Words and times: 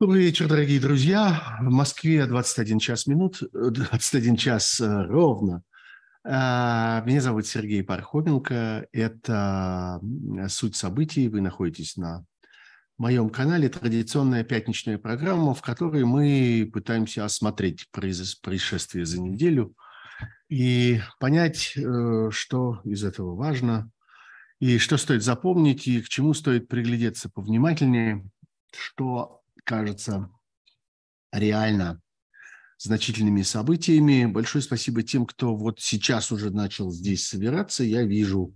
Добрый 0.00 0.22
вечер, 0.22 0.48
дорогие 0.48 0.80
друзья. 0.80 1.58
В 1.60 1.70
Москве 1.70 2.24
21 2.26 2.78
час 2.78 3.06
минут, 3.06 3.42
21 3.52 4.36
час 4.36 4.80
э, 4.80 5.06
ровно. 5.06 5.62
А, 6.24 7.02
меня 7.04 7.20
зовут 7.20 7.46
Сергей 7.46 7.82
Пархоменко. 7.82 8.86
Это 8.92 10.00
«Суть 10.48 10.76
событий». 10.76 11.28
Вы 11.28 11.40
находитесь 11.40 11.96
на 11.96 12.24
моем 12.96 13.30
канале. 13.30 13.68
Традиционная 13.68 14.44
пятничная 14.44 14.98
программа, 14.98 15.54
в 15.54 15.62
которой 15.62 16.04
мы 16.04 16.70
пытаемся 16.72 17.24
осмотреть 17.24 17.88
происшествие 17.90 19.04
за 19.04 19.20
неделю 19.20 19.74
и 20.48 21.00
понять, 21.18 21.72
э, 21.76 22.30
что 22.30 22.80
из 22.84 23.02
этого 23.02 23.34
важно, 23.34 23.90
и 24.60 24.78
что 24.78 24.96
стоит 24.96 25.22
запомнить, 25.22 25.86
и 25.86 26.00
к 26.02 26.08
чему 26.08 26.34
стоит 26.34 26.68
приглядеться 26.68 27.30
повнимательнее, 27.30 28.28
что 28.72 29.42
кажется 29.64 30.30
реально 31.32 32.00
значительными 32.78 33.42
событиями. 33.42 34.26
Большое 34.26 34.62
спасибо 34.62 35.02
тем, 35.02 35.26
кто 35.26 35.54
вот 35.54 35.80
сейчас 35.80 36.32
уже 36.32 36.50
начал 36.50 36.90
здесь 36.90 37.26
собираться. 37.26 37.84
Я 37.84 38.04
вижу 38.04 38.54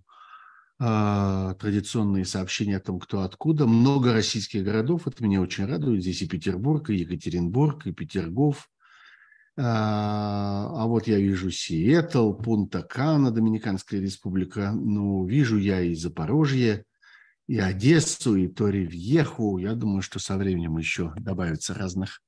э, 0.81 1.55
традиционные 1.59 2.25
сообщения 2.25 2.77
о 2.77 2.81
том, 2.81 2.99
кто 2.99 3.23
откуда. 3.23 3.67
Много 3.67 4.13
российских 4.13 4.65
городов, 4.65 5.07
это 5.07 5.23
меня 5.23 5.41
очень 5.41 5.67
радует. 5.67 6.03
Здесь 6.03 6.23
и 6.23 6.29
Петербург, 6.29 6.89
и 6.91 6.97
Екатеринбург, 6.97 7.87
и 7.87 7.93
Петергоф. 7.93 8.69
А, 9.59 10.83
а 10.83 10.87
вот 10.87 11.07
я 11.07 11.19
вижу 11.19 11.51
Сиэтл, 11.51 12.33
Пунта-Кана, 12.33 13.31
Доминиканская 13.31 14.01
республика. 14.01 14.73
Ну, 14.73 15.27
вижу 15.27 15.59
я 15.59 15.83
и 15.83 15.95
Запорожье, 15.95 16.85
и 17.47 17.59
Одессу, 17.59 18.37
и 18.37 18.49
Торивьеху. 18.49 19.59
Я 19.59 19.75
думаю, 19.75 20.03
что 20.03 20.19
со 20.19 20.37
временем 20.39 20.79
еще 20.79 21.13
добавится 21.17 21.75
разных 21.75 22.23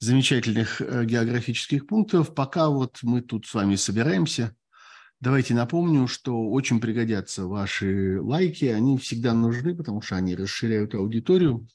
замечательных 0.00 0.80
э, 0.80 1.04
географических 1.04 1.86
пунктов. 1.86 2.34
Пока 2.34 2.68
вот 2.68 2.98
мы 3.02 3.22
тут 3.22 3.46
с 3.46 3.54
вами 3.54 3.76
собираемся, 3.76 4.54
давайте 5.20 5.54
напомню, 5.54 6.08
что 6.08 6.50
очень 6.50 6.80
пригодятся 6.80 7.46
ваши 7.46 8.20
лайки. 8.20 8.66
Они 8.66 8.98
всегда 8.98 9.34
нужны, 9.34 9.74
потому 9.76 10.02
что 10.02 10.16
они 10.16 10.34
расширяют 10.34 10.94
аудиторию, 10.94 11.66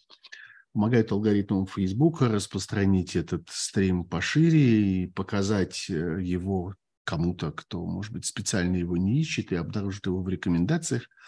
помогают 0.74 1.12
алгоритмам 1.12 1.68
Facebook 1.68 2.22
распространить 2.22 3.16
этот 3.16 3.48
стрим 3.50 4.04
пошире 4.04 5.04
и 5.04 5.08
показать 5.08 5.88
э, 5.90 6.20
его 6.22 6.76
кому-то, 7.04 7.52
кто, 7.52 7.86
может 7.86 8.14
быть, 8.14 8.26
специально 8.26 8.76
его 8.76 8.98
не 8.98 9.20
ищет 9.20 9.52
и 9.52 9.56
обнаружит 9.56 10.06
его 10.06 10.22
в 10.22 10.30
рекомендациях– 10.30 11.08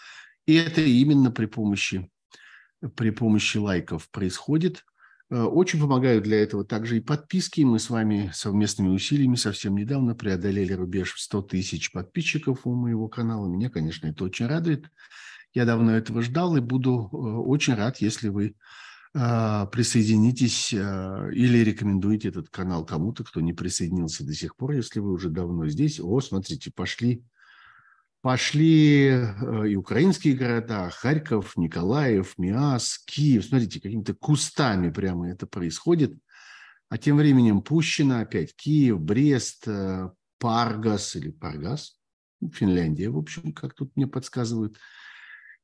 и 0.46 0.54
это 0.54 0.82
именно 0.82 1.30
при 1.30 1.46
помощи, 1.46 2.10
при 2.96 3.10
помощи 3.10 3.56
лайков 3.56 4.10
происходит. 4.10 4.84
Э, 5.30 5.42
очень 5.42 5.80
помогают 5.80 6.24
для 6.24 6.42
этого 6.42 6.64
также 6.64 6.98
и 6.98 7.00
подписки. 7.00 7.62
Мы 7.62 7.78
с 7.78 7.88
вами 7.88 8.30
совместными 8.34 8.88
усилиями 8.88 9.36
совсем 9.36 9.74
недавно 9.74 10.14
преодолели 10.14 10.72
рубеж 10.74 11.14
в 11.14 11.20
100 11.20 11.42
тысяч 11.42 11.92
подписчиков 11.92 12.66
у 12.66 12.74
моего 12.74 13.08
канала. 13.08 13.46
Меня, 13.46 13.70
конечно, 13.70 14.06
это 14.06 14.24
очень 14.24 14.46
радует. 14.46 14.90
Я 15.54 15.64
давно 15.64 15.96
этого 15.96 16.20
ждал 16.20 16.56
и 16.56 16.60
буду 16.60 17.08
э, 17.10 17.16
очень 17.16 17.74
рад, 17.74 17.98
если 17.98 18.28
вы 18.28 18.54
присоединитесь 19.14 20.72
или 20.72 21.58
рекомендуете 21.58 22.28
этот 22.28 22.50
канал 22.50 22.84
кому-то, 22.84 23.22
кто 23.22 23.40
не 23.40 23.52
присоединился 23.52 24.26
до 24.26 24.34
сих 24.34 24.56
пор, 24.56 24.72
если 24.72 24.98
вы 24.98 25.12
уже 25.12 25.30
давно 25.30 25.68
здесь. 25.68 26.00
О, 26.00 26.20
смотрите, 26.20 26.72
пошли 26.74 27.24
пошли 28.24 29.08
э, 29.08 29.68
и 29.68 29.76
украинские 29.76 30.34
города, 30.34 30.88
Харьков, 30.88 31.58
Николаев, 31.58 32.38
Миас, 32.38 32.96
Киев. 33.04 33.44
Смотрите, 33.44 33.82
какими-то 33.82 34.14
кустами 34.14 34.88
прямо 34.88 35.28
это 35.28 35.46
происходит. 35.46 36.16
А 36.88 36.96
тем 36.96 37.18
временем 37.18 37.60
Пущино, 37.60 38.20
опять 38.20 38.56
Киев, 38.56 38.98
Брест, 38.98 39.68
Паргас 40.38 41.16
или 41.16 41.32
Паргас, 41.32 41.98
Финляндия, 42.54 43.10
в 43.10 43.18
общем, 43.18 43.52
как 43.52 43.74
тут 43.74 43.94
мне 43.94 44.06
подсказывают. 44.06 44.78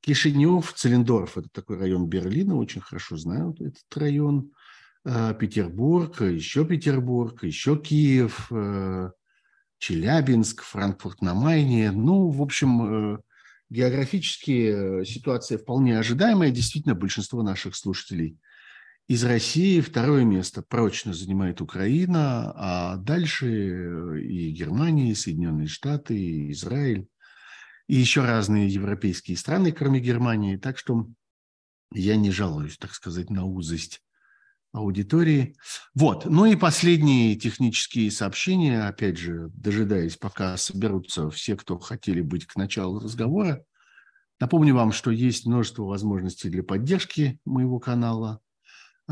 Кишинев, 0.00 0.72
Целендорф, 0.74 1.38
это 1.38 1.48
такой 1.50 1.78
район 1.78 2.06
Берлина, 2.06 2.56
очень 2.56 2.80
хорошо 2.80 3.16
знаю 3.16 3.54
этот 3.60 3.96
район. 3.96 4.52
Э, 5.04 5.34
Петербург, 5.38 6.20
еще 6.22 6.64
Петербург, 6.64 7.42
еще 7.44 7.76
Киев, 7.76 8.50
Челябинск, 9.80 10.62
Франкфурт 10.62 11.22
на 11.22 11.34
Майне. 11.34 11.90
Ну, 11.90 12.28
в 12.28 12.42
общем, 12.42 13.14
э, 13.14 13.18
географически 13.70 15.00
э, 15.00 15.04
ситуация 15.06 15.56
вполне 15.56 15.98
ожидаемая. 15.98 16.50
Действительно, 16.50 16.94
большинство 16.94 17.42
наших 17.42 17.74
слушателей 17.74 18.36
из 19.08 19.24
России. 19.24 19.80
Второе 19.80 20.24
место 20.24 20.62
прочно 20.62 21.14
занимает 21.14 21.62
Украина, 21.62 22.52
а 22.54 22.96
дальше 22.98 23.46
э, 23.46 24.20
и 24.20 24.50
Германия, 24.50 25.10
и 25.10 25.14
Соединенные 25.14 25.66
Штаты, 25.66 26.14
и 26.14 26.52
Израиль, 26.52 27.08
и 27.90 27.96
еще 27.96 28.24
разные 28.24 28.68
европейские 28.68 29.36
страны, 29.36 29.72
кроме 29.72 29.98
Германии. 29.98 30.56
Так 30.56 30.78
что 30.78 31.08
я 31.92 32.14
не 32.14 32.30
жалуюсь, 32.30 32.78
так 32.78 32.94
сказать, 32.94 33.30
на 33.30 33.44
узость 33.44 34.00
аудитории. 34.70 35.56
Вот. 35.92 36.24
Ну 36.24 36.44
и 36.44 36.54
последние 36.54 37.34
технические 37.34 38.12
сообщения, 38.12 38.86
опять 38.86 39.16
же, 39.16 39.50
дожидаясь, 39.54 40.16
пока 40.16 40.56
соберутся 40.56 41.30
все, 41.30 41.56
кто 41.56 41.80
хотели 41.80 42.20
быть 42.20 42.46
к 42.46 42.54
началу 42.54 43.00
разговора. 43.00 43.64
Напомню 44.38 44.76
вам, 44.76 44.92
что 44.92 45.10
есть 45.10 45.44
множество 45.46 45.82
возможностей 45.82 46.48
для 46.48 46.62
поддержки 46.62 47.40
моего 47.44 47.80
канала. 47.80 48.40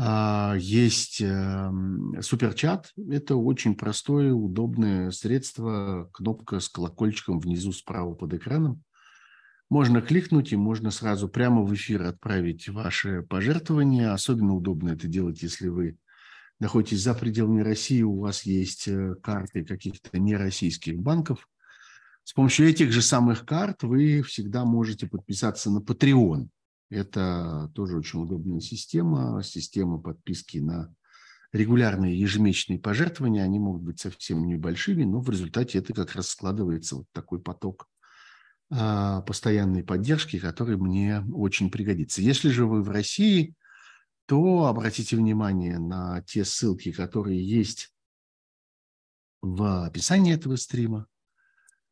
А, 0.01 0.55
есть 0.57 1.19
эм, 1.19 2.21
суперчат. 2.21 2.93
Это 3.09 3.35
очень 3.35 3.75
простое, 3.75 4.31
удобное 4.31 5.11
средство. 5.11 6.09
Кнопка 6.13 6.61
с 6.61 6.69
колокольчиком 6.69 7.41
внизу 7.41 7.73
справа 7.73 8.13
под 8.15 8.33
экраном. 8.33 8.81
Можно 9.69 10.01
кликнуть 10.01 10.53
и 10.53 10.55
можно 10.55 10.89
сразу 10.89 11.27
прямо 11.27 11.63
в 11.63 11.73
эфир 11.73 12.03
отправить 12.03 12.69
ваши 12.69 13.23
пожертвования. 13.23 14.13
Особенно 14.13 14.55
удобно 14.55 14.91
это 14.91 15.07
делать, 15.07 15.43
если 15.43 15.67
вы 15.67 15.97
находитесь 16.59 17.03
за 17.03 17.13
пределами 17.13 17.59
России, 17.59 18.01
у 18.01 18.19
вас 18.19 18.43
есть 18.43 18.87
э, 18.87 19.15
карты 19.21 19.65
каких-то 19.65 20.17
нероссийских 20.17 20.97
банков. 20.97 21.45
С 22.23 22.31
помощью 22.31 22.69
этих 22.69 22.93
же 22.93 23.01
самых 23.01 23.45
карт 23.45 23.83
вы 23.83 24.21
всегда 24.21 24.63
можете 24.63 25.07
подписаться 25.07 25.69
на 25.69 25.79
Patreon. 25.79 26.47
Это 26.89 27.71
тоже 27.75 27.97
очень 27.97 28.21
удобная 28.21 28.59
система, 28.59 29.41
система 29.43 29.99
подписки 29.99 30.57
на 30.57 30.93
регулярные 31.51 32.19
ежемесячные 32.19 32.79
пожертвования. 32.79 33.43
Они 33.43 33.59
могут 33.59 33.83
быть 33.83 33.99
совсем 33.99 34.47
небольшими, 34.47 35.03
но 35.03 35.19
в 35.21 35.29
результате 35.29 35.79
это 35.79 35.93
как 35.93 36.15
раз 36.15 36.29
складывается 36.29 36.97
вот 36.97 37.05
такой 37.11 37.39
поток 37.39 37.87
а, 38.71 39.21
постоянной 39.21 39.83
поддержки, 39.83 40.39
который 40.39 40.77
мне 40.77 41.23
очень 41.33 41.71
пригодится. 41.71 42.21
Если 42.21 42.49
же 42.49 42.65
вы 42.65 42.83
в 42.83 42.89
России, 42.89 43.55
то 44.25 44.65
обратите 44.65 45.15
внимание 45.15 45.79
на 45.79 46.21
те 46.21 46.45
ссылки, 46.45 46.91
которые 46.91 47.43
есть 47.43 47.91
в 49.41 49.85
описании 49.85 50.35
этого 50.35 50.55
стрима. 50.55 51.07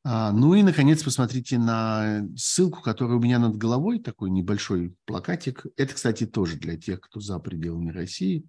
А, 0.10 0.32
ну 0.32 0.54
и, 0.54 0.64
наконец, 0.64 1.04
посмотрите 1.04 1.58
на 1.58 2.26
ссылку, 2.38 2.82
которая 2.82 3.18
у 3.18 3.22
меня 3.22 3.40
над 3.40 3.58
головой, 3.58 4.00
такой 4.00 4.30
небольшой 4.30 4.96
плакатик. 5.04 5.66
Это, 5.76 5.94
кстати, 5.94 6.26
тоже 6.26 6.56
для 6.56 6.78
тех, 6.78 7.02
кто 7.02 7.20
за 7.20 7.38
пределами 7.40 7.92
России. 7.92 8.46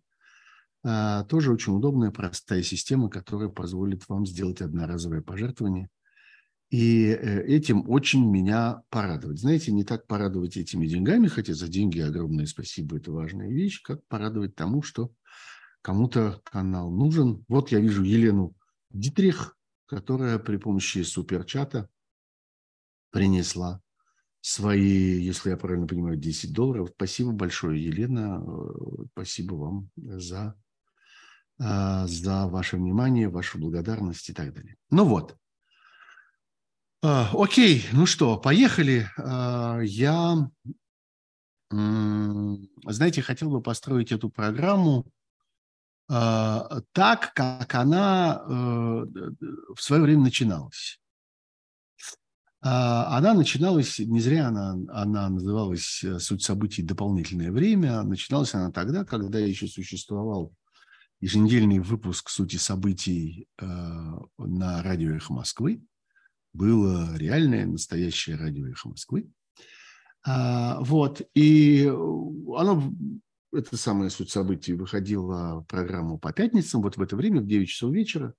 А, 0.84 1.24
тоже 1.24 1.52
очень 1.52 1.74
удобная, 1.74 2.12
простая 2.12 2.62
система, 2.62 3.10
которая 3.10 3.48
позволит 3.48 4.08
вам 4.08 4.24
сделать 4.24 4.60
одноразовое 4.60 5.20
пожертвование 5.20 5.88
и 6.70 7.06
э, 7.06 7.42
этим 7.46 7.88
очень 7.90 8.30
меня 8.30 8.82
порадовать. 8.88 9.40
Знаете, 9.40 9.72
не 9.72 9.82
так 9.82 10.06
порадовать 10.06 10.56
этими 10.56 10.86
деньгами, 10.86 11.26
хотя 11.26 11.54
за 11.54 11.66
деньги 11.66 11.98
огромное 11.98 12.46
спасибо, 12.46 12.98
это 12.98 13.10
важная 13.10 13.50
вещь, 13.50 13.82
как 13.82 14.06
порадовать 14.06 14.54
тому, 14.54 14.82
что 14.82 15.10
кому-то 15.82 16.40
канал 16.44 16.92
нужен. 16.92 17.44
Вот 17.48 17.72
я 17.72 17.80
вижу 17.80 18.04
Елену 18.04 18.54
Дитрих, 18.90 19.57
которая 19.88 20.38
при 20.38 20.58
помощи 20.58 21.02
суперчата 21.02 21.88
принесла 23.10 23.80
свои, 24.40 25.20
если 25.20 25.50
я 25.50 25.56
правильно 25.56 25.86
понимаю, 25.86 26.16
10 26.16 26.52
долларов. 26.52 26.90
Спасибо 26.94 27.32
большое, 27.32 27.82
Елена. 27.82 28.42
Э, 28.46 29.04
спасибо 29.12 29.54
вам 29.54 29.90
за, 29.96 30.54
э, 31.58 32.06
за 32.06 32.46
ваше 32.46 32.76
внимание, 32.76 33.28
вашу 33.28 33.58
благодарность 33.58 34.28
и 34.28 34.34
так 34.34 34.54
далее. 34.54 34.76
Ну 34.90 35.04
вот, 35.04 35.36
а, 37.00 37.30
окей, 37.32 37.86
ну 37.92 38.06
что, 38.06 38.36
поехали. 38.38 39.08
Я, 39.16 40.50
знаете, 41.70 43.22
хотел 43.22 43.50
бы 43.50 43.62
построить 43.62 44.10
эту 44.10 44.30
программу 44.30 45.06
так, 46.08 47.32
как 47.34 47.74
она 47.74 48.42
э, 48.42 48.50
в 48.50 49.80
свое 49.80 50.02
время 50.02 50.22
начиналась. 50.22 50.98
А, 52.60 53.16
она 53.16 53.34
начиналась, 53.34 53.98
не 54.00 54.20
зря 54.20 54.48
она, 54.48 54.76
она 54.88 55.28
называлась 55.28 56.02
э, 56.02 56.18
«Суть 56.18 56.42
событий. 56.42 56.82
Дополнительное 56.82 57.52
время». 57.52 58.02
Начиналась 58.02 58.54
она 58.54 58.72
тогда, 58.72 59.04
когда 59.04 59.38
еще 59.38 59.68
существовал 59.68 60.52
еженедельный 61.20 61.78
выпуск 61.78 62.30
«Сути 62.30 62.56
событий» 62.56 63.46
э, 63.58 63.64
на 64.38 64.82
радио 64.82 65.14
«Эхо 65.14 65.32
Москвы». 65.32 65.82
Было 66.52 67.16
реальное, 67.16 67.66
настоящее 67.66 68.36
радио 68.36 68.66
«Эхо 68.66 68.88
Москвы». 68.88 69.30
А, 70.26 70.80
вот, 70.80 71.22
и 71.34 71.86
оно, 71.86 72.92
это 73.52 73.76
самая 73.76 74.10
суть 74.10 74.30
событий, 74.30 74.74
выходила 74.74 75.60
в 75.60 75.64
программу 75.64 76.18
по 76.18 76.32
пятницам, 76.32 76.82
вот 76.82 76.96
в 76.96 77.02
это 77.02 77.16
время, 77.16 77.40
в 77.40 77.46
9 77.46 77.68
часов 77.68 77.92
вечера. 77.92 78.34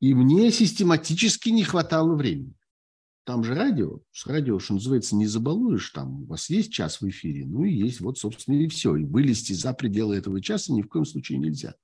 И 0.00 0.14
мне 0.14 0.50
систематически 0.50 1.50
не 1.50 1.62
хватало 1.62 2.14
времени. 2.14 2.54
Там 3.24 3.44
же 3.44 3.54
радио. 3.54 4.00
С 4.12 4.26
радио, 4.26 4.58
что 4.58 4.74
называется, 4.74 5.14
не 5.14 5.26
забалуешь. 5.26 5.90
Там 5.90 6.22
у 6.22 6.26
вас 6.26 6.48
есть 6.50 6.72
час 6.72 7.00
в 7.00 7.08
эфире. 7.08 7.46
Ну 7.46 7.64
и 7.64 7.72
есть, 7.72 8.00
вот, 8.00 8.18
собственно, 8.18 8.56
и 8.56 8.66
все. 8.68 8.96
И 8.96 9.04
вылезти 9.04 9.52
за 9.52 9.74
пределы 9.74 10.16
этого 10.16 10.40
часа 10.40 10.72
ни 10.72 10.82
в 10.82 10.88
коем 10.88 11.04
случае 11.04 11.38
нельзя. 11.38 11.74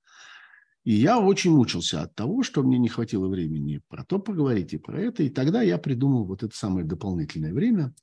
И 0.85 0.95
я 0.95 1.19
очень 1.19 1.51
мучился 1.51 2.03
от 2.03 2.15
того, 2.15 2.43
что 2.43 2.63
мне 2.63 2.79
не 2.79 2.89
хватило 2.89 3.29
времени 3.29 3.83
про 3.89 4.05
то 4.05 4.19
поговорить 4.19 4.73
и 4.73 4.79
про 4.79 5.01
это. 5.01 5.25
И 5.25 5.29
тогда 5.29 5.61
я 5.61 5.79
придумал 5.79 6.25
вот 6.25 6.43
это 6.43 6.57
самое 6.57 6.87
дополнительное 6.87 7.53
время 7.53 7.95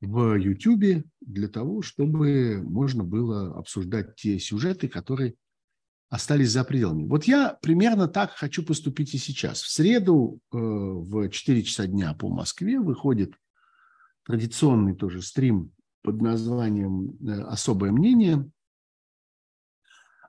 в 0.00 0.36
YouTube 0.36 1.04
для 1.20 1.48
того, 1.48 1.82
чтобы 1.82 2.62
можно 2.62 3.04
было 3.04 3.56
обсуждать 3.56 4.14
те 4.16 4.38
сюжеты, 4.38 4.88
которые 4.88 5.34
остались 6.08 6.50
за 6.50 6.64
пределами. 6.64 7.06
Вот 7.06 7.24
я 7.24 7.58
примерно 7.60 8.08
так 8.08 8.30
хочу 8.30 8.64
поступить 8.64 9.14
и 9.14 9.18
сейчас. 9.18 9.60
В 9.60 9.70
среду 9.70 10.40
э, 10.52 10.56
в 10.56 11.28
4 11.28 11.62
часа 11.62 11.86
дня 11.86 12.14
по 12.14 12.28
Москве 12.28 12.80
выходит 12.80 13.34
традиционный 14.24 14.94
тоже 14.94 15.20
стрим 15.20 15.72
под 16.02 16.22
названием 16.22 17.16
э, 17.20 17.42
«Особое 17.42 17.92
мнение». 17.92 18.50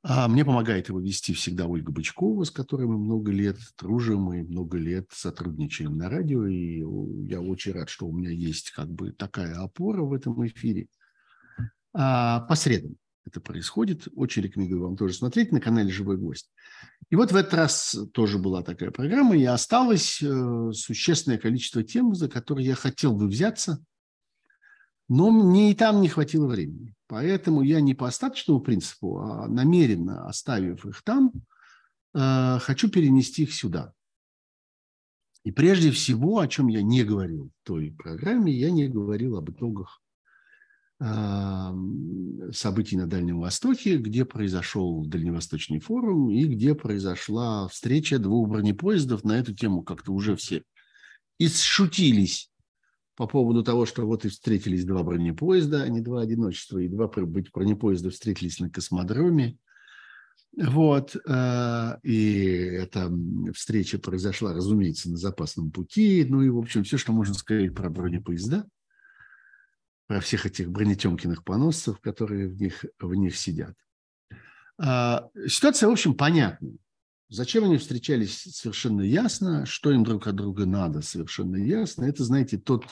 А 0.02 0.30
мне 0.30 0.46
помогает 0.46 0.88
его 0.88 1.00
вести 1.00 1.34
всегда 1.34 1.66
Ольга 1.68 1.92
Бычкова, 1.92 2.46
с 2.46 2.52
которой 2.52 2.88
мы 2.88 2.98
много 2.98 3.32
лет 3.32 3.58
дружим 3.78 4.34
и 4.34 4.44
много 4.44 4.78
лет 4.78 5.10
сотрудничаем 5.12 5.98
на 5.98 6.10
радио. 6.10 6.48
И 6.48 6.80
я 7.28 7.42
очень 7.42 7.74
рад, 7.74 7.90
что 7.90 8.08
у 8.08 8.14
меня 8.14 8.30
есть 8.30 8.72
как 8.72 8.90
бы 8.90 9.12
такая 9.12 9.56
опора 9.56 10.02
в 10.04 10.14
этом 10.14 10.46
эфире. 10.48 10.88
А 11.94 12.42
по 12.42 12.56
средам 12.56 12.96
это 13.26 13.42
происходит. 13.42 14.08
Очень 14.16 14.44
рекомендую 14.44 14.84
вам 14.84 14.96
тоже 14.96 15.14
смотреть 15.14 15.52
на 15.52 15.60
канале 15.60 15.92
«Живой 15.92 16.18
гость». 16.18 16.50
И 17.10 17.16
вот 17.16 17.32
в 17.32 17.36
этот 17.36 17.54
раз 17.54 17.96
тоже 18.14 18.38
была 18.38 18.64
такая 18.64 18.92
программа, 18.92 19.36
и 19.36 19.44
осталось 19.44 20.22
э, 20.22 20.72
существенное 20.74 21.38
количество 21.38 21.84
тем, 21.84 22.16
за 22.16 22.30
которые 22.30 22.68
я 22.68 22.76
хотел 22.76 23.16
бы 23.16 23.28
взяться, 23.28 23.84
но 25.08 25.32
мне 25.32 25.72
и 25.72 25.76
там 25.76 26.02
не 26.02 26.08
хватило 26.08 26.48
времени. 26.48 26.94
Поэтому 27.10 27.64
я 27.64 27.82
не 27.82 27.96
по 27.96 28.08
остаточному 28.08 28.62
принципу, 28.62 29.20
а 29.20 29.48
намеренно 29.48 30.28
оставив 30.28 30.86
их 30.86 31.02
там, 31.02 31.34
э, 32.14 32.60
хочу 32.60 32.88
перенести 32.90 33.44
их 33.44 33.54
сюда. 33.54 33.94
И 35.44 35.52
прежде 35.52 35.90
всего, 35.92 36.40
о 36.40 36.48
чем 36.48 36.68
я 36.68 36.84
не 36.84 37.04
говорил 37.04 37.50
в 37.50 37.68
той 37.68 37.92
программе, 37.92 38.54
я 38.54 38.70
не 38.72 38.88
говорил 38.88 39.38
об 39.38 39.50
итогах 39.50 40.02
событий 42.52 42.98
на 42.98 43.08
Дальнем 43.08 43.40
Востоке, 43.40 43.98
где 43.98 44.26
произошел 44.26 45.06
Дальневосточный 45.06 45.80
форум 45.80 46.30
и 46.30 46.44
где 46.44 46.76
произошла 46.76 47.70
встреча 47.70 48.20
двух 48.20 48.50
бронепоездов. 48.50 49.24
На 49.24 49.40
эту 49.40 49.56
тему 49.56 49.82
как-то 49.82 50.12
уже 50.12 50.36
все 50.36 50.64
исшутились 51.38 52.49
по 53.20 53.28
поводу 53.28 53.64
того, 53.64 53.86
что 53.86 54.08
вот 54.08 54.24
и 54.24 54.30
встретились 54.30 54.86
два 54.86 55.04
бронепоезда, 55.04 55.84
а 55.84 55.90
не 55.90 56.00
два 56.00 56.22
одиночества, 56.22 56.80
и 56.80 56.88
два 56.88 57.08
бронепоезда 57.08 58.12
встретились 58.12 58.62
на 58.62 58.70
космодроме. 58.70 59.58
Вот, 60.58 61.18
э, 61.28 61.98
и 62.04 62.44
эта 62.82 63.12
встреча 63.54 64.00
произошла, 64.00 64.54
разумеется, 64.54 65.12
на 65.12 65.18
запасном 65.18 65.70
пути. 65.70 66.26
Ну 66.28 66.42
и, 66.44 66.50
в 66.50 66.58
общем, 66.58 66.86
все, 66.86 66.98
что 66.98 67.12
можно 67.12 67.34
сказать 67.34 67.76
про 67.76 67.90
бронепоезда– 67.90 68.66
про 70.10 70.22
всех 70.22 70.48
этих 70.48 70.72
бронетемкиных 70.72 71.44
поносцев, 71.44 72.00
которые 72.00 72.48
в 72.48 72.60
них, 72.60 72.84
в 73.00 73.14
них 73.14 73.38
сидят. 73.38 73.76
А, 74.80 75.30
ситуация, 75.48 75.88
в 75.88 75.92
общем, 75.92 76.16
понятна. 76.16 76.72
Зачем 77.30 77.66
они 77.66 77.78
встречались, 77.78 78.42
совершенно 78.42 79.02
ясно. 79.02 79.68
Что 79.68 79.92
им 79.92 80.04
друг 80.04 80.26
от 80.26 80.36
друга 80.36 80.66
надо, 80.66 81.04
совершенно 81.04 81.58
ясно. 81.58 82.06
Это, 82.06 82.24
знаете, 82.24 82.58
тот 82.58 82.86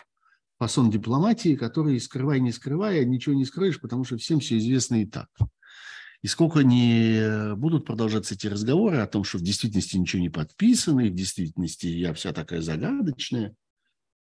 фасон 0.58 0.90
дипломатии, 0.90 1.56
который, 1.56 2.00
скрывай, 2.00 2.40
не 2.40 2.52
скрывая, 2.52 3.06
ничего 3.06 3.36
не 3.36 3.46
скроешь, 3.46 3.80
потому 3.80 4.04
что 4.04 4.18
всем 4.18 4.40
все 4.40 4.58
известно 4.58 5.02
и 5.02 5.06
так. 5.06 5.30
И 6.24 6.28
сколько 6.28 6.62
не 6.62 7.56
будут 7.56 7.86
продолжаться 7.86 8.34
эти 8.34 8.48
разговоры 8.48 8.98
о 8.98 9.08
том, 9.08 9.24
что 9.24 9.38
в 9.38 9.42
действительности 9.42 9.98
ничего 9.98 10.22
не 10.22 10.30
подписано, 10.30 11.02
и 11.02 11.10
в 11.10 11.16
действительности 11.16 11.86
я 11.86 12.14
вся 12.14 12.34
такая 12.34 12.62
загадочная, 12.62 13.56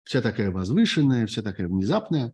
вся 0.03 0.21
такая 0.21 0.51
возвышенная, 0.51 1.27
вся 1.27 1.41
такая 1.41 1.67
внезапная, 1.67 2.33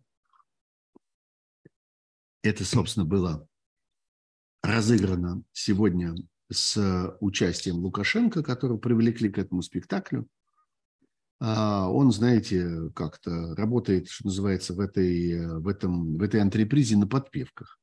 это, 2.42 2.64
собственно, 2.64 3.04
было 3.04 3.48
разыграно 4.62 5.42
сегодня 5.52 6.14
с 6.50 7.16
участием 7.20 7.78
Лукашенко, 7.78 8.44
которого 8.44 8.78
привлекли 8.78 9.28
к 9.28 9.38
этому 9.38 9.62
спектаклю. 9.62 10.28
А 11.40 11.88
он, 11.88 12.10
знаете, 12.10 12.90
как-то 12.94 13.54
работает, 13.54 14.08
что 14.08 14.26
называется, 14.26 14.74
в 14.74 14.80
этой, 14.80 15.58
в 15.60 15.68
этом, 15.68 16.16
в 16.16 16.22
этой 16.22 16.40
антрепризе 16.40 16.96
на 16.96 17.06
подпевках. 17.06 17.78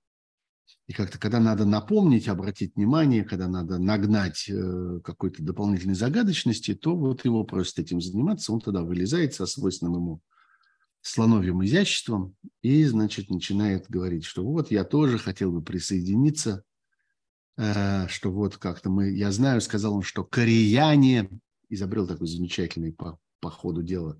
И 0.88 0.94
как-то, 0.94 1.18
когда 1.18 1.40
надо 1.40 1.66
напомнить, 1.66 2.28
обратить 2.28 2.76
внимание, 2.76 3.24
когда 3.24 3.48
надо 3.48 3.80
нагнать 3.80 4.48
э, 4.50 5.00
какой-то 5.04 5.42
дополнительной 5.42 5.96
загадочности, 5.96 6.76
то 6.76 6.96
вот 6.96 7.26
его 7.26 7.44
просят 7.44 7.80
этим 7.80 8.02
заниматься, 8.02 8.54
он 8.54 8.62
тогда 8.62 8.84
вылезает 8.84 9.34
со 9.34 9.48
свойственным 9.48 9.96
ему 9.96 10.22
слоновьим 11.02 11.64
изяществом 11.64 12.36
и, 12.62 12.84
значит, 12.86 13.30
начинает 13.30 13.90
говорить, 13.90 14.26
что 14.26 14.44
вот 14.46 14.70
я 14.70 14.84
тоже 14.84 15.18
хотел 15.18 15.52
бы 15.52 15.64
присоединиться, 15.64 16.64
э, 17.58 18.08
что 18.08 18.32
вот 18.32 18.58
как-то 18.58 18.92
мы, 18.92 19.10
я 19.10 19.32
знаю, 19.32 19.62
сказал 19.62 19.96
он, 19.96 20.04
что 20.04 20.24
кореяне, 20.24 21.30
изобрел 21.70 22.06
такой 22.06 22.28
замечательный 22.28 22.94
по, 22.94 23.18
по 23.46 23.52
ходу 23.52 23.84
дела, 23.84 24.20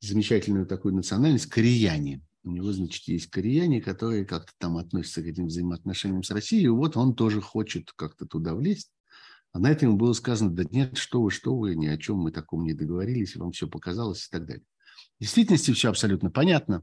замечательную 0.00 0.66
такую 0.66 0.94
национальность, 0.94 1.46
кореяне. 1.46 2.20
У 2.44 2.50
него, 2.50 2.70
значит, 2.72 3.08
есть 3.08 3.30
кореяне, 3.30 3.80
которые 3.80 4.26
как-то 4.26 4.52
там 4.58 4.76
относятся 4.76 5.22
к 5.22 5.26
этим 5.26 5.46
взаимоотношениям 5.46 6.22
с 6.22 6.30
Россией, 6.30 6.64
и 6.64 6.68
вот 6.68 6.94
он 6.98 7.14
тоже 7.14 7.40
хочет 7.40 7.90
как-то 7.96 8.26
туда 8.26 8.54
влезть. 8.54 8.90
А 9.52 9.58
на 9.58 9.70
это 9.70 9.86
ему 9.86 9.96
было 9.96 10.12
сказано, 10.12 10.50
да 10.50 10.64
нет, 10.70 10.98
что 10.98 11.22
вы, 11.22 11.30
что 11.30 11.56
вы, 11.56 11.74
ни 11.74 11.86
о 11.86 11.96
чем 11.96 12.18
мы 12.18 12.32
таком 12.32 12.64
не 12.64 12.74
договорились, 12.74 13.34
вам 13.34 13.52
все 13.52 13.66
показалось 13.66 14.26
и 14.26 14.30
так 14.30 14.44
далее. 14.44 14.64
В 15.18 15.22
действительности 15.22 15.72
все 15.72 15.88
абсолютно 15.88 16.30
понятно. 16.30 16.82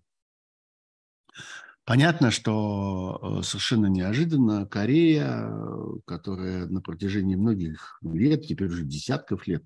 Понятно, 1.86 2.31
что 2.31 3.19
э, 3.22 3.43
совершенно 3.43 3.86
неожиданно 3.86 4.65
Корея, 4.65 5.48
которая 6.07 6.65
на 6.65 6.81
протяжении 6.81 7.36
многих 7.36 8.00
лет, 8.01 8.48
теперь 8.48 8.69
уже 8.69 8.84
десятков 8.84 9.46
лет, 9.46 9.63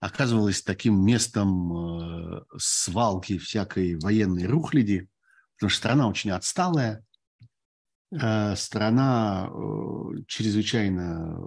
оказывалась 0.00 0.62
таким 0.62 1.04
местом 1.04 1.72
э, 1.72 2.44
свалки 2.58 3.38
всякой 3.38 3.98
военной 3.98 4.46
рухляди, 4.46 5.08
потому 5.56 5.70
что 5.70 5.78
страна 5.78 6.08
очень 6.08 6.30
отсталая, 6.30 7.04
э, 8.12 8.56
страна 8.56 9.50
чрезвычайно 10.26 11.38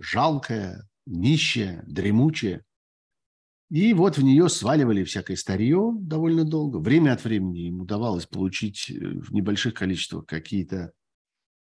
жалкая, 0.00 0.88
нищая, 1.06 1.82
дремучая. 1.86 2.64
И 3.70 3.92
вот 3.92 4.16
в 4.16 4.22
нее 4.22 4.48
сваливали 4.48 5.04
всякое 5.04 5.36
старье 5.36 5.92
довольно 5.94 6.44
долго. 6.44 6.78
Время 6.78 7.12
от 7.12 7.24
времени 7.24 7.66
им 7.66 7.82
удавалось 7.82 8.26
получить 8.26 8.90
э, 8.90 8.94
в 8.94 9.32
небольших 9.32 9.74
количествах 9.74 10.26
какие-то 10.26 10.92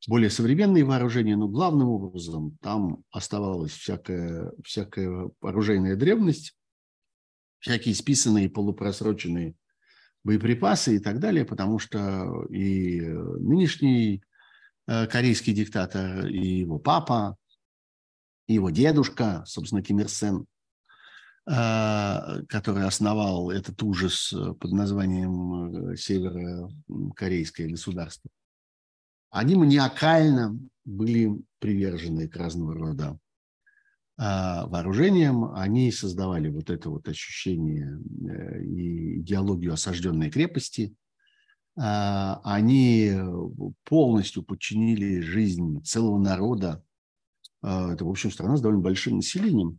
более 0.07 0.29
современные 0.29 0.83
вооружения, 0.83 1.35
но 1.35 1.47
главным 1.47 1.89
образом 1.89 2.57
там 2.61 3.03
оставалась 3.11 3.71
всякая, 3.71 4.51
всякая 4.63 5.29
оружейная 5.41 5.95
древность, 5.95 6.55
всякие 7.59 7.95
списанные 7.95 8.49
полупросроченные 8.49 9.55
боеприпасы 10.23 10.97
и 10.97 10.99
так 10.99 11.19
далее, 11.19 11.45
потому 11.45 11.79
что 11.79 12.45
и 12.49 13.01
нынешний 13.01 14.21
э, 14.87 15.07
корейский 15.07 15.53
диктатор, 15.53 16.27
и 16.27 16.59
его 16.59 16.79
папа, 16.79 17.37
и 18.47 18.53
его 18.55 18.69
дедушка, 18.69 19.43
собственно, 19.45 19.81
Ким 19.81 19.99
Ир 19.99 20.09
Сен– 20.09 20.45
а, 21.49 22.41
который 22.49 22.85
основал 22.85 23.51
этот 23.51 23.81
ужас 23.81 24.33
э, 24.33 24.53
под 24.53 24.73
названием 24.73 25.91
э, 25.91 25.95
Северокорейское 25.95 27.69
государство, 27.69 28.29
они 29.29 29.55
маниакально 29.55 30.59
были 30.85 31.31
привержены 31.59 32.27
к 32.27 32.35
разного 32.35 32.73
рода 32.73 33.19
вооружением, 34.17 35.53
они 35.53 35.91
создавали 35.91 36.49
вот 36.49 36.69
это 36.69 36.89
вот 36.89 37.07
ощущение 37.07 37.99
и 38.63 39.19
идеологию 39.19 39.73
осажденной 39.73 40.31
крепости. 40.31 40.95
Они 41.75 43.13
полностью 43.83 44.41
подчинили 44.43 45.19
жизнь 45.19 45.83
целого 45.83 46.17
народа. 46.17 46.83
Это, 47.61 48.03
в 48.05 48.09
общем, 48.09 48.31
страна 48.31 48.57
с 48.57 48.61
довольно 48.61 48.81
большим 48.81 49.17
населением 49.17 49.77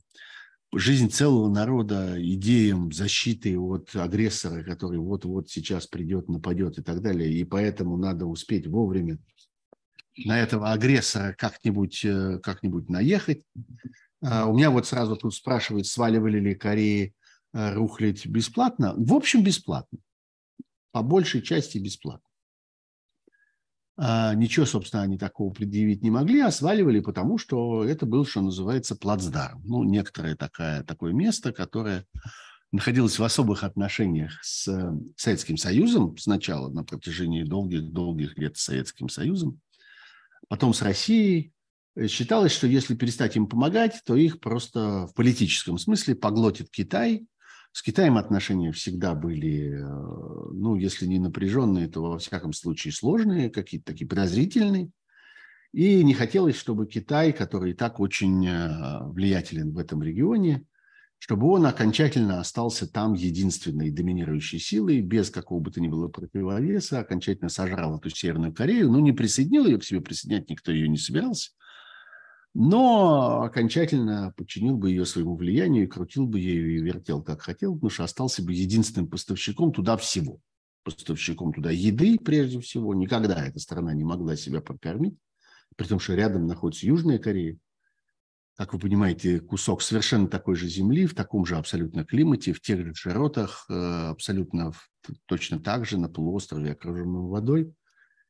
жизнь 0.75 1.11
целого 1.11 1.49
народа 1.49 2.15
идеям 2.19 2.93
защиты 2.93 3.59
от 3.59 3.97
агрессора, 3.97 4.63
который 4.63 4.99
вот-вот 4.99 5.49
сейчас 5.49 5.87
придет, 5.87 6.29
нападет 6.29 6.79
и 6.79 6.83
так 6.83 7.01
далее. 7.01 7.33
И 7.33 7.45
поэтому 7.45 7.97
надо 7.97 8.27
успеть 8.27 8.67
вовремя 8.67 9.19
на 10.25 10.41
этого 10.41 10.73
агрессора 10.73 11.35
как-нибудь 11.37 12.05
э, 12.05 12.39
как 12.43 12.63
наехать. 12.63 13.45
А, 14.23 14.47
у 14.47 14.57
меня 14.57 14.71
вот 14.71 14.87
сразу 14.87 15.17
тут 15.17 15.35
спрашивают, 15.35 15.87
сваливали 15.87 16.41
ли 16.41 16.55
Кореи 16.55 17.15
э, 17.53 17.75
рухлить 17.75 18.27
бесплатно. 18.27 18.95
В 18.97 19.15
общем, 19.15 19.43
бесплатно. 19.43 19.99
По 20.93 21.03
большей 21.03 21.43
части 21.43 21.79
бесплатно. 21.79 22.29
А, 23.97 24.35
ничего, 24.35 24.65
собственно, 24.65 25.03
они 25.03 25.19
такого 25.19 25.53
предъявить 25.53 26.03
не 26.03 26.11
могли, 26.11 26.41
а 26.41 26.51
сваливали, 26.51 27.01
потому 27.01 27.37
что 27.37 27.85
это 27.85 28.07
был, 28.07 28.25
что 28.25 28.41
называется, 28.41 28.97
плацдарм. 28.97 29.61
Ну, 29.65 29.83
некоторое 29.83 30.37
такое, 30.37 30.85
такое 30.85 31.13
место, 31.13 31.53
которое 31.53 32.07
находилось 32.71 33.19
в 33.19 33.25
особых 33.25 33.65
отношениях 33.65 34.39
с 34.43 34.69
Советским 35.17 35.57
Союзом 35.57 36.17
сначала 36.19 36.69
на 36.69 36.85
протяжении 36.85 37.43
долгих-долгих 37.43 38.37
лет 38.39 38.57
с 38.57 38.65
Советским 38.65 39.09
Союзом, 39.09 39.61
потом 40.49 40.75
с 40.75 40.83
Россией. 40.83 41.53
Считалось, 42.07 42.53
что 42.53 42.67
если 42.67 42.95
перестать 42.95 43.37
им 43.37 43.47
помогать, 43.47 44.03
то 44.05 44.15
их 44.17 44.41
просто 44.41 45.07
в 45.07 45.15
политическом 45.15 45.79
смысле 45.79 46.15
поглотит 46.15 46.71
Китай– 46.71 47.27
с 47.73 47.83
Китаем 47.83 48.17
отношения 48.17 48.73
всегда 48.73 49.15
были, 49.15 49.73
э, 49.73 50.51
ну, 50.53 50.77
если 50.77 51.07
не 51.07 51.19
напряженные, 51.19 51.89
то 51.89 52.03
во 52.03 52.19
всяком 52.19 52.53
случае 52.53 52.93
сложные, 52.93 53.51
какие-то 53.51 53.93
такие 53.93 54.09
подозрительные. 54.09 54.91
И 55.73 56.03
не 56.03 56.15
хотелось, 56.15 56.57
чтобы 56.57 56.87
Китай, 56.87 57.33
который 57.33 57.73
и 57.73 57.75
так 57.75 58.01
очень 58.01 58.47
э, 58.47 59.05
влиятелен 59.05 59.73
в 59.73 59.79
этом 59.79 60.03
регионе, 60.03 60.65
чтобы 61.19 61.49
он 61.49 61.67
окончательно 61.67 62.41
остался 62.41 62.91
там 62.91 63.15
единственной 63.15 63.91
доминирующей 63.91 64.59
силой, 64.59 65.01
без 65.01 65.31
какого 65.31 65.61
бы 65.61 65.71
то 65.71 65.81
ни 65.81 65.89
было 65.89 66.09
противовеса, 66.09 67.01
окончательно 67.01 67.49
сожрал 67.49 67.99
эту 67.99 68.11
Северную 68.11 68.55
Корею, 68.55 68.91
ну, 68.91 69.01
не 69.01 69.13
присоединил 69.13 69.67
ее 69.67 69.79
к 69.79 69.85
себе, 69.85 70.01
присоединять 70.01 70.49
никто 70.49 70.73
ее 70.73 70.89
не 70.89 70.99
собирался– 70.99 71.51
но 72.55 73.43
окончательно 73.43 74.33
подчинил 74.37 74.77
бы 74.77 74.91
ее 74.91 75.05
своему 75.05 75.37
влиянию 75.37 75.89
крутил 75.89 76.27
бы 76.27 76.41
ею 76.41 76.77
и 76.77 76.81
вертел 76.81 77.23
как 77.23 77.43
хотел, 77.43 77.75
потому 77.75 77.91
что 77.91 78.05
остался 78.05 78.43
бы 78.43 78.53
единственным 78.53 79.09
поставщиком 79.09 79.73
туда 79.73 79.97
всего. 79.97 80.41
Поставщиком 80.83 81.53
туда 81.53 81.71
еды, 81.71 82.19
прежде 82.19 82.61
всего. 82.61 82.95
Никогда 82.95 83.47
эта 83.47 83.61
страна 83.61 83.93
не 83.93 84.05
могла 84.05 84.35
себя 84.35 84.61
прокормить, 84.61 85.17
при 85.77 85.87
том, 85.87 86.01
что 86.01 86.15
рядом 86.15 86.47
находится 86.47 86.87
Южная 86.87 87.19
Корея. 87.19 87.59
Как 88.59 88.75
вы 88.75 88.79
понимаете, 88.79 89.41
кусок 89.41 89.81
совершенно 89.81 90.29
такой 90.29 90.57
же 90.57 90.69
земли, 90.69 91.07
в 91.07 91.15
таком 91.15 91.47
же 91.47 91.57
абсолютно 91.57 92.05
климате, 92.05 92.53
в 92.53 92.61
тех 92.61 92.85
же 92.85 92.93
широтах, 92.95 93.65
э, 93.71 94.09
абсолютно 94.11 94.73
точно 95.25 95.59
так 95.59 95.87
же 95.87 95.97
на 95.97 96.11
полуострове, 96.11 96.73
окруженном 96.73 97.29
водой– 97.29 97.73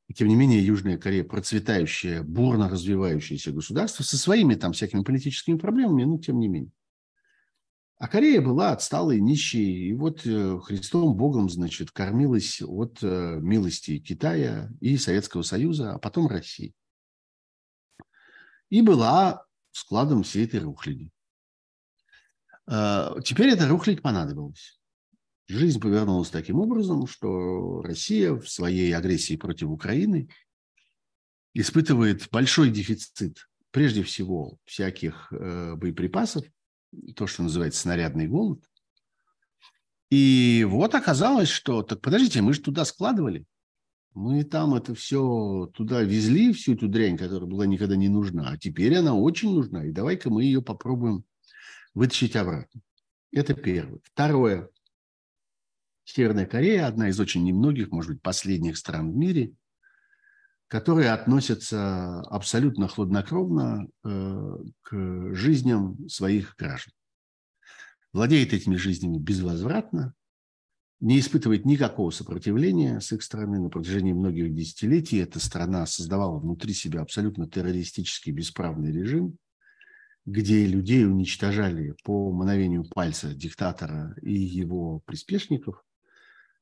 и 0.08 0.14
тем 0.14 0.28
не 0.28 0.36
менее, 0.36 0.64
Южная 0.64 0.96
Корея 0.96 1.22
процветающее, 1.22 2.22
бурно 2.22 2.70
развивающееся 2.70 3.52
государство 3.52 4.02
со 4.02 4.16
своими 4.16 4.54
там 4.54 4.72
всякими 4.72 5.02
политическими 5.02 5.58
проблемами, 5.58 6.04
но 6.04 6.18
тем 6.18 6.40
не 6.40 6.48
менее. 6.48 6.72
А 7.98 8.08
Корея 8.08 8.40
была 8.40 8.72
отсталой, 8.72 9.20
нищей, 9.20 9.88
и 9.88 9.92
вот 9.92 10.24
э, 10.24 10.60
Христом 10.60 11.14
Богом, 11.14 11.50
значит, 11.50 11.90
кормилась 11.90 12.62
от 12.62 13.00
э, 13.02 13.38
милости 13.40 13.98
Китая 13.98 14.70
и 14.80 14.96
Советского 14.96 15.42
Союза, 15.42 15.92
а 15.94 15.98
потом 15.98 16.28
России. 16.28 16.74
И 18.70 18.82
была 18.82 19.44
складом 19.72 20.22
всей 20.22 20.44
этой 20.44 20.60
рухляди. 20.60 21.10
Э, 22.66 23.14
теперь 23.24 23.50
эта 23.50 23.68
рухлядь 23.68 24.02
понадобилась. 24.02 24.78
Жизнь 25.46 25.80
повернулась 25.80 26.30
таким 26.30 26.60
образом, 26.60 27.06
что 27.06 27.80
Россия 27.82 28.32
в 28.34 28.46
своей 28.48 28.94
агрессии 28.94 29.36
против 29.36 29.68
Украины 29.68 30.28
испытывает 31.54 32.28
большой 32.30 32.70
дефицит, 32.70 33.48
прежде 33.70 34.02
всего, 34.02 34.58
всяких 34.64 35.32
э, 35.32 35.74
боеприпасов, 35.74 36.44
то, 37.16 37.26
что 37.26 37.42
называется 37.42 37.80
снарядный 37.80 38.28
голод. 38.28 38.62
И 40.10 40.66
вот 40.68 40.94
оказалось, 40.94 41.48
что, 41.48 41.82
так 41.82 42.00
подождите, 42.00 42.42
мы 42.42 42.52
же 42.52 42.60
туда 42.60 42.84
складывали. 42.84 43.46
Мы 44.18 44.42
там 44.42 44.74
это 44.74 44.96
все 44.96 45.70
туда 45.74 46.02
везли, 46.02 46.52
всю 46.52 46.74
эту 46.74 46.88
дрянь, 46.88 47.16
которая 47.16 47.48
была 47.48 47.66
никогда 47.66 47.94
не 47.94 48.08
нужна. 48.08 48.50
А 48.50 48.58
теперь 48.58 48.96
она 48.96 49.14
очень 49.14 49.54
нужна. 49.54 49.84
И 49.86 49.92
давай-ка 49.92 50.28
мы 50.28 50.42
ее 50.42 50.60
попробуем 50.60 51.22
вытащить 51.94 52.34
обратно. 52.34 52.80
Это 53.30 53.54
первое. 53.54 54.00
Второе. 54.02 54.70
Северная 56.02 56.46
Корея– 56.46 56.86
одна 56.88 57.10
из 57.10 57.20
очень 57.20 57.44
немногих, 57.44 57.92
может 57.92 58.10
быть, 58.10 58.20
последних 58.20 58.76
стран 58.76 59.12
в 59.12 59.16
мире, 59.16 59.52
которые 60.66 61.12
относятся 61.12 62.20
абсолютно 62.22 62.88
хладнокровно 62.88 63.86
э, 64.02 64.56
к 64.82 65.32
жизням 65.32 66.08
своих 66.08 66.56
граждан. 66.56 66.92
Владеет 68.12 68.52
этими 68.52 68.74
жизнями 68.74 69.18
безвозвратно, 69.18 70.12
не 71.00 71.20
испытывает 71.20 71.64
никакого 71.64 72.10
сопротивления 72.10 73.00
с 73.00 73.12
их 73.12 73.22
стороны 73.22 73.60
на 73.60 73.68
протяжении 73.68 74.12
многих 74.12 74.52
десятилетий. 74.52 75.18
Эта 75.18 75.38
страна 75.38 75.86
создавала 75.86 76.38
внутри 76.38 76.74
себя 76.74 77.02
абсолютно 77.02 77.48
террористический 77.48 78.32
бесправный 78.32 78.92
режим, 78.92 79.36
где 80.26 80.66
людей 80.66 81.06
уничтожали 81.06 81.94
по 82.02 82.32
мановению 82.32 82.84
пальца 82.84 83.32
диктатора 83.32 84.16
и 84.22 84.34
его 84.34 85.00
приспешников, 85.06 85.84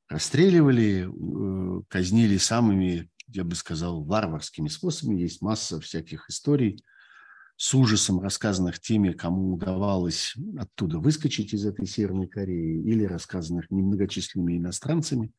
расстреливали, 0.08 1.08
э, 1.08 1.82
казнили 1.88 2.36
самыми, 2.36 3.10
я 3.28 3.42
бы 3.42 3.54
сказал, 3.54 4.04
варварскими 4.04 4.68
способами. 4.68 5.22
Есть 5.22 5.40
масса 5.40 5.80
всяких 5.80 6.28
историй 6.28 6.84
с 7.56 7.75
ужасом, 7.75 8.20
рассказанных 8.20 8.80
теми, 8.80 9.12
кому 9.12 9.54
удавалось 9.54 10.34
оттуда 10.58 10.98
выскочить 10.98 11.54
из 11.54 11.64
этой 11.64 11.86
Северной 11.86 12.28
Кореи, 12.28 12.82
или 12.82 13.04
рассказанных 13.04 13.70
немногочисленными 13.70 14.58
иностранцами, 14.58 15.32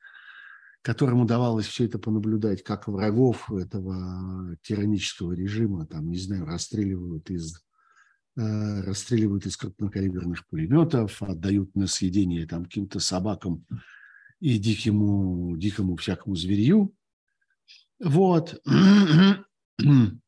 которым 0.81 1.21
удавалось 1.21 1.67
все 1.67 1.85
это 1.85 1.99
понаблюдать, 1.99 2.63
как 2.63 2.87
врагов 2.87 3.51
этого 3.51 4.57
тиранического 4.63 5.33
режима, 5.33 5.85
там, 5.85 6.09
не 6.09 6.17
знаю, 6.17 6.45
расстреливают 6.45 7.29
из 7.29 7.61
э, 8.35 8.81
расстреливают 8.81 9.45
из 9.45 9.55
крупнокалиберных 9.57 10.47
пулеметов, 10.47 11.21
отдают 11.21 11.75
на 11.75 11.85
съедение 11.85 12.47
там 12.47 12.65
каким-то 12.65 12.99
собакам 12.99 13.65
и 14.39 14.57
дикому, 14.57 15.55
дикому 15.57 15.95
всякому 15.97 16.35
зверью. 16.35 16.93
Вот. 17.99 18.59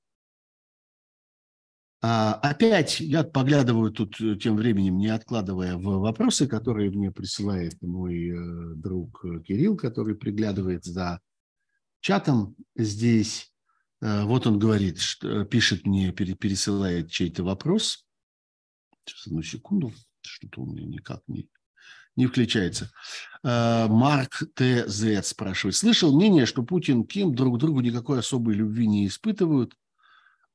А, 2.01 2.36
опять 2.36 3.01
я 3.01 3.24
поглядываю 3.24 3.91
тут 3.91 4.22
э, 4.22 4.38
тем 4.38 4.56
временем, 4.56 4.98
не 4.98 5.08
откладывая 5.08 5.75
в 5.75 6.00
вопросы, 6.00 6.48
которые 6.48 6.91
мне 6.91 7.12
присылает 7.12 7.82
мой 7.82 8.29
э, 8.29 8.75
друг 8.75 9.22
Кирилл, 9.46 9.75
который 9.75 10.15
приглядывает 10.15 10.86
за 10.86 11.20
чатом 12.00 12.56
здесь. 12.75 13.51
Э, 14.01 14.24
вот 14.24 14.48
он 14.48 14.60
говорит, 14.60 15.00
что, 15.00 15.44
пишет 15.44 15.86
мне, 15.86 16.13
пересылает 16.13 17.12
чей-то 17.12 17.44
вопрос. 17.44 18.06
Сейчас, 19.03 19.27
одну 19.27 19.41
секунду, 19.41 19.91
что-то 20.22 20.62
у 20.62 20.65
меня 20.68 20.86
никак 20.86 21.22
не 21.27 21.50
не 22.15 22.27
включается. 22.27 22.91
Э, 23.44 23.88
Марк 23.88 24.44
ТЗ 24.53 25.25
спрашивает. 25.25 25.75
Слышал 25.75 26.15
мнение, 26.15 26.46
что 26.46 26.63
Путин 26.63 27.06
Ким 27.06 27.34
друг 27.34 27.58
другу 27.58 27.79
никакой 27.79 28.20
особой 28.20 28.56
любви 28.56 28.88
не 28.88 29.08
испытывают, 29.08 29.74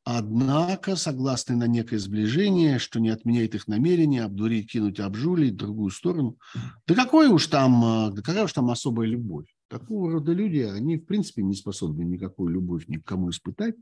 однако 0.05 0.97
согласны 0.97 1.57
на 1.57 1.67
некое 1.67 1.99
сближение, 1.99 2.79
что 2.79 3.01
не 3.01 3.09
отменяет 3.09 3.55
их 3.55 3.67
намерение 3.67 4.23
обдурить, 4.23 4.71
кинуть, 4.71 5.01
обжулить 5.01 5.57
другую 5.57 5.91
сторону. 5.91 6.39
Да 6.87 6.95
какой 6.95 7.29
уж 7.29 7.47
там, 7.47 7.85
э, 7.85 8.11
да 8.13 8.23
какая 8.23 8.45
уж 8.45 8.53
там 8.53 8.71
особая 8.71 9.09
любовь. 9.09 9.47
Такого 9.69 10.13
рода 10.13 10.33
люди, 10.33 10.59
они 10.59 10.99
в 10.99 11.07
принципе 11.07 11.43
не 11.43 11.55
способны 11.55 12.03
никакую 12.05 12.51
любовь 12.51 12.87
ни 12.87 12.99
к 12.99 13.05
кому 13.05 13.31
испытать. 13.31 13.75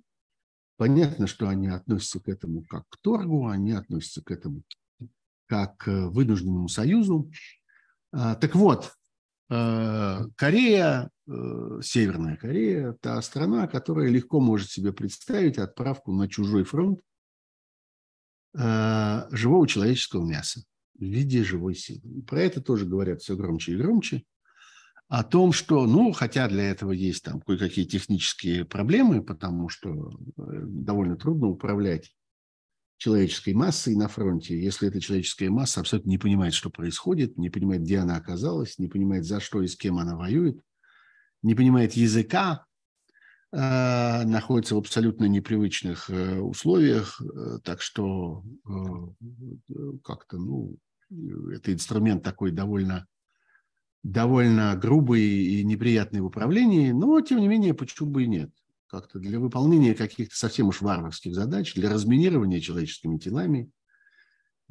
Понятно, 0.77 1.27
что 1.27 1.49
они 1.49 1.69
относятся 1.69 2.21
к 2.21 2.29
этому 2.29 2.63
как 2.63 2.89
к 2.89 2.97
торгу, 2.99 3.49
они 3.49 3.73
относятся 3.73 4.23
к 4.23 4.31
этому 4.31 4.63
как 5.47 5.77
к 5.77 6.09
вынужденному 6.09 6.69
союзу. 6.69 7.31
А, 8.13 8.37
так 8.37 8.55
вот, 8.55 8.93
э, 9.51 10.21
Корея, 10.37 11.11
э, 11.22 11.22
Северная 11.83 12.37
Корея, 12.37 12.97
та 13.01 13.21
страна, 13.23 13.67
которая 13.67 14.09
легко 14.09 14.41
может 14.41 14.71
себе 14.71 14.93
представить 14.93 15.59
отправку 15.59 16.13
на 16.13 16.29
чужой 16.29 16.65
фронт 16.65 17.01
э, 18.55 19.27
живого 19.31 19.67
человеческого 19.67 20.25
мяса 20.25 20.63
в 20.99 21.05
виде 21.05 21.43
живой 21.43 21.75
силы. 21.75 22.23
Про 22.23 22.43
это 22.43 22.61
тоже 22.61 22.87
говорят 22.87 23.23
все 23.23 23.37
громче 23.37 23.73
и 23.73 23.77
громче. 23.77 24.25
О 25.09 25.25
том, 25.25 25.53
что, 25.53 25.87
ну, 25.87 26.13
хотя 26.13 26.49
для 26.49 26.71
этого 26.71 26.93
есть 26.93 27.23
там 27.23 27.43
кое-какие 27.43 27.85
технические 27.85 28.65
проблемы, 28.65 29.23
потому 29.23 29.69
что 29.69 30.11
довольно 30.37 31.17
трудно 31.17 31.49
управлять 31.49 32.15
человеческой 32.97 33.53
массой 33.53 33.95
на 33.97 34.09
фронте, 34.09 34.59
если 34.59 34.89
эта 34.89 35.01
человеческая 35.01 35.51
масса 35.51 35.81
абсолютно 35.81 36.09
не 36.09 36.19
понимает, 36.19 36.55
что 36.55 36.71
происходит, 36.71 37.37
не 37.37 37.51
понимает, 37.51 37.83
где 37.83 37.99
она 37.99 38.17
оказалась, 38.17 38.79
не 38.79 38.89
понимает, 38.89 39.25
за 39.27 39.41
что 39.41 39.61
и 39.61 39.67
с 39.67 39.77
кем 39.77 39.99
она 39.99 40.17
воюет, 40.17 40.63
не 41.43 41.55
понимает 41.55 41.95
языка, 41.95 42.67
э, 43.53 44.25
находится 44.25 44.75
в 44.75 44.79
абсолютно 44.79 45.27
непривычных 45.27 46.09
э, 46.11 46.39
условиях, 46.39 47.21
э, 47.21 47.59
так 47.65 47.83
что 47.83 48.45
как-то, 50.05 50.39
ну, 50.39 50.77
это 51.53 51.73
инструмент 51.73 52.23
такой 52.23 52.53
довольно, 52.53 53.07
довольно 54.03 54.75
грубый 54.77 55.23
и 55.23 55.65
неприятный 55.65 56.21
в 56.21 56.27
управлении, 56.27 56.93
но, 56.93 57.21
тем 57.21 57.41
не 57.41 57.49
менее, 57.49 57.75
почему 57.75 58.11
бы 58.11 58.25
и 58.25 58.29
нет? 58.29 58.51
Как-то 58.87 59.19
для 59.19 59.39
выполнения 59.39 59.95
каких-то 59.95 60.37
совсем 60.37 60.69
уж 60.69 60.81
варварских 60.81 61.35
задач, 61.35 61.75
для 61.75 61.91
разминирования 61.91 62.61
человеческими 62.61 63.19
телами, 63.19 63.71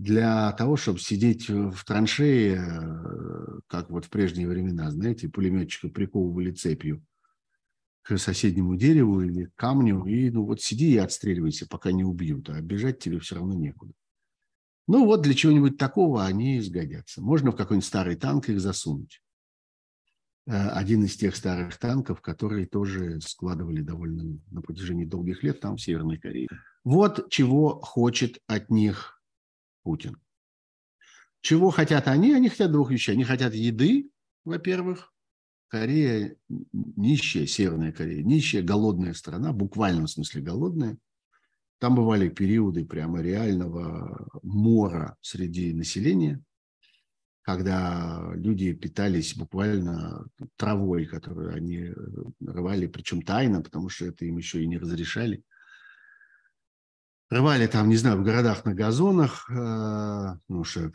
для 0.02 0.52
того, 0.54 0.78
чтобы 0.78 1.00
сидеть 1.00 1.48
в 1.48 1.86
траншее, 1.86 2.56
э, 2.56 3.60
как 3.68 3.92
вот 3.92 4.06
в 4.06 4.10
прежние 4.10 4.48
времена, 4.48 4.90
знаете, 4.90 5.30
пулеметчика 5.30 5.90
приковывали 5.90 6.52
цепью 6.52 7.06
к 8.02 8.18
соседнему 8.18 8.76
дереву 8.76 9.22
или 9.22 9.52
камню, 9.56 10.04
и 10.06 10.32
ну 10.32 10.44
вот 10.46 10.60
сиди 10.60 10.94
и 10.94 10.98
отстреливайся, 10.98 11.68
пока 11.68 11.92
не 11.92 12.04
убьют, 12.04 12.50
а 12.50 12.60
бежать 12.62 12.98
тебе 12.98 13.20
все 13.20 13.36
равно 13.36 13.54
некуда. 13.54 13.94
Ну 14.88 15.06
вот 15.06 15.22
для 15.22 15.36
чего-нибудь 15.36 15.78
такого 15.78 16.26
они 16.26 16.60
сгодятся. 16.62 17.22
Можно 17.22 17.52
в 17.52 17.56
какой-нибудь 17.56 17.88
старый 17.88 18.16
танк 18.16 18.50
их 18.50 18.60
засунуть. 18.60 19.22
Э, 20.48 20.70
один 20.70 21.04
из 21.04 21.16
тех 21.16 21.36
старых 21.36 21.78
танков, 21.78 22.22
которые 22.22 22.66
тоже 22.66 23.22
складывали 23.22 23.82
довольно 23.82 24.40
на 24.50 24.62
протяжении 24.64 25.06
долгих 25.06 25.44
лет 25.44 25.60
там, 25.60 25.78
в 25.78 25.82
Северной 25.82 26.18
Корее. 26.18 26.50
Вот 26.84 27.30
чего 27.30 27.80
хочет 27.82 28.40
от 28.48 28.72
них 28.72 29.21
Путин. 29.84 30.18
Чего 31.42 31.70
хотят 31.72 32.08
они? 32.08 32.34
Они 32.34 32.50
хотят 32.50 32.72
двух 32.72 32.92
вещей. 32.92 33.14
Они 33.14 33.24
хотят 33.24 33.54
еды, 33.54 34.10
во-первых. 34.46 35.14
Корея 35.68 36.36
нищая, 36.74 37.46
Северная 37.46 37.94
Корея, 37.94 38.24
нищая, 38.24 38.62
голодная 38.62 39.14
страна, 39.14 39.54
буквально 39.54 40.06
в 40.06 40.12
смысле 40.12 40.42
голодная. 40.42 40.98
Там 41.80 41.96
бывали 41.96 42.28
периоды 42.30 42.86
прямо 42.86 43.22
реального 43.22 44.28
мора 44.44 45.18
среди 45.22 45.74
населения– 45.74 46.42
когда 47.42 48.32
люди 48.36 48.72
питались 48.74 49.36
буквально 49.36 50.26
травой, 50.58 51.06
которую 51.06 51.54
они 51.54 51.92
рвали, 52.40 52.88
причем 52.88 53.24
тайно, 53.24 53.62
потому 53.62 53.90
что 53.90 54.06
это 54.06 54.26
им 54.26 54.38
еще 54.38 54.64
и 54.64 54.68
не 54.68 54.78
разрешали. 54.78 55.44
Рвали 57.32 57.66
там, 57.68 57.88
не 57.88 57.96
знаю, 57.96 58.18
в 58.18 58.24
городах 58.24 58.66
на 58.66 58.74
газонах, 58.74 59.50
э, 59.50 60.36
ну, 60.50 60.66
что, 60.66 60.92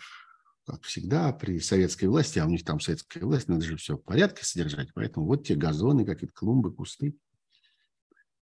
как 0.67 0.83
всегда, 0.83 1.33
при 1.33 1.59
советской 1.61 2.05
власти, 2.05 2.39
а 2.39 2.45
у 2.45 2.51
них 2.51 2.63
там 2.63 2.79
советская 2.79 3.25
власть, 3.25 3.49
надо 3.49 3.65
же 3.65 3.79
все 3.79 3.97
в 3.97 4.03
порядке 4.03 4.45
содержать, 4.45 4.91
поэтому 4.93 5.25
вот 5.25 5.47
те 5.47 5.55
газоны, 5.55 6.05
какие-то 6.05 6.35
клумбы, 6.35 6.75
кусты. 6.75 7.17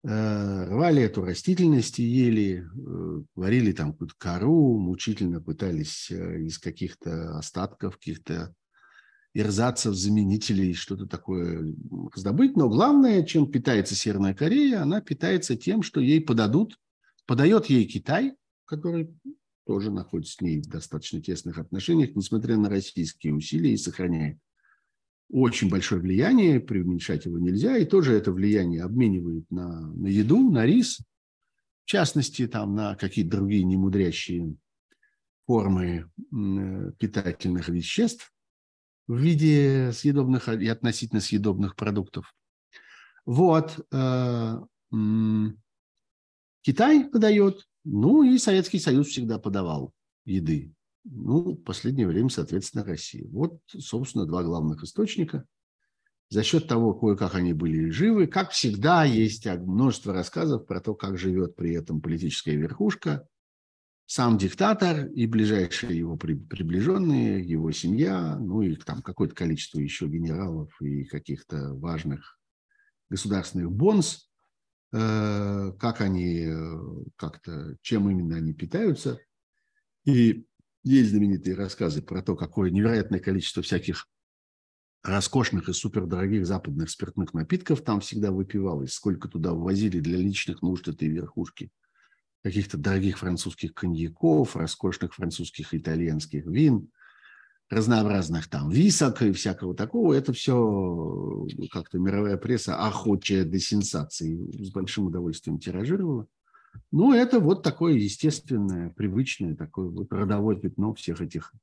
Э, 0.03 0.65
рвали 0.65 1.03
эту 1.03 1.23
растительность 1.23 1.99
и 1.99 2.03
ели, 2.03 2.65
э, 2.65 3.23
варили 3.35 3.71
там 3.73 3.91
какую-то 3.91 4.15
кору, 4.17 4.79
мучительно 4.79 5.39
пытались 5.39 6.09
из 6.09 6.57
каких-то 6.57 7.37
остатков, 7.37 7.97
каких-то 7.97 8.55
ирзацев, 9.35 9.93
заменителей, 9.93 10.73
что-то 10.73 11.05
такое 11.05 11.75
раздобыть. 12.11 12.57
Но 12.57 12.69
главное, 12.69 13.21
чем 13.21 13.51
питается 13.51 13.93
Северная 13.93 14.33
Корея, 14.33 14.81
она 14.81 14.99
питается 14.99 15.55
тем, 15.55 15.83
что 15.83 15.99
ей 15.99 16.21
подадут, 16.21 16.79
подает 17.27 17.67
ей 17.67 17.85
Китай, 17.85 18.33
который 18.65 19.13
тоже 19.65 19.91
находится 19.91 20.33
с 20.33 20.41
ней 20.41 20.61
в 20.61 20.67
достаточно 20.67 21.21
тесных 21.21 21.59
отношениях, 21.59 22.15
несмотря 22.15 22.57
на 22.57 22.69
российские 22.69 23.35
усилия, 23.35 23.73
и 23.73 23.77
сохраняет 23.77 24.39
очень 25.29 25.69
большое 25.69 26.01
влияние, 26.01 26.61
преуменьшать 26.61 27.25
его 27.25 27.37
нельзя, 27.37 27.77
и 27.77 27.85
тоже 27.85 28.13
это 28.13 28.31
влияние 28.31 28.83
обменивают 28.83 29.51
на, 29.51 29.81
на 29.93 30.07
еду, 30.07 30.49
на 30.49 30.65
рис, 30.65 31.01
в 31.83 31.89
частности, 31.89 32.47
там, 32.47 32.75
на 32.75 32.95
какие-то 32.95 33.31
другие 33.31 33.63
немудрящие 33.63 34.55
формы 35.45 36.09
питательных 36.97 37.69
веществ 37.69 38.33
в 39.07 39.17
виде 39.17 39.91
съедобных 39.93 40.47
и 40.49 40.67
относительно 40.67 41.21
съедобных 41.21 41.75
продуктов. 41.75 42.33
Вот. 43.25 43.85
Китай 46.67 47.05
подает, 47.05 47.65
ну 47.85 48.23
и 48.23 48.37
Советский 48.37 48.79
Союз 48.79 49.07
всегда 49.07 49.39
подавал 49.39 49.93
еды. 50.25 50.73
Ну, 51.05 51.53
в 51.53 51.63
последнее 51.63 52.07
время, 52.07 52.27
соответственно, 52.27 52.83
Россия. 52.83 53.25
Вот, 53.29 53.61
собственно, 53.69 54.25
два 54.25 54.43
главных 54.43 54.83
источника. 54.83 55.45
За 56.27 56.43
счет 56.43 56.67
того, 56.67 56.93
кое-как 56.93 57.35
они 57.35 57.53
были 57.53 57.89
живы, 57.89 58.27
как 58.27 58.51
всегда, 58.51 59.05
есть 59.05 59.45
множество 59.45 60.11
рассказов 60.11 60.67
про 60.67 60.81
то, 60.81 60.93
как 60.93 61.17
живет 61.17 61.55
при 61.55 61.73
этом 61.73 62.01
политическая 62.01 62.57
верхушка, 62.57 63.25
сам 64.05 64.37
диктатор 64.37 65.05
и 65.05 65.25
ближайшие 65.25 65.97
его 65.97 66.17
приближенные, 66.17 67.47
его 67.47 67.71
семья, 67.71 68.37
ну 68.37 68.61
и 68.61 68.75
там 68.75 69.01
какое-то 69.01 69.35
количество 69.35 69.79
еще 69.79 70.05
генералов 70.07 70.75
и 70.81 71.05
каких-то 71.05 71.75
важных 71.75 72.37
государственных 73.09 73.71
бонс, 73.71 74.26
как 74.91 76.01
они 76.01 76.45
э, 76.45 76.79
как-то, 77.17 77.77
чем 77.81 78.09
именно 78.09 78.37
они 78.37 78.53
питаются. 78.53 79.19
И 80.05 80.45
есть 80.83 81.09
знаменитые 81.09 81.55
рассказы 81.55 82.01
про 82.01 82.21
то, 82.21 82.35
какое 82.35 82.71
невероятное 82.71 83.19
количество 83.19 83.61
всяких 83.61 84.07
роскошных 85.03 85.69
и 85.69 85.73
супердорогих 85.73 86.45
западных 86.45 86.89
спиртных 86.89 87.33
напитков 87.33 87.81
там 87.81 87.99
всегда 87.99 88.31
выпивалось, 88.31 88.93
сколько 88.93 89.27
туда 89.27 89.53
ввозили 89.53 89.99
для 89.99 90.17
личных 90.17 90.61
нужд 90.61 90.87
этой 90.87 91.09
верхушки. 91.09 91.71
Каких-то 92.43 92.77
дорогих 92.77 93.17
французских 93.17 93.73
коньяков, 93.73 94.55
роскошных 94.55 95.13
французских 95.13 95.73
и 95.73 95.77
итальянских 95.77 96.45
вин, 96.45 96.89
разнообразных 97.69 98.47
там 98.47 98.69
висок 98.69 99.21
и 99.21 99.31
всякого 99.31 99.75
такого. 99.75 100.13
Это 100.13 100.33
все 100.33 101.45
как-то 101.71 101.99
мировая 101.99 102.37
пресса, 102.37 102.77
охочая 102.77 103.43
до 103.43 103.59
сенсаций, 103.59 104.39
с 104.53 104.71
большим 104.71 105.07
удовольствием 105.07 105.59
тиражировала. 105.59 106.27
Ну, 106.91 107.13
это 107.13 107.39
вот 107.39 107.63
такое 107.63 107.93
естественное, 107.93 108.91
привычное, 108.91 109.55
такое 109.55 109.89
вот 109.89 110.11
родовое 110.13 110.55
пятно 110.55 110.93
всех 110.93 111.21
этих, 111.21 111.53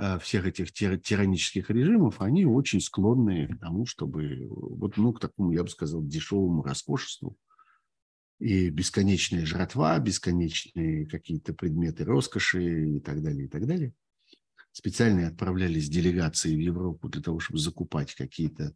э, 0.00 0.18
всех 0.20 0.46
этих 0.46 0.72
тиранических 0.72 1.68
режимов. 1.68 2.20
Они 2.20 2.46
очень 2.46 2.80
склонны 2.80 3.48
к 3.48 3.58
тому, 3.58 3.86
чтобы, 3.86 4.46
вот, 4.48 4.96
ну, 4.96 5.12
к 5.12 5.20
такому, 5.20 5.52
я 5.52 5.64
бы 5.64 5.68
сказал, 5.68 6.02
дешевому 6.02 6.62
роскошеству. 6.62 7.36
И 8.38 8.70
бесконечная 8.70 9.46
жратва, 9.46 9.98
бесконечные 9.98 11.06
какие-то 11.06 11.54
предметы 11.54 12.04
роскоши 12.04 12.96
и 12.96 13.00
так 13.00 13.22
далее, 13.22 13.46
и 13.46 13.48
так 13.48 13.66
далее. 13.66 13.92
Специально 14.72 15.28
отправлялись 15.28 15.88
делегации 15.88 16.56
в 16.56 16.58
Европу 16.58 17.08
для 17.08 17.22
того, 17.22 17.40
чтобы 17.40 17.60
закупать 17.60 18.14
какие-то 18.14 18.74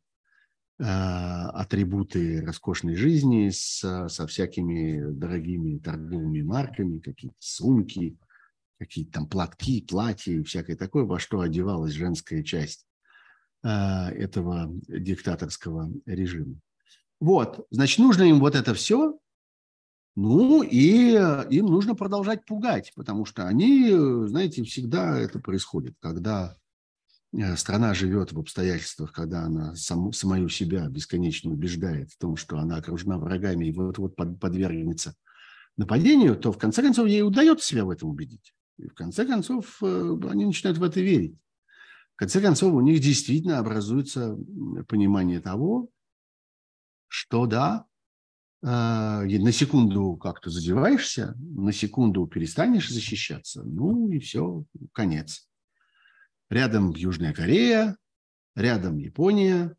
а, 0.78 1.48
атрибуты 1.50 2.42
роскошной 2.42 2.96
жизни 2.96 3.48
с, 3.48 4.08
со 4.08 4.26
всякими 4.26 5.10
дорогими 5.10 5.78
торговыми 5.78 6.42
марками, 6.42 6.98
какие-то 6.98 7.36
сумки, 7.38 8.18
какие-то 8.78 9.12
там 9.12 9.26
платки, 9.26 9.80
платья 9.80 10.32
и 10.32 10.42
всякое 10.42 10.76
такое, 10.76 11.04
во 11.04 11.18
что 11.18 11.40
одевалась 11.40 11.94
женская 11.94 12.42
часть 12.42 12.86
а, 13.62 14.10
этого 14.10 14.70
диктаторского 14.86 15.90
режима. 16.04 16.60
Вот, 17.20 17.66
значит, 17.70 17.98
нужно 17.98 18.24
им 18.24 18.38
вот 18.38 18.54
это 18.54 18.74
все, 18.74 19.18
ну 20.16 20.62
и 20.62 21.12
им 21.50 21.66
нужно 21.66 21.94
продолжать 21.94 22.44
пугать, 22.44 22.92
потому 22.96 23.24
что 23.24 23.46
они, 23.46 23.90
знаете, 24.26 24.64
всегда 24.64 25.18
это 25.18 25.38
происходит, 25.38 25.94
когда 26.00 26.56
Э, 27.36 27.56
страна 27.56 27.92
живет 27.94 28.32
в 28.32 28.38
обстоятельствах, 28.38 29.12
когда 29.12 29.42
она 29.42 29.74
саму, 29.74 30.12
самую 30.12 30.48
себя 30.48 30.88
бесконечно 30.88 31.50
убеждает 31.50 32.10
в 32.12 32.18
том, 32.18 32.36
что 32.36 32.58
она 32.58 32.76
окружена 32.76 33.18
врагами 33.18 33.66
и 33.66 33.72
вот-вот 33.72 34.16
подвергнется 34.16 35.14
нападению, 35.76 36.36
то 36.36 36.52
в 36.52 36.58
конце 36.58 36.82
концов 36.82 37.08
ей 37.08 37.22
удается 37.22 37.66
себя 37.66 37.84
в 37.84 37.90
этом 37.90 38.08
убедить. 38.08 38.54
И 38.78 38.88
в 38.88 38.94
конце 38.94 39.26
концов 39.26 39.82
э, 39.82 40.18
они 40.30 40.46
начинают 40.46 40.78
в 40.78 40.82
это 40.82 41.00
верить. 41.00 41.36
В 42.14 42.18
конце 42.18 42.40
концов 42.40 42.72
у 42.72 42.80
них 42.80 43.00
действительно 43.00 43.58
образуется 43.58 44.38
понимание 44.88 45.40
того, 45.40 45.90
что 47.08 47.44
да, 47.44 47.84
на 48.62 49.52
секунду 49.52 50.16
как-то 50.16 50.50
задеваешься, 50.50 51.34
на 51.38 51.72
секунду 51.72 52.26
перестанешь 52.26 52.90
защищаться, 52.90 53.62
ну 53.62 54.10
и 54.10 54.18
все, 54.18 54.64
конец. 54.92 55.48
Рядом 56.48 56.90
Южная 56.90 57.32
Корея, 57.32 57.96
рядом 58.54 58.98
Япония, 58.98 59.76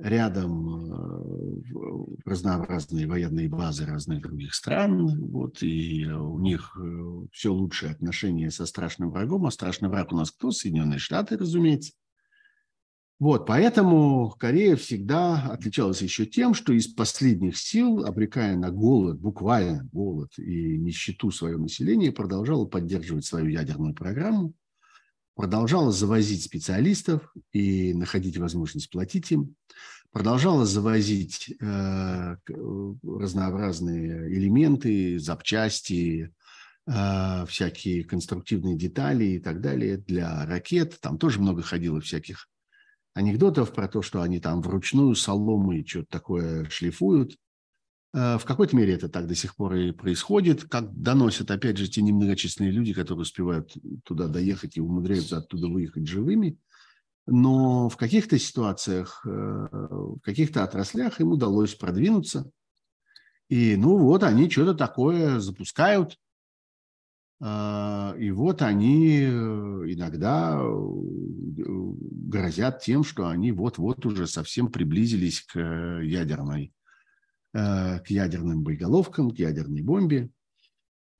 рядом 0.00 0.92
э, 0.92 2.20
разнообразные 2.24 3.06
военные 3.06 3.48
базы 3.48 3.84
разных 3.84 4.22
других 4.22 4.54
стран, 4.54 5.20
вот, 5.30 5.62
и 5.62 6.06
у 6.06 6.38
них 6.38 6.76
э, 6.80 7.26
все 7.32 7.52
лучшие 7.52 7.92
отношения 7.92 8.50
со 8.50 8.66
страшным 8.66 9.10
врагом, 9.10 9.46
а 9.46 9.50
страшный 9.50 9.88
враг 9.88 10.12
у 10.12 10.16
нас 10.16 10.30
кто? 10.30 10.50
Соединенные 10.50 10.98
Штаты, 10.98 11.36
разумеется. 11.36 11.92
Вот, 13.20 13.46
поэтому 13.46 14.34
Корея 14.38 14.76
всегда 14.76 15.42
отличалась 15.52 16.00
еще 16.00 16.24
тем, 16.24 16.54
что 16.54 16.72
из 16.72 16.88
последних 16.88 17.58
сил, 17.58 18.06
обрекая 18.06 18.56
на 18.56 18.70
голод, 18.70 19.20
буквально 19.20 19.86
голод 19.92 20.32
и 20.38 20.78
нищету 20.78 21.30
свое 21.30 21.58
население, 21.58 22.12
продолжала 22.12 22.64
поддерживать 22.64 23.26
свою 23.26 23.48
ядерную 23.48 23.94
программу, 23.94 24.54
продолжала 25.34 25.92
завозить 25.92 26.44
специалистов 26.44 27.30
и 27.52 27.92
находить 27.92 28.38
возможность 28.38 28.88
платить 28.88 29.30
им, 29.32 29.54
продолжала 30.12 30.64
завозить 30.64 31.54
э, 31.60 32.36
разнообразные 33.02 34.34
элементы, 34.34 35.18
запчасти, 35.18 36.32
э, 36.86 37.46
всякие 37.46 38.04
конструктивные 38.04 38.78
детали 38.78 39.24
и 39.26 39.38
так 39.40 39.60
далее 39.60 39.98
для 39.98 40.46
ракет. 40.46 40.98
Там 41.02 41.18
тоже 41.18 41.38
много 41.38 41.60
ходило 41.60 42.00
всяких 42.00 42.49
анекдотов 43.14 43.72
про 43.72 43.88
то, 43.88 44.02
что 44.02 44.22
они 44.22 44.40
там 44.40 44.62
вручную 44.62 45.14
соломы 45.14 45.78
и 45.78 45.86
что-то 45.86 46.06
такое 46.10 46.64
шлифуют. 46.70 47.36
Э, 48.12 48.38
в 48.38 48.44
какой-то 48.44 48.76
мере 48.76 48.94
это 48.94 49.08
так 49.08 49.26
до 49.26 49.34
сих 49.34 49.56
пор 49.56 49.74
и 49.74 49.92
происходит, 49.92 50.64
как 50.64 50.92
доносят, 50.92 51.50
опять 51.50 51.76
же, 51.76 51.88
те 51.88 52.02
немногочисленные 52.02 52.72
люди, 52.72 52.92
которые 52.92 53.22
успевают 53.22 53.74
туда 54.04 54.28
доехать 54.28 54.76
и 54.76 54.80
умудряются 54.80 55.38
оттуда 55.38 55.68
выехать 55.68 56.06
живыми. 56.06 56.58
Но 57.26 57.88
в 57.88 57.96
каких-то 57.96 58.38
ситуациях, 58.38 59.22
э, 59.24 59.28
в 59.30 60.20
каких-то 60.20 60.64
отраслях 60.64 61.20
им 61.20 61.32
удалось 61.32 61.74
продвинуться. 61.74 62.50
И 63.48 63.76
ну 63.76 63.98
вот 63.98 64.22
они 64.22 64.48
что-то 64.48 64.74
такое 64.74 65.40
запускают. 65.40 66.16
Э, 67.40 68.14
и 68.18 68.30
вот 68.30 68.62
они 68.62 69.24
иногда 69.24 70.60
грозят 71.56 72.80
тем, 72.80 73.04
что 73.04 73.28
они 73.28 73.52
вот-вот 73.52 74.06
уже 74.06 74.26
совсем 74.26 74.70
приблизились 74.70 75.42
к 75.42 75.58
ядерной 75.58 76.72
Э, 77.52 77.98
к 77.98 78.10
ядерным 78.10 78.62
боеголовкам, 78.62 79.32
к 79.32 79.38
ядерной 79.38 79.82
бомбе. 79.82 80.30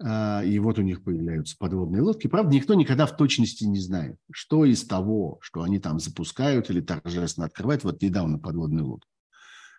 А, 0.02 0.42
и 0.44 0.59
вот 0.61 0.78
у 0.78 0.83
них 0.83 1.02
появляются 1.02 1.56
подводные 1.59 2.02
лодки. 2.02 2.28
Правда, 2.28 2.54
никто 2.54 2.74
никогда 2.74 3.04
в 3.04 3.16
точности 3.16 3.64
не 3.64 3.80
знает, 3.80 4.16
что 4.30 4.64
из 4.64 4.87
того, 4.87 5.38
что 5.42 5.62
они 5.62 5.80
там 5.80 5.98
запускают 5.98 6.70
или 6.70 6.80
торжественно 6.80 7.46
открывают, 7.46 7.83
вот 7.83 8.00
недавно 8.00 8.38
подводную 8.38 8.87
лодку, 8.87 9.11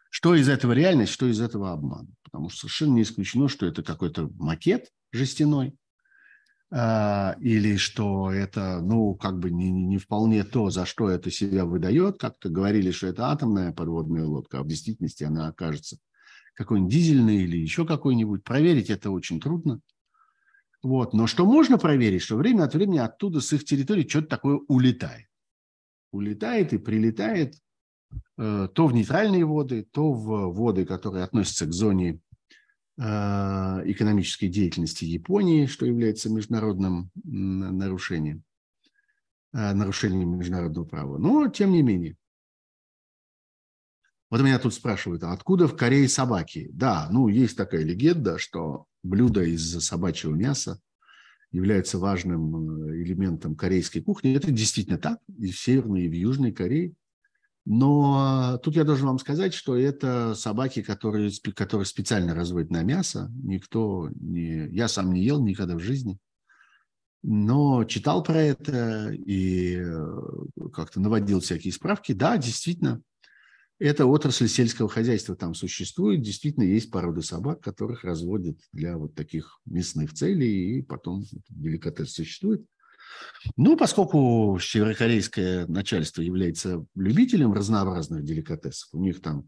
что 0.10 0.36
из 0.36 0.50
этого 0.50 0.74
реальность, 0.74 1.14
что 1.14 1.26
из 1.28 1.40
этого 1.40 1.72
обман. 1.72 2.14
Потому 2.24 2.50
что 2.50 2.60
совершенно 2.62 2.96
не 2.96 3.04
исключено, 3.04 3.48
что 3.48 3.66
это 3.66 3.82
какой-то 3.82 4.30
макет 4.36 4.92
жестяной, 5.14 5.70
а, 5.70 5.74
или 6.74 7.76
что 7.76 8.32
это, 8.32 8.80
ну, 8.82 9.14
как 9.16 9.40
бы 9.40 9.52
не, 9.52 9.70
не 9.70 9.98
вполне 9.98 10.46
то, 10.46 10.70
за 10.70 10.86
что 10.86 11.10
это 11.10 11.30
себя 11.30 11.66
выдает. 11.66 12.18
Как-то 12.18 12.48
говорили, 12.48 12.92
что 12.92 13.08
это 13.08 13.28
атомная 13.28 13.74
подводная 13.74 14.24
лодка, 14.24 14.60
а 14.60 14.64
в 14.64 14.68
действительности 14.68 15.26
она 15.26 15.50
окажется 15.50 15.98
какой-нибудь 16.54 16.94
дизельный 16.94 17.44
или 17.44 17.58
еще 17.58 17.86
какой-нибудь. 17.86 18.46
Проверить 18.46 18.90
это 18.90 19.12
очень 19.12 19.42
трудно. 19.42 19.82
Вот. 20.84 21.14
Но 21.14 21.28
что 21.28 21.46
можно 21.46 21.78
проверить, 21.78 22.22
что 22.22 22.38
время 22.38 22.64
от 22.64 22.74
времени 22.74 23.00
оттуда 23.00 23.42
с 23.42 23.52
их 23.54 23.66
территории 23.66 24.08
что-то 24.08 24.28
такое 24.28 24.60
улетает. 24.68 25.28
Улетает 26.12 26.74
и 26.74 26.78
прилетает 26.78 27.56
э, 28.38 28.68
то 28.74 28.88
в 28.88 28.94
нейтральные 28.94 29.46
воды, 29.46 29.88
то 29.92 30.12
в 30.12 30.54
воды, 30.54 30.86
которые 30.86 31.24
относятся 31.24 31.66
к 31.66 31.74
зоне 31.74 32.20
экономической 33.02 34.48
деятельности 34.48 35.06
Японии, 35.06 35.66
что 35.66 35.86
является 35.86 36.30
международным 36.30 37.10
нарушением, 37.24 38.44
э, 39.54 39.74
нарушением 39.74 40.38
международного 40.38 40.86
права. 40.86 41.18
Но, 41.18 41.48
тем 41.48 41.72
не 41.72 41.82
менее, 41.82 42.16
вот 44.30 44.42
меня 44.42 44.60
тут 44.60 44.74
спрашивают, 44.74 45.24
а 45.24 45.34
откуда 45.34 45.68
в 45.68 45.76
Корее 45.76 46.08
собаки? 46.08 46.70
Да, 46.72 47.10
ну, 47.12 47.28
есть 47.28 47.58
такая 47.58 47.84
легенда, 47.84 48.38
что 48.38 48.86
блюдо 49.04 49.44
из 49.44 49.84
собачьего 49.84 50.34
мяса 50.34 50.80
является 51.52 52.00
важным 52.00 52.88
э, 52.88 53.02
элементом 53.04 53.56
корейской 53.56 54.00
кухни. 54.00 54.34
Это 54.34 54.52
действительно 54.52 54.98
так, 54.98 55.20
и 55.38 55.52
в 55.52 55.60
Северной, 55.60 56.04
и 56.04 56.08
в 56.08 56.14
Южной 56.14 56.54
Корее. 56.54 56.94
Но 57.66 58.60
тут 58.64 58.76
я 58.76 58.84
должен 58.84 59.08
вам 59.08 59.20
сказать, 59.20 59.54
что 59.54 59.78
это 59.78 60.34
собаки, 60.34 60.82
которые, 60.82 61.32
которые 61.56 61.86
специально 61.86 62.34
разводят 62.34 62.72
на 62.72 62.82
мясо. 62.84 63.32
Никто 63.44 64.10
не... 64.16 64.68
Я 64.70 64.88
сам 64.88 65.14
не 65.14 65.24
ел 65.24 65.44
никогда 65.44 65.76
в 65.76 65.80
жизни. 65.80 66.18
Но 67.24 67.84
читал 67.84 68.24
про 68.24 68.42
это 68.42 69.12
и 69.12 69.76
э, 69.76 70.22
как-то 70.74 71.00
наводил 71.00 71.40
всякие 71.40 71.72
справки. 71.72 72.14
Да, 72.14 72.36
действительно, 72.38 73.04
эта 73.78 74.08
отрасль 74.08 74.48
сельского 74.48 74.90
хозяйства 74.90 75.36
там 75.36 75.54
существует. 75.54 76.22
Действительно, 76.22 76.64
есть 76.64 76.90
породы 76.90 77.22
собак, 77.22 77.62
которых 77.62 78.04
разводят 78.04 78.58
для 78.72 78.98
вот 78.98 79.14
таких 79.14 79.60
мясных 79.66 80.14
целей, 80.14 80.80
и 80.80 80.82
потом 80.82 81.24
деликатес 81.50 82.14
существует. 82.14 82.66
Ну, 83.58 83.76
поскольку 83.78 84.60
северокорейское 84.62 85.68
начальство 85.68 86.22
является 86.22 86.86
любителем 86.96 87.54
разнообразных 87.54 88.24
деликатесов, 88.24 88.90
у 88.94 89.00
них 89.00 89.22
там 89.22 89.48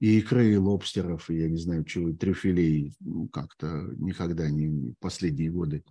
и 0.00 0.18
икры, 0.18 0.52
и 0.52 0.56
лобстеров, 0.56 1.28
и 1.28 1.38
я 1.38 1.48
не 1.48 1.58
знаю 1.58 1.84
чего, 1.84 2.08
и 2.10 2.14
трюфелей, 2.14 2.94
ну, 3.00 3.28
как-то 3.28 3.90
никогда 3.96 4.48
не 4.48 4.94
последние 5.00 5.50
годы 5.50 5.84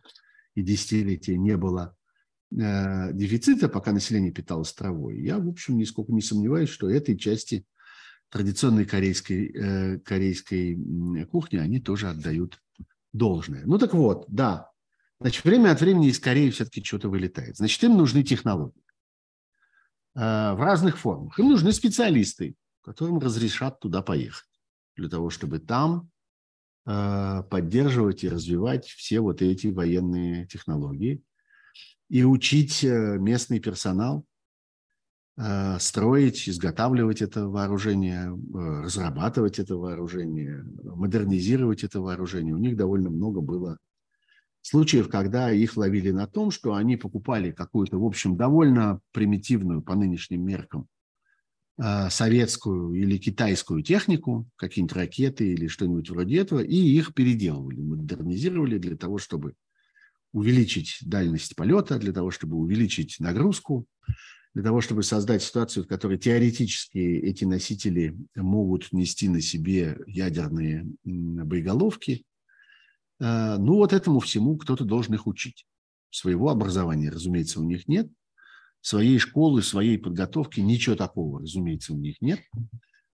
и 0.55 0.63
десятилетия 0.63 1.37
не 1.37 1.57
было 1.57 1.95
Э, 2.51 3.11
дефицита, 3.11 3.67
пока 3.67 3.91
население 3.91 4.31
питалось 4.31 4.73
травой, 4.73 5.21
я, 5.21 5.37
в 5.37 5.49
общем, 5.49 5.77
нисколько 5.77 6.13
не 6.13 6.21
сомневаюсь, 6.21 6.69
что 6.69 6.89
этой 6.89 7.17
части 7.17 7.65
традиционной 8.29 8.85
корейской, 8.85 9.51
э, 9.51 9.99
корейской 9.99 10.77
кухни 11.25 11.57
они 11.57 11.79
тоже 11.81 12.09
отдают 12.09 12.61
должное. 13.11 13.63
Ну 13.65 13.77
так 13.77 13.93
вот, 13.93 14.25
да, 14.29 14.71
значит, 15.19 15.43
время 15.43 15.71
от 15.71 15.81
времени 15.81 16.09
из 16.09 16.19
Кореи 16.19 16.49
все-таки 16.49 16.83
что-то 16.83 17.09
вылетает. 17.09 17.57
Значит, 17.57 17.83
им 17.83 17.97
нужны 17.97 18.23
технологии 18.23 18.83
э, 20.15 20.19
в 20.19 20.59
разных 20.59 20.97
формах. 20.97 21.37
Им 21.39 21.49
нужны 21.49 21.71
специалисты, 21.71 22.55
которым 22.81 23.19
разрешат 23.19 23.79
туда 23.79 24.01
поехать, 24.01 24.49
для 24.95 25.09
того, 25.09 25.29
чтобы 25.29 25.59
там 25.59 26.09
поддерживать 26.85 28.23
и 28.23 28.29
развивать 28.29 28.85
все 28.85 29.19
вот 29.19 29.41
эти 29.41 29.67
военные 29.67 30.47
технологии– 30.47 31.21
и 32.09 32.23
учить 32.23 32.83
э, 32.83 33.17
местный 33.19 33.59
персонал 33.59 34.25
э, 35.37 35.77
строить, 35.79 36.47
изготавливать 36.47 37.21
это 37.21 37.47
вооружение, 37.47 38.29
э, 38.29 38.81
разрабатывать 38.83 39.59
это 39.59 39.75
вооружение, 39.75 40.63
модернизировать 40.83 41.83
это 41.83 41.99
вооружение. 41.99 42.53
У 42.53 42.59
них 42.59 42.77
довольно 42.77 43.09
много 43.09 43.41
было 43.41 43.77
случаев, 44.67 45.09
когда 45.09 45.51
их 45.51 45.77
ловили 45.77 46.11
на 46.11 46.27
том, 46.27 46.51
что 46.51 46.73
они 46.73 46.97
покупали 46.97 47.51
какую-то, 47.51 47.97
в 47.97 48.05
общем, 48.05 48.35
довольно 48.35 48.99
примитивную 49.13 49.81
по 49.81 49.95
нынешним 49.95 50.45
меркам 50.45 50.87
советскую 52.09 52.93
или 52.95 53.17
китайскую 53.17 53.83
технику, 53.83 54.47
какие-нибудь 54.55 54.95
ракеты 54.95 55.53
или 55.53 55.67
что-нибудь 55.67 56.09
вроде 56.09 56.39
этого, 56.39 56.59
и 56.59 56.75
их 56.75 57.13
переделывали, 57.13 57.79
модернизировали 57.79 58.79
для 58.79 58.97
того, 58.97 59.19
чтобы 59.19 59.53
увеличить 60.33 60.97
дальность 61.01 61.55
полета, 61.55 61.99
для 61.99 62.11
того, 62.11 62.31
чтобы 62.31 62.57
увеличить 62.57 63.17
нагрузку, 63.19 63.85
для 64.53 64.63
того, 64.63 64.81
чтобы 64.81 65.03
создать 65.03 65.43
ситуацию, 65.43 65.83
в 65.83 65.87
которой 65.87 66.17
теоретически 66.17 66.97
эти 66.97 67.45
носители 67.45 68.17
могут 68.35 68.91
нести 68.91 69.29
на 69.29 69.39
себе 69.39 69.99
ядерные 70.07 70.87
боеголовки. 71.03 72.23
А, 73.19 73.57
ну 73.57 73.75
вот 73.75 73.93
этому 73.93 74.19
всему 74.19 74.57
кто-то 74.57 74.85
должен 74.85 75.13
их 75.13 75.27
учить. 75.27 75.65
Своего 76.09 76.49
образования, 76.49 77.09
разумеется, 77.09 77.59
у 77.59 77.63
них 77.63 77.87
нет. 77.87 78.09
Своей 78.81 79.19
школы, 79.19 79.61
своей 79.61 79.97
подготовки, 79.97 80.59
ничего 80.59 80.95
такого, 80.95 81.41
разумеется, 81.41 81.93
у 81.93 81.97
них 81.97 82.17
нет. 82.21 82.41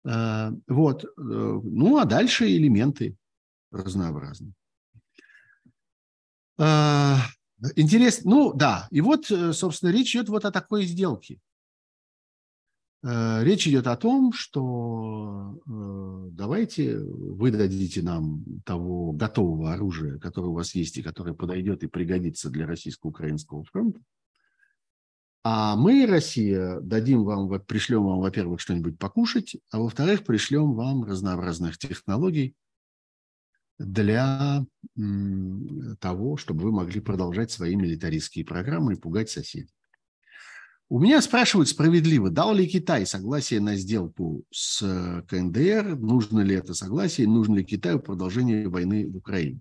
А, 0.07 0.53
вот. 0.67 1.05
Э, 1.05 1.09
ну, 1.17 1.99
а 1.99 2.05
дальше 2.05 2.47
элементы 2.47 3.17
разнообразные. 3.71 4.53
А, 6.59 7.19
интересно, 7.77 8.31
ну 8.31 8.53
да, 8.53 8.89
и 8.91 9.01
вот, 9.01 9.31
э, 9.31 9.53
собственно, 9.53 9.91
речь 9.91 10.15
идет 10.15 10.29
вот 10.29 10.45
о 10.45 10.51
такой 10.51 10.85
сделке. 10.85 11.39
Э, 13.05 13.45
речь 13.45 13.67
идет 13.69 13.87
о 13.87 13.97
том, 13.97 14.33
что 14.33 15.61
э, 15.67 16.29
давайте 16.33 16.99
вы 16.99 17.51
дадите 17.53 18.03
нам 18.03 18.45
того 18.65 19.13
готового 19.13 19.73
оружия, 19.73 20.19
которое 20.19 20.49
у 20.49 20.55
вас 20.55 20.75
есть 20.75 20.97
и 20.97 21.03
которое 21.03 21.35
подойдет 21.35 21.85
и 21.85 21.89
пригодится 21.89 22.51
для 22.51 22.67
российско-украинского 22.67 23.65
фронта. 23.65 24.01
А 25.45 25.77
мы, 25.77 26.07
Россия, 26.07 26.81
дадим 26.81 27.23
вам, 27.23 27.49
пришлем 27.61 28.05
вам, 28.05 28.19
во-первых, 28.19 28.61
что-нибудь 28.61 28.99
покушать, 28.99 29.57
а 29.71 29.79
во-вторых, 29.79 30.25
пришлем 30.25 30.75
вам 30.75 31.05
разнообразных 31.05 31.79
технологий 31.79 32.55
для 33.79 34.67
того, 36.01 36.37
чтобы 36.37 36.65
вы 36.65 36.73
могли 36.73 37.01
продолжать 37.01 37.53
свои 37.53 37.77
милитаристские 37.77 38.45
программы 38.45 38.95
и 38.95 38.97
пугать 38.97 39.31
соседей. 39.31 39.78
У 40.91 40.99
меня 40.99 41.21
спрашивают 41.21 41.69
справедливо, 41.69 42.31
дал 42.31 42.55
ли 42.55 42.67
Китай 42.67 43.05
согласие 43.05 43.61
на 43.61 43.77
сделку 43.77 44.45
с 44.51 44.81
э, 44.83 45.23
КНДР, 45.29 45.97
нужно 45.99 46.41
ли 46.41 46.55
это 46.55 46.73
согласие, 46.73 47.29
нужно 47.29 47.57
ли 47.57 47.65
Китаю 47.65 48.01
продолжение 48.01 48.69
войны 48.69 49.07
в 49.07 49.17
Украине. 49.19 49.61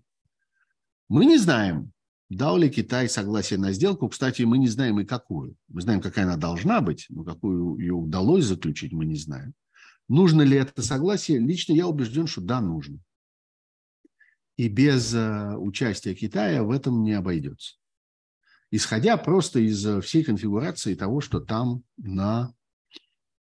Мы 1.10 1.26
не 1.26 1.38
знаем, 1.38 1.92
дал 2.30 2.58
ли 2.58 2.70
Китай 2.70 3.10
согласие 3.10 3.60
на 3.60 3.74
сделку. 3.74 4.08
Кстати, 4.08 4.44
мы 4.44 4.58
не 4.58 4.70
знаем 4.70 5.02
и 5.02 5.06
какую. 5.06 5.58
Мы 5.68 5.82
знаем, 5.82 6.00
какая 6.00 6.24
она 6.24 6.38
должна 6.38 6.80
быть, 6.80 7.08
но 7.10 7.26
какую 7.26 7.78
ее 7.78 7.94
удалось 7.94 8.46
заключить, 8.46 8.94
мы 8.94 9.06
не 9.06 9.16
знаем. 9.16 9.54
Нужно 10.08 10.44
ли 10.44 10.56
это 10.56 10.82
согласие? 10.82 11.40
Лично 11.40 11.74
я 11.74 11.88
убежден, 11.88 12.28
что 12.28 12.40
да, 12.40 12.62
нужно. 12.62 13.00
И 14.56 14.70
без 14.70 15.14
э, 15.14 15.58
участия 15.58 16.16
Китая 16.16 16.64
в 16.64 16.72
этом 16.72 17.04
не 17.04 17.12
обойдется 17.12 17.76
исходя 18.72 19.18
просто 19.18 19.60
из 19.60 19.86
э, 19.86 20.02
всей 20.02 20.24
конфигурации 20.24 20.96
того, 20.96 21.22
что 21.22 21.40
там 21.40 21.84
на 21.98 22.54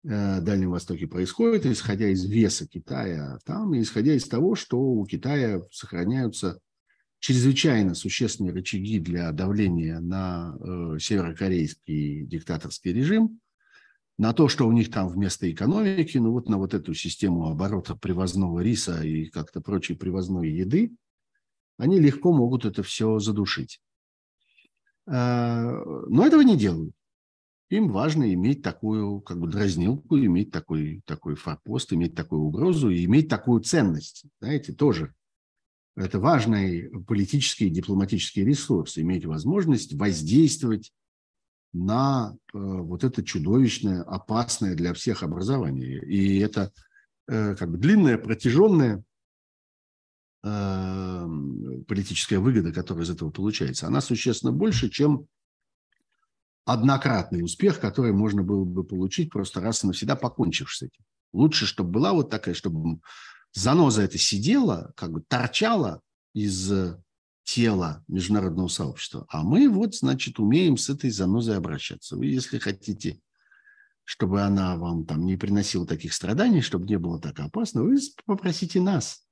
э, 0.05 0.41
Дальнем 0.41 0.71
Востоке 0.71 1.07
происходит, 1.07 1.67
исходя 1.67 2.09
из 2.09 2.25
веса 2.25 2.67
Китая 2.67 3.39
там, 3.45 3.79
исходя 3.81 4.15
из 4.15 4.27
того, 4.29 4.55
что 4.55 4.79
у 4.79 5.05
Китая 5.07 5.63
сохраняются 5.71 6.61
чрезвычайно 7.21 7.95
существенные 7.95 8.53
рычаги 8.53 9.01
для 9.01 9.33
давления 9.33 9.99
на 10.01 10.57
э, 10.61 10.99
северокорейский 11.01 12.27
диктаторский 12.27 12.93
режим, 12.93 13.41
на 14.19 14.33
то, 14.33 14.49
что 14.49 14.67
у 14.67 14.73
них 14.73 14.91
там 14.91 15.09
вместо 15.09 15.51
экономики, 15.51 16.19
ну 16.19 16.33
вот 16.33 16.49
на 16.49 16.59
вот 16.59 16.75
эту 16.75 16.95
систему 16.95 17.49
оборота 17.49 17.95
привозного 17.95 18.61
риса 18.61 19.03
и 19.03 19.27
как-то 19.27 19.61
прочей 19.61 19.95
привозной 19.95 20.51
еды, 20.51 20.93
они 21.77 22.01
легко 22.01 22.33
могут 22.33 22.65
это 22.65 22.83
все 22.83 23.21
задушить. 23.21 23.81
Э, 25.09 25.83
но 26.09 26.27
этого 26.27 26.43
не 26.43 26.57
делают. 26.57 26.95
Им 27.71 27.91
важно 27.91 28.33
иметь 28.33 28.63
такую 28.63 29.21
как 29.21 29.39
бы 29.39 29.49
дразнилку, 29.49 30.19
иметь 30.19 30.51
такой, 30.51 31.03
такой 31.05 31.35
форпост, 31.35 31.93
иметь 31.93 32.15
такую 32.15 32.43
угрозу 32.43 32.89
и 32.89 33.05
иметь 33.05 33.29
такую 33.29 33.61
ценность. 33.61 34.25
Знаете, 34.41 34.73
тоже 34.73 35.15
это 35.97 36.19
важный 36.21 36.89
политический 37.07 37.67
и 37.67 37.71
дипломатический 37.71 38.45
ресурс, 38.45 38.99
иметь 38.99 39.27
возможность 39.27 39.95
воздействовать 39.95 40.93
на 41.73 42.35
э, 42.35 42.59
вот 42.59 43.05
это 43.05 43.23
чудовищное, 43.23 44.03
опасное 44.03 44.75
для 44.75 44.95
всех 44.95 45.23
образование. 45.23 46.03
И 46.07 46.39
это 46.39 46.73
э, 47.27 47.55
как 47.55 47.71
бы 47.71 47.79
длинное, 47.79 48.17
протяженное 48.17 49.03
политическая 50.43 52.39
выгода, 52.39 52.73
которая 52.73 53.05
из 53.05 53.11
этого 53.11 53.31
получается, 53.31 53.87
она 53.87 54.01
существенно 54.01 54.53
больше, 54.53 54.89
чем 54.89 55.27
однократный 56.65 57.43
успех, 57.43 57.81
который 57.81 58.13
можно 58.13 58.43
было 58.43 58.65
бы 58.65 58.85
получить 58.85 59.31
просто 59.31 59.61
раз 59.61 59.83
и 59.83 59.87
навсегда 59.87 60.17
покончив 60.17 60.71
с 60.71 60.83
этим. 60.83 61.05
Лучше, 61.33 61.67
чтобы 61.67 61.91
была 61.91 62.13
вот 62.13 62.31
такая, 62.31 62.55
чтобы 62.55 63.01
заноза 63.53 64.03
это 64.03 64.19
сидела, 64.19 64.93
как 64.97 65.13
бы 65.13 65.23
торчала 65.27 66.03
из 66.35 66.73
тела 67.45 68.05
международного 68.07 68.69
сообщества. 68.69 69.27
А 69.31 69.43
мы 69.43 69.69
вот, 69.71 69.95
значит, 69.95 70.39
умеем 70.39 70.77
с 70.77 70.91
этой 70.91 71.11
занозой 71.11 71.57
обращаться. 71.57 72.17
Вы, 72.17 72.27
если 72.27 72.59
хотите, 72.59 73.19
чтобы 74.05 74.43
она 74.43 74.77
вам 74.77 75.07
там 75.07 75.25
не 75.25 75.37
приносила 75.37 75.87
таких 75.87 76.13
страданий, 76.13 76.61
чтобы 76.61 76.87
не 76.87 76.99
было 76.99 77.19
так 77.19 77.41
опасно, 77.41 77.83
вы 77.83 77.99
попросите 78.27 78.81
нас. 78.81 79.28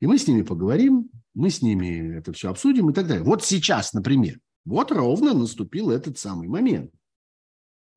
И 0.00 0.06
мы 0.06 0.18
с 0.18 0.26
ними 0.26 0.42
поговорим, 0.42 1.10
мы 1.34 1.50
с 1.50 1.62
ними 1.62 2.16
это 2.16 2.32
все 2.32 2.50
обсудим 2.50 2.90
и 2.90 2.92
так 2.92 3.06
далее. 3.06 3.24
Вот 3.24 3.44
сейчас, 3.44 3.92
например, 3.92 4.38
вот 4.64 4.92
ровно 4.92 5.32
наступил 5.32 5.90
этот 5.90 6.18
самый 6.18 6.48
момент, 6.48 6.90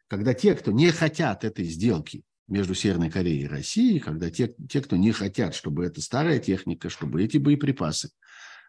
когда 0.08 0.34
те, 0.34 0.56
кто 0.56 0.72
не 0.72 0.92
хотят 0.92 1.44
этой 1.44 1.66
сделки 1.66 2.24
между 2.48 2.74
Северной 2.74 3.10
Кореей 3.10 3.44
и 3.44 3.48
Россией, 3.48 4.00
когда 4.00 4.30
те, 4.30 4.56
те, 4.70 4.82
кто 4.82 4.96
не 4.96 5.12
хотят, 5.12 5.56
чтобы 5.56 5.86
эта 5.86 6.02
старая 6.02 6.40
техника, 6.40 6.90
чтобы 6.90 7.24
эти 7.24 7.38
боеприпасы, 7.38 8.12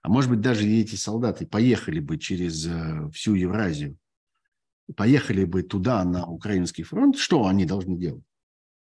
а 0.02 0.08
может 0.08 0.30
быть 0.30 0.40
даже 0.40 0.66
и 0.66 0.80
эти 0.80 0.96
солдаты 0.96 1.46
поехали 1.46 2.00
бы 2.00 2.18
через 2.18 2.66
э, 2.66 3.10
всю 3.12 3.34
Евразию, 3.34 3.96
поехали 4.96 5.44
бы 5.44 5.62
туда, 5.62 6.04
на 6.04 6.26
украинский 6.26 6.84
фронт, 6.84 7.16
что 7.16 7.46
они 7.46 7.64
должны 7.64 7.96
делать? 7.96 8.24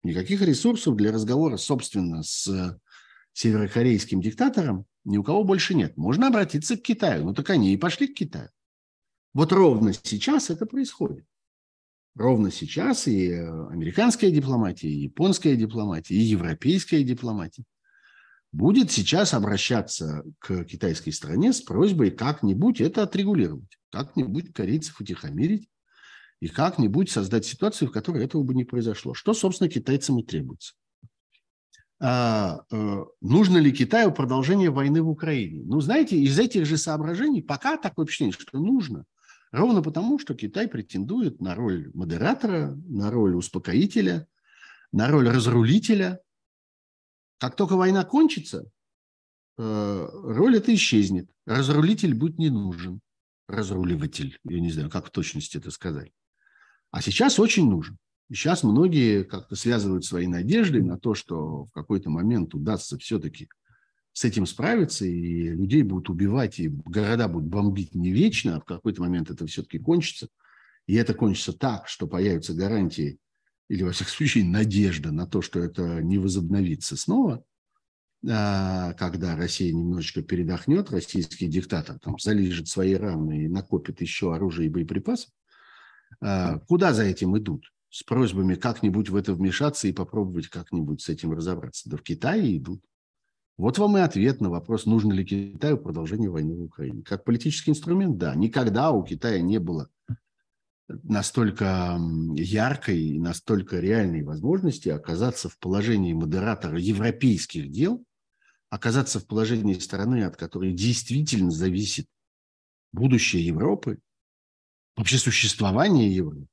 Никаких 0.02 0.42
ресурсов 0.42 0.96
для 0.96 1.12
разговора, 1.12 1.56
собственно, 1.56 2.22
с 2.22 2.78
северокорейским 3.36 4.22
диктаторам 4.22 4.86
ни 5.04 5.18
у 5.18 5.22
кого 5.22 5.44
больше 5.44 5.74
нет. 5.74 5.96
Можно 5.96 6.28
обратиться 6.28 6.76
к 6.76 6.82
Китаю. 6.82 7.24
Ну 7.24 7.34
так 7.34 7.50
они 7.50 7.72
и 7.72 7.76
пошли 7.76 8.08
к 8.08 8.14
Китаю. 8.14 8.48
Вот 9.34 9.52
ровно 9.52 9.92
сейчас 9.92 10.48
это 10.48 10.64
происходит. 10.64 11.26
Ровно 12.14 12.50
сейчас 12.50 13.06
и 13.06 13.28
э, 13.28 13.66
американская 13.68 14.30
дипломатия, 14.30 14.88
и 14.88 15.02
японская 15.02 15.54
дипломатия, 15.54 16.14
и 16.14 16.20
европейская 16.20 17.04
дипломатия 17.04 17.64
будет 18.52 18.90
сейчас 18.90 19.34
обращаться 19.34 20.24
к 20.38 20.64
китайской 20.64 21.10
стране 21.10 21.52
с 21.52 21.60
просьбой 21.60 22.10
как-нибудь 22.12 22.80
это 22.80 23.02
отрегулировать, 23.02 23.78
как-нибудь 23.92 24.54
корейцев 24.54 24.98
утихомирить 24.98 25.68
и 26.40 26.48
как-нибудь 26.48 27.10
создать 27.10 27.44
ситуацию, 27.44 27.88
в 27.88 27.92
которой 27.92 28.24
этого 28.24 28.42
бы 28.42 28.54
не 28.54 28.64
произошло. 28.64 29.12
Что, 29.12 29.34
собственно, 29.34 29.68
китайцам 29.68 30.18
и 30.18 30.24
требуется. 30.24 30.72
А, 31.98 32.64
э, 32.70 33.04
нужно 33.22 33.58
ли 33.58 33.72
Китаю 33.72 34.12
продолжение 34.12 34.70
войны 34.70 35.02
в 35.02 35.08
Украине. 35.08 35.62
Ну, 35.64 35.80
знаете, 35.80 36.16
из 36.18 36.38
этих 36.38 36.66
же 36.66 36.76
соображений 36.76 37.42
пока 37.42 37.78
такое 37.78 38.04
впечатление, 38.04 38.36
что 38.38 38.58
нужно. 38.58 39.04
Ровно 39.50 39.82
потому, 39.82 40.18
что 40.18 40.34
Китай 40.34 40.68
претендует 40.68 41.40
на 41.40 41.54
роль 41.54 41.90
модератора, 41.94 42.74
на 42.88 43.10
роль 43.10 43.34
успокоителя, 43.34 44.28
на 44.92 45.08
роль 45.08 45.28
разрулителя. 45.28 46.20
Как 47.38 47.56
только 47.56 47.76
война 47.76 48.04
кончится, 48.04 48.70
э, 49.56 50.08
роль 50.12 50.58
эта 50.58 50.74
исчезнет. 50.74 51.30
Разрулитель 51.46 52.14
будет 52.14 52.38
не 52.38 52.50
нужен. 52.50 53.00
Разруливатель, 53.48 54.38
я 54.44 54.60
не 54.60 54.70
знаю, 54.70 54.90
как 54.90 55.06
в 55.06 55.10
точности 55.10 55.56
это 55.56 55.70
сказать. 55.70 56.12
А 56.90 57.00
сейчас 57.00 57.38
очень 57.38 57.70
нужен. 57.70 57.96
И 58.28 58.34
сейчас 58.34 58.62
многие 58.62 59.22
как-то 59.22 59.54
связывают 59.54 60.04
свои 60.04 60.26
надежды 60.26 60.82
на 60.82 60.98
то, 60.98 61.14
что 61.14 61.64
в 61.64 61.70
какой-то 61.70 62.10
момент 62.10 62.54
удастся 62.54 62.98
все-таки 62.98 63.48
с 64.12 64.24
этим 64.24 64.46
справиться, 64.46 65.04
и 65.04 65.50
людей 65.50 65.82
будут 65.82 66.08
убивать, 66.08 66.58
и 66.58 66.68
города 66.68 67.28
будут 67.28 67.48
бомбить 67.48 67.94
не 67.94 68.10
вечно, 68.10 68.56
а 68.56 68.60
в 68.60 68.64
какой-то 68.64 69.02
момент 69.02 69.30
это 69.30 69.46
все-таки 69.46 69.78
кончится. 69.78 70.28
И 70.86 70.94
это 70.94 71.14
кончится 71.14 71.52
так, 71.52 71.88
что 71.88 72.06
появятся 72.06 72.54
гарантии 72.54 73.18
или, 73.68 73.82
во 73.82 73.92
всяком 73.92 74.12
случае, 74.12 74.44
надежда 74.44 75.12
на 75.12 75.26
то, 75.26 75.42
что 75.42 75.60
это 75.60 76.00
не 76.02 76.18
возобновится 76.18 76.96
снова, 76.96 77.44
а, 78.28 78.94
когда 78.94 79.36
Россия 79.36 79.72
немножечко 79.72 80.22
передохнет, 80.22 80.90
российский 80.90 81.46
диктатор 81.46 81.98
там 81.98 82.18
залежит 82.18 82.68
свои 82.68 82.94
раны 82.94 83.44
и 83.44 83.48
накопит 83.48 84.00
еще 84.00 84.34
оружие 84.34 84.66
и 84.66 84.70
боеприпасов, 84.70 85.30
а, 86.20 86.58
куда 86.60 86.92
за 86.92 87.04
этим 87.04 87.36
идут? 87.36 87.72
С 87.90 88.02
просьбами 88.02 88.54
как-нибудь 88.54 89.08
в 89.08 89.16
это 89.16 89.34
вмешаться 89.34 89.88
и 89.88 89.92
попробовать 89.92 90.48
как-нибудь 90.48 91.00
с 91.00 91.08
этим 91.08 91.32
разобраться. 91.32 91.88
Да 91.88 91.96
в 91.96 92.02
Китае 92.02 92.56
идут. 92.56 92.82
Вот 93.56 93.78
вам 93.78 93.96
и 93.96 94.00
ответ 94.00 94.40
на 94.40 94.50
вопрос, 94.50 94.84
нужно 94.84 95.12
ли 95.14 95.24
Китаю 95.24 95.78
продолжение 95.78 96.28
войны 96.28 96.54
в 96.56 96.64
Украине. 96.64 97.02
Как 97.02 97.24
политический 97.24 97.70
инструмент, 97.70 98.18
да. 98.18 98.34
Никогда 98.34 98.90
у 98.90 99.02
Китая 99.02 99.40
не 99.40 99.58
было 99.58 99.88
настолько 100.88 101.98
яркой 102.34 103.00
и 103.00 103.18
настолько 103.18 103.80
реальной 103.80 104.22
возможности 104.22 104.88
оказаться 104.88 105.48
в 105.48 105.58
положении 105.58 106.12
модератора 106.12 106.78
европейских 106.78 107.70
дел, 107.70 108.04
оказаться 108.68 109.20
в 109.20 109.26
положении 109.26 109.74
страны, 109.74 110.24
от 110.24 110.36
которой 110.36 110.74
действительно 110.74 111.50
зависит 111.50 112.06
будущее 112.92 113.44
Европы, 113.44 113.98
вообще 114.96 115.18
существование 115.18 116.14
Европы 116.14 116.46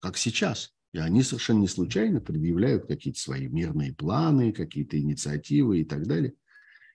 как 0.00 0.16
сейчас. 0.16 0.74
И 0.92 0.98
они 0.98 1.22
совершенно 1.22 1.60
не 1.60 1.68
случайно 1.68 2.20
предъявляют 2.20 2.86
какие-то 2.86 3.20
свои 3.20 3.46
мирные 3.46 3.94
планы, 3.94 4.52
какие-то 4.52 4.98
инициативы 4.98 5.80
и 5.80 5.84
так 5.84 6.06
далее. 6.06 6.34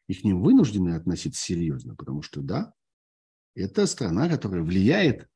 И 0.07 0.13
к 0.13 0.23
ним 0.23 0.41
вынуждены 0.41 0.95
относиться 0.95 1.41
серьезно, 1.41 1.95
потому 1.95 2.21
что, 2.21 2.41
да, 2.41 2.73
это 3.55 3.87
страна, 3.87 4.27
которая 4.27 4.61
влияет 4.61 5.27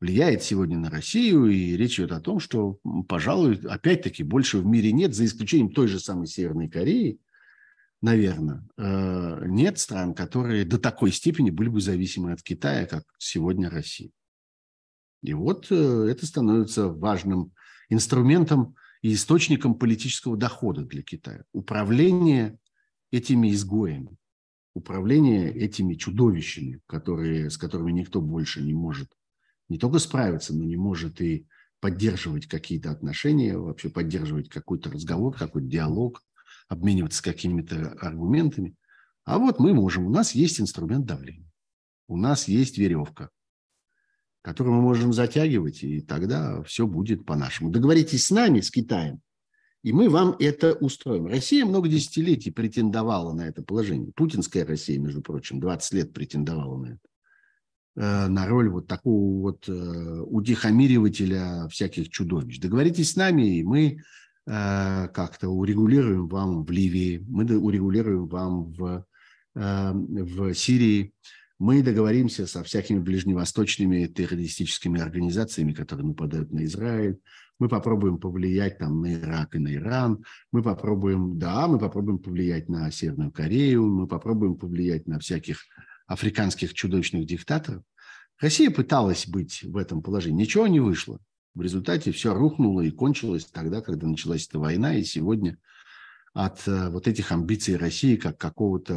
влияет 0.00 0.42
сегодня 0.42 0.78
на 0.78 0.90
Россию, 0.90 1.46
и 1.46 1.76
речь 1.76 2.00
идет 2.00 2.12
о 2.12 2.20
том, 2.20 2.40
что, 2.40 2.78
пожалуй, 3.06 3.60
опять-таки 3.68 4.22
больше 4.22 4.58
в 4.58 4.66
мире 4.66 4.92
нет, 4.92 5.14
за 5.14 5.26
исключением 5.26 5.72
той 5.72 5.88
же 5.88 6.00
самой 6.00 6.26
Северной 6.26 6.68
Кореи, 6.68 7.20
наверное, 8.00 8.66
э, 8.78 9.44
нет 9.46 9.78
стран, 9.78 10.14
которые 10.14 10.64
до 10.64 10.78
такой 10.78 11.12
степени 11.12 11.50
были 11.50 11.68
бы 11.68 11.80
зависимы 11.82 12.32
от 12.32 12.42
Китая, 12.42 12.86
как 12.86 13.04
сегодня 13.18 13.68
Россия. 13.68 14.10
И 15.22 15.34
вот 15.34 15.66
э, 15.70 16.06
это 16.10 16.26
становится 16.26 16.88
важным 16.88 17.52
инструментом 17.88 18.74
и 19.02 19.12
источником 19.12 19.74
политического 19.74 20.36
дохода 20.36 20.82
для 20.84 21.02
Китая. 21.02 21.44
Управление 21.52 22.58
этими 23.10 23.52
изгоями, 23.52 24.16
управление 24.74 25.52
этими 25.52 25.94
чудовищами, 25.94 26.80
которые, 26.86 27.50
с 27.50 27.56
которыми 27.56 27.92
никто 27.92 28.20
больше 28.20 28.62
не 28.62 28.74
может 28.74 29.10
не 29.70 29.78
только 29.78 30.00
справиться, 30.00 30.54
но 30.54 30.64
не 30.64 30.76
может 30.76 31.20
и 31.20 31.46
поддерживать 31.78 32.46
какие-то 32.46 32.90
отношения, 32.90 33.56
вообще 33.56 33.88
поддерживать 33.88 34.48
какой-то 34.48 34.90
разговор, 34.90 35.34
какой-то 35.34 35.66
диалог, 35.66 36.22
обмениваться 36.68 37.22
какими-то 37.22 37.92
аргументами. 38.00 38.74
А 39.24 39.38
вот 39.38 39.60
мы 39.60 39.72
можем, 39.72 40.06
у 40.06 40.10
нас 40.10 40.34
есть 40.34 40.60
инструмент 40.60 41.06
давления, 41.06 41.50
у 42.08 42.16
нас 42.16 42.48
есть 42.48 42.78
веревка, 42.78 43.30
которую 44.42 44.76
мы 44.76 44.82
можем 44.82 45.12
затягивать, 45.12 45.82
и 45.82 46.00
тогда 46.00 46.62
все 46.62 46.86
будет 46.86 47.24
по-нашему. 47.24 47.70
Договоритесь 47.70 48.26
с 48.26 48.30
нами, 48.30 48.60
с 48.60 48.70
Китаем, 48.70 49.20
и 49.82 49.92
мы 49.92 50.08
вам 50.10 50.36
это 50.38 50.74
устроим. 50.74 51.26
Россия 51.26 51.64
много 51.64 51.88
десятилетий 51.88 52.50
претендовала 52.50 53.32
на 53.32 53.48
это 53.48 53.62
положение. 53.62 54.12
Путинская 54.14 54.66
Россия, 54.66 54.98
между 54.98 55.22
прочим, 55.22 55.58
20 55.60 55.92
лет 55.94 56.12
претендовала 56.12 56.78
на 56.78 56.86
это. 56.86 57.00
Э, 57.96 58.28
на 58.28 58.46
роль 58.46 58.68
вот 58.68 58.86
такого 58.86 59.40
вот 59.40 59.68
э, 59.68 59.72
утихомиривателя 59.72 61.68
всяких 61.68 62.10
чудовищ. 62.10 62.58
Договоритесь 62.58 63.12
с 63.12 63.16
нами, 63.16 63.58
и 63.58 63.64
мы 63.64 64.02
э, 64.46 65.08
как-то 65.08 65.48
урегулируем 65.48 66.28
вам 66.28 66.64
в 66.64 66.70
Ливии, 66.70 67.24
мы 67.28 67.44
урегулируем 67.44 68.26
вам 68.26 68.72
в, 68.72 69.04
в 69.54 70.54
Сирии, 70.54 71.12
мы 71.60 71.82
договоримся 71.82 72.46
со 72.46 72.64
всякими 72.64 72.98
ближневосточными 72.98 74.06
террористическими 74.06 74.98
организациями, 74.98 75.74
которые 75.74 76.06
нападают 76.06 76.50
на 76.52 76.64
Израиль, 76.64 77.20
мы 77.58 77.68
попробуем 77.68 78.16
повлиять 78.16 78.78
там 78.78 79.02
на 79.02 79.12
Ирак 79.12 79.54
и 79.54 79.58
на 79.58 79.74
Иран, 79.74 80.24
мы 80.50 80.62
попробуем, 80.62 81.38
да, 81.38 81.68
мы 81.68 81.78
попробуем 81.78 82.18
повлиять 82.18 82.70
на 82.70 82.90
Северную 82.90 83.30
Корею, 83.30 83.86
мы 83.86 84.06
попробуем 84.06 84.56
повлиять 84.56 85.06
на 85.06 85.18
всяких 85.18 85.58
африканских 86.06 86.72
чудовищных 86.72 87.26
диктаторов. 87.26 87.82
Россия 88.40 88.70
пыталась 88.70 89.28
быть 89.28 89.62
в 89.62 89.76
этом 89.76 90.00
положении. 90.00 90.44
Ничего 90.44 90.66
не 90.66 90.80
вышло. 90.80 91.20
В 91.54 91.60
результате 91.60 92.10
все 92.10 92.32
рухнуло 92.32 92.80
и 92.80 92.90
кончилось 92.90 93.44
тогда, 93.44 93.82
когда 93.82 94.06
началась 94.06 94.48
эта 94.48 94.58
война. 94.58 94.94
И 94.94 95.04
сегодня 95.04 95.58
от 96.32 96.66
э, 96.68 96.90
вот 96.90 97.08
этих 97.08 97.32
амбиций 97.32 97.76
России 97.76 98.16
как 98.16 98.38
какого-то 98.38 98.94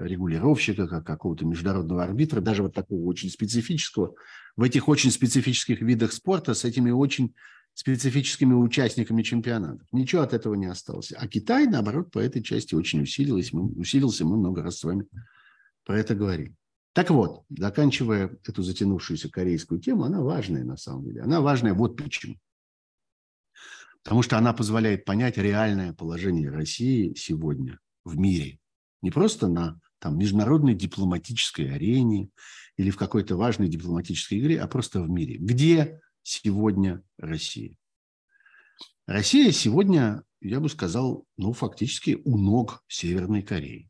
регулировщика, 0.00 0.86
как 0.86 1.06
какого-то 1.06 1.46
международного 1.46 2.04
арбитра, 2.04 2.40
даже 2.40 2.62
вот 2.62 2.74
такого 2.74 3.04
очень 3.04 3.30
специфического, 3.30 4.14
в 4.56 4.62
этих 4.62 4.88
очень 4.88 5.10
специфических 5.10 5.80
видах 5.80 6.12
спорта 6.12 6.54
с 6.54 6.64
этими 6.64 6.90
очень 6.90 7.34
специфическими 7.74 8.52
участниками 8.52 9.22
чемпионатов. 9.22 9.86
Ничего 9.92 10.22
от 10.22 10.34
этого 10.34 10.54
не 10.54 10.66
осталось. 10.66 11.12
А 11.16 11.26
Китай, 11.26 11.66
наоборот, 11.66 12.10
по 12.10 12.18
этой 12.18 12.42
части 12.42 12.74
очень 12.74 13.02
усилилась. 13.02 13.52
Мы, 13.52 13.64
усилился, 13.72 14.26
мы 14.26 14.36
много 14.36 14.62
раз 14.62 14.78
с 14.78 14.84
вами 14.84 15.06
про 15.84 15.98
это 15.98 16.14
говорим. 16.14 16.54
Так 16.92 17.08
вот, 17.08 17.44
заканчивая 17.48 18.36
эту 18.46 18.62
затянувшуюся 18.62 19.30
корейскую 19.30 19.80
тему, 19.80 20.04
она 20.04 20.20
важная 20.20 20.64
на 20.64 20.76
самом 20.76 21.04
деле. 21.04 21.22
Она 21.22 21.40
важная 21.40 21.72
вот 21.72 21.96
почему. 21.96 22.36
Потому 24.02 24.22
что 24.22 24.36
она 24.36 24.52
позволяет 24.52 25.04
понять 25.04 25.36
реальное 25.36 25.92
положение 25.92 26.50
России 26.50 27.14
сегодня 27.14 27.78
в 28.04 28.18
мире. 28.18 28.58
Не 29.00 29.10
просто 29.10 29.48
на 29.48 29.80
там, 29.98 30.18
международной 30.18 30.74
дипломатической 30.74 31.72
арене 31.72 32.30
или 32.76 32.90
в 32.90 32.96
какой-то 32.96 33.36
важной 33.36 33.68
дипломатической 33.68 34.40
игре, 34.40 34.60
а 34.60 34.66
просто 34.66 35.00
в 35.00 35.08
мире. 35.08 35.36
Где 35.38 36.00
сегодня 36.22 37.02
Россия? 37.18 37.76
Россия 39.06 39.52
сегодня, 39.52 40.24
я 40.40 40.58
бы 40.58 40.68
сказал, 40.68 41.24
ну, 41.36 41.52
фактически 41.52 42.20
у 42.24 42.38
ног 42.38 42.82
Северной 42.88 43.42
Кореи. 43.42 43.88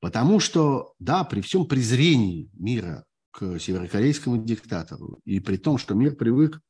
Потому 0.00 0.40
что, 0.40 0.94
да, 0.98 1.24
при 1.24 1.40
всем 1.40 1.66
презрении 1.66 2.50
мира 2.52 3.06
к 3.30 3.58
северокорейскому 3.58 4.44
диктатору, 4.44 5.20
и 5.24 5.40
при 5.40 5.56
том, 5.56 5.78
что 5.78 5.94
мир 5.94 6.14
привык 6.14 6.60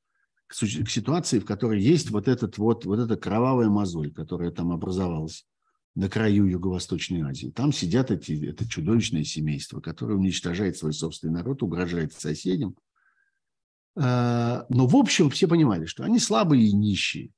к, 0.46 0.54
ситуации, 0.54 1.38
в 1.38 1.44
которой 1.44 1.80
есть 1.80 2.10
вот, 2.10 2.28
этот 2.28 2.58
вот, 2.58 2.84
вот 2.84 2.98
эта 2.98 3.16
кровавая 3.16 3.68
мозоль, 3.68 4.12
которая 4.12 4.50
там 4.50 4.72
образовалась 4.72 5.46
на 5.94 6.08
краю 6.10 6.46
Юго-Восточной 6.46 7.22
Азии. 7.22 7.48
Там 7.48 7.72
сидят 7.72 8.10
эти, 8.10 8.46
это 8.46 8.68
чудовищное 8.68 9.24
семейство, 9.24 9.80
которое 9.80 10.14
уничтожает 10.14 10.76
свой 10.76 10.92
собственный 10.92 11.34
народ, 11.34 11.62
угрожает 11.62 12.12
соседям. 12.12 12.76
А, 13.96 14.66
но, 14.68 14.86
в 14.86 14.94
общем, 14.94 15.30
все 15.30 15.48
понимали, 15.48 15.86
что 15.86 16.04
они 16.04 16.18
слабые 16.18 16.66
и 16.66 16.72
нищие. 16.72 17.30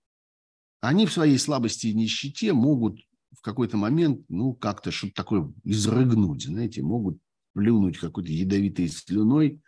Они 0.81 1.07
в 1.07 1.13
своей 1.13 1.39
слабости 1.39 1.87
и 1.87 1.95
нищете 1.95 2.53
могут 2.53 2.99
в 3.33 3.43
какой-то 3.43 3.77
момент, 3.77 4.25
ну, 4.29 4.55
как-то 4.55 4.91
что-то 4.91 5.15
такое 5.15 5.53
изрыгнуть, 5.65 6.45
знаете, 6.45 6.83
могут 6.83 7.19
плюнуть 7.53 7.99
какой-то 7.99 8.33
ядовитой 8.33 8.89
слюной 8.89 9.61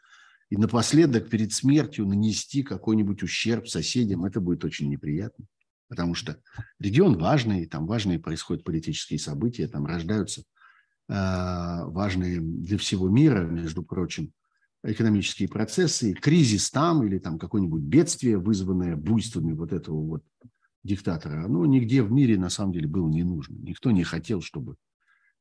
и 0.50 0.56
напоследок 0.56 1.30
перед 1.30 1.52
смертью 1.52 2.06
нанести 2.06 2.62
какой-нибудь 2.62 3.22
ущерб 3.22 3.68
соседям. 3.68 4.24
Это 4.24 4.40
будет 4.40 4.64
очень 4.64 4.90
неприятно, 4.90 5.46
потому 5.88 6.14
что 6.14 6.38
регион 6.80 7.16
важный, 7.16 7.66
там 7.66 7.86
важные 7.86 8.18
происходят 8.18 8.64
политические 8.64 9.20
события, 9.20 9.68
там 9.68 9.86
рождаются 9.86 10.40
э, 10.40 10.44
важные 11.08 12.40
для 12.40 12.78
всего 12.78 13.08
мира, 13.08 13.44
между 13.44 13.84
прочим, 13.84 14.32
экономические 14.82 15.48
процессы, 15.48 16.14
кризис 16.14 16.70
там 16.70 17.06
или 17.06 17.18
там 17.18 17.38
какое-нибудь 17.38 17.82
бедствие, 17.82 18.38
вызванное 18.38 18.96
буйствами 18.96 19.52
вот 19.52 19.72
этого 19.72 20.04
вот 20.04 20.24
диктатора, 20.82 21.44
оно 21.44 21.64
нигде 21.66 22.02
в 22.02 22.10
мире 22.10 22.38
на 22.38 22.48
самом 22.48 22.72
деле 22.72 22.88
было 22.88 23.08
не 23.08 23.22
нужно. 23.22 23.54
Никто 23.56 23.90
не 23.90 24.02
хотел, 24.02 24.40
чтобы 24.40 24.76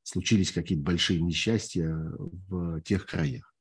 случились 0.03 0.51
какие-то 0.51 0.83
большие 0.83 1.21
несчастья 1.21 1.95
в 2.17 2.81
тех 2.81 3.05
краях. 3.05 3.53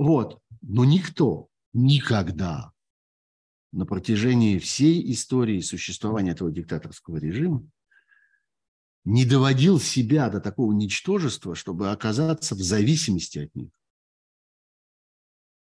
Вот. 0.00 0.40
Но 0.62 0.86
никто 0.86 1.48
никогда 1.74 2.72
на 3.70 3.84
протяжении 3.84 4.58
всей 4.58 5.12
истории 5.12 5.60
существования 5.60 6.30
этого 6.30 6.50
диктаторского 6.50 7.18
режима 7.18 7.68
не 9.04 9.26
доводил 9.26 9.78
себя 9.78 10.30
до 10.30 10.40
такого 10.40 10.72
ничтожества, 10.72 11.54
чтобы 11.54 11.90
оказаться 11.90 12.54
в 12.54 12.62
зависимости 12.62 13.40
от 13.40 13.54
них. 13.54 13.68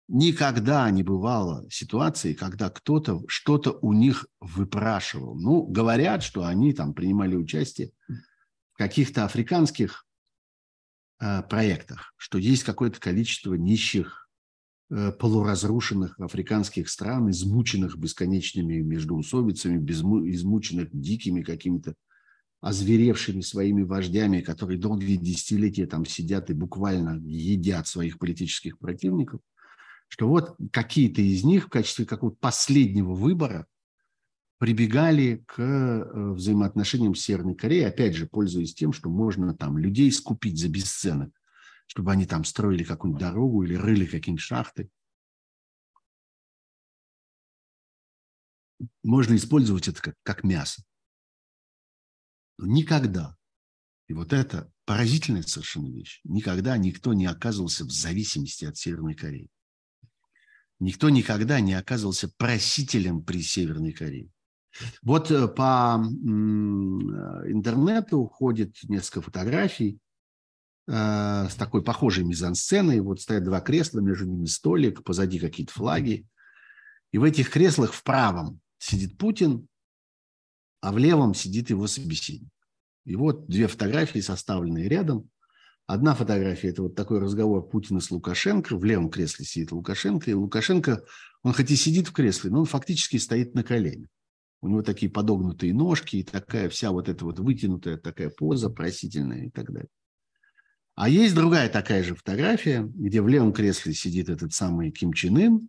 Никогда 0.08 0.90
не 0.90 1.02
бывало 1.02 1.66
ситуации, 1.70 2.34
когда 2.34 2.68
кто-то 2.68 3.22
что-то 3.28 3.78
у 3.80 3.94
них 3.94 4.26
выпрашивал. 4.40 5.36
Ну, 5.36 5.62
говорят, 5.62 6.22
что 6.22 6.44
они 6.44 6.74
там 6.74 6.92
принимали 6.92 7.34
участие 7.34 7.92
в 8.74 8.76
каких-то 8.76 9.24
африканских 9.24 10.04
проектах, 11.42 12.12
что 12.16 12.38
есть 12.38 12.62
какое-то 12.62 13.00
количество 13.00 13.54
нищих, 13.54 14.28
э, 14.90 15.12
полуразрушенных 15.12 16.18
африканских 16.20 16.88
стран, 16.88 17.30
измученных 17.30 17.96
бесконечными 17.98 18.80
междоусобицами, 18.80 19.84
измученных 19.84 20.88
дикими 20.92 21.42
какими-то 21.42 21.94
озверевшими 22.60 23.40
своими 23.40 23.82
вождями, 23.82 24.40
которые 24.40 24.78
долгие 24.78 25.16
десятилетия 25.16 25.86
там 25.86 26.04
сидят 26.04 26.50
и 26.50 26.54
буквально 26.54 27.20
едят 27.24 27.86
своих 27.86 28.18
политических 28.18 28.78
противников– 28.78 29.40
что 30.08 30.26
вот 30.26 30.56
какие-то 30.72 31.20
из 31.20 31.44
них 31.44 31.66
в 31.66 31.68
качестве 31.68 32.06
какого-то 32.06 32.38
последнего 32.40 33.14
выбора 33.14 33.66
прибегали 34.58 35.44
к 35.46 35.60
э, 35.60 36.32
взаимоотношениям 36.32 37.14
с 37.14 37.22
Северной 37.22 37.54
Кореей, 37.54 37.86
опять 37.86 38.14
же, 38.14 38.26
пользуясь 38.26 38.74
тем, 38.74 38.92
что 38.92 39.08
можно 39.08 39.54
там 39.54 39.78
людей 39.78 40.10
скупить 40.12 40.58
за 40.58 40.68
бесценок, 40.68 41.32
чтобы 41.86 42.12
они 42.12 42.26
там 42.26 42.44
строили 42.44 42.82
какую-нибудь 42.82 43.20
дорогу 43.20 43.62
или 43.62 43.74
рыли 43.74 44.04
какие-нибудь 44.04 44.42
шахты. 44.42 44.90
Можно 49.02 49.36
использовать 49.36 49.88
это 49.88 50.02
как, 50.02 50.16
как 50.22 50.44
мясо. 50.44 50.82
Но 52.58 52.66
никогда, 52.66 53.36
и 54.08 54.12
вот 54.12 54.32
это 54.32 54.72
поразительная 54.84 55.42
совершенно 55.42 55.88
вещь, 55.88 56.20
никогда 56.24 56.76
никто 56.76 57.12
не 57.12 57.26
оказывался 57.26 57.84
в 57.84 57.90
зависимости 57.90 58.64
от 58.64 58.76
Северной 58.76 59.14
Кореи. 59.14 59.50
Никто 60.80 61.10
никогда 61.10 61.60
не 61.60 61.74
оказывался 61.74 62.28
просителем 62.28 63.24
при 63.24 63.42
Северной 63.42 63.92
Корее. 63.92 64.30
Вот 65.02 65.30
э, 65.30 65.48
по 65.48 66.02
интернету 67.46 68.26
ходит 68.26 68.76
несколько 68.84 69.22
фотографий 69.22 69.98
с 70.86 71.54
такой 71.58 71.82
похожей 71.82 72.24
мизансценой. 72.24 73.00
Вот 73.00 73.20
стоят 73.20 73.44
два 73.44 73.60
кресла, 73.60 74.00
между 74.00 74.24
ними 74.24 74.46
столик, 74.46 75.04
позади 75.04 75.38
какие-то 75.38 75.72
флаги. 75.72 76.26
И 77.12 77.18
в 77.18 77.24
этих 77.24 77.50
креслах 77.50 77.92
в 77.92 78.02
правом 78.02 78.60
сидит 78.78 79.18
Путин, 79.18 79.68
а 80.80 80.92
в 80.92 80.98
левом 80.98 81.34
сидит 81.34 81.70
его 81.70 81.86
собеседник. 81.86 82.48
И 83.04 83.16
вот 83.16 83.48
две 83.48 83.66
фотографии, 83.66 84.20
составленные 84.20 84.88
рядом. 84.88 85.28
Одна 85.86 86.14
фотография– 86.14 86.68
это 86.70 86.82
вот 86.82 86.94
такой 86.94 87.18
разговор 87.18 87.66
Путина 87.66 88.00
с 88.00 88.10
Лукашенко. 88.10 88.76
В 88.76 88.84
левом 88.84 89.10
кресле 89.10 89.44
сидит 89.46 89.72
Лукашенко. 89.72 90.30
И 90.30 90.34
Лукашенко, 90.34 91.02
он 91.42 91.54
хоть 91.54 91.70
и 91.70 91.76
сидит 91.76 92.08
в 92.08 92.12
кресле, 92.12 92.50
но 92.50 92.60
он 92.60 92.66
фактически 92.66 93.16
стоит 93.16 93.54
на 93.54 93.64
коленях. 93.64 94.08
У 94.60 94.68
него 94.68 94.82
такие 94.82 95.10
подогнутые 95.10 95.72
ножки 95.72 96.16
и 96.16 96.22
такая 96.24 96.68
вся 96.68 96.90
вот 96.90 97.08
эта 97.08 97.24
вот 97.24 97.38
вытянутая 97.38 97.96
такая 97.96 98.30
поза 98.30 98.70
просительная 98.70 99.46
и 99.46 99.50
так 99.50 99.72
далее. 99.72 99.90
А 100.96 101.08
есть 101.08 101.34
другая 101.34 101.68
такая 101.68 102.02
же 102.02 102.16
фотография, 102.16 102.82
где 102.82 103.22
в 103.22 103.28
левом 103.28 103.52
кресле 103.52 103.94
сидит 103.94 104.28
этот 104.28 104.52
самый 104.52 104.90
Ким 104.90 105.12
Чен 105.12 105.36
Ын, 105.36 105.68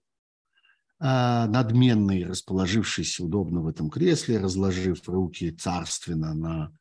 а, 0.99 1.47
надменный, 1.47 2.25
расположившись 2.25 3.19
удобно 3.19 3.61
в 3.61 3.67
этом 3.67 3.91
кресле, 3.91 4.39
разложив 4.39 5.07
руки 5.07 5.51
царственно 5.51 6.33
на, 6.33 6.73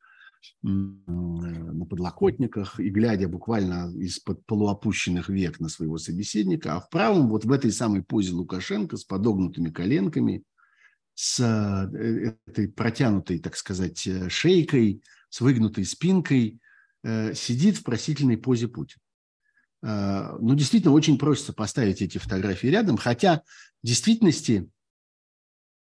на 0.63 1.85
подлокотниках 1.85 2.81
и 2.81 2.89
глядя 2.89 3.29
буквально 3.29 3.93
из-под 4.01 4.45
полуопущенных 4.47 5.29
век 5.29 5.61
на 5.61 5.69
своего 5.69 5.99
собеседника, 5.99 6.75
а 6.75 6.81
в 6.81 6.89
правом, 6.89 7.29
вот 7.29 7.45
в 7.45 7.53
этой 7.53 7.71
самой 7.71 8.03
позе 8.03 8.33
Лукашенко 8.33 8.97
с 8.97 9.05
подогнутыми 9.05 9.71
коленками, 9.71 10.43
с 11.21 11.41
э, 11.41 12.37
этой 12.47 12.69
протянутой, 12.69 13.41
так 13.41 13.57
сказать, 13.57 14.07
э, 14.07 14.29
шейкой, 14.29 15.03
с 15.31 15.41
выгнутой 15.41 15.85
спинкой, 15.85 16.61
э, 17.03 17.35
сидит 17.35 17.77
в 17.77 17.83
просительной 17.83 18.39
позе 18.39 18.69
Путин. 18.69 19.01
Ну, 19.81 20.55
действительно, 20.57 20.93
очень 20.93 21.19
просится 21.19 21.53
поставить 21.53 22.03
эти 22.03 22.19
фотографии 22.19 22.67
рядом, 22.67 22.97
хотя 22.97 23.43
в 23.81 23.87
действительности, 23.87 24.69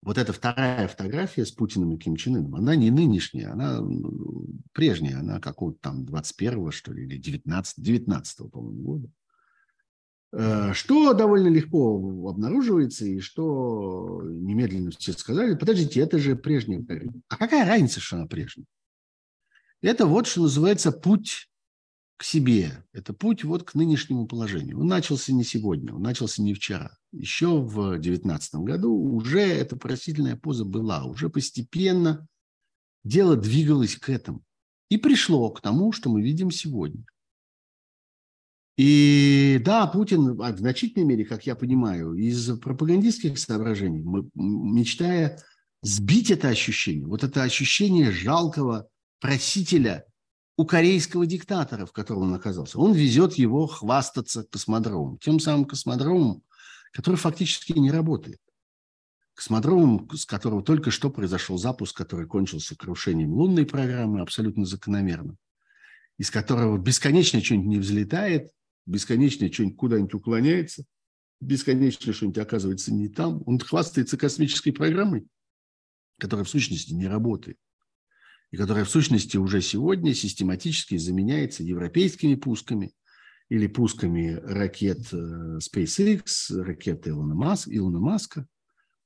вот 0.03 0.19
эта 0.19 0.33
вторая 0.33 0.87
фотография 0.87 1.47
с 1.47 1.51
Путиным 1.51 1.91
и 1.95 1.97
Ким 1.97 2.15
Чен 2.15 2.35
Ыном, 2.35 2.55
она 2.55 2.75
не 2.75 2.91
нынешняя, 2.91 3.51
она 3.51 3.81
ну, 3.81 4.45
прежняя, 4.71 5.19
она 5.19 5.39
какого-то 5.39 5.79
там 5.81 6.03
21-го, 6.03 6.69
что 6.69 6.93
ли, 6.93 7.05
или 7.05 7.17
19 7.17 7.83
19 7.83 8.51
по-моему, 8.51 8.83
года. 8.83 9.09
Э, 10.33 10.71
что 10.73 11.13
довольно 11.13 11.49
легко 11.49 12.29
обнаруживается, 12.29 13.05
и 13.05 13.19
что 13.19 14.21
немедленно 14.23 14.91
все 14.91 15.11
сказали, 15.13 15.55
подождите, 15.55 15.99
это 15.99 16.19
же 16.19 16.35
прежняя. 16.35 16.85
А 17.27 17.37
какая 17.37 17.67
разница, 17.67 17.99
что 17.99 18.17
она 18.17 18.27
прежняя? 18.27 18.65
Это 19.81 20.05
вот, 20.05 20.27
что 20.27 20.43
называется, 20.43 20.91
путь 20.91 21.49
к 22.15 22.23
себе. 22.23 22.85
Это 22.93 23.13
путь 23.13 23.43
вот 23.43 23.63
к 23.63 23.73
нынешнему 23.73 24.27
положению. 24.27 24.79
Он 24.79 24.87
начался 24.87 25.33
не 25.33 25.43
сегодня, 25.43 25.93
он 25.93 26.03
начался 26.03 26.41
не 26.41 26.53
вчера. 26.53 26.95
Еще 27.11 27.59
в 27.59 27.93
2019 27.93 28.55
году 28.55 28.93
уже 28.93 29.41
эта 29.41 29.75
просительная 29.75 30.37
поза 30.37 30.63
была. 30.63 31.03
Уже 31.03 31.29
постепенно 31.29 32.27
дело 33.03 33.35
двигалось 33.35 33.95
к 33.97 34.09
этому. 34.09 34.43
И 34.89 34.97
пришло 34.97 35.49
к 35.49 35.61
тому, 35.61 35.91
что 35.91 36.09
мы 36.09 36.21
видим 36.21 36.51
сегодня. 36.51 37.03
И 38.83 39.61
да, 39.63 39.85
Путин 39.85 40.35
в 40.35 40.57
значительной 40.57 41.05
мере, 41.05 41.23
как 41.23 41.45
я 41.45 41.53
понимаю, 41.53 42.15
из 42.15 42.57
пропагандистских 42.57 43.37
соображений, 43.37 44.03
мечтая 44.33 45.39
сбить 45.83 46.31
это 46.31 46.47
ощущение, 46.47 47.05
вот 47.05 47.23
это 47.23 47.43
ощущение 47.43 48.11
жалкого 48.11 48.87
просителя– 49.19 50.05
у 50.57 50.65
корейского 50.65 51.27
диктатора, 51.27 51.85
в 51.85 51.91
котором 51.91 52.23
он 52.23 52.33
оказался. 52.33 52.79
Он 52.79 52.93
везет 52.93 53.35
его 53.35 53.67
хвастаться 53.67 54.43
космодромом. 54.43 55.19
Тем 55.19 55.39
самым 55.39 55.65
космодромом, 55.65 56.41
который 56.91 57.17
фактически 57.17 57.73
не 57.73 57.91
работает. 57.91 58.39
Космодромом, 59.35 60.09
с 60.11 60.25
которого 60.25 60.63
только 60.63 60.89
что 60.89 61.11
произошел 61.11 61.57
запуск, 61.57 61.95
который 61.95 62.27
кончился 62.27 62.75
крушением 62.75 63.33
лунной 63.33 63.65
программы, 63.65 64.21
абсолютно 64.21 64.65
закономерно. 64.65 65.35
Из 66.17 66.31
которого 66.31 66.77
бесконечно 66.79 67.43
что-нибудь 67.43 67.67
не 67.67 67.79
взлетает, 67.79 68.51
бесконечно 68.85 69.51
что-нибудь 69.51 69.77
куда-нибудь 69.77 70.13
уклоняется, 70.13 70.83
бесконечно 71.39 72.13
что-нибудь 72.13 72.37
оказывается 72.37 72.93
не 72.93 73.09
там. 73.09 73.43
Он 73.45 73.59
хвастается 73.59 74.17
космической 74.17 74.71
программой, 74.71 75.27
которая 76.19 76.45
в 76.45 76.49
сущности 76.49 76.93
не 76.93 77.07
работает 77.07 77.57
и 78.51 78.57
которая 78.57 78.83
в 78.83 78.89
сущности 78.89 79.37
уже 79.37 79.61
сегодня 79.61 80.13
систематически 80.13 80.97
заменяется 80.97 81.63
европейскими 81.63 82.35
пусками 82.35 82.93
или 83.49 83.67
пусками 83.67 84.39
ракет 84.43 85.13
э, 85.13 85.59
SpaceX, 85.59 86.21
ракет 86.61 87.07
Илона, 87.07 87.33
Маск, 87.33 87.69
Илона 87.69 87.99
Маска. 87.99 88.45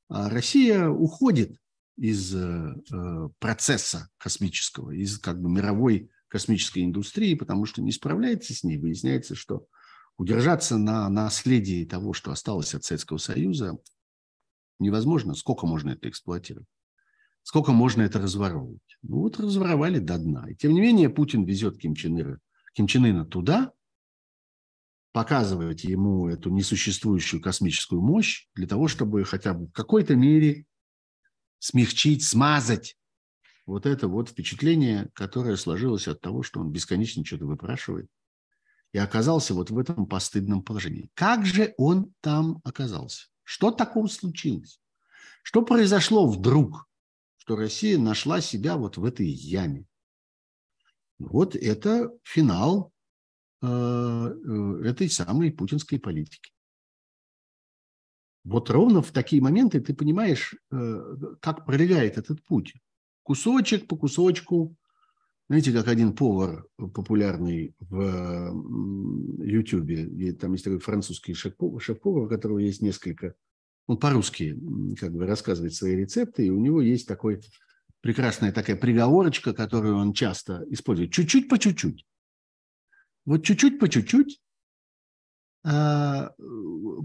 А 0.07 0.29
Россия 0.29 0.87
уходит 0.87 1.57
из 1.97 2.35
э, 2.35 2.75
э, 2.91 3.29
процесса 3.39 4.09
космического, 4.17 4.91
из 4.91 5.19
как 5.19 5.41
бы 5.41 5.49
мировой 5.49 6.09
космической 6.35 6.83
индустрии, 6.83 7.33
потому 7.33 7.65
что 7.65 7.81
не 7.81 7.93
справляется 7.93 8.53
с 8.53 8.65
ней. 8.65 8.77
Выясняется, 8.77 9.35
что 9.35 9.67
удержаться 10.17 10.77
на 10.77 11.07
наследии 11.07 11.85
того, 11.85 12.11
что 12.11 12.31
осталось 12.31 12.75
от 12.75 12.83
Советского 12.83 13.19
Союза, 13.19 13.77
невозможно. 14.77 15.33
Сколько 15.33 15.65
можно 15.65 15.91
это 15.91 16.09
эксплуатировать? 16.09 16.67
Сколько 17.41 17.71
можно 17.71 18.01
это 18.01 18.19
разворовывать? 18.19 18.97
Ну 19.01 19.21
вот 19.21 19.39
разворовали 19.39 19.99
до 19.99 20.17
дна. 20.17 20.49
И 20.49 20.55
тем 20.55 20.73
не 20.73 20.81
менее 20.81 21.09
Путин 21.09 21.45
везет 21.45 21.77
Ким 21.77 21.95
Чен, 21.95 22.19
Ира, 22.19 22.39
Ким 22.73 22.87
Чен 22.87 23.05
Ына 23.05 23.25
туда, 23.25 23.71
показывает 25.13 25.85
ему 25.85 26.27
эту 26.27 26.49
несуществующую 26.49 27.41
космическую 27.41 28.01
мощь 28.01 28.49
для 28.55 28.67
того, 28.67 28.89
чтобы 28.89 29.23
хотя 29.23 29.53
бы 29.53 29.67
в 29.67 29.71
какой-то 29.71 30.17
мере 30.17 30.65
смягчить, 31.59 32.25
смазать 32.25 32.97
вот 33.65 33.85
это 33.85 34.07
вот 34.07 34.29
впечатление, 34.29 35.09
которое 35.13 35.57
сложилось 35.57 36.07
от 36.07 36.21
того, 36.21 36.43
что 36.43 36.59
он 36.59 36.71
бесконечно 36.71 37.25
что-то 37.25 37.45
выпрашивает 37.45 38.09
и 38.91 38.97
оказался 38.97 39.53
вот 39.53 39.71
в 39.71 39.77
этом 39.77 40.05
постыдном 40.05 40.61
положении. 40.61 41.09
Как 41.15 41.45
же 41.45 41.73
он 41.77 42.13
там 42.21 42.61
оказался? 42.63 43.27
Что 43.43 43.71
такого 43.71 44.07
случилось? 44.07 44.79
Что 45.43 45.63
произошло 45.63 46.27
вдруг? 46.27 46.87
что 47.45 47.55
Россия 47.55 47.99
нашла 47.99 48.41
себя 48.41 48.75
вот 48.75 48.97
в 48.97 49.05
этой 49.05 49.27
яме. 49.27 49.85
Вот 51.19 51.55
это 51.55 52.11
финал 52.23 52.91
э, 53.61 53.67
э, 53.67 54.81
этой 54.83 55.07
самой 55.11 55.51
путинской 55.51 55.99
политики. 55.99 56.51
Вот 58.43 58.71
ровно 58.71 59.03
в 59.03 59.11
такие 59.11 59.43
моменты 59.43 59.79
ты 59.79 59.93
понимаешь, 59.93 60.55
э, 60.71 61.15
как 61.39 61.67
пролегает 61.67 62.17
этот 62.17 62.43
путь. 62.43 62.73
Кусочек 63.25 63.87
по 63.87 63.97
кусочку. 63.97 64.75
Знаете, 65.49 65.73
как 65.73 65.87
один 65.87 66.15
повар 66.15 66.67
популярный 66.77 67.75
в 67.79 68.53
Ютьюбе, 69.43 70.33
там 70.33 70.51
есть 70.53 70.63
такой 70.63 70.79
французский 70.79 71.33
шеф-повар, 71.33 72.23
у 72.23 72.29
которого 72.29 72.59
есть 72.59 72.83
несколько 72.83 73.33
он 73.87 73.97
по-русски 73.97 74.57
как 74.99 75.11
бы 75.11 75.25
рассказывает 75.25 75.73
свои 75.73 75.95
рецепты, 75.95 76.45
и 76.45 76.49
у 76.51 76.59
него 76.59 76.81
есть 76.81 77.07
такой 77.07 77.41
прекрасная 78.01 78.51
такая 78.51 78.75
приговорочка, 78.75 79.53
которую 79.53 79.97
он 79.97 80.13
часто 80.13 80.63
использует. 80.69 81.11
Чуть-чуть 81.11 81.49
по 81.49 81.57
чуть-чуть. 81.57 82.05
Вот 83.25 83.43
чуть-чуть 83.43 83.79
по 83.79 83.89
чуть-чуть 83.89 84.39
а, 85.63 86.31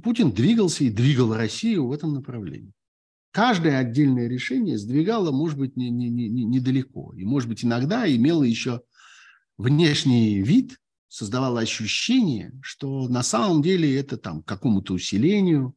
Путин 0.02 0.32
двигался 0.32 0.84
и 0.84 0.90
двигал 0.90 1.34
Россию 1.34 1.86
в 1.86 1.92
этом 1.92 2.12
направлении. 2.12 2.72
Каждое 3.32 3.78
отдельное 3.78 4.28
решение 4.28 4.76
сдвигало, 4.76 5.30
может 5.30 5.58
быть, 5.58 5.76
не, 5.76 5.90
не, 5.90 6.08
не, 6.08 6.28
недалеко. 6.44 7.12
И, 7.14 7.24
может 7.24 7.48
быть, 7.48 7.64
иногда 7.64 8.10
имело 8.12 8.42
еще 8.42 8.82
внешний 9.56 10.42
вид, 10.42 10.78
создавало 11.08 11.60
ощущение, 11.60 12.52
что 12.62 13.08
на 13.08 13.22
самом 13.22 13.62
деле 13.62 13.98
это 13.98 14.16
там 14.16 14.42
какому-то 14.42 14.94
усилению 14.94 15.74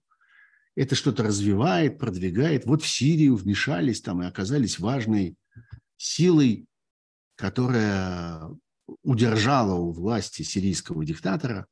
это 0.76 0.96
что-то 0.96 1.24
развивает, 1.24 2.00
продвигает. 2.00 2.66
Вот 2.66 2.82
в 2.82 2.88
Сирию 2.88 3.36
вмешались 3.36 4.02
там 4.02 4.24
и 4.24 4.26
оказались 4.26 4.80
важной 4.80 5.36
силой, 5.98 6.66
которая 7.36 8.50
удержала 9.04 9.76
у 9.76 9.92
власти 9.92 10.42
сирийского 10.42 11.06
диктатора 11.06 11.68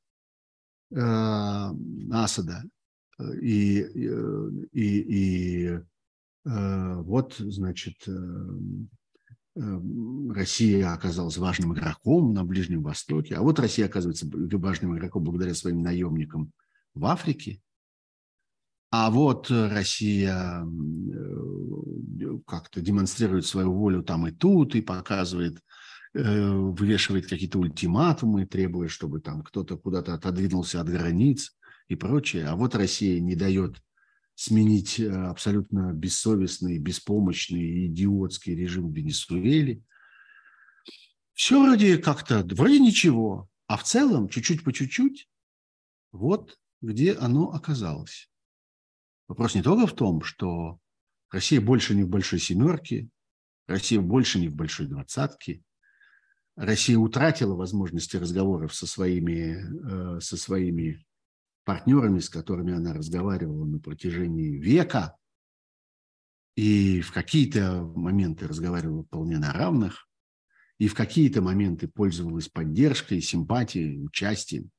э, 0.91 1.71
Асада. 2.11 2.63
И, 3.41 3.79
и, 4.71 4.99
и 4.99 5.79
э, 6.45 6.95
вот, 7.01 7.35
значит, 7.37 7.95
э, 8.07 8.11
э, 9.55 9.81
Россия 10.33 10.93
оказалась 10.93 11.37
важным 11.37 11.73
игроком 11.73 12.33
на 12.33 12.43
Ближнем 12.43 12.83
Востоке, 12.83 13.35
а 13.35 13.41
вот 13.41 13.59
Россия 13.59 13.85
оказывается 13.85 14.27
важным 14.31 14.97
игроком 14.97 15.23
благодаря 15.23 15.53
своим 15.53 15.81
наемникам 15.81 16.51
в 16.93 17.05
Африке. 17.05 17.61
А 18.89 19.09
вот 19.09 19.49
Россия 19.49 20.65
э, 20.65 22.39
как-то 22.45 22.81
демонстрирует 22.81 23.45
свою 23.45 23.73
волю 23.73 24.03
там 24.03 24.27
и 24.27 24.31
тут, 24.31 24.75
и 24.75 24.81
показывает, 24.81 25.59
вывешивает 26.13 27.25
какие-то 27.27 27.57
ультиматумы, 27.59 28.45
требуя, 28.45 28.89
чтобы 28.89 29.21
там 29.21 29.43
кто-то 29.43 29.77
куда-то 29.77 30.13
отодвинулся 30.13 30.81
от 30.81 30.89
границ 30.89 31.55
и 31.91 31.95
прочее. 31.95 32.47
А 32.47 32.55
вот 32.55 32.75
Россия 32.75 33.19
не 33.19 33.35
дает 33.35 33.81
сменить 34.35 34.99
абсолютно 34.99 35.93
бессовестный, 35.93 36.79
беспомощный 36.79 37.87
идиотский 37.87 38.55
режим 38.55 38.91
в 38.91 38.95
Венесуэле. 38.95 39.83
Все 41.33 41.61
вроде 41.61 41.97
как-то, 41.97 42.45
вроде 42.55 42.79
ничего, 42.79 43.49
а 43.67 43.77
в 43.77 43.83
целом 43.83 44.29
чуть-чуть 44.29 44.63
по 44.63 44.73
чуть-чуть 44.73 45.27
вот 46.11 46.57
где 46.81 47.13
оно 47.13 47.51
оказалось. 47.51 48.29
Вопрос 49.27 49.55
не 49.55 49.61
только 49.61 49.87
в 49.87 49.95
том, 49.95 50.21
что 50.23 50.79
Россия 51.29 51.61
больше 51.61 51.95
не 51.95 52.03
в 52.03 52.09
большой 52.09 52.39
семерке, 52.39 53.07
Россия 53.67 54.01
больше 54.01 54.39
не 54.39 54.49
в 54.49 54.55
большой 54.55 54.87
двадцатке, 54.87 55.63
Россия 56.57 56.97
утратила 56.97 57.55
возможности 57.55 58.17
разговоров 58.17 58.75
со 58.75 58.85
своими, 58.85 60.17
э, 60.17 60.19
со 60.19 60.35
своими 60.35 61.05
партнерами, 61.63 62.19
с 62.19 62.29
которыми 62.29 62.73
она 62.73 62.93
разговаривала 62.93 63.65
на 63.65 63.79
протяжении 63.79 64.57
века, 64.57 65.15
и 66.55 67.01
в 67.01 67.11
какие-то 67.13 67.83
моменты 67.95 68.47
разговаривала 68.47 69.03
вполне 69.03 69.37
на 69.37 69.53
равных, 69.53 70.07
и 70.77 70.87
в 70.87 70.95
какие-то 70.95 71.41
моменты 71.41 71.87
пользовалась 71.87 72.49
поддержкой, 72.49 73.21
симпатией, 73.21 74.03
участием 74.03 74.71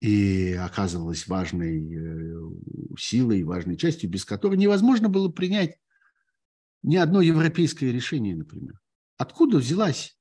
и 0.00 0.52
оказывалась 0.52 1.26
важной 1.26 1.94
э, 1.94 2.50
силой, 2.98 3.42
важной 3.42 3.76
частью, 3.76 4.10
без 4.10 4.24
которой 4.24 4.56
невозможно 4.56 5.08
было 5.08 5.28
принять 5.28 5.76
ни 6.82 6.96
одно 6.96 7.20
европейское 7.20 7.90
решение, 7.90 8.36
например. 8.36 8.78
Откуда 9.16 9.58
взялась 9.58 10.17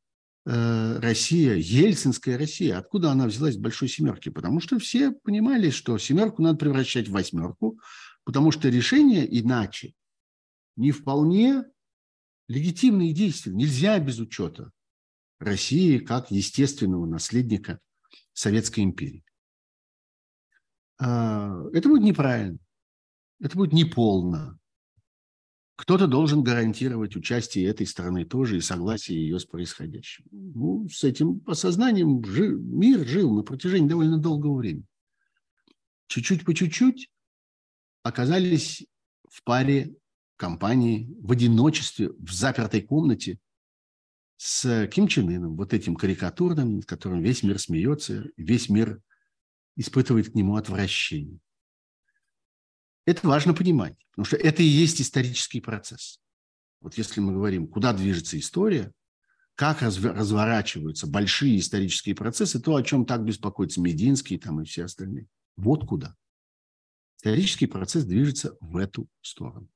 Россия, 0.49 1.55
ельцинская 1.55 2.37
Россия, 2.37 2.77
откуда 2.77 3.11
она 3.11 3.27
взялась 3.27 3.57
в 3.57 3.61
большой 3.61 3.89
семерке? 3.89 4.31
Потому 4.31 4.61
что 4.61 4.79
все 4.79 5.11
понимали, 5.11 5.69
что 5.71 5.97
семерку 5.97 6.41
надо 6.41 6.57
превращать 6.57 7.09
в 7.09 7.11
восьмерку, 7.11 7.81
потому 8.23 8.51
что 8.51 8.69
решение 8.69 9.27
иначе 9.41 9.93
не 10.77 10.91
вполне 10.91 11.65
легитимные 12.47 13.11
действия. 13.11 13.51
Нельзя 13.51 13.99
без 13.99 14.19
учета 14.19 14.71
России 15.39 15.97
как 15.97 16.31
естественного 16.31 17.05
наследника 17.05 17.81
Советской 18.31 18.85
империи. 18.85 19.25
А, 20.97 21.61
это 21.73 21.89
будет 21.89 22.03
неправильно, 22.03 22.59
это 23.41 23.57
будет 23.57 23.73
неполно. 23.73 24.57
Кто-то 25.77 26.07
должен 26.07 26.41
гарантировать 26.41 27.15
участие 27.15 27.67
этой 27.67 27.85
страны 27.85 28.25
тоже 28.25 28.57
и 28.57 28.61
согласие 28.61 29.21
ее 29.21 29.39
с 29.39 29.45
происходящим. 29.45 30.25
Ну, 30.31 30.89
с 30.89 31.03
этим 31.03 31.43
осознанием 31.45 32.25
жи- 32.25 32.57
мир 32.57 33.07
жил 33.07 33.31
на 33.31 33.43
протяжении 33.43 33.87
довольно 33.87 34.17
долгого 34.17 34.57
времени. 34.57 34.85
Чуть-чуть 36.07 36.45
по 36.45 36.55
чуть-чуть 36.55 37.11
оказались 38.01 38.87
в 39.29 39.43
паре 39.43 39.95
компании, 40.35 41.13
в 41.21 41.31
одиночестве, 41.31 42.09
в 42.09 42.31
запертой 42.31 42.81
комнате 42.81 43.37
с 44.37 44.87
Ким 44.87 45.07
Чен 45.07 45.29
Ыном, 45.29 45.57
вот 45.57 45.73
этим 45.73 45.95
карикатурным, 45.95 46.77
над 46.77 46.85
которым 46.85 47.21
весь 47.21 47.43
мир 47.43 47.59
смеется, 47.59 48.25
весь 48.35 48.69
мир 48.69 48.99
испытывает 49.75 50.31
к 50.31 50.33
нему 50.33 50.55
отвращение. 50.55 51.39
Это 53.07 53.25
важно 53.25 53.53
понимать, 53.53 53.95
потому 54.11 54.25
что 54.25 54.35
это 54.35 54.61
и 54.61 54.65
есть 54.65 55.01
исторический 55.01 55.61
процесс. 55.61 56.19
Вот 56.81 56.97
если 56.97 57.21
мы 57.21 57.31
говорим, 57.31 57.67
куда 57.67 57.93
движется 57.93 58.37
история, 58.37 58.91
как 59.55 59.81
разворачиваются 59.81 61.07
большие 61.07 61.57
исторические 61.57 62.15
процессы, 62.15 62.59
то, 62.59 62.75
о 62.75 62.83
чем 62.83 63.05
так 63.05 63.23
беспокоится 63.23 63.79
Мединский 63.79 64.37
там, 64.37 64.61
и 64.61 64.65
все 64.65 64.83
остальные. 64.83 65.27
Вот 65.55 65.87
куда. 65.87 66.15
Исторический 67.15 67.65
процесс 67.65 68.03
движется 68.03 68.57
в 68.59 68.75
эту 68.75 69.07
сторону. 69.21 69.69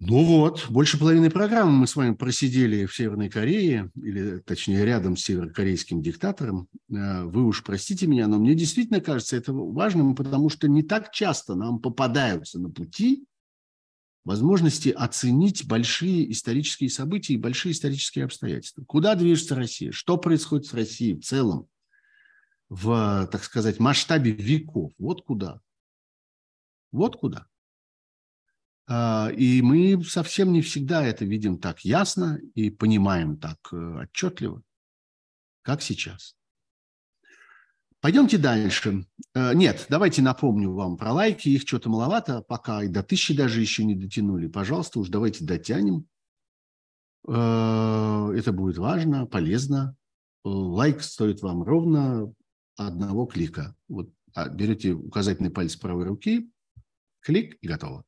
Ну 0.00 0.24
вот, 0.24 0.66
больше 0.68 0.98
половины 0.98 1.30
программы 1.30 1.72
мы 1.72 1.86
с 1.86 1.94
вами 1.94 2.14
просидели 2.14 2.84
в 2.84 2.94
Северной 2.94 3.30
Корее, 3.30 3.90
или 3.94 4.38
точнее 4.38 4.84
рядом 4.84 5.16
с 5.16 5.22
северокорейским 5.22 6.02
диктатором. 6.02 6.68
Э, 6.90 7.22
вы 7.22 7.44
уж 7.44 7.62
простите 7.62 8.06
меня, 8.06 8.26
но 8.26 8.38
мне 8.38 8.54
действительно 8.54 9.00
кажется 9.00 9.36
это 9.36 9.52
важным, 9.52 10.16
потому 10.16 10.50
что 10.50 10.68
не 10.68 10.82
так 10.82 11.12
часто 11.12 11.54
нам 11.54 11.78
попадаются 11.78 12.58
на 12.58 12.70
пути 12.70 13.24
возможности 14.24 14.88
оценить 14.88 15.66
большие 15.66 16.30
исторические 16.32 16.90
события 16.90 17.34
и 17.34 17.38
большие 17.38 17.72
исторические 17.72 18.24
обстоятельства. 18.24 18.82
Куда 18.84 19.14
движется 19.14 19.54
Россия? 19.54 19.92
Что 19.92 20.16
происходит 20.16 20.66
с 20.66 20.74
Россией 20.74 21.14
в 21.14 21.24
целом? 21.24 21.68
В, 22.68 23.28
так 23.30 23.44
сказать, 23.44 23.78
масштабе 23.78 24.32
веков. 24.32 24.92
Вот 24.98 25.22
куда. 25.24 25.60
Вот 26.90 27.16
куда. 27.16 27.46
А, 28.86 29.30
и 29.34 29.62
мы 29.62 30.02
совсем 30.04 30.52
не 30.52 30.60
всегда 30.60 31.04
это 31.04 31.24
видим 31.24 31.58
так 31.58 31.84
ясно 31.84 32.38
и 32.54 32.70
понимаем 32.70 33.38
так 33.38 33.58
э, 33.72 34.02
отчетливо, 34.02 34.62
как 35.62 35.80
сейчас. 35.80 36.36
Пойдемте 38.00 38.36
дальше. 38.36 39.06
Э, 39.34 39.54
нет, 39.54 39.86
давайте 39.88 40.20
напомню 40.20 40.72
вам 40.72 40.98
про 40.98 41.12
лайки. 41.12 41.48
Их 41.48 41.62
что-то 41.62 41.88
маловато 41.88 42.42
пока, 42.42 42.82
и 42.84 42.88
до 42.88 43.02
тысячи 43.02 43.34
даже 43.34 43.62
еще 43.62 43.84
не 43.84 43.94
дотянули. 43.94 44.46
Пожалуйста, 44.48 45.00
уж 45.00 45.08
давайте 45.08 45.44
дотянем. 45.44 46.06
Э, 47.26 48.30
это 48.36 48.52
будет 48.52 48.76
важно, 48.76 49.24
полезно. 49.24 49.96
Лайк 50.44 51.02
стоит 51.02 51.40
вам 51.40 51.62
ровно 51.62 52.30
одного 52.76 53.24
клика. 53.24 53.74
Вот 53.88 54.10
а, 54.34 54.50
берете 54.50 54.92
указательный 54.92 55.50
палец 55.50 55.76
правой 55.76 56.04
руки, 56.04 56.50
клик 57.20 57.56
и 57.62 57.66
готово. 57.66 58.04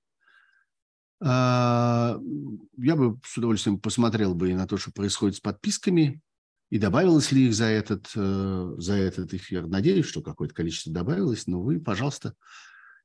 А, 1.21 2.19
я 2.77 2.97
бы 2.97 3.19
с 3.25 3.37
удовольствием 3.39 3.79
посмотрел 3.79 4.35
бы 4.35 4.51
и 4.51 4.55
на 4.55 4.67
то, 4.67 4.77
что 4.77 4.93
происходит 4.93 5.37
с 5.37 5.41
подписками, 5.41 6.21
и 6.71 6.79
добавилось 6.79 7.33
ли 7.33 7.47
их 7.47 7.55
за 7.55 7.67
этот, 7.67 8.11
э, 8.17 8.75
за 8.79 8.95
этот 8.95 9.33
эфир. 9.33 9.67
Надеюсь, 9.67 10.07
что 10.07 10.21
какое-то 10.21 10.53
количество 10.53 10.93
добавилось, 10.93 11.47
но 11.47 11.63
вы, 11.63 11.79
пожалуйста, 11.79 12.35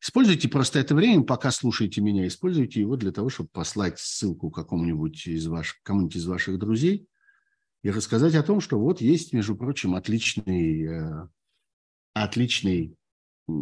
используйте 0.02 0.50
просто 0.50 0.80
это 0.80 0.96
время, 0.96 1.24
пока 1.24 1.52
слушаете 1.52 2.02
меня, 2.02 2.28
используйте 2.28 2.80
его 2.80 2.96
для 2.96 3.12
того, 3.12 3.30
чтобы 3.30 3.50
послать 3.54 4.00
ссылку 4.00 4.50
какому-нибудь 4.50 5.28
из 5.28 5.46
ваших, 5.46 5.80
кому-нибудь 5.84 6.16
из 6.16 6.26
ваших 6.26 6.58
друзей 6.58 7.08
и 7.84 7.92
рассказать 7.92 8.34
о 8.36 8.44
том, 8.44 8.62
что 8.62 8.80
вот 8.80 9.00
есть, 9.00 9.32
между 9.32 9.56
прочим, 9.56 9.94
отличный, 9.94 10.84
э, 10.84 11.28
отличный 12.14 12.96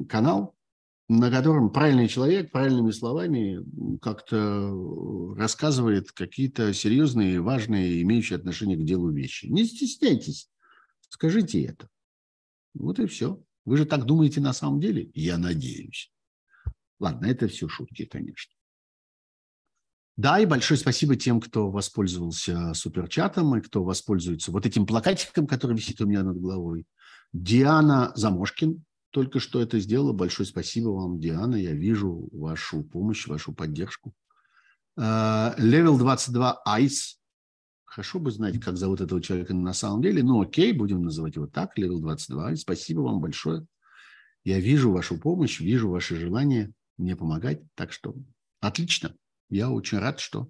канал, 0.07 0.55
на 1.09 1.31
котором 1.31 1.71
правильный 1.71 2.07
человек 2.07 2.51
правильными 2.51 2.91
словами 2.91 3.65
как-то 3.99 5.35
рассказывает 5.35 6.11
какие-то 6.11 6.71
серьезные, 6.71 7.41
важные, 7.41 8.03
имеющие 8.03 8.37
отношение 8.37 8.77
к 8.77 8.85
делу 8.85 9.11
вещи. 9.11 9.47
Не 9.47 9.65
стесняйтесь, 9.65 10.49
скажите 11.09 11.63
это. 11.63 11.89
Вот 12.75 12.99
и 12.99 13.07
все. 13.07 13.43
Вы 13.65 13.77
же 13.77 13.85
так 13.85 14.05
думаете 14.05 14.39
на 14.39 14.53
самом 14.53 14.79
деле? 14.79 15.09
Я 15.15 15.39
надеюсь. 15.39 16.13
Ладно, 16.99 17.25
это 17.25 17.47
все 17.47 17.67
шутки, 17.67 18.05
конечно. 18.05 18.53
Да, 20.15 20.39
и 20.39 20.45
большое 20.45 20.77
спасибо 20.77 21.15
тем, 21.15 21.39
кто 21.39 21.71
воспользовался 21.71 22.73
суперчатом 22.75 23.55
и 23.55 23.61
кто 23.61 23.83
воспользуется 23.83 24.51
вот 24.51 24.65
этим 24.67 24.85
плакатиком, 24.85 25.47
который 25.47 25.75
висит 25.75 26.01
у 26.01 26.05
меня 26.05 26.23
над 26.23 26.39
головой. 26.39 26.85
Диана 27.33 28.11
Замошкин, 28.15 28.83
только 29.11 29.39
что 29.39 29.61
это 29.61 29.79
сделала. 29.79 30.13
Большое 30.13 30.47
спасибо 30.47 30.89
вам, 30.89 31.19
Диана. 31.19 31.55
Я 31.55 31.73
вижу 31.73 32.29
вашу 32.31 32.83
помощь, 32.83 33.27
вашу 33.27 33.53
поддержку. 33.53 34.13
Level 34.97 35.97
22 35.97 36.61
Ice. 36.79 37.15
Хорошо 37.85 38.19
бы 38.19 38.31
знать, 38.31 38.59
как 38.59 38.77
зовут 38.77 39.01
этого 39.01 39.21
человека 39.21 39.53
на 39.53 39.73
самом 39.73 40.01
деле. 40.01 40.21
Ну, 40.21 40.41
окей, 40.41 40.73
будем 40.73 41.01
называть 41.01 41.35
его 41.35 41.47
так. 41.47 41.77
Level 41.77 41.99
22 41.99 42.51
Ice. 42.53 42.57
Спасибо 42.57 43.01
вам 43.01 43.19
большое. 43.19 43.65
Я 44.43 44.59
вижу 44.59 44.91
вашу 44.91 45.17
помощь, 45.19 45.59
вижу 45.59 45.89
ваше 45.89 46.15
желание 46.15 46.71
мне 46.97 47.15
помогать. 47.15 47.61
Так 47.75 47.91
что 47.91 48.15
отлично. 48.59 49.15
Я 49.49 49.71
очень 49.71 49.97
рад, 49.97 50.19
что 50.19 50.49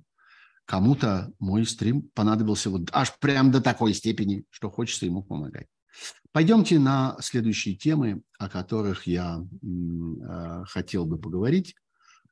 кому-то 0.66 1.32
мой 1.40 1.66
стрим 1.66 2.10
понадобился 2.14 2.70
вот 2.70 2.90
аж 2.92 3.18
прям 3.20 3.52
до 3.52 3.62
такой 3.62 3.94
степени, 3.94 4.44
что 4.50 4.70
хочется 4.70 5.06
ему 5.06 5.24
помогать. 5.24 5.68
Пойдемте 6.32 6.78
на 6.78 7.18
следующие 7.22 7.76
темы, 7.76 8.22
о 8.38 8.50
которых 8.50 9.08
я 9.08 9.40
э, 9.42 10.64
хотел 10.66 11.06
бы 11.06 11.18
поговорить. 11.18 11.76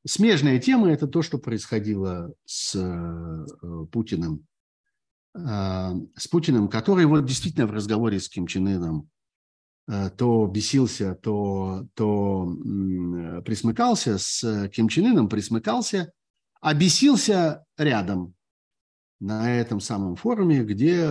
Смежная 0.06 0.60
тема– 0.60 0.90
это 0.92 1.08
то, 1.08 1.22
что 1.24 1.40
происходило 1.40 2.32
с 2.46 2.76
э, 2.76 3.86
Путиным, 3.92 4.46
э, 5.36 5.40
с 6.16 6.28
Путиным, 6.28 6.68
который 6.68 7.06
вот 7.06 7.26
действительно 7.26 7.66
в 7.66 7.72
разговоре 7.72 8.20
с 8.20 8.30
Ким 8.30 8.48
Чен 8.48 8.68
Ыном 8.68 9.10
то 10.18 10.46
бесился, 10.48 11.16
то, 11.16 11.88
то 11.94 12.46
присмыкался 13.46 14.18
с 14.18 14.68
Ким 14.68 14.90
Чен 14.90 15.14
Ыном, 15.14 15.30
присмыкался, 15.30 16.12
а 16.60 16.74
бесился 16.74 17.66
рядом. 17.78 18.36
На 19.20 19.52
этом 19.52 19.80
самом 19.80 20.16
форуме, 20.16 20.64
где 20.64 21.06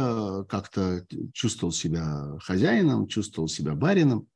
как-то 0.49 1.05
чувствовал 1.33 1.73
себя 1.73 2.39
хозяином, 2.41 3.09
чувствовал 3.09 3.49
себя 3.49 3.75
барином. 3.75 4.29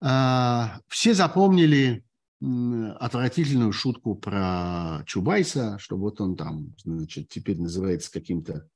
А, 0.00 0.80
все 0.88 1.14
запомнили 1.14 2.04
отвратительную 2.40 3.72
шутку 3.72 4.14
про 4.14 5.02
Чубайса, 5.06 5.76
что 5.80 5.96
вот 5.96 6.20
он 6.20 6.36
там, 6.36 6.74
значит, 6.84 7.28
теперь 7.28 7.60
называется 7.60 8.12
каким-то 8.12 8.68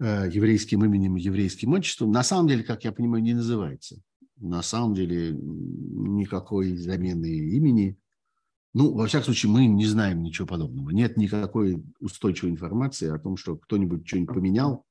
э, 0.00 0.28
еврейским 0.32 0.84
именем, 0.84 1.14
еврейским 1.14 1.72
отчеством. 1.72 2.10
На 2.10 2.24
самом 2.24 2.48
деле, 2.48 2.64
как 2.64 2.82
я 2.82 2.90
понимаю, 2.90 3.22
не 3.22 3.34
называется. 3.34 4.02
На 4.38 4.62
самом 4.62 4.94
деле 4.94 5.32
никакой 5.32 6.76
замены 6.76 7.26
имени. 7.26 7.96
Ну, 8.74 8.92
во 8.92 9.06
всяком 9.06 9.26
случае, 9.26 9.52
мы 9.52 9.66
не 9.66 9.86
знаем 9.86 10.22
ничего 10.22 10.48
подобного. 10.48 10.90
Нет 10.90 11.16
никакой 11.16 11.82
устойчивой 12.00 12.50
информации 12.50 13.08
о 13.08 13.20
том, 13.20 13.36
что 13.36 13.56
кто-нибудь 13.56 14.06
что-нибудь 14.06 14.34
поменял, 14.34 14.84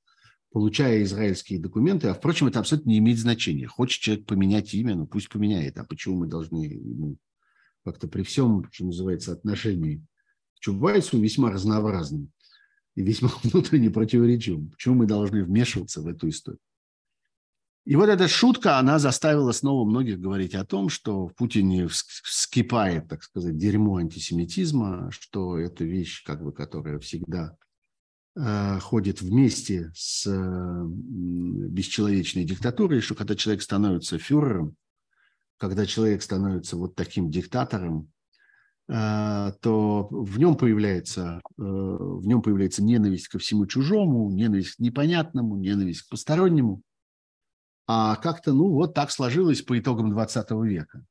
получая 0.54 1.04
израильские 1.04 1.60
документы. 1.60 2.08
А, 2.08 2.14
впрочем, 2.14 2.48
это 2.48 2.60
абсолютно 2.60 2.90
не 2.90 3.00
имеет 3.00 3.20
значения. 3.20 3.68
Хочет 3.68 4.02
человек 4.02 4.26
поменять 4.26 4.74
имя, 4.74 4.96
ну 4.96 5.06
пусть 5.06 5.28
поменяет. 5.28 5.78
А 5.78 5.84
почему 5.84 6.20
мы 6.20 6.28
должны 6.28 6.64
ему 6.64 7.18
как-то 7.84 8.08
при 8.08 8.24
всем, 8.24 8.66
что 8.72 8.86
называется, 8.86 9.34
отношении 9.34 9.98
к 10.56 10.60
Чубайсу 10.60 11.20
весьма 11.20 11.52
разнообразным 11.52 12.32
и 12.96 13.02
весьма 13.02 13.32
внутренне 13.44 13.90
противоречивым. 13.90 14.70
Почему 14.70 14.96
мы 14.96 15.08
должны 15.08 15.44
вмешиваться 15.44 16.02
в 16.02 16.08
эту 16.08 16.30
историю? 16.30 16.62
И 17.86 17.98
вот 17.98 18.08
эта 18.08 18.30
шутка, 18.30 18.80
она 18.80 18.98
заставила 18.98 19.52
снова 19.52 19.86
многих 19.86 20.20
говорить 20.20 20.56
о 20.56 20.64
том, 20.64 20.88
что 20.88 21.28
в 21.28 21.36
Путине 21.36 21.88
вскипает, 21.90 23.10
так 23.10 23.24
сказать, 23.24 23.58
дерьмо 23.58 23.98
антисемитизма, 23.98 25.12
что 25.12 25.58
это 25.58 25.84
вещь, 25.84 26.24
как 26.24 26.42
бы, 26.42 26.54
которая 26.54 27.00
всегда 27.00 27.58
э, 28.38 28.80
ходит 28.80 29.22
вместе 29.22 29.92
с 29.96 30.26
э, 30.26 30.84
бесчеловечной 30.86 32.46
диктатурой, 32.46 33.02
что 33.02 33.16
когда 33.16 33.36
человек 33.36 33.62
становится 33.62 34.18
фюрером, 34.18 34.78
когда 35.58 35.86
человек 35.86 36.22
становится 36.22 36.78
вот 36.78 36.96
таким 36.96 37.30
диктатором, 37.30 38.10
э, 38.88 39.52
то 39.60 40.08
в 40.10 40.40
нем 40.40 40.56
появляется, 40.56 41.42
в 41.58 42.26
нем 42.26 42.42
появляется 42.42 42.82
ненависть 42.82 43.28
ко 43.28 43.40
всему 43.40 43.66
чужому, 43.66 44.32
ненависть 44.32 44.78
к 44.78 44.80
непонятному, 44.80 45.58
ненависть 45.58 46.04
к 46.04 46.10
постороннему. 46.10 46.82
А 47.86 48.16
как-то, 48.16 48.54
ну, 48.54 48.70
вот 48.70 48.94
так 48.94 49.12
сложилось 49.12 49.62
по 49.62 49.78
итогам 49.78 50.12
20 50.12 50.52
века, 50.64 51.06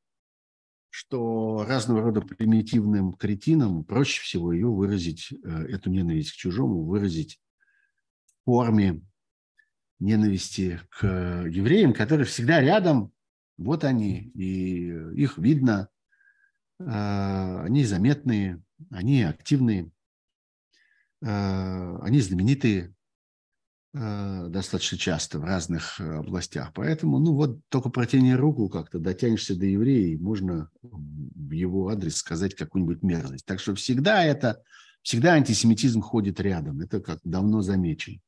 что 0.88 1.64
разного 1.68 2.00
рода 2.00 2.22
примитивным 2.22 3.12
кретинам 3.12 3.84
проще 3.84 4.22
всего 4.22 4.52
ее 4.52 4.68
выразить, 4.68 5.32
э, 5.32 5.66
эту 5.68 5.90
ненависть 5.90 6.32
к 6.32 6.36
чужому, 6.36 6.84
выразить 6.84 7.40
в 8.24 8.44
форме 8.46 9.02
ненависти 9.98 10.80
к 10.88 11.06
евреям, 11.48 11.92
которые 11.92 12.26
всегда 12.26 12.60
рядом, 12.60 13.12
вот 13.56 13.84
они, 13.84 14.32
и 14.34 14.88
их 15.14 15.38
видно, 15.38 15.88
а, 16.80 17.62
они 17.62 17.84
заметные, 17.84 18.60
они 18.90 19.22
активные, 19.22 19.92
они 21.20 22.20
знаменитые 22.20 22.92
достаточно 23.94 24.96
часто 24.96 25.38
в 25.38 25.44
разных 25.44 26.00
областях. 26.00 26.72
Поэтому, 26.74 27.18
ну 27.18 27.34
вот, 27.34 27.60
только 27.68 27.90
протяни 27.90 28.34
руку 28.34 28.68
как-то, 28.68 28.98
дотянешься 28.98 29.54
до 29.54 29.66
еврея, 29.66 30.18
можно 30.18 30.70
в 30.80 31.50
его 31.50 31.88
адрес 31.88 32.16
сказать 32.16 32.54
какую-нибудь 32.54 33.02
мерзость. 33.02 33.44
Так 33.44 33.60
что 33.60 33.74
всегда 33.74 34.24
это, 34.24 34.62
всегда 35.02 35.34
антисемитизм 35.34 36.00
ходит 36.00 36.40
рядом. 36.40 36.80
Это 36.80 37.00
как 37.00 37.20
давно 37.22 37.60
замечено. 37.60 38.18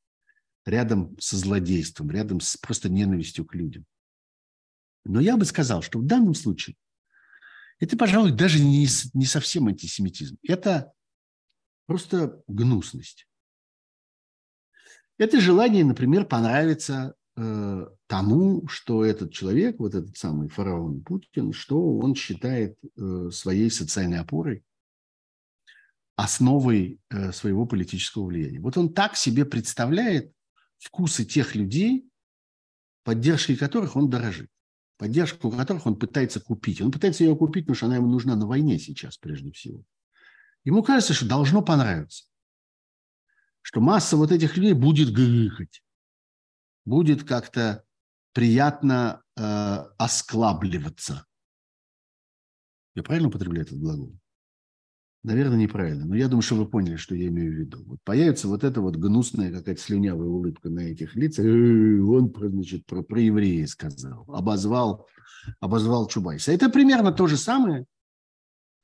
Рядом 0.66 1.16
со 1.18 1.36
злодейством, 1.36 2.10
рядом 2.10 2.40
с 2.40 2.56
просто 2.58 2.90
ненавистью 2.90 3.46
к 3.46 3.54
людям. 3.54 3.86
Но 5.04 5.20
я 5.20 5.36
бы 5.36 5.44
сказал, 5.44 5.82
что 5.82 5.98
в 5.98 6.06
данном 6.06 6.34
случае 6.34 6.76
это, 7.78 7.96
пожалуй, 7.96 8.32
даже 8.32 8.60
не, 8.60 8.86
не 9.14 9.26
совсем 9.26 9.68
антисемитизм. 9.68 10.36
Это 10.42 10.92
просто 11.86 12.42
гнусность. 12.48 13.26
Это 15.18 15.40
желание, 15.40 15.84
например, 15.84 16.26
понравиться 16.26 17.14
э, 17.36 17.86
тому, 18.06 18.66
что 18.68 19.04
этот 19.04 19.32
человек, 19.32 19.78
вот 19.78 19.94
этот 19.94 20.16
самый 20.16 20.48
фараон 20.48 21.02
Путин, 21.02 21.52
что 21.52 21.98
он 21.98 22.14
считает 22.14 22.76
э, 22.96 23.30
своей 23.32 23.70
социальной 23.70 24.18
опорой, 24.18 24.64
основой 26.16 27.00
э, 27.10 27.32
своего 27.32 27.66
политического 27.66 28.26
влияния. 28.26 28.60
Вот 28.60 28.76
он 28.76 28.92
так 28.92 29.16
себе 29.16 29.44
представляет 29.44 30.32
вкусы 30.78 31.24
тех 31.24 31.54
людей, 31.54 32.08
поддержкой 33.04 33.56
которых 33.56 33.96
он 33.96 34.10
дорожит 34.10 34.48
поддержку 34.96 35.50
которых 35.50 35.86
он 35.86 35.96
пытается 35.96 36.40
купить. 36.40 36.80
Он 36.80 36.90
пытается 36.90 37.24
ее 37.24 37.36
купить, 37.36 37.64
потому 37.64 37.76
что 37.76 37.86
она 37.86 37.96
ему 37.96 38.08
нужна 38.08 38.36
на 38.36 38.46
войне 38.46 38.78
сейчас, 38.78 39.16
прежде 39.18 39.50
всего. 39.52 39.82
Ему 40.64 40.82
кажется, 40.82 41.14
что 41.14 41.28
должно 41.28 41.62
понравиться. 41.62 42.24
Что 43.64 43.80
масса 43.80 44.18
вот 44.18 44.30
этих 44.30 44.58
людей 44.58 44.74
будет 44.74 45.10
гыхать. 45.10 45.82
Будет 46.84 47.24
как-то 47.24 47.82
приятно 48.34 49.22
э, 49.36 49.42
осклабливаться. 49.96 51.24
Я 52.94 53.02
правильно 53.02 53.28
употребляю 53.28 53.64
этот 53.64 53.78
глагол? 53.78 54.14
Наверное, 55.22 55.56
неправильно. 55.56 56.04
Но 56.04 56.14
я 56.14 56.28
думаю, 56.28 56.42
что 56.42 56.56
вы 56.56 56.68
поняли, 56.68 56.96
что 56.96 57.14
я 57.14 57.28
имею 57.28 57.52
в 57.52 57.54
виду. 57.54 57.82
Вот 57.86 58.00
появится 58.04 58.48
вот 58.48 58.64
эта 58.64 58.82
вот 58.82 58.96
гнусная 58.96 59.50
какая-то 59.50 59.80
слюнявая 59.80 60.28
улыбка 60.28 60.68
на 60.68 60.80
этих 60.80 61.16
лицах. 61.16 61.46
Он, 61.46 62.34
значит, 62.36 62.84
про, 62.84 63.00
про 63.00 63.18
евреи 63.18 63.64
сказал. 63.64 64.26
Обозвал, 64.28 65.08
обозвал 65.60 66.06
Чубайса. 66.08 66.52
Это 66.52 66.68
примерно 66.68 67.12
то 67.12 67.26
же 67.28 67.38
самое, 67.38 67.86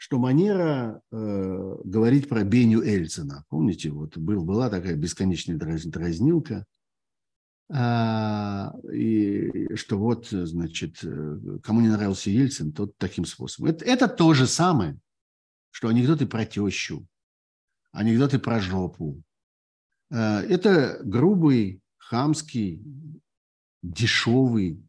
что 0.00 0.18
манера 0.18 1.02
э, 1.12 1.76
говорить 1.84 2.26
про 2.26 2.42
Беню 2.42 2.80
Эльцина. 2.80 3.44
Помните, 3.50 3.90
вот 3.90 4.16
был, 4.16 4.42
была 4.46 4.70
такая 4.70 4.96
бесконечная 4.96 5.58
дразнилка. 5.58 6.64
А, 7.70 8.72
и 8.90 9.74
что 9.76 9.98
вот, 9.98 10.28
значит, 10.28 11.04
э, 11.04 11.58
кому 11.62 11.82
не 11.82 11.88
нравился 11.88 12.30
Ельцин, 12.30 12.72
тот 12.72 12.96
таким 12.96 13.26
способом. 13.26 13.72
Это, 13.72 13.84
это 13.84 14.08
то 14.08 14.32
же 14.32 14.46
самое– 14.46 14.98
что 15.70 15.88
анекдоты 15.88 16.26
про 16.26 16.46
тещу, 16.46 17.06
анекдоты 17.92 18.38
про 18.38 18.58
жопу. 18.58 19.22
Э, 20.10 20.38
это 20.48 20.98
грубый, 21.04 21.82
хамский, 21.98 22.82
дешевый, 23.82 24.82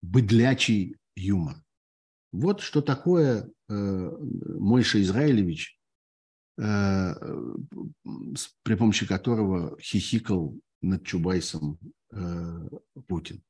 быдлячий 0.00 0.96
юмор. 1.14 1.62
Вот 2.32 2.62
что 2.62 2.80
такое 2.80 3.50
Мойша 3.68 5.00
Израилевич, 5.02 5.78
э, 6.58 7.14
при 8.62 8.74
помощи 8.74 9.06
которого 9.06 9.78
хихикал 9.80 10.58
над 10.82 11.04
Чубайсом 11.04 11.78
Путин. 13.08 13.42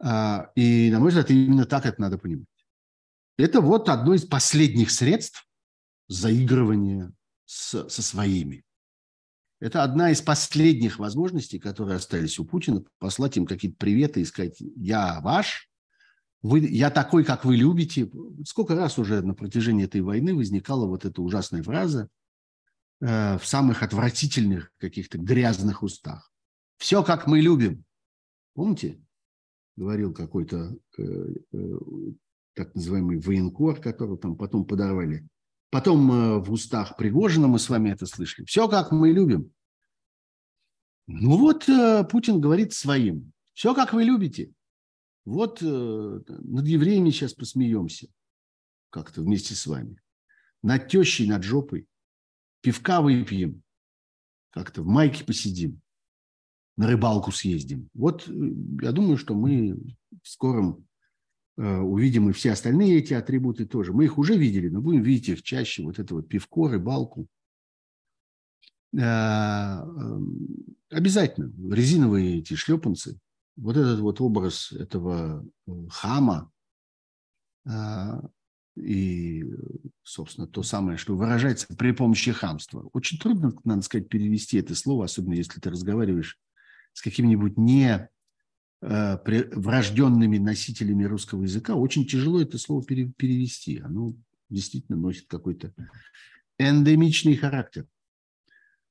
А, 0.00 0.50
и, 0.54 0.90
на 0.90 1.00
мой 1.00 1.08
взгляд, 1.08 1.30
именно 1.30 1.64
так 1.64 1.86
это 1.86 2.00
надо 2.00 2.18
понимать. 2.18 2.46
Это 3.36 3.60
вот 3.60 3.88
одно 3.88 4.14
из 4.14 4.24
последних 4.24 4.90
средств 4.90 5.48
заигрывания 6.08 7.12
с, 7.46 7.88
со 7.88 8.02
своими. 8.02 8.64
Это 9.60 9.82
одна 9.82 10.10
из 10.10 10.20
последних 10.20 10.98
возможностей, 10.98 11.58
которые 11.58 11.96
остались 11.96 12.38
у 12.38 12.44
Путина, 12.44 12.84
послать 12.98 13.36
им 13.36 13.46
какие-то 13.46 13.78
приветы 13.78 14.20
и 14.20 14.24
сказать 14.24 14.60
«я 14.60 15.20
ваш», 15.20 15.70
вы, 16.44 16.60
я 16.60 16.90
такой, 16.90 17.24
как 17.24 17.46
вы 17.46 17.56
любите. 17.56 18.10
Сколько 18.44 18.74
раз 18.74 18.98
уже 18.98 19.22
на 19.22 19.32
протяжении 19.32 19.86
этой 19.86 20.02
войны 20.02 20.34
возникала 20.34 20.84
вот 20.86 21.06
эта 21.06 21.22
ужасная 21.22 21.62
фраза 21.62 22.10
э, 23.00 23.38
в 23.38 23.46
самых 23.46 23.82
отвратительных 23.82 24.70
каких-то 24.76 25.16
грязных 25.16 25.82
устах. 25.82 26.30
Все, 26.76 27.02
как 27.02 27.26
мы 27.26 27.40
любим. 27.40 27.82
Помните? 28.52 29.00
Говорил 29.76 30.12
какой-то 30.12 30.76
э, 30.98 31.02
э, 31.54 31.78
так 32.52 32.74
называемый 32.74 33.18
военкор, 33.20 33.80
которого 33.80 34.18
там 34.18 34.36
потом 34.36 34.66
подорвали. 34.66 35.26
Потом 35.70 36.12
э, 36.12 36.38
в 36.40 36.52
устах 36.52 36.98
Пригожина 36.98 37.48
мы 37.48 37.58
с 37.58 37.70
вами 37.70 37.88
это 37.88 38.04
слышали. 38.04 38.44
Все, 38.44 38.68
как 38.68 38.92
мы 38.92 39.12
любим. 39.12 39.50
Ну 41.06 41.38
вот 41.38 41.66
э, 41.70 42.04
Путин 42.04 42.38
говорит 42.38 42.74
своим. 42.74 43.32
Все, 43.54 43.74
как 43.74 43.94
вы 43.94 44.04
любите. 44.04 44.52
Вот 45.24 45.62
э, 45.62 45.66
над 45.66 46.66
евреями 46.66 47.10
сейчас 47.10 47.34
посмеемся 47.34 48.08
как-то 48.90 49.22
вместе 49.22 49.54
с 49.54 49.66
вами. 49.66 50.00
Над 50.62 50.88
тещей, 50.88 51.28
над 51.28 51.42
жопой. 51.42 51.86
Пивка 52.60 53.00
выпьем. 53.00 53.62
Как-то 54.50 54.82
в 54.82 54.86
майке 54.86 55.24
посидим. 55.24 55.80
На 56.76 56.88
рыбалку 56.88 57.32
съездим. 57.32 57.88
Вот 57.94 58.26
я 58.26 58.92
думаю, 58.92 59.16
что 59.16 59.34
мы 59.34 59.76
в 60.22 60.28
скором 60.28 60.86
Э, 61.56 61.78
увидим 61.78 62.28
и 62.28 62.32
все 62.32 62.50
остальные 62.52 62.98
эти 62.98 63.14
атрибуты 63.14 63.64
тоже. 63.64 63.92
Мы 63.92 64.04
их 64.04 64.18
уже 64.18 64.36
видели, 64.36 64.68
но 64.68 64.80
будем 64.80 65.02
видеть 65.02 65.28
их 65.28 65.42
чаще. 65.42 65.82
Вот 65.84 65.98
это 65.98 66.14
вот 66.14 66.28
пивко, 66.28 66.68
рыбалку. 66.68 67.28
обязательно 70.90 71.52
резиновые 71.72 72.38
эти 72.38 72.54
шлепанцы, 72.54 73.18
вот 73.56 73.76
этот 73.76 74.00
вот 74.00 74.20
образ 74.20 74.72
этого 74.72 75.44
хама 75.90 76.50
и, 78.76 79.44
собственно, 80.02 80.46
то 80.46 80.62
самое, 80.62 80.98
что 80.98 81.16
выражается 81.16 81.74
при 81.76 81.92
помощи 81.92 82.32
хамства. 82.32 82.88
Очень 82.92 83.18
трудно, 83.18 83.54
надо 83.62 83.82
сказать, 83.82 84.08
перевести 84.08 84.58
это 84.58 84.74
слово, 84.74 85.04
особенно 85.04 85.34
если 85.34 85.60
ты 85.60 85.70
разговариваешь 85.70 86.38
с 86.92 87.00
какими-нибудь 87.00 87.56
не 87.56 88.08
э, 88.82 89.18
врожденными 89.52 90.38
носителями 90.38 91.04
русского 91.04 91.44
языка. 91.44 91.76
Очень 91.76 92.06
тяжело 92.06 92.40
это 92.40 92.58
слово 92.58 92.84
перевести. 92.84 93.78
Оно 93.78 94.14
действительно 94.50 94.98
носит 94.98 95.26
какой-то 95.28 95.72
эндемичный 96.58 97.36
характер. 97.36 97.86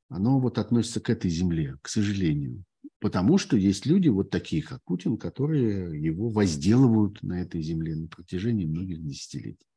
Оно 0.10 0.40
вот 0.40 0.60
относится 0.60 1.02
к 1.02 1.10
этой 1.10 1.30
земле, 1.30 1.78
к 1.82 1.90
сожалению. 1.90 2.64
Потому 3.00 3.38
что 3.38 3.58
есть 3.58 3.86
люди, 3.86 4.08
вот 4.08 4.30
такие, 4.30 4.62
как 4.64 4.82
Путин, 4.84 5.18
которые 5.18 6.02
его 6.02 6.30
возделывают 6.30 7.22
на 7.22 7.42
этой 7.42 7.62
земле 7.62 7.96
на 7.96 8.08
протяжении 8.08 8.66
многих 8.66 9.04
десятилетий. 9.04 9.68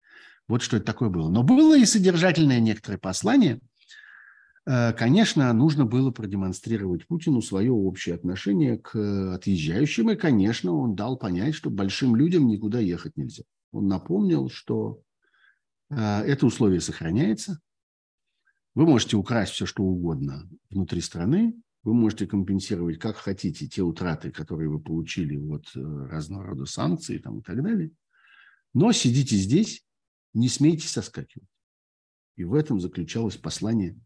Вот 0.48 0.62
что 0.62 0.76
это 0.76 0.86
такое 0.86 1.08
было. 1.08 1.28
Но 1.28 1.42
было 1.42 1.76
и 1.76 1.84
содержательное 1.84 2.60
некоторое 2.60 2.98
послание. 2.98 3.60
Э, 4.64 4.92
конечно, 4.92 5.52
нужно 5.52 5.86
было 5.86 6.10
продемонстрировать 6.10 7.06
Путину 7.06 7.42
свое 7.42 7.72
общее 7.72 8.14
отношение 8.14 8.78
к 8.78 9.34
отъезжающим. 9.34 10.10
И, 10.10 10.16
конечно, 10.16 10.72
он 10.72 10.94
дал 10.94 11.16
понять, 11.16 11.54
что 11.54 11.70
большим 11.70 12.16
людям 12.16 12.46
никуда 12.46 12.78
ехать 12.78 13.16
нельзя. 13.16 13.44
Он 13.72 13.88
напомнил, 13.88 14.48
что 14.50 15.02
э, 15.90 15.96
это 15.96 16.46
условие 16.46 16.80
сохраняется. 16.80 17.60
Вы 18.74 18.84
можете 18.84 19.16
украсть 19.16 19.52
все, 19.52 19.66
что 19.66 19.82
угодно 19.82 20.48
внутри 20.70 21.00
страны. 21.00 21.54
Вы 21.86 21.94
можете 21.94 22.26
компенсировать, 22.26 22.98
как 22.98 23.14
хотите, 23.14 23.68
те 23.68 23.80
утраты, 23.80 24.32
которые 24.32 24.68
вы 24.68 24.80
получили 24.80 25.36
от 25.36 25.70
э, 25.76 25.80
разного 26.10 26.42
рода 26.42 26.66
санкций 26.66 27.20
там, 27.20 27.38
и 27.38 27.42
так 27.44 27.62
далее. 27.62 27.92
Но 28.74 28.90
сидите 28.90 29.36
здесь 29.36 29.86
не 30.34 30.48
смейте 30.48 30.88
соскакивать. 30.88 31.48
И 32.34 32.42
в 32.42 32.54
этом 32.54 32.80
заключалось 32.80 33.36
послание, 33.36 33.96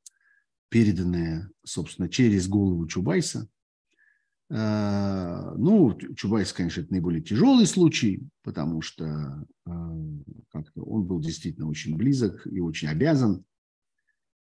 переданное, 0.68 1.50
собственно, 1.64 2.10
через 2.10 2.48
голову 2.48 2.86
Чубайса. 2.86 3.48
А, 4.50 5.54
ну, 5.56 5.98
Чубайс, 6.16 6.52
конечно, 6.52 6.82
это 6.82 6.92
наиболее 6.92 7.22
тяжелый 7.22 7.64
случай, 7.64 8.28
потому 8.42 8.82
что 8.82 9.46
а, 9.64 9.96
как-то 10.50 10.82
он 10.82 11.06
был 11.06 11.18
действительно 11.18 11.66
очень 11.66 11.96
близок 11.96 12.46
и 12.46 12.60
очень 12.60 12.88
обязан. 12.88 13.42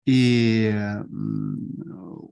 И 0.07 0.73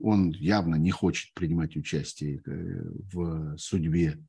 он 0.03 0.31
явно 0.31 0.75
не 0.75 0.91
хочет 0.91 1.33
принимать 1.33 1.75
участие 1.75 2.41
э, 2.45 2.83
в 3.11 3.57
судьбе 3.57 4.19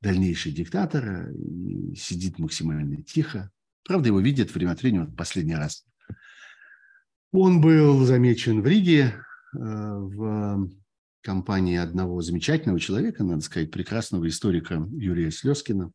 дальнейшей 0.00 0.52
диктатора 0.52 1.32
и 1.32 1.94
сидит 1.94 2.38
максимально 2.38 3.02
тихо. 3.02 3.50
Правда, 3.84 4.08
его 4.08 4.20
видят 4.20 4.52
время 4.52 4.72
от 4.72 4.82
времени, 4.82 5.04
вот 5.04 5.16
последний 5.16 5.54
раз. 5.54 5.84
Он 7.30 7.60
был 7.60 8.04
замечен 8.04 8.62
в 8.62 8.66
Риге 8.66 9.14
э, 9.54 9.58
в 9.58 10.70
компании 11.20 11.76
одного 11.76 12.20
замечательного 12.22 12.80
человека, 12.80 13.22
надо 13.22 13.42
сказать, 13.42 13.70
прекрасного 13.70 14.26
историка 14.26 14.88
Юрия 14.92 15.30
Слезкина. 15.30 15.92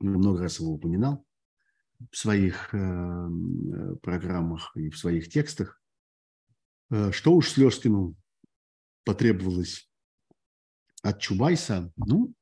Много 0.00 0.42
раз 0.42 0.58
его 0.58 0.72
упоминал 0.72 1.24
в 2.10 2.16
своих 2.16 2.74
э, 2.74 3.28
программах 4.02 4.72
и 4.76 4.90
в 4.90 4.98
своих 4.98 5.28
текстах. 5.28 5.80
Э, 6.90 7.12
что 7.12 7.34
уж 7.34 7.50
Слезкину 7.50 8.16
потребовалось 9.04 9.90
от 11.02 11.20
Чубайса? 11.20 11.92
Ну, 11.96 12.34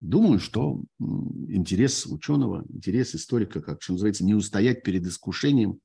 Думаю, 0.00 0.38
что 0.38 0.84
интерес 1.00 2.06
ученого, 2.06 2.64
интерес 2.68 3.14
историка, 3.14 3.62
как 3.62 3.82
что 3.82 3.94
называется, 3.94 4.24
не 4.24 4.34
устоять 4.34 4.82
перед 4.82 5.04
искушением, 5.04 5.80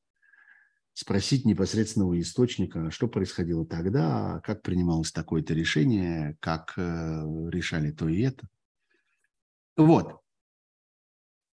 спросить 0.94 1.46
непосредственного 1.46 2.20
источника, 2.20 2.92
что 2.92 3.08
происходило 3.08 3.66
тогда, 3.66 4.42
как 4.44 4.62
принималось 4.62 5.14
такое-то 5.14 5.54
решение, 5.54 6.38
как 6.42 6.74
э, 6.78 6.82
решали 7.50 7.92
то 7.92 8.10
и 8.10 8.22
это. 8.22 8.46
Вот. 9.78 10.21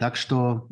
Так 0.04 0.18
что 0.18 0.68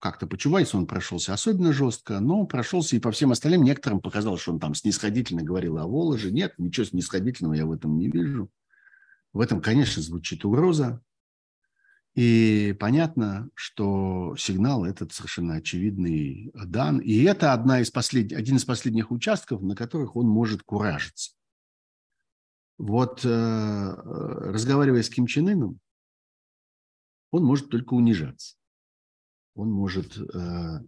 как-то 0.00 0.26
по 0.26 0.36
Чубайсу 0.36 0.76
он 0.76 0.88
прошелся 0.88 1.32
особенно 1.32 1.72
жестко, 1.72 2.18
но 2.18 2.44
прошелся 2.44 2.96
и 2.96 2.98
по 2.98 3.12
всем 3.12 3.30
остальным. 3.30 3.62
Некоторым 3.62 4.00
показалось, 4.00 4.40
что 4.40 4.50
он 4.50 4.58
там 4.58 4.74
снисходительно 4.74 5.44
говорил 5.44 5.78
о 5.78 5.86
Воложе. 5.86 6.32
Нет, 6.32 6.54
ничего 6.58 6.86
снисходительного 6.86 7.54
я 7.54 7.66
в 7.66 7.70
этом 7.70 7.96
не 7.96 8.10
вижу. 8.10 8.50
В 9.32 9.38
этом, 9.38 9.60
конечно, 9.60 10.02
звучит 10.02 10.44
угроза. 10.44 11.00
И 12.16 12.76
понятно, 12.80 13.48
что 13.54 14.34
сигнал 14.36 14.84
этот 14.84 15.12
совершенно 15.12 15.54
очевидный 15.54 16.50
дан. 16.52 16.98
И 16.98 17.22
это 17.22 17.52
одна 17.52 17.78
из 17.80 17.92
послед... 17.92 18.32
один 18.32 18.56
из 18.56 18.64
последних 18.64 19.12
участков, 19.12 19.62
на 19.62 19.76
которых 19.76 20.16
он 20.16 20.26
может 20.26 20.64
куражиться. 20.64 21.30
Вот 22.76 23.24
э, 23.24 23.94
разговаривая 23.94 25.04
с 25.04 25.10
Ким 25.10 25.28
Чен 25.28 25.46
Ыном, 25.46 25.80
он 27.30 27.44
может 27.44 27.70
только 27.70 27.94
унижаться. 27.94 28.56
Он 29.54 29.70
может 29.70 30.16
э, 30.18 30.80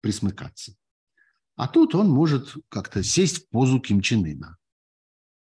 присмыкаться. 0.00 0.74
А 1.56 1.68
тут 1.68 1.94
он 1.94 2.08
может 2.08 2.54
как-то 2.68 3.02
сесть 3.02 3.44
в 3.44 3.48
позу 3.48 3.80
Ким 3.80 4.00
Чен 4.00 4.24
Ына. 4.24 4.56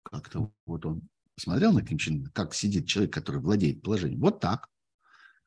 Как-то 0.04 0.52
вот 0.66 0.86
он 0.86 1.08
Посмотрел 1.38 1.72
на 1.72 1.84
Ким 1.84 2.00
Чен 2.00 2.26
как 2.34 2.56
сидит 2.56 2.88
человек, 2.88 3.14
который 3.14 3.40
владеет 3.40 3.84
положением? 3.84 4.22
Вот 4.22 4.40
так, 4.40 4.68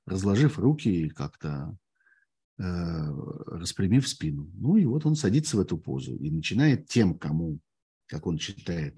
разложив 0.06 0.56
руки 0.56 0.88
и 0.88 1.08
как-то 1.08 1.76
э, 2.58 2.62
распрямив 2.62 4.06
спину. 4.06 4.48
Ну 4.54 4.76
и 4.76 4.84
вот 4.84 5.04
он 5.04 5.16
садится 5.16 5.56
в 5.56 5.60
эту 5.60 5.76
позу 5.76 6.14
и 6.14 6.30
начинает 6.30 6.86
тем, 6.86 7.18
кому, 7.18 7.58
как 8.06 8.28
он 8.28 8.38
считает, 8.38 8.96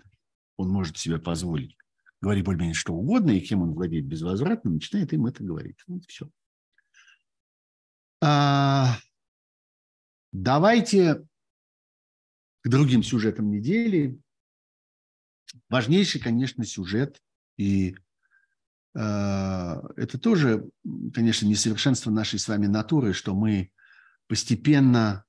он 0.58 0.68
может 0.68 0.98
себе 0.98 1.18
позволить 1.18 1.78
говорить 2.22 2.44
более-менее 2.44 2.74
что 2.74 2.94
угодно, 2.94 3.32
и 3.32 3.40
кем 3.40 3.62
он 3.62 3.74
владеет 3.74 4.06
безвозвратно, 4.06 4.70
начинает 4.70 5.12
им 5.12 5.26
это 5.26 5.42
говорить. 5.42 5.78
Вот 5.88 6.04
все. 6.06 6.30
А, 8.22 8.96
давайте 10.30 11.26
к 12.62 12.68
другим 12.68 13.02
сюжетам 13.02 13.50
недели. 13.50 14.20
Важнейший, 15.68 16.20
конечно, 16.20 16.64
сюжет. 16.64 17.20
И 17.56 17.96
э, 18.94 18.98
это 18.98 20.18
тоже, 20.18 20.70
конечно, 21.12 21.46
несовершенство 21.46 22.12
нашей 22.12 22.38
с 22.38 22.46
вами 22.46 22.68
натуры, 22.68 23.12
что 23.12 23.34
мы 23.34 23.72
постепенно 24.28 25.24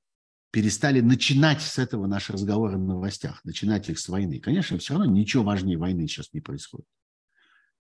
перестали 0.54 1.02
начинать 1.02 1.64
с 1.64 1.80
этого 1.80 2.06
наши 2.06 2.32
разговоры 2.32 2.78
на 2.78 2.94
новостях, 2.94 3.44
начинать 3.44 3.90
их 3.90 3.98
с 3.98 4.08
войны. 4.08 4.40
Конечно, 4.40 4.78
все 4.78 4.94
равно 4.94 5.12
ничего 5.12 5.44
важнее 5.44 5.80
войны 5.80 6.08
сейчас 6.08 6.32
не 6.32 6.42
происходит. 6.42 6.86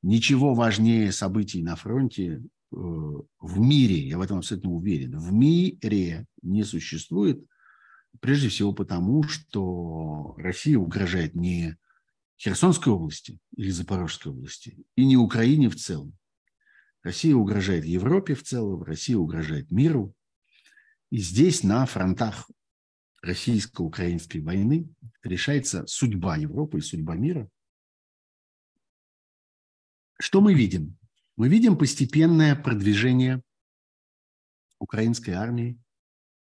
Ничего 0.01 0.55
важнее 0.55 1.11
событий 1.11 1.61
на 1.61 1.75
фронте 1.75 2.31
э, 2.31 2.41
в 2.71 3.59
мире, 3.59 4.07
я 4.07 4.17
в 4.17 4.21
этом 4.21 4.39
абсолютно 4.39 4.71
уверен, 4.71 5.19
в 5.19 5.31
мире 5.31 6.25
не 6.41 6.63
существует, 6.63 7.45
прежде 8.19 8.49
всего 8.49 8.73
потому, 8.73 9.21
что 9.21 10.33
Россия 10.39 10.79
угрожает 10.79 11.35
не 11.35 11.77
Херсонской 12.39 12.91
области 12.91 13.37
или 13.55 13.69
Запорожской 13.69 14.31
области, 14.31 14.83
и 14.95 15.05
не 15.05 15.15
Украине 15.15 15.69
в 15.69 15.75
целом. 15.75 16.17
Россия 17.03 17.35
угрожает 17.35 17.85
Европе 17.85 18.33
в 18.33 18.41
целом, 18.41 18.81
Россия 18.81 19.15
угрожает 19.15 19.69
миру. 19.69 20.15
И 21.11 21.19
здесь 21.19 21.61
на 21.61 21.85
фронтах 21.85 22.49
российско-украинской 23.23 24.37
войны 24.37 24.87
решается 25.23 25.87
судьба 25.87 26.37
Европы 26.37 26.77
и 26.77 26.81
судьба 26.81 27.15
мира. 27.15 27.49
Что 30.19 30.39
мы 30.39 30.53
видим? 30.53 30.97
Мы 31.35 31.49
видим 31.49 31.75
постепенное 31.75 32.55
продвижение 32.55 33.41
украинской 34.77 35.31
армии 35.31 35.81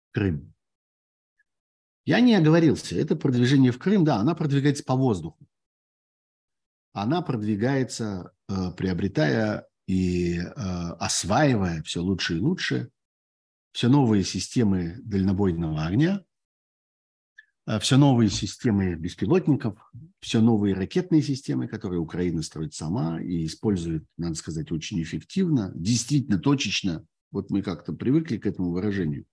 в 0.09 0.13
Крым. 0.13 0.53
Я 2.05 2.21
не 2.21 2.33
оговорился, 2.35 2.95
это 2.95 3.17
продвижение 3.17 3.73
в 3.73 3.79
Крым, 3.79 4.05
да, 4.05 4.15
она 4.15 4.33
продвигается 4.33 4.85
по 4.85 4.95
воздуху 4.95 5.49
она 6.93 7.21
продвигается, 7.21 8.31
э, 8.47 8.71
приобретая 8.75 9.67
и 9.87 10.37
э, 10.37 10.51
осваивая 10.99 11.81
все 11.83 12.01
лучше 12.01 12.37
и 12.37 12.39
лучше 12.39 12.91
все 13.71 13.87
новые 13.87 14.23
системы 14.23 14.97
дальнобойного 15.03 15.85
огня, 15.85 16.23
все 17.77 17.97
новые 17.97 18.31
системы 18.31 18.95
беспилотников, 18.95 19.77
все 20.19 20.41
новые 20.41 20.73
ракетные 20.73 21.21
системы, 21.21 21.67
которые 21.67 21.99
Украина 21.99 22.41
строит 22.41 22.73
сама 22.73 23.21
и 23.21 23.45
использует, 23.45 24.05
надо 24.17 24.33
сказать, 24.33 24.71
очень 24.71 24.99
эффективно, 25.03 25.71
действительно 25.75 26.39
точечно. 26.39 27.05
Вот 27.31 27.51
мы 27.51 27.61
как-то 27.61 27.93
привыкли 27.93 28.37
к 28.37 28.47
этому 28.47 28.71
выражению. 28.71 29.25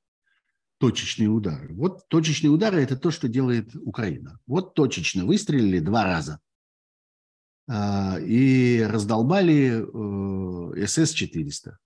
точечные 0.78 1.28
удары. 1.28 1.72
Вот 1.74 2.07
точечные 2.09 2.51
удары– 2.51 2.80
это 2.82 2.99
то, 2.99 3.11
что 3.11 3.26
делает 3.26 3.74
Украина. 3.74 4.39
Вот 4.47 4.74
точечно 4.74 5.24
выстрелили 5.24 5.78
два 5.78 6.05
раза 6.05 6.39
а, 7.66 8.18
и 8.20 8.82
раздолбали 8.82 9.80
э, 9.80 10.84
СС-400. 10.84 11.76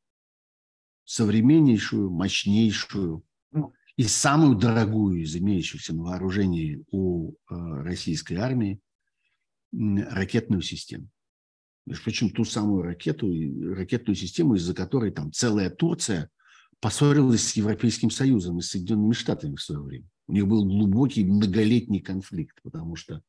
Современнейшую, 1.04 2.10
мощнейшую 2.10 3.22
и 4.00 4.04
самую 4.04 4.56
дорогую 4.56 5.22
из 5.22 5.36
имеющихся 5.36 5.94
на 5.94 6.02
вооружении 6.02 6.82
у 6.90 7.32
э, 7.32 7.34
российской 7.82 8.34
армии 8.34 8.80
ракетную 9.72 10.62
систему. 10.62 11.08
Причем 12.04 12.30
ту 12.30 12.44
самую 12.44 12.82
ракету, 12.82 13.30
ракетную 13.74 14.16
систему, 14.16 14.54
из-за 14.54 14.74
которой 14.74 15.10
там 15.10 15.32
целая 15.32 15.70
Турция– 15.70 16.30
поссорилась 16.80 17.46
с 17.46 17.56
Европейским 17.56 18.10
Союзом 18.10 18.58
и 18.58 18.62
Соединенными 18.62 19.12
Штатами 19.12 19.54
в 19.54 19.62
свое 19.62 19.82
время. 19.82 20.08
У 20.26 20.32
них 20.32 20.46
был 20.46 20.64
глубокий 20.64 21.24
многолетний 21.24 22.00
конфликт, 22.00 22.58
потому 22.62 22.96
что 22.96 23.22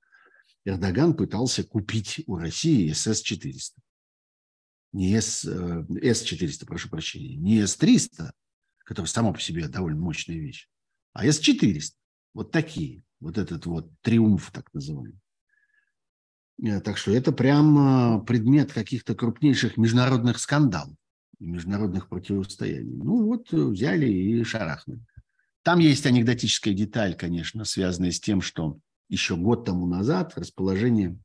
Эрдоган 0.64 1.16
пытался 1.16 1.64
купить 1.64 2.24
у 2.28 2.38
России 2.38 2.92
СС-400. 2.92 3.74
Не 4.94 5.20
С, 5.20 5.46
э, 5.46 5.86
С-400, 6.02 6.66
прошу 6.66 6.90
прощения, 6.90 7.36
не 7.36 7.66
С-300, 7.66 8.32
который 8.92 9.08
сама 9.08 9.32
по 9.32 9.39
себе 9.39 9.70
довольно 9.70 10.02
мощная 10.02 10.36
вещь, 10.36 10.68
а 11.14 11.26
С-400. 11.26 11.94
Вот 12.34 12.52
такие. 12.52 13.04
Вот 13.22 13.38
этот 13.38 13.66
вот 13.66 13.89
триумф, 14.02 14.52
так 14.52 14.74
называемый. 14.74 15.22
Э, 16.62 16.82
так 16.82 16.98
что 16.98 17.12
это 17.12 17.32
прям 17.32 18.26
предмет 18.26 18.74
каких-то 18.74 19.16
крупнейших 19.16 19.78
международных 19.78 20.39
скандалов 20.39 20.94
международных 21.39 22.10
противостояний. 22.10 22.98
Ну 22.98 23.26
вот 23.28 23.54
э, 23.54 23.58
взяли 23.58 24.08
и 24.08 24.44
шарахнули. 24.44 25.00
Там 25.64 25.80
есть 25.80 26.06
анекдотическая 26.06 26.74
деталь, 26.74 27.16
конечно, 27.16 27.64
связанная 27.64 28.12
с 28.12 28.20
тем, 28.20 28.42
что 28.42 28.78
еще 29.08 29.38
год 29.38 29.64
тому 29.66 29.88
назад 29.88 30.38
расположение 30.38 31.18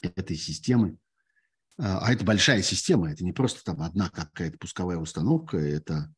этой 0.00 0.36
системы, 0.36 0.96
а 1.78 2.12
это 2.12 2.24
большая 2.24 2.62
система, 2.62 3.10
это 3.10 3.24
не 3.24 3.32
просто 3.32 3.64
там 3.64 3.82
одна 3.82 4.08
какая-то 4.10 4.58
пусковая 4.58 4.98
установка, 4.98 5.56
это, 5.56 6.12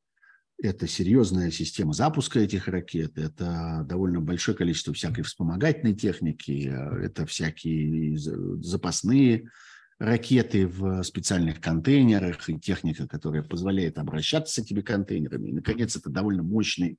это 0.61 0.89
серьезная 0.89 1.51
система 1.51 1.93
запуска 1.93 2.41
этих 2.41 2.67
ракет, 2.67 3.17
это 3.17 3.85
довольно 3.89 4.21
большое 4.21 4.57
количество 4.57 4.93
всякой 4.93 5.23
вспомогательной 5.23 5.95
техники, 5.95 6.69
э, 6.69 7.05
это 7.07 7.27
всякие 7.27 8.19
запасные 8.19 9.51
ракеты 9.99 10.67
в 10.67 11.03
специальных 11.03 11.61
контейнерах 11.61 12.49
и 12.49 12.59
техника, 12.59 13.07
которая 13.07 13.43
позволяет 13.43 13.99
обращаться 13.99 14.55
с 14.55 14.59
этими 14.59 14.81
контейнерами. 14.81 15.49
И, 15.49 15.53
наконец, 15.53 15.97
это 15.97 16.11
довольно 16.11 16.43
мощные 16.43 16.97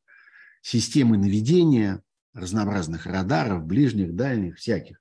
системы 0.62 1.18
наведения 1.18 2.02
разнообразных 2.34 3.06
радаров, 3.06 3.66
ближних, 3.66 4.16
дальних, 4.16 4.58
всяких. 4.58 5.00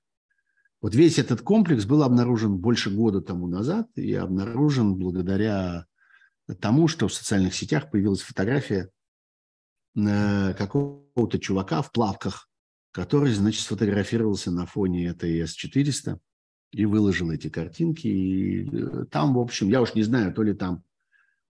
Вот 0.81 0.95
весь 0.95 1.19
этот 1.19 1.41
комплекс 1.41 1.85
был 1.85 2.03
обнаружен 2.03 2.57
больше 2.57 2.89
года 2.89 3.21
тому 3.21 3.47
назад 3.47 3.87
и 3.95 4.13
обнаружен 4.13 4.95
благодаря 4.95 5.85
тому, 6.55 6.87
что 6.87 7.07
в 7.07 7.13
социальных 7.13 7.53
сетях 7.53 7.91
появилась 7.91 8.21
фотография 8.21 8.89
э, 9.95 10.53
какого-то 10.53 11.39
чувака 11.39 11.81
в 11.81 11.91
плавках, 11.91 12.49
который, 12.91 13.31
значит, 13.33 13.61
сфотографировался 13.61 14.51
на 14.51 14.65
фоне 14.65 15.07
этой 15.07 15.39
С-400 15.41 16.19
и 16.71 16.85
выложил 16.85 17.31
эти 17.31 17.49
картинки. 17.49 18.07
И 18.07 18.69
э, 18.69 19.05
там, 19.11 19.35
в 19.35 19.39
общем, 19.39 19.69
я 19.69 19.81
уж 19.81 19.93
не 19.93 20.03
знаю, 20.03 20.33
то 20.33 20.41
ли 20.41 20.53
там 20.53 20.83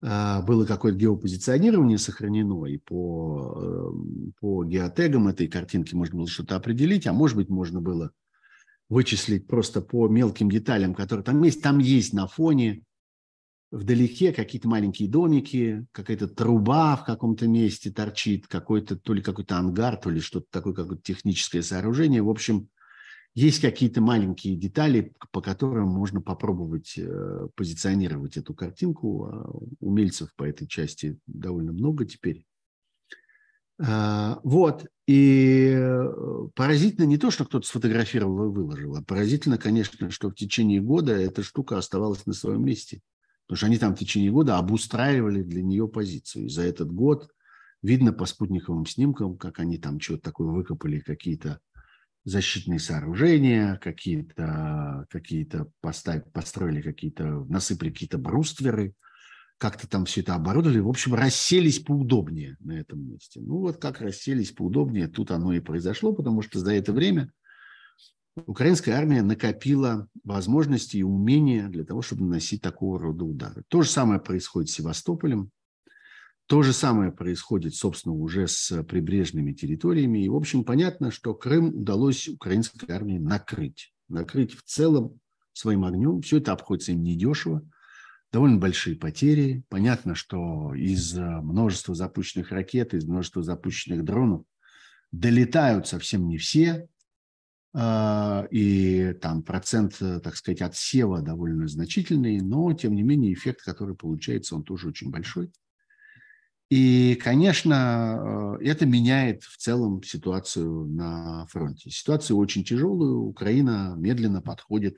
э, 0.01 0.41
было 0.43 0.65
какое-то 0.65 0.97
геопозиционирование 0.99 1.97
сохранено, 1.97 2.65
и 2.65 2.77
по, 2.77 3.93
по 4.39 4.63
геотегам 4.63 5.27
этой 5.27 5.47
картинки 5.47 5.95
можно 5.95 6.17
было 6.17 6.27
что-то 6.27 6.55
определить, 6.55 7.07
а 7.07 7.13
может 7.13 7.37
быть, 7.37 7.49
можно 7.49 7.81
было 7.81 8.11
вычислить 8.89 9.47
просто 9.47 9.81
по 9.81 10.07
мелким 10.07 10.51
деталям, 10.51 10.93
которые 10.93 11.23
там 11.23 11.41
есть. 11.41 11.63
Там 11.63 11.79
есть 11.79 12.13
на 12.13 12.27
фоне 12.27 12.83
вдалеке 13.73 14.31
какие-то 14.31 14.67
маленькие 14.67 15.09
домики, 15.09 15.85
какая-то 15.91 16.27
труба 16.27 16.95
в 16.95 17.05
каком-то 17.05 17.47
месте 17.47 17.91
торчит, 17.91 18.45
какой-то 18.47 18.95
то 18.95 19.13
ли 19.13 19.21
какой-то 19.21 19.57
ангар, 19.57 19.97
то 19.97 20.11
ли 20.11 20.19
что-то 20.19 20.45
такое, 20.51 20.73
какое-то 20.73 21.01
техническое 21.01 21.63
сооружение. 21.63 22.21
В 22.21 22.29
общем, 22.29 22.69
есть 23.33 23.61
какие-то 23.61 23.99
маленькие 23.99 24.55
детали, 24.55 25.13
по 25.31 25.41
которым 25.41 25.87
можно 25.87 26.21
попробовать 26.21 26.93
э, 26.97 27.47
позиционировать 27.55 28.37
эту 28.37 28.53
картинку. 28.53 29.25
А 29.25 29.49
умельцев 29.79 30.33
по 30.35 30.43
этой 30.43 30.67
части 30.67 31.17
довольно 31.25 31.71
много 31.71 32.05
теперь. 32.05 32.45
А, 33.79 34.39
вот. 34.43 34.85
И 35.07 35.73
э, 35.75 36.47
поразительно 36.53 37.05
не 37.05 37.17
то, 37.17 37.31
что 37.31 37.45
кто-то 37.45 37.65
сфотографировал 37.65 38.45
и 38.45 38.53
выложил, 38.53 38.95
а 38.95 39.01
поразительно, 39.01 39.57
конечно, 39.57 40.11
что 40.11 40.29
в 40.29 40.35
течение 40.35 40.79
года 40.79 41.13
эта 41.13 41.41
штука 41.41 41.79
оставалась 41.79 42.27
на 42.27 42.33
своем 42.33 42.63
месте. 42.63 43.01
Потому 43.53 43.57
что 43.57 43.65
они 43.67 43.77
там 43.77 43.95
в 43.95 43.99
течение 43.99 44.31
года 44.31 44.57
обустраивали 44.57 45.43
для 45.43 45.61
нее 45.61 45.87
позицию. 45.87 46.45
И 46.45 46.49
за 46.49 46.63
этот 46.63 46.91
год 46.91 47.29
видно 47.83 48.11
по 48.11 48.25
спутниковым 48.25 48.87
снимкам, 48.87 49.37
как 49.37 49.59
они 49.59 49.77
там 49.77 49.99
что-то 49.99 50.23
такое 50.23 50.47
выкопали, 50.47 51.01
какие-то 51.01 51.59
защитные 52.25 52.79
сооружения, 52.79 53.75
какие-то 53.75 55.05
какие 55.11 55.47
построили 55.81 56.81
какие-то, 56.81 57.45
насыпали 57.47 57.91
какие-то 57.91 58.17
брустверы, 58.17 58.95
как-то 59.59 59.87
там 59.87 60.05
все 60.05 60.21
это 60.21 60.33
оборудовали. 60.33 60.79
В 60.79 60.89
общем, 60.89 61.13
расселись 61.13 61.77
поудобнее 61.77 62.57
на 62.59 62.71
этом 62.71 63.07
месте. 63.07 63.39
Ну 63.39 63.59
вот 63.59 63.77
как 63.77 64.01
расселись 64.01 64.51
поудобнее, 64.51 65.07
тут 65.07 65.29
оно 65.29 65.53
и 65.53 65.59
произошло, 65.59 66.11
потому 66.11 66.41
что 66.41 66.57
за 66.57 66.73
это 66.73 66.91
время 66.91 67.31
украинская 68.35 68.95
армия 68.95 69.21
накопила 69.21 70.07
возможности 70.23 70.97
и 70.97 71.03
умения 71.03 71.67
для 71.67 71.83
того, 71.83 72.01
чтобы 72.01 72.23
наносить 72.23 72.61
такого 72.61 72.99
рода 72.99 73.25
удары. 73.25 73.63
То 73.67 73.81
же 73.81 73.89
самое 73.89 74.19
происходит 74.19 74.69
с 74.69 74.73
Севастополем. 74.73 75.51
То 76.47 76.61
же 76.61 76.73
самое 76.73 77.11
происходит, 77.11 77.73
собственно, 77.73 78.15
уже 78.15 78.47
с 78.47 78.83
прибрежными 78.83 79.53
территориями. 79.53 80.25
И, 80.25 80.29
в 80.29 80.35
общем, 80.35 80.63
понятно, 80.63 81.09
что 81.09 81.33
Крым 81.33 81.69
удалось 81.69 82.27
украинской 82.27 82.89
армии 82.91 83.17
накрыть. 83.17 83.93
Накрыть 84.09 84.53
в 84.53 84.63
целом 84.63 85.19
своим 85.53 85.85
огнем. 85.85 86.21
Все 86.21 86.37
это 86.37 86.51
обходится 86.51 86.91
им 86.91 87.03
недешево. 87.03 87.65
Довольно 88.31 88.57
большие 88.57 88.95
потери. 88.95 89.63
Понятно, 89.69 90.15
что 90.15 90.73
из 90.73 91.15
множества 91.15 91.95
запущенных 91.95 92.51
ракет, 92.51 92.93
из 92.93 93.05
множества 93.05 93.41
запущенных 93.41 94.03
дронов 94.03 94.43
долетают 95.11 95.87
совсем 95.87 96.27
не 96.27 96.37
все. 96.37 96.89
А, 97.75 98.47
и 98.51 99.13
там 99.13 99.41
процент, 99.41 99.97
так 99.97 100.35
сказать, 100.35 100.61
отсева 100.61 101.21
довольно 101.21 101.67
значительный, 101.67 102.39
но, 102.39 102.71
тем 102.73 102.93
не 102.93 103.01
менее, 103.03 103.33
эффект, 103.33 103.63
который 103.63 103.95
получается, 103.95 104.55
он 104.55 104.63
тоже 104.63 104.89
очень 104.89 105.09
большой. 105.09 105.51
И, 106.73 107.13
конечно, 107.21 108.57
э, 108.59 108.65
это 108.65 108.87
меняет 108.87 109.43
в 109.43 109.57
целом 109.57 110.01
ситуацию 110.01 110.87
на 110.87 111.45
фронте. 111.45 111.91
Ситуация 111.91 112.33
очень 112.33 112.63
тяжелая. 112.63 113.11
Украина 113.11 113.93
медленно 113.95 114.41
подходит 114.41 114.97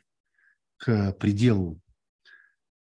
к 0.78 1.12
пределу 1.20 1.82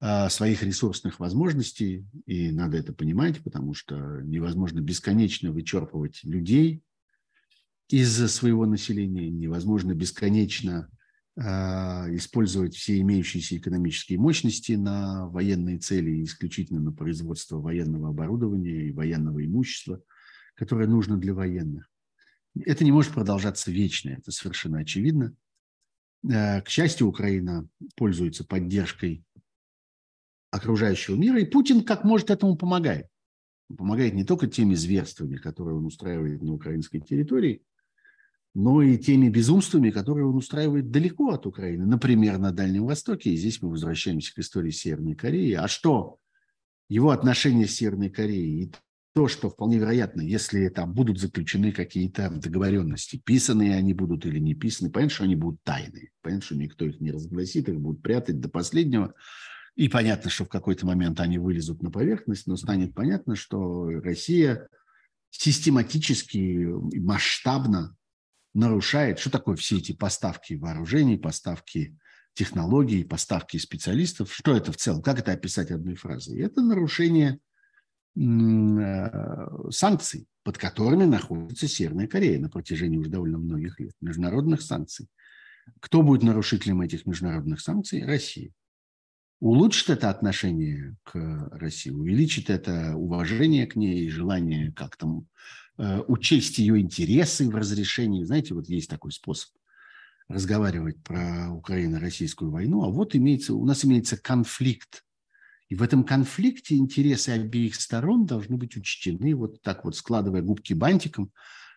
э, 0.00 0.28
своих 0.28 0.62
ресурсных 0.62 1.18
возможностей, 1.18 2.06
и 2.26 2.52
надо 2.52 2.76
это 2.76 2.92
понимать, 2.92 3.42
потому 3.42 3.74
что 3.74 4.20
невозможно 4.22 4.78
бесконечно 4.78 5.50
вычерпывать 5.50 6.22
людей 6.22 6.83
из 7.88 8.16
своего 8.32 8.66
населения, 8.66 9.28
невозможно 9.30 9.94
бесконечно 9.94 10.88
а, 11.36 12.06
использовать 12.12 12.76
все 12.76 13.00
имеющиеся 13.00 13.56
экономические 13.56 14.18
мощности 14.18 14.72
на 14.72 15.28
военные 15.28 15.78
цели, 15.78 16.22
исключительно 16.22 16.80
на 16.80 16.92
производство 16.92 17.58
военного 17.58 18.10
оборудования 18.10 18.88
и 18.88 18.92
военного 18.92 19.44
имущества, 19.44 20.00
которое 20.54 20.86
нужно 20.86 21.18
для 21.18 21.34
военных. 21.34 21.90
Это 22.64 22.84
не 22.84 22.92
может 22.92 23.12
продолжаться 23.12 23.72
вечно, 23.72 24.10
это 24.10 24.30
совершенно 24.30 24.78
очевидно. 24.78 25.34
А, 26.30 26.60
к 26.60 26.68
счастью, 26.68 27.08
Украина 27.08 27.68
пользуется 27.96 28.44
поддержкой 28.44 29.24
окружающего 30.52 31.16
мира, 31.16 31.40
и 31.40 31.44
Путин 31.44 31.82
как 31.82 32.04
может 32.04 32.30
этому 32.30 32.56
помогает. 32.56 33.08
Он 33.68 33.76
помогает 33.76 34.14
не 34.14 34.24
только 34.24 34.46
теми 34.46 34.74
зверствами, 34.74 35.36
которые 35.36 35.76
он 35.76 35.86
устраивает 35.86 36.42
на 36.42 36.52
украинской 36.52 37.00
территории, 37.00 37.62
но 38.54 38.82
и 38.82 38.96
теми 38.96 39.28
безумствами, 39.28 39.90
которые 39.90 40.26
он 40.26 40.36
устраивает 40.36 40.90
далеко 40.90 41.30
от 41.30 41.44
Украины, 41.44 41.84
например, 41.86 42.38
на 42.38 42.52
Дальнем 42.52 42.86
Востоке. 42.86 43.30
И 43.30 43.36
здесь 43.36 43.60
мы 43.60 43.70
возвращаемся 43.70 44.32
к 44.32 44.38
истории 44.38 44.70
Северной 44.70 45.16
Кореи. 45.16 45.52
А 45.52 45.66
что 45.66 46.18
его 46.88 47.10
отношения 47.10 47.66
с 47.66 47.74
Северной 47.74 48.10
Кореей 48.10 48.64
и 48.64 48.72
то, 49.12 49.28
что 49.28 49.50
вполне 49.50 49.78
вероятно, 49.78 50.20
если 50.22 50.68
там 50.68 50.92
будут 50.92 51.20
заключены 51.20 51.72
какие-то 51.72 52.30
договоренности, 52.30 53.20
писанные 53.24 53.76
они 53.76 53.92
будут 53.92 54.24
или 54.26 54.38
не 54.38 54.54
писаны, 54.54 54.90
понятно, 54.90 55.14
что 55.14 55.24
они 55.24 55.36
будут 55.36 55.62
тайные, 55.62 56.10
понятно, 56.20 56.44
что 56.44 56.56
никто 56.56 56.84
их 56.84 57.00
не 57.00 57.10
разгласит, 57.10 57.68
их 57.68 57.80
будут 57.80 58.02
прятать 58.02 58.40
до 58.40 58.48
последнего. 58.48 59.14
И 59.74 59.88
понятно, 59.88 60.30
что 60.30 60.44
в 60.44 60.48
какой-то 60.48 60.86
момент 60.86 61.18
они 61.18 61.38
вылезут 61.38 61.82
на 61.82 61.90
поверхность, 61.90 62.46
но 62.46 62.56
станет 62.56 62.94
понятно, 62.94 63.34
что 63.34 63.88
Россия 63.88 64.68
систематически 65.30 66.36
и 66.36 67.00
масштабно 67.00 67.96
нарушает, 68.54 69.18
что 69.18 69.30
такое 69.30 69.56
все 69.56 69.78
эти 69.78 69.92
поставки 69.92 70.54
вооружений, 70.54 71.18
поставки 71.18 71.98
технологий, 72.34 73.04
поставки 73.04 73.56
специалистов, 73.58 74.32
что 74.32 74.56
это 74.56 74.72
в 74.72 74.76
целом, 74.76 75.02
как 75.02 75.18
это 75.18 75.32
описать 75.32 75.70
одной 75.70 75.94
фразой? 75.94 76.40
Это 76.40 76.62
нарушение 76.62 77.38
э, 78.16 79.70
санкций, 79.70 80.26
под 80.42 80.58
которыми 80.58 81.04
находится 81.04 81.68
Северная 81.68 82.06
Корея 82.06 82.40
на 82.40 82.48
протяжении 82.48 82.98
уже 82.98 83.10
довольно 83.10 83.38
многих 83.38 83.78
лет, 83.80 83.94
международных 84.00 84.62
санкций. 84.62 85.08
Кто 85.80 86.02
будет 86.02 86.22
нарушителем 86.22 86.82
этих 86.82 87.06
международных 87.06 87.60
санкций? 87.60 88.04
Россия. 88.04 88.52
Улучшит 89.40 89.90
это 89.90 90.10
отношение 90.10 90.96
к 91.02 91.48
России, 91.52 91.90
увеличит 91.90 92.50
это 92.50 92.96
уважение 92.96 93.66
к 93.66 93.76
ней, 93.76 94.08
желание 94.08 94.72
как-то 94.72 95.24
учесть 95.76 96.58
ее 96.58 96.80
интересы 96.80 97.48
в 97.48 97.54
разрешении. 97.54 98.24
Знаете, 98.24 98.54
вот 98.54 98.68
есть 98.68 98.88
такой 98.88 99.12
способ 99.12 99.50
разговаривать 100.28 101.02
про 101.02 101.50
Украино-российскую 101.50 102.50
войну, 102.50 102.84
а 102.84 102.88
вот 102.88 103.14
имеется, 103.14 103.54
у 103.54 103.64
нас 103.64 103.84
имеется 103.84 104.16
конфликт. 104.16 105.04
И 105.68 105.74
в 105.74 105.82
этом 105.82 106.04
конфликте 106.04 106.76
интересы 106.76 107.30
обеих 107.30 107.74
сторон 107.74 108.26
должны 108.26 108.56
быть 108.56 108.76
учтены. 108.76 109.34
Вот 109.34 109.60
так 109.62 109.84
вот, 109.84 109.96
складывая 109.96 110.42
губки 110.42 110.72
бантиком, 110.72 111.32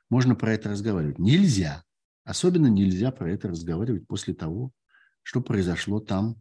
можно 0.09 0.35
про 0.35 0.53
это 0.53 0.69
разговаривать. 0.69 1.19
Нельзя. 1.19 1.83
Особенно 2.23 2.67
нельзя 2.67 3.11
про 3.11 3.31
это 3.31 3.47
разговаривать 3.47 4.05
после 4.05 4.33
того, 4.33 4.71
что 5.23 5.41
произошло 5.41 5.99
там, 5.99 6.35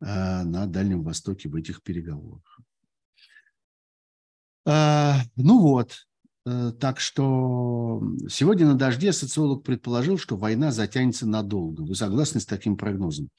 э, 0.00 0.04
на 0.42 0.66
Дальнем 0.66 1.02
Востоке, 1.02 1.48
в 1.48 1.54
этих 1.54 1.82
переговорах. 1.82 2.60
Э, 4.66 5.14
ну 5.36 5.60
вот, 5.60 5.92
э, 5.92 5.96
так 6.78 7.00
что 7.00 8.00
сегодня 8.28 8.66
на 8.66 8.74
дожде 8.74 9.12
социолог 9.12 9.64
предположил, 9.64 10.16
что 10.16 10.36
война 10.36 10.70
затянется 10.70 11.26
надолго. 11.26 11.82
Вы 11.82 11.96
согласны 11.96 12.40
с 12.40 12.46
таким 12.46 12.76
прогнозом? 12.76 13.30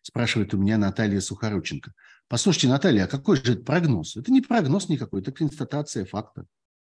Спрашивает 0.00 0.54
у 0.54 0.58
меня 0.58 0.78
Наталья 0.78 1.20
Сухорученко. 1.20 1.92
Послушайте, 2.28 2.68
Наталья, 2.68 3.04
а 3.04 3.08
какой 3.08 3.36
же 3.36 3.54
это 3.54 3.64
прогноз? 3.64 4.16
Это 4.16 4.30
не 4.30 4.40
прогноз 4.40 4.88
никакой, 4.88 5.22
это 5.22 5.32
констатация 5.32 6.04
факта. 6.04 6.46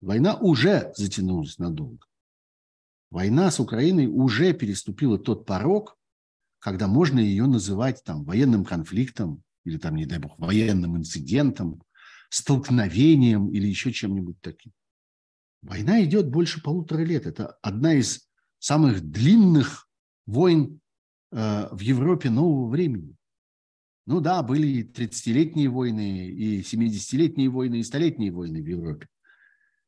Война 0.01 0.35
уже 0.35 0.93
затянулась 0.97 1.59
надолго. 1.59 2.07
Война 3.11 3.51
с 3.51 3.61
Украиной 3.61 4.09
уже 4.09 4.53
переступила 4.55 5.17
тот 5.17 5.47
порог, 5.47 5.97
когда 6.59 6.89
можно 6.89 7.21
ее 7.21 7.47
называть 7.47 8.03
там 8.03 8.25
военным 8.25 8.65
конфликтом 8.65 9.45
или 9.65 9.79
там, 9.79 9.95
не 9.95 10.07
дай 10.07 10.19
бог, 10.19 10.39
военным 10.39 10.97
инцидентом, 10.97 11.83
столкновением 12.31 13.49
или 13.51 13.69
еще 13.69 13.93
чем-нибудь 13.93 14.41
таким. 14.41 14.73
Война 15.63 16.03
идет 16.05 16.29
больше 16.29 16.61
полутора 16.61 17.03
лет. 17.03 17.27
Это 17.27 17.57
одна 17.63 17.95
из 17.95 18.29
самых 18.59 19.01
длинных 19.01 19.89
войн 20.27 20.81
э, 21.31 21.69
в 21.71 21.81
Европе 21.81 22.31
нового 22.31 22.69
времени. 22.69 23.15
Ну 24.07 24.21
да, 24.21 24.43
были 24.43 24.67
и 24.67 24.83
30-летние 24.83 25.69
войны, 25.69 26.29
и 26.29 26.61
70-летние 26.61 27.49
войны, 27.49 27.77
и 27.77 27.85
столетние 27.85 28.33
войны 28.33 28.61
в 28.61 28.67
Европе. 28.67 29.07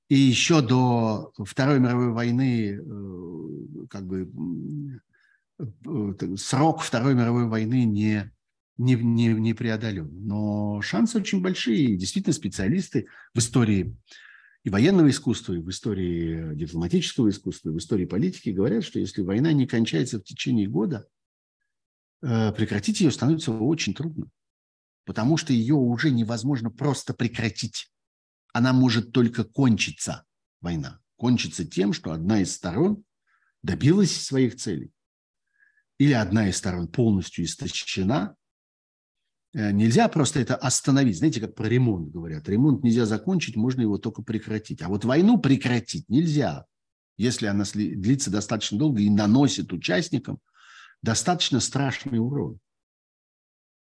И 0.09 0.16
еще 0.16 0.61
до 0.61 1.33
Второй 1.45 1.81
мировой 1.81 2.12
войны 2.12 2.79
э, 2.79 3.87
как 3.91 4.07
бы 4.07 4.31
э, 5.59 6.37
срок 6.37 6.83
Второй 6.83 7.14
мировой 7.14 7.49
войны 7.49 7.85
не, 7.85 8.31
не, 8.77 8.95
не, 8.95 9.29
не 9.29 9.55
преодолен. 9.55 10.09
Но 10.12 10.81
шансы 10.83 11.18
очень 11.18 11.43
большие. 11.43 11.97
Действительно, 11.97 12.33
специалисты 12.33 13.09
в 13.35 13.39
истории 13.39 13.97
и 14.65 14.71
военного 14.71 15.11
искусства, 15.11 15.53
и 15.53 15.59
в 15.59 15.71
истории 15.71 16.55
дипломатического 16.55 17.29
искусства, 17.29 17.69
и 17.69 17.73
в 17.73 17.79
истории 17.79 18.07
политики 18.07 18.49
говорят, 18.49 18.83
что 18.85 18.99
если 18.99 19.23
война 19.23 19.53
не 19.53 19.67
кончается 19.67 20.19
в 20.19 20.25
течение 20.25 20.67
года, 20.67 21.07
э, 22.23 22.53
прекратить 22.53 23.01
ее 23.01 23.11
становится 23.11 23.53
очень 23.53 23.95
трудно. 23.95 24.31
Потому 25.05 25.37
что 25.37 25.53
ее 25.53 25.75
уже 25.75 26.11
невозможно 26.11 26.71
просто 26.71 27.12
прекратить 27.15 27.91
она 28.55 28.73
может 28.73 29.12
только 29.12 29.45
кончиться, 29.45 30.25
война. 30.61 31.01
Кончиться 31.17 31.67
тем, 31.67 31.93
что 31.93 32.12
одна 32.12 32.41
из 32.41 32.55
сторон 32.55 33.05
добилась 33.62 34.17
своих 34.17 34.57
целей. 34.57 34.93
Или 35.99 36.12
одна 36.12 36.49
из 36.49 36.57
сторон 36.57 36.87
полностью 36.87 37.45
истощена. 37.45 38.37
Э, 39.55 39.72
нельзя 39.72 40.09
просто 40.09 40.40
это 40.40 40.57
остановить. 40.57 41.18
Знаете, 41.18 41.40
как 41.40 41.55
про 41.55 41.66
ремонт 41.66 42.11
говорят. 42.11 42.48
Ремонт 42.48 42.82
нельзя 42.82 43.07
закончить, 43.07 43.57
можно 43.57 43.80
его 43.80 43.98
только 43.98 44.22
прекратить. 44.22 44.82
А 44.82 44.88
вот 44.88 45.05
войну 45.05 45.38
прекратить 45.38 46.09
нельзя, 46.09 46.66
если 47.16 47.46
она 47.46 47.64
длится 47.72 48.30
достаточно 48.30 48.78
долго 48.78 49.00
и 49.00 49.11
наносит 49.11 49.72
участникам 49.72 50.40
достаточно 51.02 51.61
страшный 51.61 52.18
урон 52.18 52.59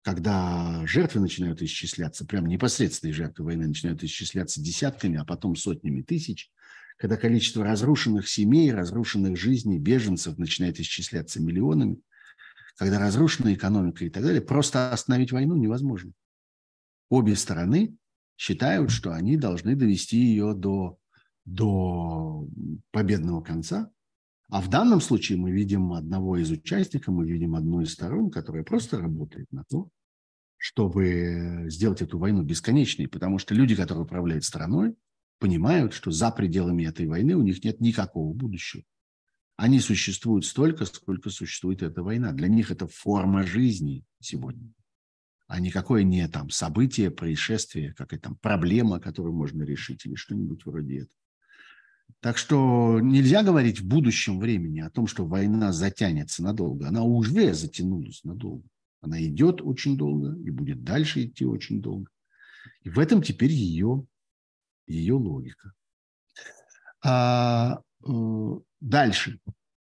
когда 0.04 0.86
жертвы 0.86 1.22
начинают 1.22 1.62
исчисляться, 1.62 2.26
прям 2.26 2.46
непосредственные 2.46 3.14
жертвы 3.14 3.46
войны 3.46 3.68
начинают 3.68 4.04
исчисляться 4.04 4.62
десятками, 4.62 5.18
а 5.18 5.24
потом 5.24 5.56
сотнями 5.56 6.02
тысяч, 6.02 6.52
когда 6.98 7.16
количество 7.16 7.64
разрушенных 7.64 8.28
семей, 8.28 8.72
разрушенных 8.74 9.38
жизней, 9.38 9.80
беженцев 9.80 10.38
начинает 10.38 10.80
исчисляться 10.80 11.42
миллионами, 11.42 12.00
когда 12.76 13.00
разрушена 13.00 13.54
экономика 13.54 14.06
и 14.06 14.10
так 14.10 14.24
далее, 14.24 14.42
просто 14.42 14.92
остановить 14.92 15.32
войну 15.32 15.56
невозможно. 15.56 16.12
Обе 17.10 17.36
стороны 17.36 17.96
считают, 18.38 18.92
что 18.92 19.14
они 19.14 19.38
должны 19.38 19.76
довести 19.76 20.18
ее 20.18 20.54
до, 20.54 20.98
до 21.46 22.48
победного 22.92 23.42
конца, 23.42 23.92
а 24.50 24.62
в 24.62 24.70
данном 24.70 25.02
случае 25.02 25.38
мы 25.38 25.52
видим 25.52 25.94
одного 25.94 26.38
из 26.38 26.52
участников, 26.52 27.14
мы 27.14 27.28
видим 27.28 27.56
одну 27.56 27.82
из 27.82 27.94
сторон, 27.94 28.30
которая 28.30 28.64
просто 28.64 29.00
работает 29.00 29.52
на 29.52 29.64
то, 29.64 29.90
чтобы 30.58 31.66
сделать 31.70 32.02
эту 32.02 32.20
войну 32.20 32.44
бесконечной, 32.44 33.08
потому 33.08 33.40
что 33.40 33.56
люди, 33.56 33.76
которые 33.76 34.04
управляют 34.04 34.44
страной, 34.44 34.96
понимают, 35.40 35.94
что 35.94 36.12
за 36.12 36.32
пределами 36.32 36.86
этой 36.86 37.08
войны 37.08 37.36
у 37.36 37.42
них 37.42 37.64
нет 37.64 37.82
никакого 37.82 38.34
будущего. 38.34 38.84
Они 39.56 39.80
существуют 39.80 40.46
столько, 40.46 40.86
сколько 40.86 41.30
существует 41.30 41.84
эта 41.84 42.02
война. 42.02 42.32
Для 42.32 42.48
них 42.48 42.72
это 42.72 42.88
форма 42.88 43.44
жизни 43.44 44.04
сегодня, 44.20 44.74
а 45.48 45.60
никакое 45.60 46.04
не 46.04 46.28
там 46.28 46.50
событие, 46.50 47.12
происшествие, 47.12 47.94
какая-то 47.94 48.30
там 48.30 48.36
проблема, 48.36 49.00
которую 49.00 49.36
можно 49.36 49.64
решить 49.64 50.06
или 50.06 50.16
что-нибудь 50.16 50.66
вроде 50.66 51.02
этого. 51.02 51.20
Так 52.20 52.38
что 52.38 53.00
нельзя 53.02 53.44
говорить 53.44 53.82
в 53.82 53.88
будущем 53.88 54.40
времени 54.40 54.80
о 54.80 54.90
том, 54.90 55.08
что 55.08 55.26
война 55.26 55.74
затянется 55.74 56.42
надолго. 56.42 56.88
Она 56.88 57.04
уже 57.04 57.54
затянулась 57.54 58.24
надолго. 58.24 58.68
Она 59.02 59.22
идет 59.22 59.62
очень 59.62 59.98
долго 59.98 60.34
и 60.40 60.50
будет 60.50 60.84
дальше 60.84 61.26
идти 61.26 61.46
очень 61.46 61.82
долго. 61.82 62.10
И 62.84 62.90
в 62.90 62.98
этом 62.98 63.22
теперь 63.22 63.52
ее, 63.52 64.06
ее 64.88 65.14
логика. 65.16 65.74
А, 67.04 67.82
дальше 68.80 69.40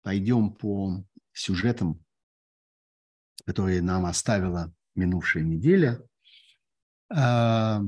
пойдем 0.02 0.52
по 0.52 1.04
сюжетам, 1.32 2.04
которые 3.44 3.82
нам 3.82 4.06
оставила 4.06 4.72
минувшая 4.94 5.42
неделя. 5.44 6.02
А, 7.08 7.80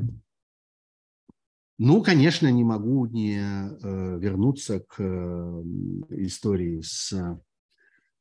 ну, 1.79 2.03
конечно, 2.03 2.51
не 2.51 2.65
могу 2.65 3.07
не 3.07 3.39
э, 3.39 4.19
вернуться 4.19 4.81
к 4.81 4.97
э, 4.99 5.63
истории 6.11 6.81
с 6.81 7.13
э, 7.13 7.37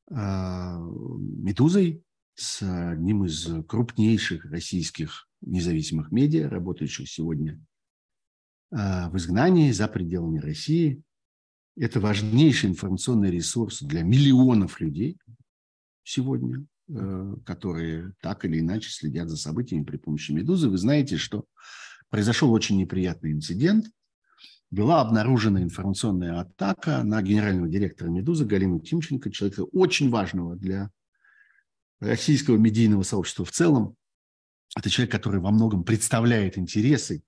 «Медузой», 0.10 2.04
с 2.36 2.62
одним 2.62 3.26
из 3.26 3.48
крупнейших 3.68 4.46
российских 4.46 5.28
независимых 5.42 6.12
медиа, 6.12 6.50
работающих 6.50 7.10
сегодня 7.10 7.60
в 8.70 9.12
изгнании 9.16 9.72
за 9.72 9.88
пределами 9.88 10.38
России. 10.38 11.02
Это 11.80 12.00
важнейший 12.00 12.72
информационный 12.72 13.30
ресурс 13.30 13.84
для 13.84 14.02
миллионов 14.02 14.82
людей 14.82 15.20
сегодня, 16.04 16.66
которые 17.46 18.14
так 18.22 18.46
или 18.46 18.60
иначе 18.60 18.90
следят 18.90 19.30
за 19.30 19.38
событиями 19.38 19.84
при 19.84 19.98
помощи 19.98 20.32
«Медузы». 20.32 20.70
Вы 20.70 20.78
знаете, 20.78 21.18
что 21.18 21.46
произошел 22.10 22.52
очень 22.52 22.78
неприятный 22.78 23.32
инцидент. 23.32 23.86
Была 24.72 25.02
обнаружена 25.02 25.62
информационная 25.62 26.40
атака 26.40 27.04
на 27.04 27.22
генерального 27.22 27.70
директора 27.70 28.10
«Медузы» 28.10 28.46
Галину 28.46 28.80
Тимченко, 28.80 29.30
человека 29.30 29.62
очень 29.72 30.10
важного 30.10 30.56
для 30.56 30.90
российского 32.00 32.58
медийного 32.58 33.04
сообщества 33.04 33.46
в 33.46 33.52
целом. 33.52 33.96
Это 34.76 34.90
человек, 34.90 35.12
который 35.12 35.40
во 35.40 35.52
многом 35.52 35.84
представляет 35.84 36.58
интересы, 36.58 37.22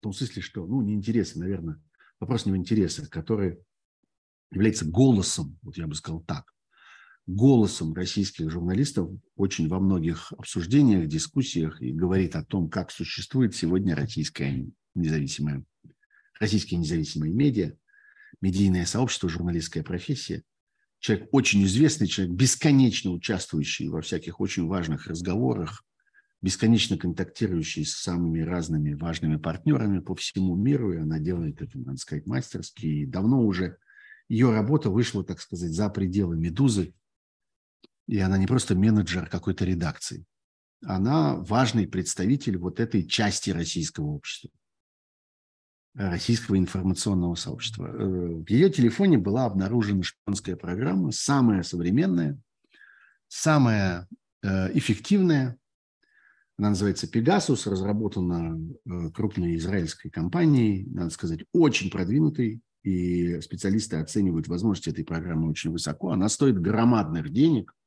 в 0.00 0.02
том 0.02 0.12
смысле, 0.12 0.42
что, 0.42 0.66
ну, 0.66 0.82
не 0.82 0.94
интересы, 0.94 1.38
наверное, 1.38 1.80
вопрос 2.22 2.46
не 2.46 2.52
в 2.52 2.56
интересах, 2.56 3.10
который 3.10 3.58
является 4.52 4.84
голосом, 4.84 5.58
вот 5.62 5.76
я 5.76 5.88
бы 5.88 5.94
сказал 5.96 6.22
так, 6.22 6.44
голосом 7.26 7.94
российских 7.94 8.48
журналистов 8.48 9.10
очень 9.34 9.68
во 9.68 9.80
многих 9.80 10.32
обсуждениях, 10.32 11.08
дискуссиях 11.08 11.82
и 11.82 11.92
говорит 11.92 12.36
о 12.36 12.44
том, 12.44 12.70
как 12.70 12.92
существует 12.92 13.56
сегодня 13.56 13.96
российская 13.96 14.68
независимая, 14.94 15.64
российские 16.38 16.78
независимые 16.78 17.32
медиа, 17.32 17.72
медийное 18.40 18.86
сообщество, 18.86 19.28
журналистская 19.28 19.82
профессия. 19.82 20.44
Человек 21.00 21.28
очень 21.32 21.64
известный, 21.64 22.06
человек, 22.06 22.34
бесконечно 22.36 23.10
участвующий 23.10 23.88
во 23.88 24.00
всяких 24.00 24.40
очень 24.40 24.68
важных 24.68 25.08
разговорах, 25.08 25.84
бесконечно 26.42 26.98
контактирующий 26.98 27.84
с 27.84 27.94
самыми 27.94 28.40
разными 28.40 28.94
важными 28.94 29.36
партнерами 29.36 30.00
по 30.00 30.14
всему 30.14 30.56
миру, 30.56 30.92
и 30.92 30.98
она 30.98 31.18
делает 31.18 31.62
это, 31.62 31.78
надо 31.78 31.98
сказать, 31.98 32.26
мастерски. 32.26 32.84
И 32.84 33.06
давно 33.06 33.46
уже 33.46 33.78
ее 34.28 34.52
работа 34.52 34.90
вышла, 34.90 35.24
так 35.24 35.40
сказать, 35.40 35.70
за 35.70 35.88
пределы 35.88 36.36
«Медузы», 36.36 36.94
и 38.08 38.18
она 38.18 38.36
не 38.38 38.46
просто 38.46 38.74
менеджер 38.74 39.28
какой-то 39.28 39.64
редакции. 39.64 40.24
Она 40.84 41.36
важный 41.36 41.86
представитель 41.86 42.58
вот 42.58 42.80
этой 42.80 43.06
части 43.06 43.50
российского 43.50 44.06
общества, 44.06 44.50
российского 45.94 46.58
информационного 46.58 47.36
сообщества. 47.36 47.86
Э, 47.86 48.42
в 48.44 48.50
ее 48.50 48.68
телефоне 48.68 49.18
была 49.18 49.44
обнаружена 49.44 50.02
шпионская 50.02 50.56
программа, 50.56 51.12
самая 51.12 51.62
современная, 51.62 52.38
самая 53.28 54.08
э, 54.42 54.76
эффективная. 54.76 55.56
Она 56.58 56.70
называется 56.70 57.08
«Пегасус», 57.08 57.66
разработана 57.66 58.58
э, 58.84 59.10
крупной 59.10 59.56
израильской 59.56 60.10
компанией, 60.10 60.86
надо 60.90 61.10
сказать, 61.10 61.40
очень 61.52 61.90
продвинутой, 61.90 62.60
и 62.82 63.40
специалисты 63.40 63.96
оценивают 63.96 64.48
возможности 64.48 64.90
этой 64.90 65.04
программы 65.04 65.48
очень 65.48 65.70
высоко. 65.70 66.10
Она 66.10 66.28
стоит 66.28 66.60
громадных 66.60 67.30
денег– 67.30 67.74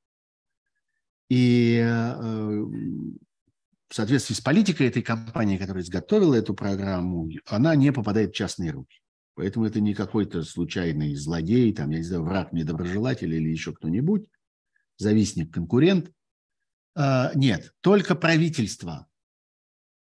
и 1.29 1.79
э, 1.83 2.63
в 3.87 3.93
соответствии 3.93 4.35
с 4.35 4.41
политикой 4.41 4.87
этой 4.87 5.01
компании, 5.01 5.57
которая 5.57 5.83
изготовила 5.83 6.35
эту 6.35 6.53
программу, 6.53 7.29
она 7.45 7.75
не 7.75 7.91
попадает 7.91 8.31
в 8.31 8.35
частные 8.35 8.71
руки. 8.71 8.99
Поэтому 9.33 9.65
это 9.65 9.81
не 9.81 9.93
какой-то 9.93 10.43
случайный 10.43 11.15
злодей, 11.15 11.73
там, 11.73 11.89
я 11.89 11.97
не 11.97 12.03
знаю, 12.03 12.23
враг, 12.23 12.53
недоброжелатель 12.53 13.33
или 13.33 13.49
еще 13.49 13.73
кто-нибудь, 13.73 14.27
завистник, 14.97 15.53
конкурент. 15.53 16.11
А, 16.95 17.31
нет, 17.35 17.73
только 17.81 18.15
правительства 18.15 19.07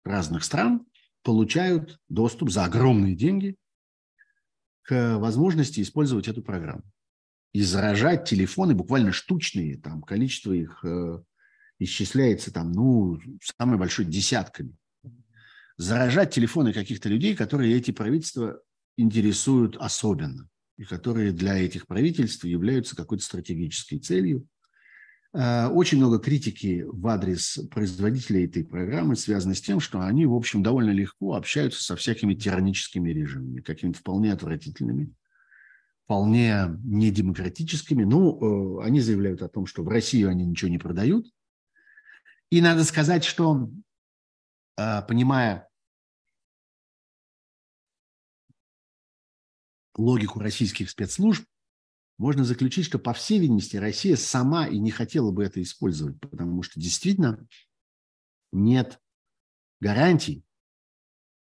разных 0.04 0.44
стран 0.44 0.86
получают 1.24 2.00
доступ 2.08 2.50
за 2.50 2.66
огромные 2.66 3.16
деньги 3.16 3.58
к 4.84 5.18
возможности 5.18 5.82
использовать 5.82 6.28
эту 6.28 6.42
программу 6.42 6.84
и 7.54 7.62
заражать 7.62 8.28
телефоны 8.28 8.76
буквально 8.76 9.12
штучные, 9.12 9.78
там 9.78 10.02
количество 10.02 10.52
их 10.54 10.84
э, 10.84 11.22
исчисляется 11.80 12.54
там, 12.54 12.72
ну, 12.72 13.20
самой 13.58 13.78
большой 13.78 14.06
десятками. 14.06 14.76
Заражать 15.78 16.34
телефоны 16.34 16.74
каких-то 16.74 17.10
людей, 17.10 17.36
которые 17.36 17.76
эти 17.76 17.92
правительства 17.92 18.62
интересуют 18.98 19.78
особенно, 19.78 20.48
и 20.78 20.84
которые 20.84 21.32
для 21.32 21.58
этих 21.58 21.88
правительств 21.88 22.44
являются 22.44 22.96
какой-то 22.96 23.24
стратегической 23.24 24.00
целью. 24.00 24.46
Э, 25.34 25.68
очень 25.68 26.00
много 26.00 26.20
критики 26.20 26.84
в 26.88 27.08
адрес 27.08 27.60
производителей 27.72 28.46
этой 28.46 28.64
программы 28.64 29.16
связано 29.16 29.54
с 29.54 29.62
тем, 29.62 29.80
что 29.80 30.02
они, 30.02 30.26
в 30.26 30.34
общем, 30.34 30.64
довольно 30.64 30.92
легко 30.92 31.36
общаются 31.36 31.84
со 31.84 31.96
всякими 31.96 32.34
тираническими 32.34 33.12
режимами, 33.12 33.62
какими-то 33.62 34.00
вполне 34.00 34.34
отвратительными, 34.34 35.14
вполне 36.06 36.78
недемократическими. 36.84 38.04
Ну, 38.04 38.80
э, 38.82 38.86
они 38.86 39.02
заявляют 39.02 39.44
о 39.44 39.50
том, 39.50 39.68
что 39.68 39.84
в 39.84 39.88
Россию 39.88 40.30
они 40.30 40.46
ничего 40.46 40.72
не 40.72 40.80
продают. 40.80 41.28
И 42.50 42.62
надо 42.62 42.84
сказать, 42.84 43.24
что, 43.24 43.70
э, 44.78 45.02
понимая 45.04 45.70
логику 49.96 50.40
российских 50.40 50.90
спецслужб, 50.90 51.46
можно 52.20 52.44
заключить, 52.44 52.86
что, 52.86 53.00
по 53.00 53.14
всей 53.14 53.40
видимости, 53.40 53.78
Россия 53.78 54.18
сама 54.18 54.68
и 54.68 54.78
не 54.78 54.92
хотела 54.92 55.32
бы 55.32 55.46
это 55.46 55.62
использовать, 55.64 56.20
потому 56.20 56.62
что 56.64 56.80
действительно 56.80 57.48
нет 58.52 59.00
гарантий, 59.80 60.44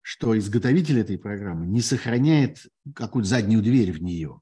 что 0.04 0.38
изготовитель 0.38 1.00
этой 1.00 1.18
программы 1.18 1.66
не 1.66 1.82
сохраняет 1.82 2.68
какую-то 2.94 3.28
заднюю 3.28 3.64
дверь 3.64 3.92
в 3.92 4.04
нее. 4.04 4.40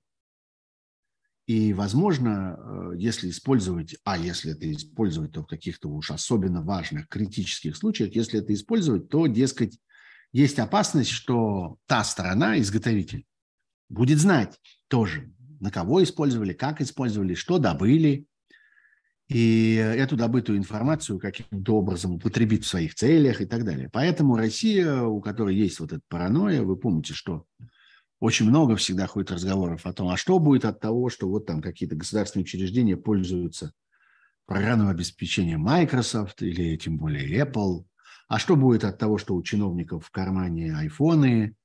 И, 1.47 1.73
возможно, 1.73 2.57
э, 2.57 2.95
если 2.97 3.29
использовать, 3.29 3.95
а 4.03 4.17
если 4.17 4.51
это 4.51 4.69
использовать, 4.69 5.31
то 5.31 5.43
в 5.43 5.47
каких-то 5.47 5.87
уж 5.89 6.11
особенно 6.11 6.61
важных, 6.61 7.07
критических 7.07 7.77
случаях, 7.77 8.13
если 8.13 8.41
это 8.41 8.53
использовать, 8.53 9.07
то, 9.07 9.25
дескать, 9.27 9.79
есть 10.33 10.59
опасность, 10.59 11.11
что 11.11 11.77
та 11.85 12.03
сторона, 12.03 12.59
изготовитель, 12.59 13.25
будет 13.87 14.19
знать 14.19 14.59
тоже, 14.89 15.31
на 15.65 15.71
кого 15.71 16.03
использовали, 16.03 16.53
как 16.53 16.79
использовали, 16.79 17.33
что 17.33 17.57
добыли, 17.57 18.27
и 19.27 19.73
эту 19.73 20.15
добытую 20.15 20.59
информацию 20.59 21.17
каким-то 21.17 21.77
образом 21.77 22.13
употребит 22.13 22.63
в 22.63 22.67
своих 22.67 22.93
целях 22.93 23.41
и 23.41 23.47
так 23.47 23.65
далее. 23.65 23.89
Поэтому 23.91 24.37
Россия, 24.37 25.01
у 25.01 25.19
которой 25.21 25.55
есть 25.55 25.79
вот 25.79 25.91
эта 25.91 26.03
паранойя, 26.07 26.61
вы 26.61 26.77
помните, 26.77 27.15
что 27.15 27.45
очень 28.19 28.47
много 28.47 28.75
всегда 28.75 29.07
ходит 29.07 29.31
разговоров 29.31 29.87
о 29.87 29.93
том, 29.93 30.09
а 30.09 30.17
что 30.17 30.37
будет 30.37 30.65
от 30.65 30.79
того, 30.79 31.09
что 31.09 31.27
вот 31.27 31.47
там 31.47 31.63
какие-то 31.63 31.95
государственные 31.95 32.43
учреждения 32.43 32.95
пользуются 32.95 33.73
программным 34.45 34.89
обеспечением 34.89 35.61
Microsoft 35.61 36.43
или 36.43 36.77
тем 36.77 36.99
более 36.99 37.43
Apple, 37.43 37.85
а 38.27 38.37
что 38.37 38.55
будет 38.55 38.83
от 38.83 38.99
того, 38.99 39.17
что 39.17 39.33
у 39.33 39.41
чиновников 39.41 40.05
в 40.05 40.11
кармане 40.11 40.75
айфоны, 40.75 41.55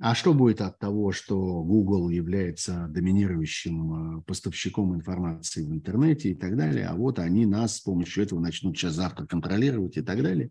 а 0.00 0.14
что 0.14 0.32
будет 0.32 0.60
от 0.60 0.78
того, 0.78 1.12
что 1.12 1.62
Google 1.62 2.08
является 2.08 2.86
доминирующим 2.88 4.18
э, 4.18 4.22
поставщиком 4.22 4.94
информации 4.94 5.64
в 5.64 5.72
интернете 5.72 6.30
и 6.30 6.34
так 6.34 6.56
далее, 6.56 6.86
а 6.86 6.94
вот 6.94 7.18
они 7.18 7.46
нас 7.46 7.76
с 7.76 7.80
помощью 7.80 8.22
этого 8.22 8.40
начнут 8.40 8.76
сейчас-завтра 8.76 9.26
контролировать 9.26 9.96
и 9.96 10.02
так 10.02 10.22
далее. 10.22 10.50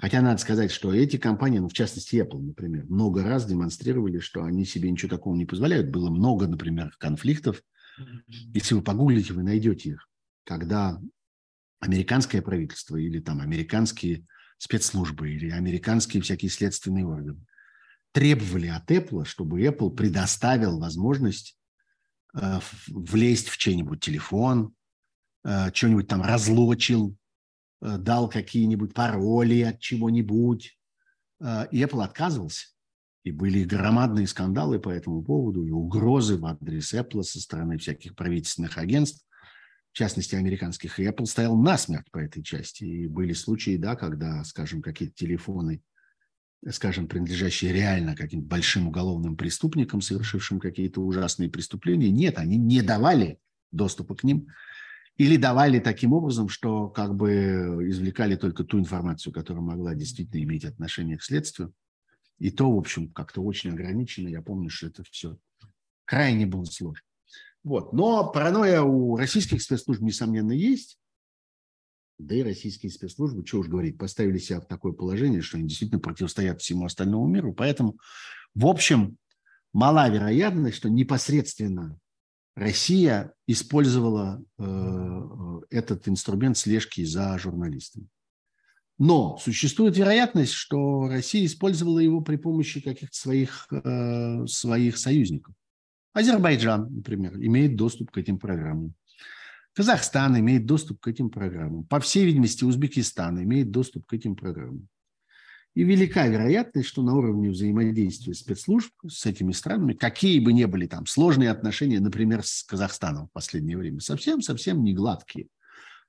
Хотя 0.00 0.22
надо 0.22 0.38
сказать, 0.40 0.70
что 0.70 0.94
эти 0.94 1.16
компании, 1.16 1.58
ну, 1.58 1.68
в 1.68 1.72
частности 1.72 2.16
Apple, 2.16 2.40
например, 2.40 2.86
много 2.88 3.24
раз 3.24 3.46
демонстрировали, 3.46 4.20
что 4.20 4.44
они 4.44 4.64
себе 4.64 4.90
ничего 4.90 5.10
такого 5.10 5.34
не 5.34 5.44
позволяют. 5.44 5.90
Было 5.90 6.08
много, 6.08 6.46
например, 6.46 6.94
конфликтов. 6.98 7.62
Если 8.28 8.76
вы 8.76 8.82
погуглите, 8.82 9.34
вы 9.34 9.42
найдете 9.42 9.90
их. 9.90 10.08
Когда 10.44 11.00
американское 11.80 12.42
правительство 12.42 12.96
или 12.96 13.18
там 13.18 13.40
американские 13.40 14.24
спецслужбы 14.56 15.30
или 15.30 15.50
американские 15.50 16.22
всякие 16.22 16.50
следственные 16.50 17.06
органы 17.06 17.44
требовали 18.18 18.66
от 18.68 18.90
Apple, 18.90 19.24
чтобы 19.24 19.62
Apple 19.62 19.90
предоставил 19.94 20.78
возможность 20.78 21.56
э, 22.34 22.60
влезть 22.88 23.48
в 23.48 23.56
чей-нибудь 23.58 24.00
телефон, 24.00 24.74
э, 25.44 25.72
что-нибудь 25.72 26.08
там 26.08 26.22
разлочил, 26.22 27.16
Э, 27.80 27.96
дал 27.98 28.28
какие-нибудь 28.28 28.94
пароли 28.94 29.60
от 29.62 29.80
чего-нибудь. 29.80 30.78
Э, 31.40 31.66
и 31.70 31.82
Apple 31.82 32.04
отказывался. 32.04 32.66
И 33.24 33.30
были 33.30 33.64
громадные 33.64 34.26
скандалы 34.26 34.78
по 34.78 34.88
этому 34.88 35.22
поводу, 35.22 35.64
и 35.64 35.70
угрозы 35.70 36.36
в 36.36 36.46
адрес 36.46 36.94
Apple 36.94 37.22
со 37.22 37.40
стороны 37.40 37.78
всяких 37.78 38.14
правительственных 38.14 38.78
агентств, 38.78 39.26
в 39.92 39.96
частности, 39.96 40.34
американских. 40.34 40.98
И 40.98 41.06
Apple 41.06 41.26
стоял 41.26 41.56
насмерть 41.56 42.10
по 42.10 42.18
этой 42.18 42.42
части. 42.42 42.84
И 42.84 43.06
были 43.06 43.32
случаи, 43.32 43.76
да, 43.76 43.96
когда, 43.96 44.42
скажем, 44.44 44.82
какие-то 44.82 45.14
телефоны, 45.14 45.82
скажем, 46.70 47.08
принадлежащие 47.08 47.72
реально 47.72 48.16
каким-то 48.16 48.46
большим 48.46 48.88
уголовным 48.88 49.36
преступникам, 49.36 50.00
совершившим 50.00 50.60
какие-то 50.60 51.00
ужасные 51.00 51.48
преступления, 51.48 52.10
нет, 52.10 52.38
они 52.38 52.56
не 52.56 52.82
давали 52.82 53.38
доступа 53.70 54.14
к 54.14 54.24
ним– 54.24 54.48
или 55.18 55.36
давали 55.36 55.80
таким 55.80 56.12
образом, 56.12 56.48
что 56.48 56.88
как 56.88 57.14
бы 57.16 57.80
извлекали 57.90 58.36
только 58.36 58.62
ту 58.62 58.78
информацию, 58.78 59.32
которая 59.32 59.62
могла 59.62 59.94
действительно 59.94 60.40
иметь 60.44 60.64
отношение 60.64 61.18
к 61.18 61.24
следствию. 61.24 61.74
И 62.38 62.52
то, 62.52 62.72
в 62.72 62.78
общем, 62.78 63.08
как-то 63.08 63.42
очень 63.42 63.70
ограничено. 63.70 64.28
Я 64.28 64.42
помню, 64.42 64.70
что 64.70 64.86
это 64.86 65.02
все 65.10 65.36
крайне 66.04 66.46
было 66.46 66.64
сложно. 66.64 67.02
Вот. 67.64 67.92
Но 67.92 68.30
паранойя 68.30 68.82
у 68.82 69.16
российских 69.16 69.60
спецслужб, 69.60 70.00
несомненно, 70.00 70.52
есть. 70.52 71.00
Да 72.18 72.34
и 72.34 72.42
российские 72.42 72.90
спецслужбы, 72.90 73.46
что 73.46 73.60
уж 73.60 73.68
говорить, 73.68 73.96
поставили 73.96 74.38
себя 74.38 74.60
в 74.60 74.66
такое 74.66 74.92
положение, 74.92 75.40
что 75.40 75.56
они 75.56 75.68
действительно 75.68 76.00
противостоят 76.00 76.60
всему 76.60 76.84
остальному 76.84 77.26
миру. 77.28 77.54
Поэтому, 77.54 77.96
в 78.54 78.66
общем, 78.66 79.16
мала 79.72 80.08
вероятность, 80.08 80.76
что 80.76 80.88
непосредственно 80.88 81.96
Россия 82.56 83.32
использовала 83.46 84.42
э, 84.58 85.60
этот 85.70 86.08
инструмент 86.08 86.58
слежки 86.58 87.04
за 87.04 87.38
журналистами. 87.38 88.08
Но 88.98 89.38
существует 89.38 89.96
вероятность, 89.96 90.52
что 90.52 91.06
Россия 91.08 91.46
использовала 91.46 92.00
его 92.00 92.20
при 92.20 92.34
помощи 92.34 92.80
каких-то 92.80 93.16
своих, 93.16 93.68
э, 93.70 94.44
своих 94.48 94.98
союзников. 94.98 95.54
Азербайджан, 96.14 96.92
например, 96.92 97.36
имеет 97.36 97.76
доступ 97.76 98.10
к 98.10 98.18
этим 98.18 98.40
программам. 98.40 98.94
Казахстан 99.78 100.36
имеет 100.40 100.66
доступ 100.66 100.98
к 100.98 101.06
этим 101.06 101.30
программам. 101.30 101.84
По 101.84 102.00
всей 102.00 102.26
видимости, 102.26 102.64
Узбекистан 102.64 103.40
имеет 103.44 103.70
доступ 103.70 104.06
к 104.06 104.12
этим 104.12 104.34
программам. 104.34 104.88
И 105.76 105.84
велика 105.84 106.26
вероятность, 106.26 106.88
что 106.88 107.00
на 107.02 107.14
уровне 107.14 107.48
взаимодействия 107.48 108.34
спецслужб 108.34 108.92
с 109.06 109.24
этими 109.24 109.52
странами, 109.52 109.92
какие 109.92 110.40
бы 110.40 110.52
ни 110.52 110.64
были 110.64 110.88
там 110.88 111.06
сложные 111.06 111.52
отношения, 111.52 112.00
например, 112.00 112.44
с 112.44 112.64
Казахстаном 112.64 113.28
в 113.28 113.32
последнее 113.32 113.78
время, 113.78 114.00
совсем-совсем 114.00 114.82
не 114.82 114.94
гладкие, 114.94 115.46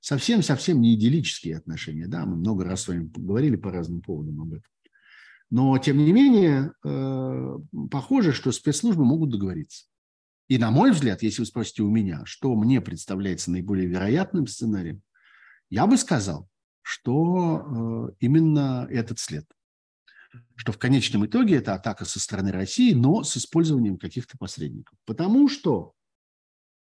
совсем-совсем 0.00 0.80
не 0.80 0.96
идиллические 0.96 1.58
отношения. 1.58 2.08
Да, 2.08 2.26
мы 2.26 2.34
много 2.34 2.64
раз 2.64 2.80
с 2.82 2.88
вами 2.88 3.06
поговорили 3.06 3.54
по 3.54 3.70
разным 3.70 4.00
поводам 4.00 4.42
об 4.42 4.54
этом. 4.54 4.70
Но, 5.48 5.78
тем 5.78 5.98
не 5.98 6.12
менее, 6.12 6.72
э, 6.84 7.58
похоже, 7.88 8.32
что 8.32 8.50
спецслужбы 8.50 9.04
могут 9.04 9.30
договориться. 9.30 9.84
И, 10.50 10.58
на 10.58 10.72
мой 10.72 10.90
взгляд, 10.90 11.22
если 11.22 11.42
вы 11.42 11.46
спросите 11.46 11.84
у 11.84 11.90
меня, 11.90 12.22
что 12.24 12.56
мне 12.56 12.80
представляется 12.80 13.52
наиболее 13.52 13.86
вероятным 13.86 14.48
сценарием, 14.48 15.00
я 15.70 15.86
бы 15.86 15.96
сказал, 15.96 16.48
что 16.82 18.08
э, 18.10 18.14
именно 18.18 18.84
этот 18.90 19.20
след. 19.20 19.46
Что 20.56 20.72
в 20.72 20.78
конечном 20.78 21.24
итоге 21.24 21.54
это 21.54 21.74
атака 21.74 22.04
со 22.04 22.18
стороны 22.18 22.50
России, 22.50 22.94
но 22.94 23.22
с 23.22 23.36
использованием 23.36 23.96
каких-то 23.96 24.36
посредников. 24.38 24.98
Потому 25.04 25.48
что 25.48 25.92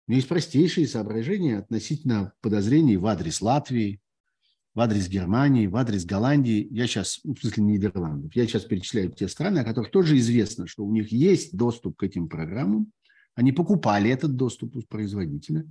у 0.06 0.10
меня 0.10 0.16
есть 0.16 0.28
простейшие 0.28 0.88
соображения 0.88 1.58
относительно 1.58 2.32
подозрений 2.40 2.96
в 2.96 3.04
адрес 3.04 3.42
Латвии, 3.42 4.00
в 4.74 4.80
адрес 4.80 5.08
Германии, 5.08 5.66
в 5.66 5.76
адрес 5.76 6.06
Голландии. 6.06 6.66
Я 6.70 6.86
сейчас, 6.86 7.20
ну, 7.22 7.34
в 7.34 7.40
смысле 7.40 7.64
Нидерландов, 7.64 8.34
я 8.34 8.46
сейчас 8.46 8.64
перечисляю 8.64 9.12
те 9.12 9.28
страны, 9.28 9.58
о 9.58 9.64
которых 9.64 9.90
тоже 9.90 10.16
известно, 10.16 10.66
что 10.66 10.86
у 10.86 10.90
них 10.90 11.12
есть 11.12 11.54
доступ 11.54 11.98
к 11.98 12.02
этим 12.02 12.30
программам. 12.30 12.90
Они 13.38 13.52
покупали 13.52 14.10
этот 14.10 14.34
доступ 14.34 14.74
у 14.74 14.82
производителя. 14.82 15.64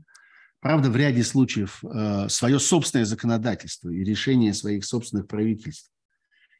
Правда, 0.61 0.89
в 0.89 0.95
ряде 0.95 1.22
случаев 1.22 1.84
э, 1.84 2.30
свое 2.30 2.60
собственное 2.60 3.03
законодательство 3.03 3.89
и 3.89 4.06
решение 4.06 4.53
своих 4.53 4.85
собственных 4.85 5.27
правительств 5.27 5.91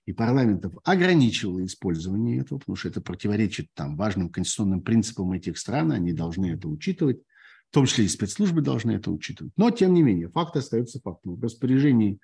и 0.06 0.12
парламентов 0.12 0.74
ограничивало 0.84 1.64
использование 1.64 2.42
этого, 2.42 2.60
потому 2.60 2.76
что 2.76 2.90
это 2.90 3.00
противоречит 3.00 3.68
там, 3.74 3.96
важным 3.96 4.30
конституционным 4.30 4.82
принципам 4.82 5.32
этих 5.32 5.58
стран, 5.58 5.94
они 5.94 6.12
должны 6.12 6.48
это 6.48 6.68
учитывать, 6.68 7.22
в 7.72 7.74
том 7.74 7.86
числе 7.86 8.04
и 8.04 8.10
спецслужбы 8.10 8.62
должны 8.62 8.92
это 8.92 9.10
учитывать. 9.10 9.54
Но, 9.56 9.72
тем 9.72 9.94
не 9.94 10.04
менее, 10.04 10.28
факт 10.28 10.58
остается 10.58 11.00
фактом. 11.00 11.36
В 11.38 11.42
распоряжении 11.42 12.20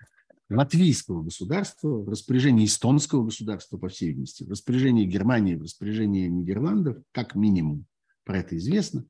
латвийского 0.50 1.24
государства, 1.24 1.88
в 1.88 2.10
распоряжении 2.10 2.66
эстонского 2.66 3.24
государства, 3.24 3.78
по 3.78 3.88
всей 3.88 4.10
видимости, 4.10 4.44
в 4.44 4.50
распоряжении 4.50 5.06
Германии, 5.06 5.56
в 5.56 5.62
распоряжении 5.62 6.28
Нидерландов, 6.28 6.98
как 7.14 7.36
минимум, 7.36 7.86
про 8.24 8.40
это 8.40 8.58
известно, 8.58 9.06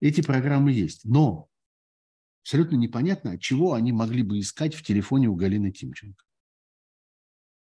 эти 0.00 0.20
программы 0.20 0.72
есть. 0.72 1.04
Но 1.04 1.48
абсолютно 2.42 2.76
непонятно, 2.76 3.38
чего 3.38 3.74
они 3.74 3.92
могли 3.92 4.22
бы 4.22 4.38
искать 4.38 4.74
в 4.74 4.82
телефоне 4.82 5.28
у 5.28 5.34
Галины 5.34 5.72
Тимченко. 5.72 6.24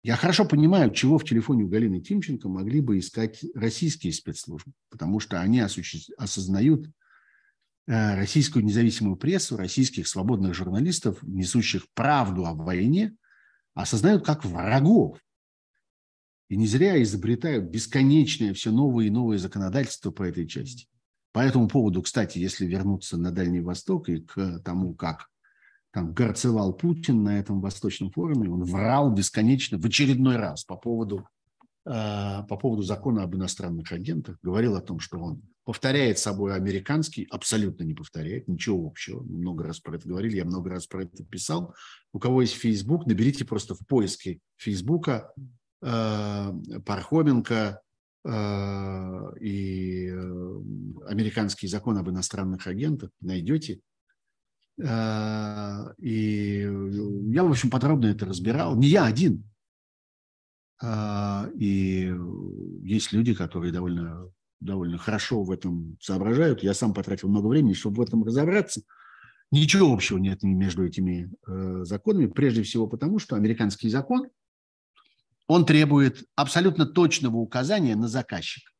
Я 0.04 0.16
хорошо 0.16 0.46
понимаю, 0.46 0.92
чего 0.92 1.20
в 1.20 1.26
телефоне 1.26 1.64
у 1.64 1.68
Галины 1.68 2.02
Тимченко 2.02 2.50
могли 2.50 2.82
бы 2.82 2.98
искать 2.98 3.46
российские 3.54 4.14
спецслужбы, 4.14 4.72
потому 4.90 5.20
что 5.20 5.40
они 5.40 5.60
осознают 5.60 6.88
э, 6.88 8.16
российскую 8.16 8.66
независимую 8.66 9.16
прессу, 9.16 9.58
российских 9.58 10.08
свободных 10.08 10.56
журналистов, 10.56 11.22
несущих 11.22 11.86
правду 11.94 12.48
о 12.48 12.56
войне, 12.56 13.16
осознают 13.76 14.26
как 14.26 14.44
врагов. 14.44 15.20
И 16.52 16.58
не 16.58 16.68
зря 16.68 17.02
изобретают 17.02 17.70
бесконечное 17.70 18.54
все 18.54 18.72
новые 18.72 19.08
и 19.08 19.10
новые 19.10 19.40
законодательства 19.40 20.12
по 20.12 20.24
этой 20.24 20.46
части. 20.46 20.86
По 21.32 21.40
этому 21.40 21.70
поводу, 21.70 22.02
кстати, 22.02 22.40
если 22.40 22.66
вернуться 22.66 23.16
на 23.16 23.32
Дальний 23.32 23.62
Восток 23.62 24.10
и 24.10 24.20
к 24.20 24.60
тому, 24.60 24.94
как 24.94 25.30
там 25.92 26.14
горцевал 26.14 26.74
Путин 26.74 27.24
на 27.24 27.40
этом 27.40 27.62
Восточном 27.62 28.12
форуме, 28.12 28.50
он 28.50 28.66
врал 28.66 29.14
бесконечно 29.14 29.78
в 29.78 29.86
очередной 29.86 30.36
раз 30.36 30.66
по 30.66 30.76
поводу, 30.76 31.26
э, 31.86 32.44
по 32.50 32.58
поводу 32.58 32.82
закона 32.82 33.24
об 33.24 33.34
иностранных 33.34 33.90
агентах, 33.94 34.38
говорил 34.44 34.76
о 34.76 34.82
том, 34.82 35.00
что 35.00 35.20
он 35.20 35.44
повторяет 35.64 36.20
собой 36.20 36.54
американский, 36.54 37.30
абсолютно 37.32 37.84
не 37.84 37.94
повторяет, 37.94 38.50
ничего 38.50 38.86
общего. 38.86 39.24
Много 39.24 39.64
раз 39.64 39.80
про 39.80 39.96
это 39.96 40.06
говорили, 40.06 40.36
я 40.36 40.44
много 40.44 40.70
раз 40.70 40.86
про 40.86 41.04
это 41.04 41.24
писал. 41.24 41.74
У 42.12 42.20
кого 42.20 42.42
есть 42.42 42.56
Facebook, 42.56 43.06
наберите 43.06 43.46
просто 43.46 43.74
в 43.74 43.88
поиске 43.88 44.42
Фейсбука 44.58 45.32
Пархоменко 45.82 47.82
Э, 48.24 49.32
и 49.40 50.08
э, 50.08 50.62
американский 51.08 51.68
закон 51.68 51.98
об 51.98 52.10
иностранных 52.10 52.68
агентах, 52.68 53.10
найдете. 53.20 53.82
Э, 54.80 55.94
и 55.98 56.60
я, 57.32 57.44
в 57.44 57.50
общем, 57.50 57.70
подробно 57.70 58.08
это 58.08 58.26
разбирал. 58.26 58.76
Не 58.76 58.88
я 58.88 59.06
один. 59.06 59.48
И 60.84 62.12
есть 62.82 63.12
люди, 63.12 63.36
которые 63.36 63.72
довольно, 63.72 64.32
довольно 64.60 64.98
хорошо 64.98 65.44
в 65.44 65.52
этом 65.52 65.96
соображают. 66.02 66.64
Я 66.64 66.74
сам 66.74 66.96
потратил 66.96 67.30
много 67.30 67.46
времени, 67.46 67.74
чтобы 67.74 67.98
в 67.98 68.08
этом 68.08 68.24
разобраться. 68.24 68.82
Ничего 69.52 69.94
общего 69.94 70.18
нет 70.18 70.42
между 70.42 70.84
этими 70.84 71.32
законами, 71.84 72.26
прежде 72.26 72.64
всего 72.64 72.88
потому, 72.88 73.20
что 73.20 73.36
американский 73.36 73.90
закон– 73.90 74.30
он 75.52 75.66
требует 75.66 76.24
абсолютно 76.38 76.86
точного 76.86 77.36
указания 77.36 77.98
на 77.98 78.08
заказчика 78.08 78.72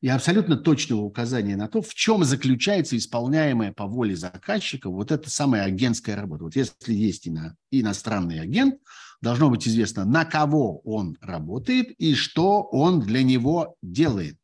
и 0.00 0.06
абсолютно 0.06 0.56
точного 0.56 1.00
указания 1.00 1.56
на 1.56 1.66
то, 1.66 1.82
в 1.82 1.94
чем 1.94 2.22
заключается 2.22 2.96
исполняемая 2.96 3.72
по 3.72 3.88
воле 3.88 4.14
заказчика 4.14 4.88
вот 4.88 5.10
эта 5.10 5.28
самая 5.28 5.64
агентская 5.64 6.14
работа. 6.14 6.44
Вот 6.44 6.54
если 6.54 6.94
есть 6.94 7.28
иностранный 7.72 8.38
агент, 8.38 8.76
должно 9.20 9.50
быть 9.50 9.66
известно, 9.66 10.04
на 10.04 10.24
кого 10.24 10.78
он 10.84 11.18
работает 11.20 11.90
и 11.98 12.14
что 12.14 12.62
он 12.62 13.00
для 13.00 13.24
него 13.24 13.74
делает. 13.82 14.36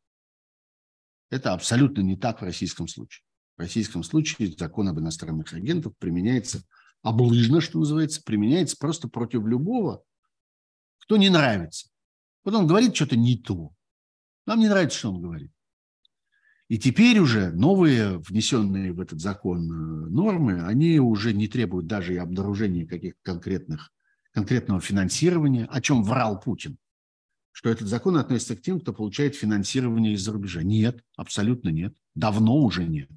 Это 1.31 1.53
абсолютно 1.53 2.01
не 2.01 2.17
так 2.17 2.41
в 2.41 2.43
российском 2.43 2.89
случае. 2.89 3.23
В 3.55 3.61
российском 3.61 4.03
случае 4.03 4.53
закон 4.57 4.89
об 4.89 4.99
иностранных 4.99 5.53
агентах 5.53 5.93
применяется 5.97 6.61
облыжно, 7.03 7.61
что 7.61 7.79
называется, 7.79 8.21
применяется 8.21 8.75
просто 8.77 9.07
против 9.07 9.45
любого 9.45 10.03
кто 11.07 11.15
не 11.15 11.29
нравится. 11.29 11.87
Вот 12.43 12.53
он 12.53 12.67
говорит 12.67 12.93
что-то 12.93 13.15
не 13.15 13.37
то. 13.37 13.71
Нам 14.45 14.59
не 14.59 14.67
нравится, 14.67 14.99
что 14.99 15.11
он 15.11 15.21
говорит. 15.21 15.51
И 16.67 16.77
теперь 16.77 17.17
уже 17.19 17.51
новые, 17.53 18.17
внесенные 18.17 18.91
в 18.91 18.99
этот 18.99 19.21
закон 19.21 19.71
э, 19.71 20.09
нормы, 20.09 20.61
они 20.65 20.99
уже 20.99 21.33
не 21.33 21.47
требуют 21.47 21.87
даже 21.87 22.13
и 22.13 22.17
обнаружения 22.17 22.85
каких-то 22.85 23.19
конкретных, 23.23 23.93
конкретного 24.33 24.81
финансирования, 24.81 25.65
о 25.71 25.79
чем 25.79 26.03
врал 26.03 26.41
Путин. 26.41 26.77
Что 27.53 27.69
этот 27.69 27.87
закон 27.87 28.17
относится 28.17 28.57
к 28.57 28.61
тем, 28.61 28.81
кто 28.81 28.91
получает 28.91 29.35
финансирование 29.35 30.13
из-за 30.13 30.33
рубежа. 30.33 30.61
Нет, 30.61 31.05
абсолютно 31.15 31.69
нет. 31.69 31.95
Давно 32.15 32.57
уже 32.57 32.83
нет. 32.83 33.09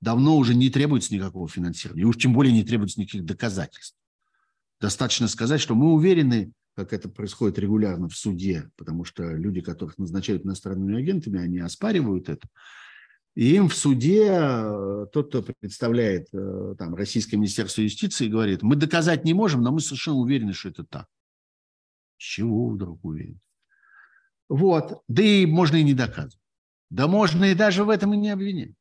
Давно 0.00 0.36
уже 0.36 0.54
не 0.54 0.70
требуется 0.70 1.12
никакого 1.12 1.48
финансирования. 1.48 2.02
И 2.02 2.06
уж 2.06 2.16
тем 2.16 2.32
более 2.32 2.52
не 2.52 2.62
требуется 2.62 3.00
никаких 3.00 3.24
доказательств. 3.24 3.96
Достаточно 4.80 5.26
сказать, 5.26 5.60
что 5.60 5.74
мы 5.74 5.92
уверены 5.92 6.52
как 6.74 6.92
это 6.92 7.08
происходит 7.08 7.58
регулярно 7.58 8.08
в 8.08 8.16
суде, 8.16 8.70
потому 8.76 9.04
что 9.04 9.24
люди, 9.34 9.60
которых 9.60 9.98
назначают 9.98 10.44
иностранными 10.44 10.98
агентами, 10.98 11.40
они 11.40 11.58
оспаривают 11.58 12.28
это. 12.28 12.48
И 13.34 13.54
им 13.54 13.68
в 13.68 13.74
суде 13.74 14.28
э, 14.28 15.06
тот, 15.12 15.28
кто 15.28 15.42
представляет 15.42 16.28
э, 16.34 16.74
там, 16.78 16.94
Российское 16.94 17.38
Министерство 17.38 17.80
юстиции, 17.80 18.28
говорит, 18.28 18.62
мы 18.62 18.76
доказать 18.76 19.24
не 19.24 19.32
можем, 19.32 19.62
но 19.62 19.72
мы 19.72 19.80
совершенно 19.80 20.18
уверены, 20.18 20.52
что 20.52 20.68
это 20.68 20.84
так. 20.84 21.06
С 22.18 22.24
чего 22.24 22.68
вдруг 22.68 23.02
уверен? 23.04 23.40
Вот. 24.50 25.02
Да 25.08 25.22
и 25.22 25.46
можно 25.46 25.76
и 25.76 25.82
не 25.82 25.94
доказывать. 25.94 26.38
Да 26.90 27.08
можно 27.08 27.44
и 27.44 27.54
даже 27.54 27.84
в 27.84 27.88
этом 27.88 28.12
и 28.12 28.18
не 28.18 28.28
обвинять. 28.28 28.74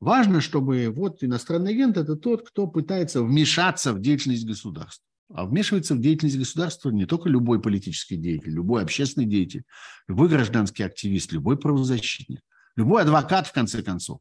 Важно, 0.00 0.40
чтобы 0.40 0.88
вот 0.88 1.22
иностранный 1.22 1.72
агент– 1.72 1.96
это 1.98 2.16
тот, 2.16 2.48
кто 2.48 2.66
пытается 2.66 3.22
вмешаться 3.22 3.92
в 3.92 4.00
деятельность 4.00 4.46
государства. 4.46 5.04
А 5.32 5.46
вмешивается 5.46 5.94
в 5.94 6.00
деятельность 6.00 6.38
государства 6.38 6.90
не 6.90 7.06
только 7.06 7.28
любой 7.28 7.60
политический 7.62 8.16
деятель, 8.16 8.52
любой 8.52 8.82
общественный 8.82 9.26
деятель, 9.26 9.62
любой 10.08 10.28
гражданский 10.28 10.82
активист, 10.82 11.30
любой 11.32 11.56
правозащитник, 11.56 12.40
любой 12.74 13.02
адвокат, 13.02 13.46
в 13.46 13.52
конце 13.52 13.82
концов, 13.82 14.20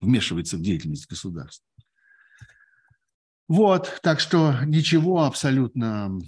вмешивается 0.00 0.58
в 0.58 0.62
деятельность 0.62 1.08
государства. 1.08 1.66
Вот, 3.48 4.00
так 4.02 4.20
что 4.20 4.54
ничего 4.64 5.24
абсолютно, 5.24 6.20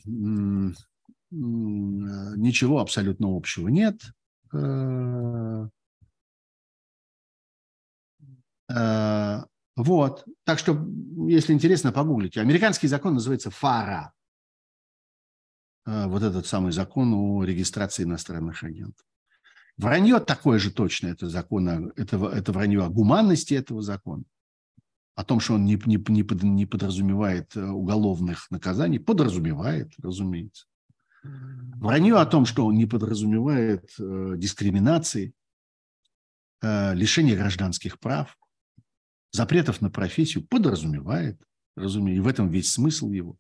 ничего 1.30 2.80
абсолютно 2.80 3.36
общего 3.36 3.68
нет. 3.68 4.00
Э, 4.52 5.68
э, 8.70 9.38
вот, 9.76 10.24
так 10.44 10.58
что, 10.58 10.84
если 11.28 11.52
интересно, 11.52 11.92
погуглите. 11.92 12.40
Американский 12.40 12.88
закон 12.88 13.14
называется 13.14 13.50
ФАРА. 13.50 14.12
А, 15.84 16.08
вот 16.08 16.22
этот 16.22 16.46
самый 16.46 16.72
закон 16.72 17.12
о 17.14 17.44
регистрации 17.44 18.04
иностранных 18.04 18.62
агентов. 18.62 19.04
Вранье 19.76 20.20
такое 20.20 20.58
же 20.58 20.70
точно, 20.70 21.08
это, 21.08 21.28
закон, 21.28 21.92
это, 21.96 22.16
это 22.28 22.52
вранье 22.52 22.84
о 22.84 22.90
гуманности 22.90 23.54
этого 23.54 23.82
закона, 23.82 24.24
о 25.14 25.24
том, 25.24 25.40
что 25.40 25.54
он 25.54 25.64
не, 25.64 25.80
не, 25.86 26.02
не, 26.08 26.22
под, 26.22 26.42
не 26.42 26.66
подразумевает 26.66 27.56
э, 27.56 27.64
уголовных 27.64 28.50
наказаний, 28.50 28.98
подразумевает, 28.98 29.92
разумеется. 30.02 30.66
Вранье 31.22 32.16
о 32.16 32.26
том, 32.26 32.46
что 32.46 32.66
он 32.66 32.74
не 32.74 32.86
подразумевает 32.86 33.90
э, 33.98 34.34
дискриминации, 34.36 35.32
э, 36.60 36.94
лишения 36.94 37.36
гражданских 37.36 37.98
прав, 37.98 38.36
запретов 39.30 39.80
на 39.80 39.90
профессию, 39.90 40.46
подразумевает, 40.46 41.40
разумеется, 41.76 42.18
и 42.18 42.24
в 42.24 42.28
этом 42.28 42.50
весь 42.50 42.70
смысл 42.70 43.10
его. 43.10 43.36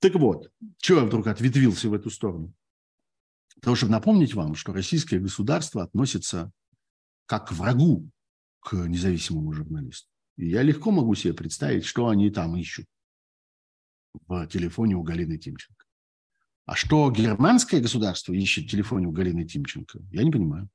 Так 0.00 0.14
вот, 0.14 0.50
чего 0.78 1.00
я 1.00 1.04
вдруг 1.04 1.26
ответвился 1.26 1.88
в 1.88 1.94
эту 1.94 2.10
сторону? 2.10 2.52
Потому 3.56 3.76
чтобы 3.76 3.92
напомнить 3.92 4.34
вам, 4.34 4.54
что 4.54 4.72
российское 4.72 5.18
государство 5.18 5.82
относится 5.82 6.50
как 7.26 7.48
к 7.48 7.52
врагу 7.52 8.10
к 8.60 8.74
независимому 8.74 9.52
журналисту. 9.52 10.08
И 10.36 10.48
я 10.48 10.62
легко 10.62 10.90
могу 10.90 11.14
себе 11.14 11.34
представить, 11.34 11.84
что 11.84 12.08
они 12.08 12.30
там 12.30 12.56
ищут 12.56 12.86
в 14.26 14.46
телефоне 14.46 14.96
у 14.96 15.02
Галины 15.02 15.38
Тимченко. 15.38 15.84
А 16.64 16.76
что 16.76 17.10
германское 17.10 17.80
государство 17.80 18.32
ищет 18.32 18.64
в 18.64 18.70
телефоне 18.70 19.06
у 19.06 19.12
Галины 19.12 19.44
Тимченко, 19.44 20.00
я 20.12 20.24
не 20.24 20.30
понимаю. 20.30 20.70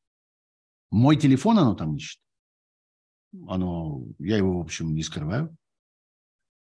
Мой 0.91 1.17
телефон 1.17 1.57
оно 1.57 1.73
там 1.73 1.95
ищет. 1.95 2.21
Оно, 3.47 4.05
я 4.19 4.37
его, 4.37 4.59
в 4.59 4.61
общем, 4.61 4.93
не 4.93 5.03
скрываю. 5.03 5.55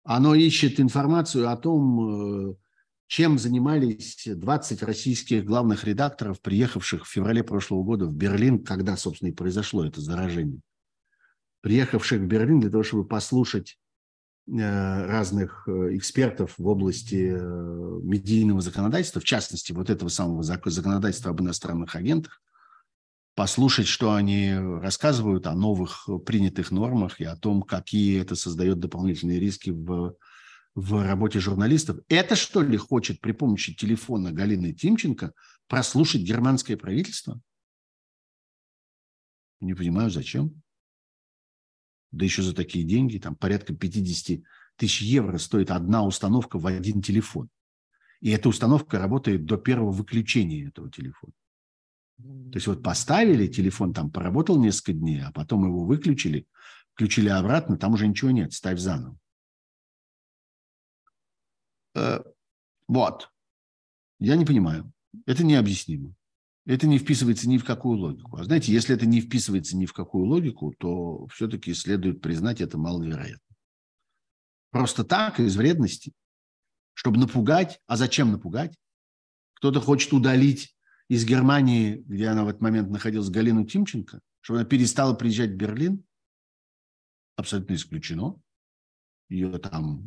Оно 0.05 0.35
ищет 0.35 0.81
информацию 0.81 1.49
о 1.49 1.57
том, 1.57 2.51
э, 2.51 2.55
чем 3.07 3.39
занимались 3.39 4.27
20 4.27 4.83
российских 4.83 5.45
главных 5.45 5.85
редакторов, 5.85 6.41
приехавших 6.41 7.07
в 7.07 7.11
феврале 7.11 7.45
прошлого 7.45 7.85
года 7.85 8.07
в 8.07 8.15
Берлин, 8.15 8.65
когда, 8.65 8.97
собственно, 8.97 9.29
и 9.29 9.33
произошло 9.33 9.85
это 9.85 10.01
заражение. 10.01 10.61
Приехавших 11.61 12.21
в 12.21 12.27
Берлин 12.27 12.61
для 12.61 12.71
того, 12.71 12.83
чтобы 12.83 13.07
послушать 13.07 13.79
э, 14.49 15.07
разных 15.07 15.69
э, 15.69 15.97
экспертов 15.97 16.55
в 16.59 16.67
области 16.67 17.31
медийного 18.03 18.61
законодательства, 18.61 19.21
в 19.21 19.25
частности, 19.25 19.73
вот 19.73 19.89
этого 19.89 20.09
самого 20.09 20.43
законодательства 20.43 21.31
об 21.31 21.41
иностранных 21.41 21.95
агентах, 21.95 22.43
послушать, 23.35 23.87
что 23.87 24.15
они 24.15 24.53
рассказывают 24.55 25.47
о 25.47 25.55
новых 25.55 26.09
принятых 26.27 26.71
нормах 26.71 27.21
и 27.21 27.25
о 27.25 27.37
том, 27.37 27.63
какие 27.63 28.21
это 28.21 28.35
создает 28.35 28.79
дополнительные 28.79 29.41
риски 29.41 29.71
в, 29.71 30.17
в 30.75 31.03
работе 31.03 31.41
журналистов. 31.41 31.99
Это 32.09 32.37
что 32.37 32.61
ли 32.61 32.77
хочет 32.77 33.21
при 33.21 33.33
помощи 33.33 33.75
телефона 33.75 34.33
Галины 34.33 34.73
Тимченко 34.73 35.33
прослушать 35.67 36.23
германское 36.23 36.77
правительство? 36.77 37.41
Не 39.61 39.75
понимаю, 39.75 40.11
зачем. 40.11 40.63
Да 42.11 42.25
еще 42.25 42.43
за 42.43 42.55
такие 42.55 42.85
деньги, 42.85 43.19
там 43.19 43.37
порядка 43.37 43.75
50 43.75 44.43
тысяч 44.77 45.01
евро 45.01 45.39
стоит 45.39 45.71
одна 45.71 46.05
установка 46.05 46.59
в 46.59 46.67
один 46.67 47.01
телефон. 47.01 47.49
И 48.21 48.31
эта 48.31 48.49
установка 48.49 48.99
работает 48.99 49.47
до 49.47 49.57
первого 49.57 49.91
выключения 49.91 50.69
этого 50.69 50.91
телефона. 50.91 51.33
То 52.19 52.57
есть 52.57 52.67
вот 52.67 52.83
поставили, 52.83 53.47
телефон 53.47 53.93
там 53.93 54.11
поработал 54.11 54.61
несколько 54.61 54.93
дней, 54.93 55.23
а 55.23 55.33
потом 55.33 55.65
его 55.65 55.85
выключили, 55.85 56.47
включили 56.95 57.29
обратно, 57.29 57.77
там 57.77 57.95
уже 57.95 58.07
ничего 58.07 58.31
нет, 58.31 58.53
ставь 58.53 58.79
заново. 58.79 59.19
Э, 61.95 62.21
вот. 62.87 63.31
Я 64.19 64.37
не 64.37 64.45
понимаю. 64.45 64.93
Это 65.27 65.45
необъяснимо. 65.45 66.15
Это 66.65 66.87
не 66.87 66.99
вписывается 66.99 67.49
ни 67.49 67.59
в 67.59 67.65
какую 67.65 67.99
логику. 67.99 68.37
А 68.37 68.45
знаете, 68.45 68.73
если 68.73 68.95
это 68.95 69.05
не 69.05 69.21
вписывается 69.21 69.77
ни 69.77 69.87
в 69.87 69.93
какую 69.93 70.27
логику, 70.27 70.73
то 70.79 71.27
все-таки 71.27 71.75
следует 71.75 72.21
признать 72.21 72.61
это 72.61 72.79
маловероятно. 72.79 73.57
Просто 74.71 75.05
так, 75.05 75.41
из 75.41 75.57
вредности, 75.57 76.13
чтобы 76.95 77.19
напугать. 77.19 77.81
А 77.87 77.97
зачем 77.97 78.31
напугать? 78.31 78.77
Кто-то 79.55 79.81
хочет 79.81 80.13
удалить 80.13 80.77
из 81.13 81.27
Германии, 81.27 82.03
где 82.07 82.29
она 82.29 82.43
в 82.43 82.49
этот 82.49 82.63
момент 82.63 82.89
находилась, 82.89 83.29
Галину 83.29 83.67
Тимченко, 83.67 84.23
чтобы 84.41 84.61
она 84.61 84.67
перестала 84.67 85.13
приезжать 85.13 85.51
в 85.51 85.57
Берлин, 85.57 86.03
абсолютно 87.37 87.75
исключено. 87.75 88.41
Ее 89.29 89.59
там 89.59 90.03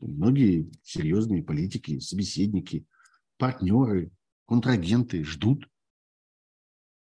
многие 0.00 0.70
серьезные 0.82 1.42
политики, 1.42 1.98
собеседники, 1.98 2.86
партнеры, 3.36 4.10
контрагенты 4.46 5.22
ждут 5.22 5.68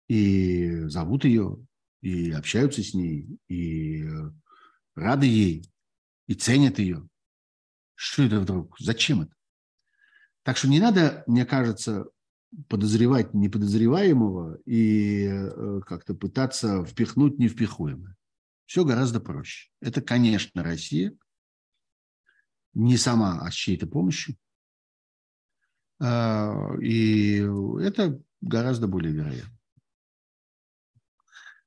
и 0.06 0.84
зовут 0.86 1.24
ее, 1.24 1.66
и 2.00 2.30
общаются 2.30 2.80
с 2.84 2.94
ней, 2.94 3.26
и 3.48 4.06
рады 4.94 5.26
ей, 5.26 5.68
и 6.28 6.34
ценят 6.34 6.78
ее. 6.78 7.08
Что 7.96 8.22
это 8.22 8.38
вдруг? 8.38 8.78
Зачем 8.78 9.22
это? 9.22 9.34
Так 10.44 10.56
что 10.56 10.68
не 10.68 10.78
надо, 10.78 11.24
мне 11.26 11.44
кажется, 11.44 12.06
подозревать 12.68 13.34
неподозреваемого 13.34 14.58
и 14.66 15.26
э, 15.26 15.80
как-то 15.86 16.14
пытаться 16.14 16.84
впихнуть 16.84 17.38
невпихуемое. 17.38 18.16
Все 18.66 18.84
гораздо 18.84 19.20
проще. 19.20 19.70
Это, 19.80 20.00
конечно, 20.00 20.62
Россия, 20.62 21.16
не 22.74 22.96
сама, 22.96 23.40
а 23.40 23.50
с 23.50 23.54
чьей-то 23.54 23.86
помощью. 23.86 24.36
А, 26.00 26.74
и 26.80 27.36
это 27.80 28.20
гораздо 28.40 28.86
более 28.86 29.12
вероятно. 29.12 29.58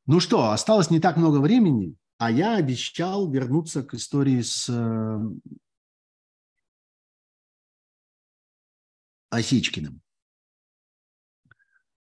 Ну 0.08 0.20
что, 0.20 0.52
осталось 0.52 0.92
не 0.92 1.00
так 1.00 1.18
много 1.18 1.40
времени, 1.40 1.96
а 2.18 2.30
я 2.30 2.58
обещал 2.58 3.30
вернуться 3.32 3.84
к 3.84 3.96
истории 3.96 4.42
с 4.42 4.70
э, 4.70 5.20
Осечкиным. 9.32 10.02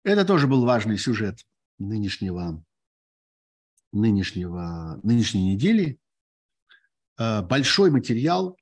Это 0.06 0.24
тоже 0.24 0.46
был 0.46 0.64
важный 0.64 0.98
сюжет 0.98 1.44
нынешнего, 1.78 2.64
нынешнего, 3.90 5.00
нынешней 5.02 5.54
недели. 5.54 5.98
Э, 7.18 7.42
большой 7.42 7.90
материал, 7.90 8.56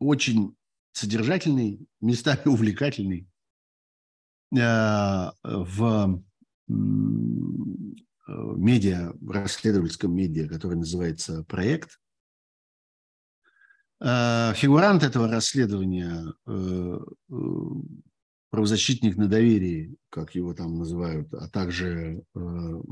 очень 0.00 0.56
содержательный, 0.90 1.86
местами 2.00 2.40
увлекательный 2.46 3.28
э, 4.50 5.30
в 5.44 6.20
медиа, 6.66 7.92
расследовательском 9.24 10.12
медиа, 10.12 10.48
который 10.48 10.76
называется 10.76 11.44
«Проект». 11.44 12.00
Э, 14.00 14.54
фигурант 14.56 15.04
этого 15.04 15.28
расследования 15.28 16.34
правозащитник 18.50 19.16
на 19.16 19.28
доверии, 19.28 19.96
как 20.10 20.34
его 20.34 20.54
там 20.54 20.78
называют, 20.78 21.32
а 21.34 21.48
также, 21.48 22.22
э, 22.34 22.82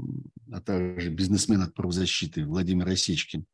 а 0.52 0.60
также 0.60 1.10
бизнесмен 1.10 1.62
от 1.62 1.74
правозащиты 1.74 2.44
Владимир 2.44 2.88
Осечкин, 2.88 3.46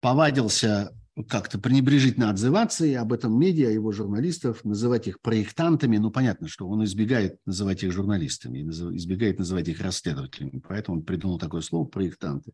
повадился 0.00 0.92
как-то 1.28 1.58
пренебрежительно 1.58 2.30
отзываться 2.30 2.86
и 2.86 2.94
об 2.94 3.12
этом 3.12 3.38
медиа, 3.38 3.70
его 3.70 3.90
журналистов, 3.90 4.64
называть 4.64 5.08
их 5.08 5.20
проектантами. 5.20 5.96
Ну, 5.96 6.10
понятно, 6.10 6.46
что 6.46 6.68
он 6.68 6.84
избегает 6.84 7.38
называть 7.44 7.82
их 7.82 7.92
журналистами, 7.92 8.60
избегает 8.60 9.38
называть 9.38 9.68
их 9.68 9.80
расследователями. 9.80 10.62
Поэтому 10.66 10.98
он 10.98 11.04
придумал 11.04 11.38
такое 11.38 11.60
слово 11.60 11.86
«проектанты». 11.86 12.52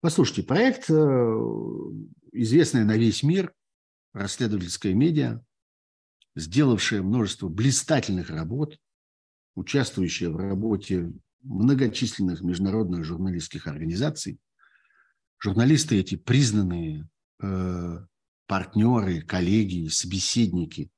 Послушайте, 0.00 0.44
проект, 0.44 0.88
э, 0.88 0.94
известный 2.32 2.84
на 2.84 2.96
весь 2.96 3.22
мир, 3.22 3.52
расследовательское 4.14 4.94
медиа, 4.94 5.42
сделавшая 6.36 7.02
множество 7.02 7.48
блистательных 7.48 8.30
работ, 8.30 8.78
участвующая 9.54 10.30
в 10.30 10.36
работе 10.36 11.12
многочисленных 11.42 12.42
международных 12.42 13.04
журналистских 13.04 13.66
организаций. 13.66 14.38
Журналисты 15.42 15.98
эти 15.98 16.16
признанные 16.16 17.08
э, 17.42 17.98
партнеры, 18.46 19.22
коллеги, 19.22 19.88
собеседники 19.88 20.90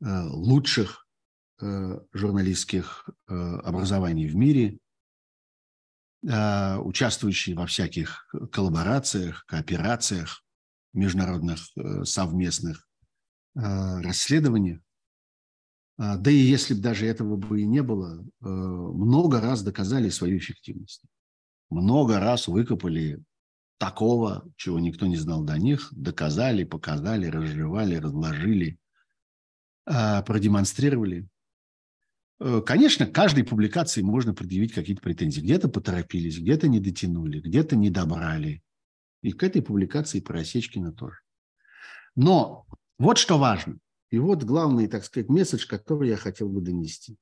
э, 0.00 0.22
лучших 0.24 1.06
э, 1.60 2.00
журналистских 2.12 3.08
э, 3.28 3.34
образований 3.34 4.26
в 4.26 4.34
мире, 4.34 4.78
э, 6.26 6.76
участвующие 6.78 7.54
во 7.54 7.66
всяких 7.66 8.28
коллаборациях, 8.50 9.44
кооперациях 9.46 10.42
международных 10.92 11.60
э, 11.76 12.04
совместных 12.04 12.89
а, 13.56 14.00
расследования. 14.02 14.80
А, 15.98 16.16
да 16.16 16.30
и 16.30 16.36
если 16.36 16.74
бы 16.74 16.80
даже 16.80 17.06
этого 17.06 17.36
бы 17.36 17.60
и 17.60 17.66
не 17.66 17.82
было, 17.82 18.24
а, 18.40 18.46
много 18.46 19.40
раз 19.40 19.62
доказали 19.62 20.08
свою 20.08 20.38
эффективность. 20.38 21.02
Много 21.68 22.20
раз 22.20 22.48
выкопали 22.48 23.22
такого, 23.78 24.48
чего 24.56 24.78
никто 24.78 25.06
не 25.06 25.16
знал 25.16 25.42
до 25.44 25.56
них, 25.58 25.88
доказали, 25.92 26.64
показали, 26.64 27.26
разжевали, 27.26 27.94
разложили, 27.94 28.78
продемонстрировали. 29.84 31.28
Конечно, 32.66 33.06
каждой 33.06 33.44
публикации 33.44 34.02
можно 34.02 34.34
предъявить 34.34 34.72
какие-то 34.72 35.00
претензии. 35.00 35.40
Где-то 35.40 35.68
поторопились, 35.68 36.38
где-то 36.40 36.68
не 36.68 36.80
дотянули, 36.80 37.40
где-то 37.40 37.76
не 37.76 37.88
добрали. 37.88 38.62
И 39.22 39.32
к 39.32 39.42
этой 39.44 39.62
публикации 39.62 40.20
про 40.20 40.40
Осечкина 40.40 40.92
тоже. 40.92 41.18
Но 42.16 42.66
вот 43.00 43.18
что 43.18 43.38
важно. 43.38 43.78
И 44.10 44.18
вот 44.18 44.44
главный, 44.44 44.88
так 44.88 45.04
сказать, 45.04 45.28
месседж, 45.28 45.66
который 45.66 46.08
я 46.08 46.16
хотел 46.16 46.48
бы 46.48 46.60
донести. 46.60 47.16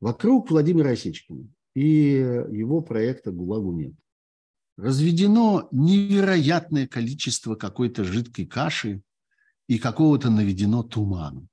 Вокруг 0.00 0.50
Владимира 0.50 0.90
Осечкина 0.90 1.46
и 1.74 1.82
его 1.82 2.80
проекта 2.80 3.30
«ГУЛАГу 3.30 3.72
нет» 3.72 3.94
разведено 4.76 5.68
невероятное 5.72 6.86
количество 6.86 7.54
какой-то 7.54 8.04
жидкой 8.04 8.46
каши 8.46 9.02
и 9.66 9.78
какого-то 9.78 10.30
наведено 10.30 10.82
тумана. 10.82 11.46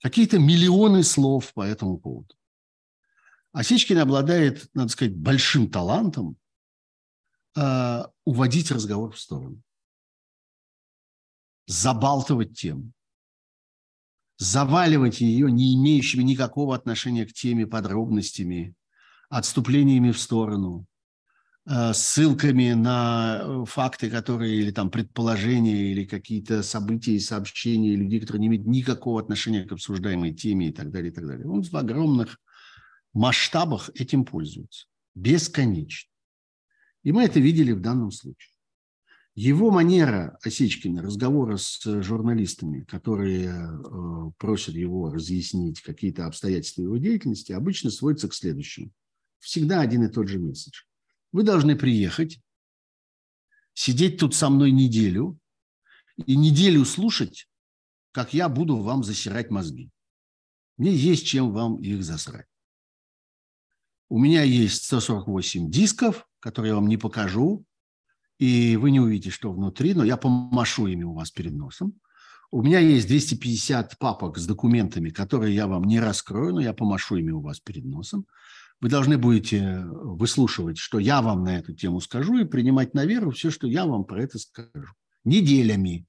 Какие-то 0.00 0.38
миллионы 0.38 1.02
слов 1.02 1.52
по 1.52 1.62
этому 1.62 1.98
поводу. 1.98 2.34
Осечкин 3.52 3.98
обладает, 3.98 4.68
надо 4.74 4.90
сказать, 4.90 5.16
большим 5.16 5.70
талантом 5.70 6.36
э, 7.56 8.04
уводить 8.24 8.70
разговор 8.70 9.12
в 9.12 9.20
сторону, 9.20 9.60
забалтывать 11.68 12.58
тему, 12.58 12.90
заваливать 14.38 15.20
ее 15.20 15.52
не 15.52 15.74
имеющими 15.74 16.22
никакого 16.22 16.74
отношения 16.74 17.26
к 17.26 17.32
теме 17.32 17.66
подробностями, 17.66 18.74
отступлениями 19.28 20.10
в 20.10 20.18
сторону, 20.18 20.86
э, 21.66 21.92
ссылками 21.92 22.72
на 22.72 23.40
э, 23.42 23.64
факты, 23.66 24.08
которые 24.08 24.56
или 24.56 24.70
там 24.70 24.90
предположения, 24.90 25.92
или 25.92 26.06
какие-то 26.06 26.62
события 26.62 27.12
и 27.12 27.20
сообщения 27.20 27.94
людей, 27.94 28.20
которые 28.20 28.40
не 28.40 28.46
имеют 28.46 28.66
никакого 28.66 29.20
отношения 29.20 29.64
к 29.64 29.72
обсуждаемой 29.72 30.32
теме 30.32 30.68
и 30.68 30.72
так 30.72 30.90
далее, 30.90 31.12
и 31.12 31.14
так 31.14 31.26
далее. 31.26 31.46
Он 31.46 31.62
в 31.62 31.74
огромных 31.74 32.40
масштабах 33.12 33.90
этим 33.94 34.24
пользуется. 34.24 34.86
Бесконечно. 35.14 36.10
И 37.02 37.12
мы 37.12 37.24
это 37.24 37.40
видели 37.40 37.72
в 37.72 37.80
данном 37.80 38.10
случае. 38.10 38.54
Его 39.40 39.70
манера 39.70 40.36
Осечкина 40.42 41.00
разговора 41.00 41.58
с 41.58 42.02
журналистами, 42.02 42.82
которые 42.82 43.46
э, 43.46 44.30
просят 44.36 44.74
его 44.74 45.12
разъяснить 45.12 45.80
какие-то 45.80 46.26
обстоятельства 46.26 46.82
его 46.82 46.96
деятельности, 46.96 47.52
обычно 47.52 47.92
сводится 47.92 48.26
к 48.28 48.34
следующему. 48.34 48.90
Всегда 49.38 49.80
один 49.80 50.02
и 50.02 50.08
тот 50.08 50.26
же 50.26 50.40
месседж. 50.40 50.80
Вы 51.30 51.44
должны 51.44 51.76
приехать, 51.76 52.40
сидеть 53.74 54.18
тут 54.18 54.34
со 54.34 54.50
мной 54.50 54.72
неделю 54.72 55.38
и 56.16 56.34
неделю 56.34 56.84
слушать, 56.84 57.48
как 58.10 58.34
я 58.34 58.48
буду 58.48 58.78
вам 58.78 59.04
засирать 59.04 59.52
мозги. 59.52 59.88
Мне 60.78 60.92
есть 60.92 61.28
чем 61.28 61.52
вам 61.52 61.80
их 61.80 62.02
засрать. 62.02 62.48
У 64.08 64.18
меня 64.18 64.42
есть 64.42 64.82
148 64.86 65.70
дисков, 65.70 66.26
которые 66.40 66.70
я 66.70 66.74
вам 66.74 66.88
не 66.88 66.96
покажу, 66.96 67.64
и 68.38 68.76
вы 68.76 68.90
не 68.90 69.00
увидите, 69.00 69.30
что 69.30 69.52
внутри, 69.52 69.94
но 69.94 70.04
я 70.04 70.16
помашу 70.16 70.86
ими 70.86 71.04
у 71.04 71.12
вас 71.12 71.30
перед 71.30 71.54
носом. 71.54 71.94
У 72.50 72.62
меня 72.62 72.78
есть 72.78 73.06
250 73.08 73.98
папок 73.98 74.38
с 74.38 74.46
документами, 74.46 75.10
которые 75.10 75.54
я 75.54 75.66
вам 75.66 75.84
не 75.84 76.00
раскрою, 76.00 76.54
но 76.54 76.60
я 76.60 76.72
помашу 76.72 77.16
ими 77.16 77.30
у 77.32 77.40
вас 77.40 77.60
перед 77.60 77.84
носом. 77.84 78.26
Вы 78.80 78.88
должны 78.88 79.18
будете 79.18 79.84
выслушивать, 79.90 80.78
что 80.78 80.98
я 80.98 81.20
вам 81.20 81.42
на 81.42 81.58
эту 81.58 81.74
тему 81.74 82.00
скажу, 82.00 82.38
и 82.38 82.44
принимать 82.44 82.94
на 82.94 83.04
веру 83.04 83.32
все, 83.32 83.50
что 83.50 83.66
я 83.66 83.84
вам 83.84 84.04
про 84.04 84.22
это 84.22 84.38
скажу. 84.38 84.94
Неделями. 85.24 86.06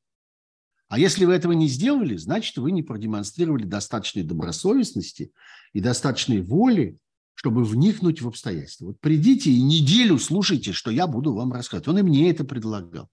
А 0.88 0.98
если 0.98 1.26
вы 1.26 1.34
этого 1.34 1.52
не 1.52 1.68
сделали, 1.68 2.16
значит, 2.16 2.58
вы 2.58 2.72
не 2.72 2.84
продемонстрировали 2.84 3.64
достаточной 3.64 4.24
добросовестности 4.24 5.34
и 5.74 5.82
достаточной 5.82 6.42
воли 6.42 6.98
чтобы 7.40 7.64
вникнуть 7.64 8.22
в 8.22 8.28
обстоятельства. 8.28 8.88
Вот 8.88 9.00
придите 9.00 9.50
и 9.50 9.62
неделю 9.62 10.18
слушайте, 10.20 10.74
что 10.74 10.92
я 10.92 11.08
буду 11.08 11.34
вам 11.34 11.54
рассказывать. 11.54 11.88
Он 11.88 11.98
и 11.98 12.02
мне 12.02 12.30
это 12.30 12.44
предлагал. 12.44 13.08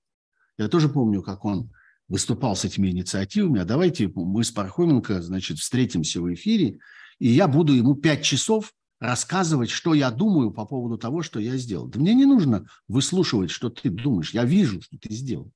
Я 0.58 0.66
тоже 0.66 0.88
помню, 0.88 1.22
как 1.22 1.44
он 1.44 1.70
выступал 2.08 2.56
с 2.56 2.64
этими 2.64 2.88
инициативами, 2.88 3.60
а 3.60 3.64
давайте 3.64 4.10
мы 4.12 4.42
с 4.42 4.50
Пархоменко, 4.50 5.22
значит, 5.22 5.58
встретимся 5.58 6.20
в 6.20 6.34
эфире, 6.34 6.80
и 7.20 7.28
я 7.28 7.46
буду 7.46 7.72
ему 7.72 7.94
пять 7.94 8.24
часов 8.24 8.72
рассказывать, 8.98 9.70
что 9.70 9.94
я 9.94 10.10
думаю 10.10 10.50
по 10.50 10.66
поводу 10.66 10.98
того, 10.98 11.22
что 11.22 11.38
я 11.38 11.56
сделал. 11.56 11.86
Да 11.86 12.00
мне 12.00 12.12
не 12.12 12.24
нужно 12.24 12.66
выслушивать, 12.88 13.52
что 13.52 13.70
ты 13.70 13.90
думаешь. 13.90 14.34
Я 14.34 14.44
вижу, 14.44 14.82
что 14.82 14.98
ты 14.98 15.14
сделал. 15.14 15.52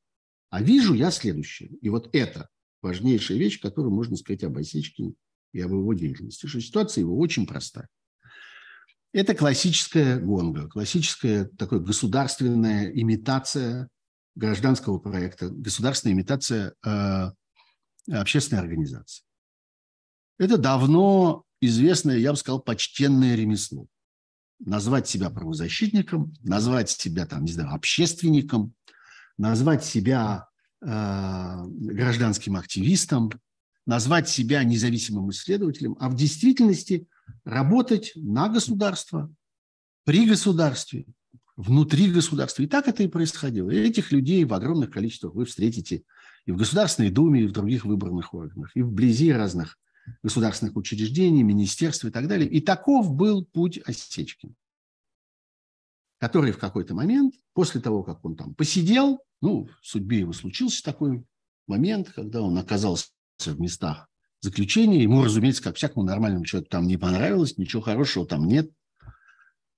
А 0.48 0.62
вижу 0.62 0.94
я 0.94 1.10
следующее. 1.10 1.70
И 1.82 1.88
вот 1.88 2.08
это 2.12 2.48
важнейшая 2.82 3.36
вещь, 3.36 3.60
которую 3.60 3.92
можно 3.92 4.16
сказать 4.16 4.44
об 4.44 4.56
Осечкине 4.56 5.14
и 5.52 5.60
об 5.60 5.72
его 5.72 5.92
деятельности. 5.92 6.46
Что 6.46 6.60
ситуация 6.60 7.02
его 7.02 7.18
очень 7.18 7.48
простая. 7.48 7.88
Это 9.12 9.34
классическая 9.34 10.18
гонга, 10.18 10.68
классическая 10.68 11.44
такая 11.44 11.80
государственная 11.80 12.90
имитация 12.90 13.88
гражданского 14.36 14.98
проекта, 14.98 15.48
государственная 15.50 16.14
имитация 16.14 16.74
э, 16.84 17.30
общественной 18.12 18.62
организации. 18.62 19.24
Это 20.38 20.58
давно 20.58 21.44
известное, 21.60 22.18
я 22.18 22.30
бы 22.30 22.36
сказал, 22.36 22.60
почтенное 22.60 23.34
ремесло. 23.34 23.86
Назвать 24.60 25.08
себя 25.08 25.28
правозащитником, 25.28 26.32
назвать 26.44 26.90
себя, 26.90 27.26
там, 27.26 27.44
не 27.44 27.52
знаю, 27.52 27.74
общественником, 27.74 28.74
назвать 29.38 29.84
себя 29.84 30.46
э, 30.82 30.86
гражданским 31.66 32.54
активистом, 32.54 33.32
назвать 33.86 34.28
себя 34.28 34.62
независимым 34.62 35.30
исследователем, 35.30 35.96
а 35.98 36.08
в 36.08 36.14
действительности– 36.14 37.08
работать 37.44 38.12
на 38.14 38.48
государство, 38.48 39.32
при 40.04 40.26
государстве, 40.26 41.06
внутри 41.56 42.10
государства. 42.10 42.62
И 42.62 42.66
так 42.66 42.88
это 42.88 43.02
и 43.02 43.08
происходило. 43.08 43.70
И 43.70 43.78
этих 43.78 44.12
людей 44.12 44.44
в 44.44 44.54
огромных 44.54 44.90
количествах 44.90 45.34
вы 45.34 45.44
встретите 45.44 46.04
и 46.46 46.52
в 46.52 46.56
Государственной 46.56 47.10
Думе, 47.10 47.42
и 47.42 47.46
в 47.46 47.52
других 47.52 47.84
выборных 47.84 48.32
органах, 48.32 48.70
и 48.74 48.82
вблизи 48.82 49.30
разных 49.32 49.78
государственных 50.22 50.76
учреждений, 50.76 51.42
министерств 51.42 52.04
и 52.04 52.10
так 52.10 52.28
далее. 52.28 52.48
И 52.48 52.60
таков 52.60 53.14
был 53.14 53.44
путь 53.44 53.78
Осечкина, 53.84 54.54
который 56.18 56.52
в 56.52 56.58
какой-то 56.58 56.94
момент, 56.94 57.34
после 57.52 57.80
того, 57.80 58.02
как 58.02 58.24
он 58.24 58.36
там 58.36 58.54
посидел, 58.54 59.20
ну, 59.42 59.68
в 59.82 59.86
судьбе 59.86 60.20
его 60.20 60.32
случился 60.32 60.82
такой 60.82 61.24
момент, 61.66 62.10
когда 62.10 62.40
он 62.42 62.56
оказался 62.58 63.10
в 63.38 63.60
местах 63.60 64.09
заключение. 64.40 65.02
Ему, 65.02 65.24
разумеется, 65.24 65.62
как 65.62 65.76
всякому 65.76 66.04
нормальному 66.04 66.44
человеку 66.44 66.70
там 66.70 66.86
не 66.86 66.96
понравилось, 66.96 67.58
ничего 67.58 67.82
хорошего 67.82 68.26
там 68.26 68.46
нет. 68.46 68.70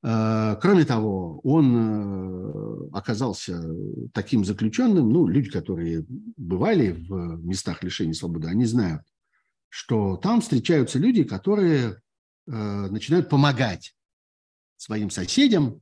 Э, 0.02 0.56
кроме 0.60 0.84
того, 0.84 1.40
он 1.40 1.76
э, 1.76 2.88
оказался 2.92 3.62
таким 4.12 4.44
заключенным, 4.44 5.10
ну, 5.10 5.26
люди, 5.26 5.50
которые 5.50 6.04
бывали 6.36 6.92
в 6.92 7.44
местах 7.44 7.82
лишения 7.82 8.14
свободы, 8.14 8.48
они 8.48 8.64
знают, 8.64 9.02
что 9.68 10.16
там 10.16 10.40
встречаются 10.40 10.98
люди, 10.98 11.24
которые 11.24 11.96
э, 12.46 12.50
начинают 12.50 13.28
помогать 13.28 13.94
своим 14.76 15.10
соседям 15.10 15.80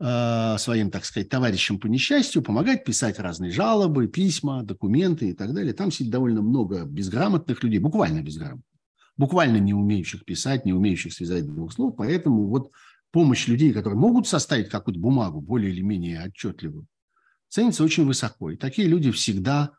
своим, 0.00 0.90
так 0.90 1.04
сказать, 1.04 1.28
товарищам 1.28 1.78
по 1.78 1.86
несчастью, 1.86 2.40
помогать 2.40 2.84
писать 2.84 3.18
разные 3.18 3.50
жалобы, 3.50 4.08
письма, 4.08 4.62
документы 4.62 5.28
и 5.28 5.32
так 5.34 5.52
далее. 5.52 5.74
Там 5.74 5.92
сидит 5.92 6.10
довольно 6.10 6.40
много 6.40 6.86
безграмотных 6.86 7.62
людей, 7.62 7.80
буквально 7.80 8.22
безграмотных, 8.22 8.64
буквально 9.18 9.58
не 9.58 9.74
умеющих 9.74 10.24
писать, 10.24 10.64
не 10.64 10.72
умеющих 10.72 11.12
связать 11.12 11.46
двух 11.46 11.74
слов. 11.74 11.96
Поэтому 11.98 12.46
вот 12.46 12.70
помощь 13.10 13.46
людей, 13.46 13.74
которые 13.74 13.98
могут 13.98 14.26
составить 14.26 14.70
какую-то 14.70 14.98
бумагу 14.98 15.42
более 15.42 15.70
или 15.70 15.82
менее 15.82 16.22
отчетливую, 16.22 16.86
ценится 17.50 17.84
очень 17.84 18.06
высоко. 18.06 18.50
И 18.50 18.56
такие 18.56 18.88
люди 18.88 19.10
всегда 19.10 19.72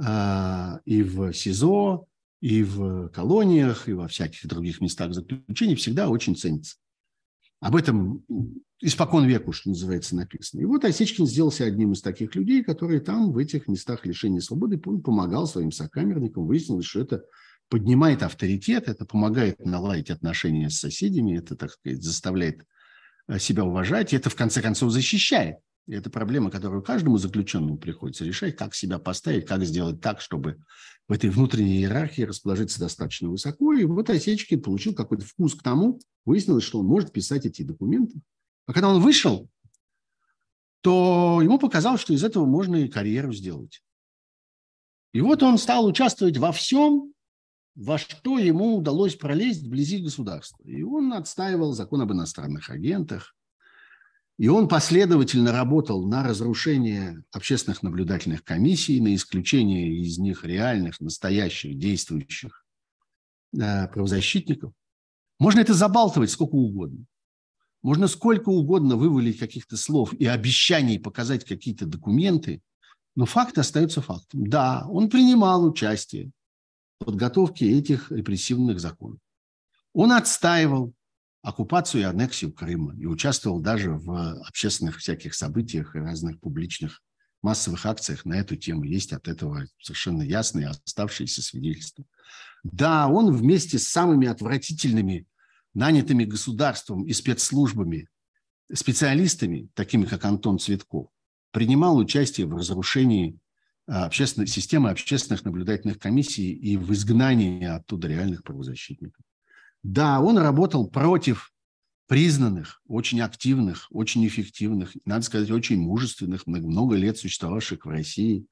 э, 0.00 0.78
и 0.84 1.02
в 1.02 1.32
СИЗО, 1.32 2.06
и 2.40 2.62
в 2.62 3.08
колониях, 3.08 3.88
и 3.88 3.94
во 3.94 4.06
всяких 4.06 4.46
других 4.46 4.80
местах 4.80 5.12
заключения 5.12 5.74
всегда 5.74 6.08
очень 6.08 6.36
ценятся. 6.36 6.76
Об 7.60 7.76
этом 7.76 8.24
испокон 8.80 9.26
веку, 9.26 9.52
что 9.52 9.70
называется, 9.70 10.14
написано. 10.14 10.60
И 10.60 10.64
вот 10.64 10.84
Осечкин 10.84 11.26
сделался 11.26 11.64
одним 11.64 11.92
из 11.92 12.02
таких 12.02 12.34
людей, 12.34 12.62
которые 12.62 13.00
там, 13.00 13.32
в 13.32 13.38
этих 13.38 13.68
местах 13.68 14.04
лишения 14.04 14.40
свободы, 14.40 14.78
помогал 14.78 15.46
своим 15.46 15.72
сокамерникам. 15.72 16.46
Выяснилось, 16.46 16.84
что 16.84 17.00
это 17.00 17.24
поднимает 17.68 18.22
авторитет, 18.22 18.88
это 18.88 19.06
помогает 19.06 19.64
наладить 19.64 20.10
отношения 20.10 20.70
с 20.70 20.78
соседями, 20.78 21.38
это, 21.38 21.56
так 21.56 21.72
сказать, 21.72 22.02
заставляет 22.02 22.64
э, 23.28 23.38
себя 23.38 23.64
уважать, 23.64 24.12
и 24.12 24.16
это, 24.16 24.30
в 24.30 24.36
конце 24.36 24.60
концов, 24.60 24.92
защищает. 24.92 25.56
И 25.86 25.94
это 25.94 26.10
проблема, 26.10 26.50
которую 26.50 26.82
каждому 26.82 27.16
заключенному 27.16 27.78
приходится 27.78 28.24
решать, 28.24 28.56
как 28.56 28.74
себя 28.74 28.98
поставить, 28.98 29.46
как 29.46 29.64
сделать 29.64 30.00
так, 30.00 30.20
чтобы 30.20 30.58
в 31.06 31.12
этой 31.12 31.30
внутренней 31.30 31.78
иерархии 31.78 32.22
расположиться 32.22 32.80
достаточно 32.80 33.28
высоко. 33.28 33.72
И 33.72 33.84
вот 33.84 34.10
Осечкин 34.10 34.62
получил 34.62 34.94
какой-то 34.94 35.24
вкус 35.24 35.54
к 35.54 35.62
тому, 35.62 36.00
выяснилось, 36.24 36.64
что 36.64 36.80
он 36.80 36.86
может 36.86 37.12
писать 37.12 37.46
эти 37.46 37.62
документы, 37.62 38.20
а 38.66 38.72
когда 38.72 38.88
он 38.88 39.00
вышел, 39.00 39.48
то 40.80 41.40
ему 41.42 41.58
показалось, 41.58 42.00
что 42.00 42.12
из 42.12 42.24
этого 42.24 42.44
можно 42.46 42.76
и 42.76 42.88
карьеру 42.88 43.32
сделать. 43.32 43.82
И 45.12 45.20
вот 45.20 45.42
он 45.42 45.56
стал 45.56 45.86
участвовать 45.86 46.36
во 46.36 46.52
всем, 46.52 47.12
во 47.76 47.96
что 47.96 48.38
ему 48.38 48.76
удалось 48.76 49.14
пролезть 49.14 49.62
вблизи 49.62 50.02
государства. 50.02 50.62
И 50.64 50.82
он 50.82 51.12
отстаивал 51.12 51.72
закон 51.72 52.02
об 52.02 52.12
иностранных 52.12 52.70
агентах, 52.70 53.34
И 54.38 54.48
он 54.48 54.68
последовательно 54.68 55.50
работал 55.50 56.06
на 56.06 56.22
разрушение 56.22 57.22
общественных 57.32 57.82
наблюдательных 57.82 58.44
комиссий, 58.44 59.00
на 59.00 59.14
исключение 59.14 59.96
из 59.96 60.18
них 60.18 60.44
реальных, 60.44 61.00
настоящих, 61.00 61.78
действующих 61.78 62.64
э, 63.58 63.88
правозащитников. 63.88 64.72
Можно 65.38 65.60
это 65.60 65.72
забалтывать 65.72 66.30
сколько 66.30 66.54
угодно. 66.54 67.06
Можно 67.82 68.08
сколько 68.08 68.50
угодно 68.50 68.96
вывалить 68.96 69.38
каких-то 69.38 69.76
слов 69.76 70.12
и 70.12 70.26
обещаний 70.26 70.98
показать 70.98 71.44
какие-то 71.44 71.86
документы, 71.86 72.60
но 73.14 73.24
факт 73.24 73.56
остается 73.56 74.02
фактом. 74.02 74.46
Да, 74.46 74.86
он 74.88 75.08
принимал 75.08 75.64
участие 75.64 76.30
в 77.00 77.06
подготовке 77.06 77.78
этих 77.78 78.10
репрессивных 78.10 78.80
законов. 78.80 79.18
Он 79.94 80.12
отстаивал 80.12 80.92
оккупацию 81.46 82.00
и 82.00 82.04
аннексию 82.04 82.52
Крыма 82.52 82.96
и 82.96 83.06
участвовал 83.06 83.60
даже 83.60 83.92
в 83.92 84.42
общественных 84.48 84.98
всяких 84.98 85.32
событиях 85.32 85.94
и 85.94 86.00
разных 86.00 86.40
публичных 86.40 87.00
массовых 87.40 87.86
акциях 87.86 88.24
на 88.24 88.34
эту 88.34 88.56
тему. 88.56 88.82
Есть 88.82 89.12
от 89.12 89.28
этого 89.28 89.64
совершенно 89.80 90.22
ясные 90.22 90.66
оставшиеся 90.66 91.42
свидетельства. 91.42 92.04
Да, 92.64 93.06
он 93.06 93.32
вместе 93.32 93.78
с 93.78 93.86
самыми 93.86 94.26
отвратительными 94.26 95.28
нанятыми 95.72 96.24
государством 96.24 97.04
и 97.04 97.12
спецслужбами 97.12 98.08
специалистами, 98.72 99.68
такими 99.74 100.04
как 100.04 100.24
Антон 100.24 100.58
Цветков, 100.58 101.10
принимал 101.52 101.96
участие 101.96 102.48
в 102.48 102.56
разрушении 102.56 103.38
а, 103.86 104.06
общественной, 104.06 104.48
системы 104.48 104.90
общественных 104.90 105.44
наблюдательных 105.44 106.00
комиссий 106.00 106.52
и 106.52 106.76
в 106.76 106.92
изгнании 106.92 107.64
оттуда 107.66 108.08
реальных 108.08 108.42
правозащитников. 108.42 109.22
Да, 109.86 110.20
он 110.20 110.36
работал 110.36 110.90
против 110.90 111.52
признанных, 112.08 112.82
очень 112.88 113.20
активных, 113.20 113.86
очень 113.90 114.26
эффективных, 114.26 114.96
надо 115.04 115.24
сказать, 115.24 115.50
очень 115.50 115.78
мужественных, 115.78 116.44
много 116.46 116.96
лет 116.96 117.18
существовавших 117.18 117.86
в 117.86 117.88
России 117.88 118.46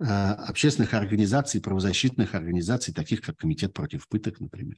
а, 0.00 0.32
общественных 0.32 0.92
организаций, 0.94 1.60
правозащитных 1.60 2.34
организаций, 2.34 2.92
таких 2.92 3.20
как 3.20 3.36
Комитет 3.36 3.72
против 3.72 4.08
пыток, 4.08 4.40
например. 4.40 4.76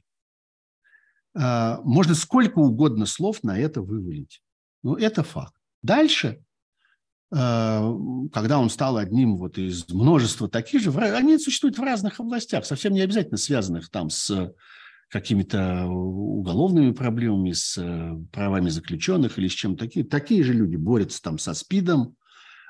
А, 1.35 1.81
можно 1.83 2.13
сколько 2.13 2.59
угодно 2.59 3.07
слов 3.07 3.41
на 3.41 3.57
это 3.57 3.81
вывалить. 3.81 4.43
Но 4.83 4.97
это 4.97 5.23
факт. 5.23 5.55
Дальше, 5.81 6.43
а, 7.33 7.91
когда 8.31 8.59
он 8.59 8.69
стал 8.69 8.97
одним 8.97 9.37
вот 9.37 9.57
из 9.57 9.89
множества 9.89 10.47
таких 10.47 10.83
же, 10.83 10.91
они 10.91 11.39
существуют 11.39 11.79
в 11.79 11.83
разных 11.83 12.19
областях, 12.19 12.67
совсем 12.67 12.93
не 12.93 13.01
обязательно 13.01 13.37
связанных 13.37 13.89
там 13.89 14.11
с 14.11 14.53
какими-то 15.09 15.85
уголовными 15.85 16.91
проблемами, 16.91 17.51
с 17.53 17.77
э, 17.77 18.15
правами 18.31 18.69
заключенных 18.69 19.37
или 19.37 19.47
с 19.47 19.53
чем-то 19.53 19.85
таким. 19.85 20.05
Такие 20.05 20.43
же 20.43 20.53
люди 20.53 20.75
борются 20.75 21.21
там 21.21 21.37
со 21.39 21.53
СПИДом 21.53 22.15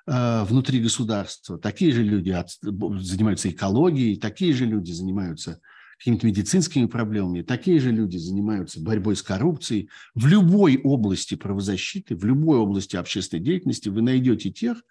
а, 0.10 0.46
внутри 0.46 0.80
государства, 0.80 1.58
такие 1.58 1.92
же 1.92 2.02
люди 2.02 2.34
занимаются 2.62 3.50
экологией, 3.50 4.18
такие 4.18 4.54
же 4.54 4.66
люди 4.66 4.92
занимаются 4.92 5.60
какими-то 5.98 6.28
медицинскими 6.28 6.86
проблемами. 6.86 7.42
Такие 7.42 7.80
же 7.80 7.92
люди 7.92 8.18
занимаются 8.18 8.80
борьбой 8.80 9.16
с 9.16 9.24
коррупцией. 9.24 9.90
В 10.14 10.28
любой 10.28 10.78
области 10.78 11.36
правозащиты, 11.36 12.16
в 12.16 12.24
любой 12.24 12.60
области 12.60 12.96
общественной 12.96 13.44
деятельности 13.44 13.90
вы 13.90 14.02
найдете 14.02 14.52
тех, 14.52 14.82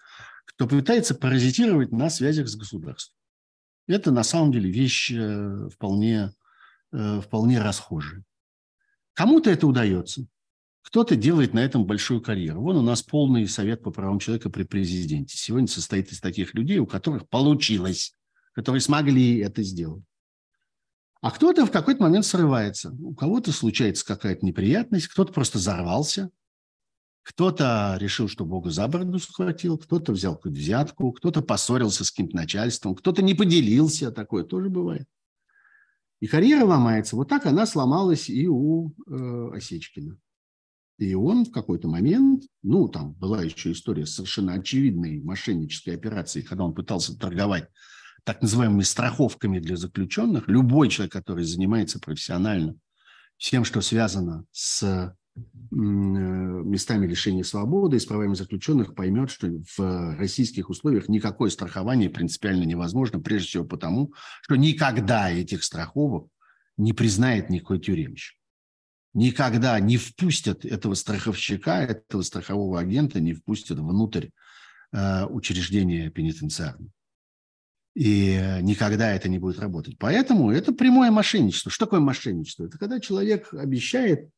кто 0.46 0.66
пытается 0.66 1.14
паразитировать 1.14 1.92
на 1.92 2.10
связях 2.10 2.48
с 2.48 2.56
государством. 2.56 3.14
Это 3.86 4.10
на 4.10 4.24
самом 4.24 4.52
деле 4.52 4.70
вещь 4.70 5.12
э, 5.12 5.68
вполне, 5.72 6.16
э, 6.16 6.35
вполне 6.92 7.60
расхожая. 7.60 8.24
Кому-то 9.14 9.50
это 9.50 9.66
удается. 9.66 10.26
Кто-то 10.82 11.16
делает 11.16 11.52
на 11.52 11.58
этом 11.58 11.84
большую 11.84 12.20
карьеру. 12.20 12.60
Вон 12.60 12.76
у 12.76 12.82
нас 12.82 13.02
полный 13.02 13.48
совет 13.48 13.82
по 13.82 13.90
правам 13.90 14.20
человека 14.20 14.50
при 14.50 14.62
президенте. 14.62 15.36
Сегодня 15.36 15.66
состоит 15.66 16.12
из 16.12 16.20
таких 16.20 16.54
людей, 16.54 16.78
у 16.78 16.86
которых 16.86 17.28
получилось, 17.28 18.14
которые 18.52 18.80
смогли 18.80 19.38
это 19.38 19.62
сделать. 19.62 20.04
А 21.20 21.32
кто-то 21.32 21.66
в 21.66 21.72
какой-то 21.72 22.02
момент 22.02 22.24
срывается. 22.24 22.92
У 23.00 23.14
кого-то 23.14 23.50
случается 23.50 24.06
какая-то 24.06 24.46
неприятность, 24.46 25.08
кто-то 25.08 25.32
просто 25.32 25.58
взорвался, 25.58 26.30
кто-то 27.22 27.96
решил, 27.98 28.28
что 28.28 28.44
Бога 28.44 28.70
за 28.70 28.86
бороду 28.86 29.18
схватил, 29.18 29.78
кто-то 29.78 30.12
взял 30.12 30.36
какую-то 30.36 30.60
взятку, 30.60 31.10
кто-то 31.10 31.42
поссорился 31.42 32.04
с 32.04 32.12
каким-то 32.12 32.36
начальством, 32.36 32.94
кто-то 32.94 33.22
не 33.22 33.34
поделился, 33.34 34.12
такое 34.12 34.44
тоже 34.44 34.68
бывает. 34.68 35.08
И 36.20 36.26
карьера 36.26 36.64
ломается. 36.64 37.16
Вот 37.16 37.28
так 37.28 37.46
она 37.46 37.66
сломалась 37.66 38.28
и 38.30 38.48
у 38.48 38.94
э, 39.06 39.50
Осечкина. 39.54 40.18
И 40.98 41.14
он 41.14 41.44
в 41.44 41.50
какой-то 41.50 41.88
момент, 41.88 42.44
ну, 42.62 42.88
там 42.88 43.12
была 43.12 43.42
еще 43.42 43.72
история 43.72 44.06
совершенно 44.06 44.54
очевидной 44.54 45.20
мошеннической 45.20 45.94
операции, 45.94 46.40
когда 46.40 46.64
он 46.64 46.74
пытался 46.74 47.18
торговать 47.18 47.68
так 48.24 48.40
называемыми 48.40 48.82
страховками 48.82 49.58
для 49.58 49.76
заключенных, 49.76 50.48
любой 50.48 50.88
человек, 50.88 51.12
который 51.12 51.44
занимается 51.44 52.00
профессионально 52.00 52.76
всем, 53.36 53.64
что 53.64 53.82
связано 53.82 54.46
с 54.50 55.14
местами 55.70 57.06
лишения 57.06 57.42
свободы 57.42 57.96
и 57.96 58.00
с 58.00 58.06
правами 58.06 58.34
заключенных, 58.34 58.94
поймет, 58.94 59.30
что 59.30 59.48
в 59.76 60.16
российских 60.16 60.70
условиях 60.70 61.08
никакое 61.08 61.50
страхование 61.50 62.08
принципиально 62.08 62.64
невозможно, 62.64 63.20
прежде 63.20 63.48
всего 63.48 63.64
потому, 63.64 64.12
что 64.42 64.56
никогда 64.56 65.30
этих 65.30 65.64
страховок 65.64 66.28
не 66.76 66.92
признает 66.92 67.50
никакой 67.50 67.80
тюремщик. 67.80 68.38
Никогда 69.14 69.78
не 69.80 69.96
впустят 69.96 70.64
этого 70.64 70.94
страховщика, 70.94 71.82
этого 71.82 72.22
страхового 72.22 72.78
агента, 72.78 73.18
не 73.18 73.32
впустят 73.32 73.78
внутрь 73.78 74.28
э, 74.92 75.24
учреждения 75.24 76.10
пенитенциарного 76.10 76.90
и 77.96 78.58
никогда 78.60 79.10
это 79.14 79.30
не 79.30 79.38
будет 79.38 79.58
работать. 79.58 79.96
Поэтому 79.98 80.50
это 80.50 80.72
прямое 80.72 81.10
мошенничество. 81.10 81.72
Что 81.72 81.86
такое 81.86 82.00
мошенничество? 82.00 82.66
Это 82.66 82.76
когда 82.76 83.00
человек 83.00 83.54
обещает, 83.54 84.28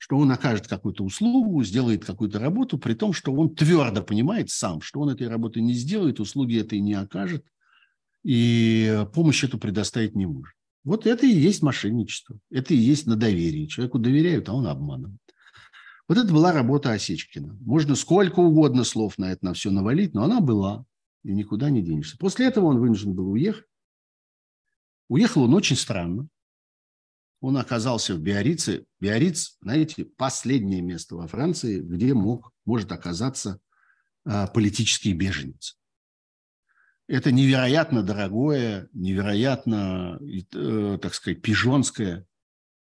что 0.00 0.16
он 0.16 0.32
окажет 0.32 0.66
какую-то 0.66 1.04
услугу, 1.04 1.62
сделает 1.62 2.06
какую-то 2.06 2.38
работу, 2.38 2.78
при 2.78 2.94
том, 2.94 3.12
что 3.12 3.34
он 3.34 3.54
твердо 3.54 4.02
понимает 4.02 4.48
сам, 4.48 4.80
что 4.80 5.00
он 5.00 5.10
этой 5.10 5.28
работы 5.28 5.60
не 5.60 5.74
сделает, 5.74 6.20
услуги 6.20 6.58
этой 6.58 6.80
не 6.80 6.94
окажет, 6.94 7.44
и 8.24 9.04
помощь 9.12 9.44
эту 9.44 9.58
предоставить 9.58 10.16
не 10.16 10.24
может. 10.24 10.54
Вот 10.84 11.06
это 11.06 11.26
и 11.26 11.30
есть 11.30 11.62
мошенничество. 11.62 12.38
Это 12.50 12.72
и 12.72 12.78
есть 12.78 13.06
на 13.06 13.14
доверии. 13.14 13.66
Человеку 13.66 13.98
доверяют, 13.98 14.48
а 14.48 14.54
он 14.54 14.66
обманывает. 14.68 15.20
Вот 16.08 16.16
это 16.16 16.32
была 16.32 16.52
работа 16.52 16.92
Осечкина. 16.92 17.58
Можно 17.60 17.94
сколько 17.94 18.40
угодно 18.40 18.84
слов 18.84 19.18
на 19.18 19.30
это 19.30 19.44
на 19.44 19.52
все 19.52 19.70
навалить, 19.70 20.14
но 20.14 20.24
она 20.24 20.40
была 20.40 20.86
и 21.24 21.32
никуда 21.32 21.68
не 21.68 21.82
денешься. 21.82 22.16
После 22.16 22.46
этого 22.46 22.64
он 22.66 22.78
вынужден 22.78 23.12
был 23.12 23.28
уехать. 23.32 23.66
Уехал 25.08 25.42
он 25.42 25.52
очень 25.52 25.76
странно. 25.76 26.26
Он 27.40 27.56
оказался 27.56 28.14
в 28.14 28.20
Биорице. 28.20 28.84
Биориц, 29.00 29.56
знаете, 29.62 30.04
последнее 30.04 30.82
место 30.82 31.16
во 31.16 31.26
Франции, 31.26 31.80
где 31.80 32.14
мог, 32.14 32.52
может 32.64 32.92
оказаться 32.92 33.60
а, 34.24 34.46
политический 34.46 35.14
беженец. 35.14 35.78
Это 37.08 37.32
невероятно 37.32 38.04
дорогое, 38.04 38.88
невероятно, 38.92 40.20
э, 40.22 40.98
так 41.02 41.12
сказать, 41.12 41.42
пижонское, 41.42 42.24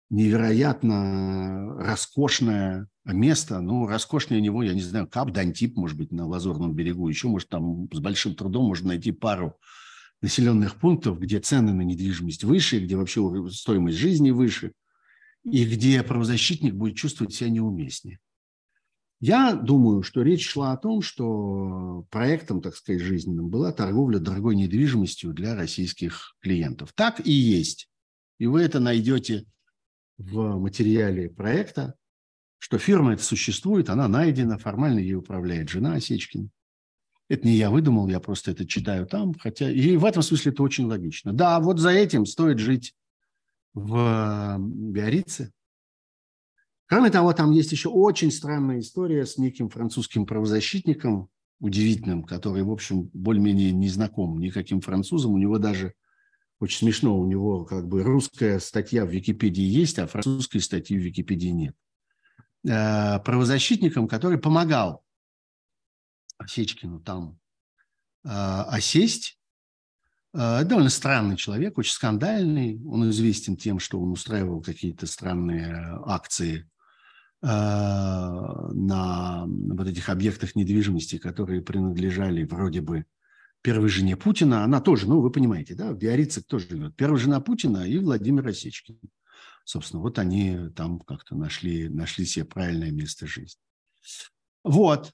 невероятно 0.09 1.75
роскошное 1.83 2.89
место, 3.05 3.61
ну, 3.61 3.89
роскошнее 3.89 4.41
него, 4.41 4.63
я 4.63 4.73
не 4.73 4.83
знаю, 4.83 5.09
Кап, 5.09 5.33
Дантип, 5.33 5.77
может 5.77 5.97
быть, 5.97 6.13
на 6.13 6.29
Лазурном 6.29 6.75
берегу, 6.75 7.09
еще, 7.09 7.27
может, 7.27 7.49
там 7.49 7.89
с 7.93 7.99
большим 7.99 8.37
трудом 8.37 8.67
можно 8.67 8.89
найти 8.89 9.11
пару 9.11 9.59
населенных 10.25 10.77
пунктов, 10.77 11.21
где 11.21 11.39
цены 11.39 11.73
на 11.73 11.83
недвижимость 11.83 12.45
выше, 12.45 12.81
где 12.81 12.97
вообще 12.97 13.21
стоимость 13.53 13.99
жизни 13.99 14.31
выше, 14.31 14.73
и 15.45 15.65
где 15.65 16.03
правозащитник 16.03 16.75
будет 16.75 16.97
чувствовать 16.97 17.35
себя 17.35 17.51
неуместнее. 17.51 18.19
Я 19.21 19.55
думаю, 19.55 20.03
что 20.03 20.23
речь 20.23 20.47
шла 20.47 20.73
о 20.73 20.77
том, 20.77 21.01
что 21.01 22.07
проектом, 22.11 22.61
так 22.61 22.75
сказать, 22.75 23.01
жизненным 23.01 23.49
была 23.49 23.73
торговля 23.73 24.19
дорогой 24.19 24.57
недвижимостью 24.57 25.33
для 25.33 25.55
российских 25.55 26.35
клиентов. 26.41 26.93
Так 26.95 27.25
и 27.25 27.33
есть. 27.33 27.89
И 28.39 28.47
вы 28.47 28.63
это 28.63 28.81
найдете 28.81 29.45
в 30.19 30.59
материале 30.59 31.31
проекта 31.31 31.95
что 32.65 32.79
фирма 32.79 33.13
эта 33.13 33.23
существует, 33.23 33.91
она 33.91 34.09
найдена, 34.09 34.57
формально 34.57 34.99
ей 34.99 35.17
управляет 35.17 35.69
жена 35.69 35.97
Осечкина. 35.97 36.49
Это 37.29 37.47
не 37.47 37.55
я 37.55 37.71
выдумал, 37.71 38.09
я 38.09 38.21
просто 38.21 38.51
это 38.51 38.67
читаю 38.67 39.07
там, 39.07 39.35
хотя 39.35 39.71
и 39.71 39.97
в 39.97 40.05
этом 40.05 40.23
смысле 40.23 40.53
это 40.53 40.63
очень 40.63 40.85
логично. 40.87 41.33
Да, 41.33 41.59
вот 41.61 41.79
за 41.79 41.91
этим 41.91 42.27
стоит 42.27 42.59
жить 42.59 42.95
в 43.73 44.57
Биорице. 44.59 45.53
Кроме 46.87 47.11
того, 47.11 47.33
там 47.33 47.51
есть 47.51 47.73
еще 47.73 47.89
очень 47.89 48.31
странная 48.31 48.81
история 48.81 49.25
с 49.25 49.39
неким 49.39 49.71
французским 49.71 50.27
правозащитником, 50.27 51.29
удивительным, 51.61 52.25
который, 52.25 52.63
в 52.63 52.71
общем, 52.71 53.11
более-менее 53.15 53.73
не 53.73 53.89
знаком 53.89 54.39
никаким 54.39 54.83
французам. 54.83 55.33
У 55.33 55.39
него 55.39 55.59
даже 55.59 55.95
очень 56.61 56.79
смешно, 56.81 57.19
у 57.19 57.27
него 57.27 57.65
как 57.65 57.89
бы 57.89 58.03
русская 58.03 58.61
статья 58.61 59.07
в 59.07 59.11
Википедии 59.11 59.65
есть, 59.65 59.99
а 59.99 60.07
французской 60.07 60.59
статьи 60.61 60.99
в 60.99 61.03
Википедии 61.03 61.49
нет. 61.49 61.75
э, 62.69 63.19
правозащитником, 63.21 64.09
который 64.09 64.39
помогал 64.39 65.04
Осечкину 66.39 67.01
там 67.01 67.39
э, 68.25 68.29
осесть. 68.29 69.39
Э, 70.33 70.65
довольно 70.65 70.91
странный 70.91 71.37
человек, 71.37 71.79
очень 71.79 71.93
скандальный. 71.93 72.81
Он 72.87 73.09
известен 73.11 73.57
тем, 73.57 73.79
что 73.79 74.01
он 74.01 74.13
устраивал 74.13 74.61
какие-то 74.63 75.07
странные 75.07 76.01
акции 76.05 76.69
э, 77.43 77.47
на 77.47 79.45
вот 79.47 79.89
этих 79.89 80.09
объектах 80.09 80.55
недвижимости, 80.57 81.19
которые 81.19 81.63
принадлежали 81.63 82.45
вроде 82.45 82.81
бы 82.81 83.05
первой 83.63 83.89
жене 83.89 84.17
Путина. 84.17 84.63
Она 84.65 84.81
тоже, 84.81 85.09
ну, 85.09 85.21
вы 85.21 85.31
понимаете, 85.31 85.75
да, 85.75 85.93
в 85.93 85.97
Биорице 85.97 86.43
тоже 86.43 86.69
живет. 86.69 86.95
Первая 86.97 87.19
жена 87.19 87.41
Путина 87.41 87.89
и 87.89 87.99
Владимир 87.99 88.47
Осечкин. 88.47 88.99
Собственно, 89.65 90.03
вот 90.03 90.19
они 90.19 90.69
там 90.77 91.01
как-то 91.01 91.35
нашли, 91.35 91.89
нашли 91.89 92.27
себе 92.27 92.45
правильное 92.45 92.91
место 92.91 93.27
жизни. 93.27 93.61
Вот. 94.63 95.13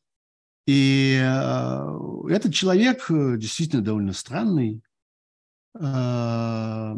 И 0.66 1.18
э, 1.20 2.28
этот 2.28 2.54
человек 2.54 3.10
э, 3.10 3.36
действительно 3.38 3.82
довольно 3.82 4.12
странный, 4.12 4.82
э, 5.74 6.94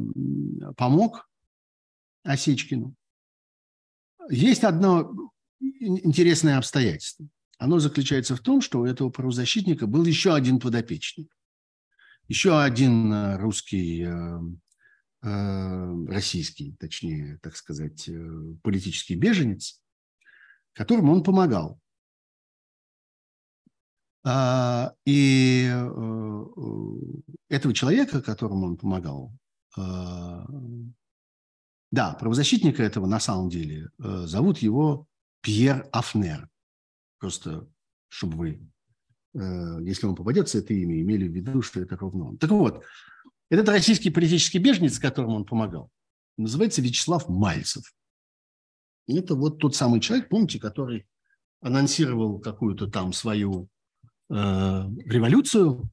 помог 0.77 1.29
Осечкину. 2.25 2.95
Есть 4.31 4.65
одно 4.65 5.13
интересное 5.61 6.59
обстоятельство. 6.59 7.27
Оно 7.59 7.79
заключается 7.79 8.37
в 8.37 8.41
том, 8.41 8.61
что 8.61 8.81
у 8.81 8.87
этого 8.87 9.11
правозащитника 9.11 9.87
был 9.87 10.05
еще 10.05 10.35
один 10.35 10.61
подопечный. 10.61 11.29
Еще 12.29 12.61
один 12.61 13.37
русский 13.37 14.07
российский, 15.21 16.75
точнее, 16.79 17.39
так 17.43 17.57
сказать, 17.57 18.09
политический 18.63 19.17
беженец, 19.17 19.81
которому 20.73 21.13
он 21.13 21.23
помогал. 21.23 21.82
А, 24.25 24.95
и 25.05 25.69
э, 25.69 26.45
этого 27.49 27.75
человека, 27.75 28.23
которому 28.23 28.67
он 28.67 28.77
помогал, 28.77 29.33
да, 31.91 32.15
правозащитника 32.15 32.83
этого 32.83 33.07
на 33.07 33.21
самом 33.21 33.49
деле 33.49 33.91
зовут 33.99 34.59
его 34.59 35.07
Пьер 35.41 35.89
Афнер. 35.93 36.49
Просто, 37.19 37.67
чтобы 38.09 38.37
вы, 38.37 38.61
если 39.83 40.07
он 40.07 40.15
попадется, 40.15 40.59
это 40.59 40.75
имя, 40.75 41.01
имели 41.01 41.27
в 41.27 41.33
виду, 41.33 41.63
что 41.63 41.81
это 41.81 41.97
ровно 41.97 42.29
он. 42.29 42.39
Так 42.39 42.51
вот, 42.51 42.85
этот 43.49 43.69
российский 43.69 44.11
политический 44.11 44.59
беженец, 44.59 44.99
которому 44.99 45.37
он 45.37 45.45
помогал, 45.47 45.91
называется 46.37 46.83
Вячеслав 46.83 47.29
Мальцев. 47.29 47.95
И 49.07 49.17
это 49.17 49.35
вот 49.35 49.59
тот 49.59 49.75
самый 49.75 50.01
человек, 50.01 50.29
помните, 50.29 50.61
который 50.61 51.07
анонсировал 51.61 52.41
какую-то 52.41 52.89
там 52.89 53.13
свою 53.13 53.65
э, 53.65 53.67
революцию, 54.33 55.91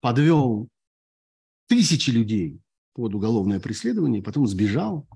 подвел 0.00 0.68
тысячи 1.68 2.10
людей 2.10 2.60
под 2.94 3.14
уголовное 3.14 3.60
преследование, 3.60 4.22
потом 4.22 4.46
сбежал. 4.46 5.06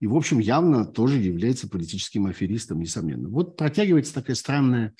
И, 0.00 0.06
в 0.06 0.14
общем, 0.14 0.38
явно 0.38 0.84
тоже 0.84 1.18
является 1.18 1.68
политическим 1.68 2.26
аферистом, 2.26 2.80
несомненно. 2.80 3.28
Вот 3.28 3.56
протягивается 3.56 4.14
такая 4.14 4.36
странная 4.36 4.94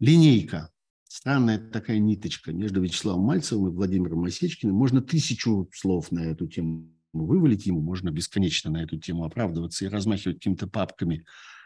линейка 0.00 0.70
странная 1.14 1.58
такая 1.58 2.00
ниточка 2.00 2.52
между 2.52 2.82
Вячеславом 2.82 3.22
Мальцевым 3.22 3.68
и 3.68 3.70
Владимиром 3.70 4.24
Осечкиным. 4.24 4.74
Можно 4.74 5.00
тысячу 5.00 5.70
слов 5.72 6.10
на 6.10 6.24
эту 6.24 6.48
тему 6.48 6.90
вывалить 7.12 7.66
ему, 7.66 7.80
можно 7.80 8.10
бесконечно 8.10 8.72
на 8.72 8.82
эту 8.82 8.98
тему 8.98 9.24
оправдываться 9.24 9.84
и 9.84 9.88
размахивать 9.88 10.38
какими-то 10.38 10.66
папками 10.66 11.24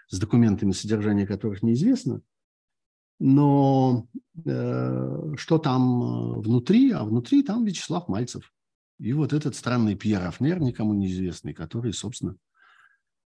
с 0.09 0.19
документами, 0.19 0.73
содержание 0.73 1.27
которых 1.27 1.63
неизвестно. 1.63 2.21
Но 3.19 4.07
э, 4.45 5.35
что 5.37 5.59
там 5.59 6.03
э, 6.03 6.41
внутри? 6.41 6.93
А 6.93 7.05
внутри 7.05 7.43
там 7.43 7.65
Вячеслав 7.65 8.09
Мальцев. 8.09 8.53
И 8.99 9.13
вот 9.13 9.33
этот 9.33 9.57
странный 9.57 9.97
Пьер 9.97 10.23
Афнер, 10.25 10.61
никому 10.61 10.95
неизвестный, 10.95 11.55
который, 11.55 11.93
собственно, 11.93 12.37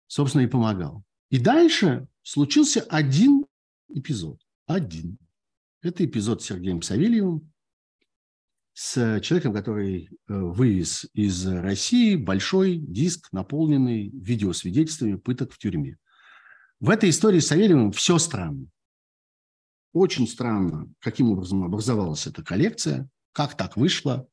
собственно, 0.08 0.44
и 0.44 0.48
помогал. 0.48 1.04
И 1.30 1.40
дальше 1.40 2.08
случился 2.24 2.82
один 2.82 3.46
эпизод. 3.90 4.40
Один. 4.66 5.18
Это 5.82 6.06
эпизод 6.06 6.42
с 6.42 6.46
Сергеем 6.46 6.82
Савельевым, 6.82 7.52
с 8.74 9.20
человеком, 9.22 9.54
который 9.54 10.10
э, 10.10 10.34
вывез 10.34 11.08
из 11.14 11.46
России 11.46 12.16
большой 12.16 12.78
диск, 12.78 13.32
наполненный 13.32 14.10
видеосвидетельствами 14.10 15.16
пыток 15.16 15.52
в 15.52 15.58
тюрьме. 15.58 15.98
В 16.80 16.90
этой 16.90 17.10
истории 17.10 17.40
с 17.40 17.48
Савельевым 17.48 17.92
все 17.92 18.18
странно. 18.18 18.68
Очень 19.94 20.28
странно, 20.28 20.92
каким 21.00 21.32
образом 21.32 21.64
образовалась 21.64 22.26
эта 22.26 22.44
коллекция, 22.44 23.10
как 23.34 23.56
так 23.58 23.76
вышло, 23.76 24.28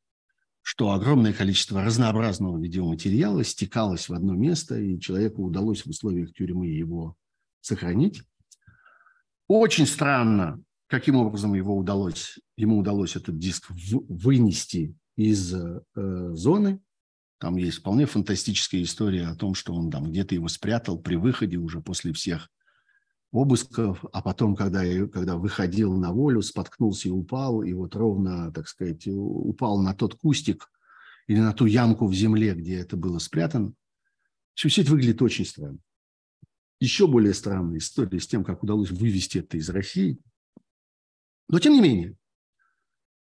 что 0.63 0.93
огромное 0.93 1.33
количество 1.33 1.83
разнообразного 1.83 2.59
видеоматериала 2.59 3.43
стекалось 3.43 4.09
в 4.09 4.15
одно 4.15 4.35
место, 4.35 4.79
и 4.79 5.01
человеку 5.01 5.45
удалось 5.45 5.85
в 5.85 5.89
условиях 5.89 6.33
тюрьмы 6.33 6.67
его 6.69 7.17
сохранить. 7.61 8.23
Очень 9.49 9.87
странно, 9.87 10.63
каким 10.87 11.17
образом 11.17 11.55
его 11.55 11.77
удалось, 11.77 12.39
ему 12.57 12.79
удалось 12.79 13.17
этот 13.17 13.39
диск 13.39 13.71
вынести 13.71 14.95
из 15.17 15.55
э, 15.55 15.81
зоны. 16.35 16.81
Там 17.41 17.57
есть 17.57 17.79
вполне 17.79 18.07
фантастическая 18.07 18.83
история 18.83 19.27
о 19.27 19.35
том, 19.35 19.55
что 19.55 19.75
он 19.75 19.91
там 19.91 20.11
где-то 20.11 20.35
его 20.35 20.49
спрятал 20.49 20.99
при 20.99 21.17
выходе 21.17 21.57
уже 21.57 21.81
после 21.81 22.13
всех 22.13 22.49
обысков, 23.33 24.05
а 24.13 24.23
потом, 24.23 24.57
когда, 24.57 24.83
когда 25.09 25.37
выходил 25.37 25.95
на 25.95 26.13
волю, 26.13 26.43
споткнулся 26.43 27.09
и 27.09 27.13
упал, 27.13 27.63
и 27.63 27.73
вот 27.73 27.95
ровно, 27.95 28.53
так 28.53 28.69
сказать, 28.69 29.07
упал 29.07 29.81
на 29.81 29.95
тот 29.95 30.15
кустик 30.15 30.71
или 31.27 31.39
на 31.39 31.53
ту 31.53 31.67
ямку 31.67 32.07
в 32.07 32.15
земле, 32.15 32.55
где 32.55 32.77
это 32.77 32.97
было 32.97 33.19
спрятано. 33.19 33.75
Все, 34.55 34.69
все 34.69 34.83
это 34.83 34.93
выглядит 34.93 35.23
очень 35.23 35.45
странно. 35.45 35.79
Еще 36.81 37.07
более 37.07 37.35
странная 37.35 37.79
история 37.79 38.21
с 38.21 38.27
тем, 38.27 38.45
как 38.45 38.63
удалось 38.63 38.91
вывести 38.91 39.39
это 39.39 39.57
из 39.57 39.69
России– 39.69 40.19
но 41.49 41.59
тем 41.59 41.73
не 41.73 41.81
менее, 41.81 42.11
э, 42.11 42.15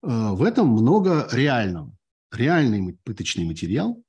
в 0.07 0.44
этом 0.44 0.70
много 0.70 1.28
реального. 1.32 1.95
Реальный 2.32 2.98
пыточный 3.03 3.45
материал, 3.45 4.03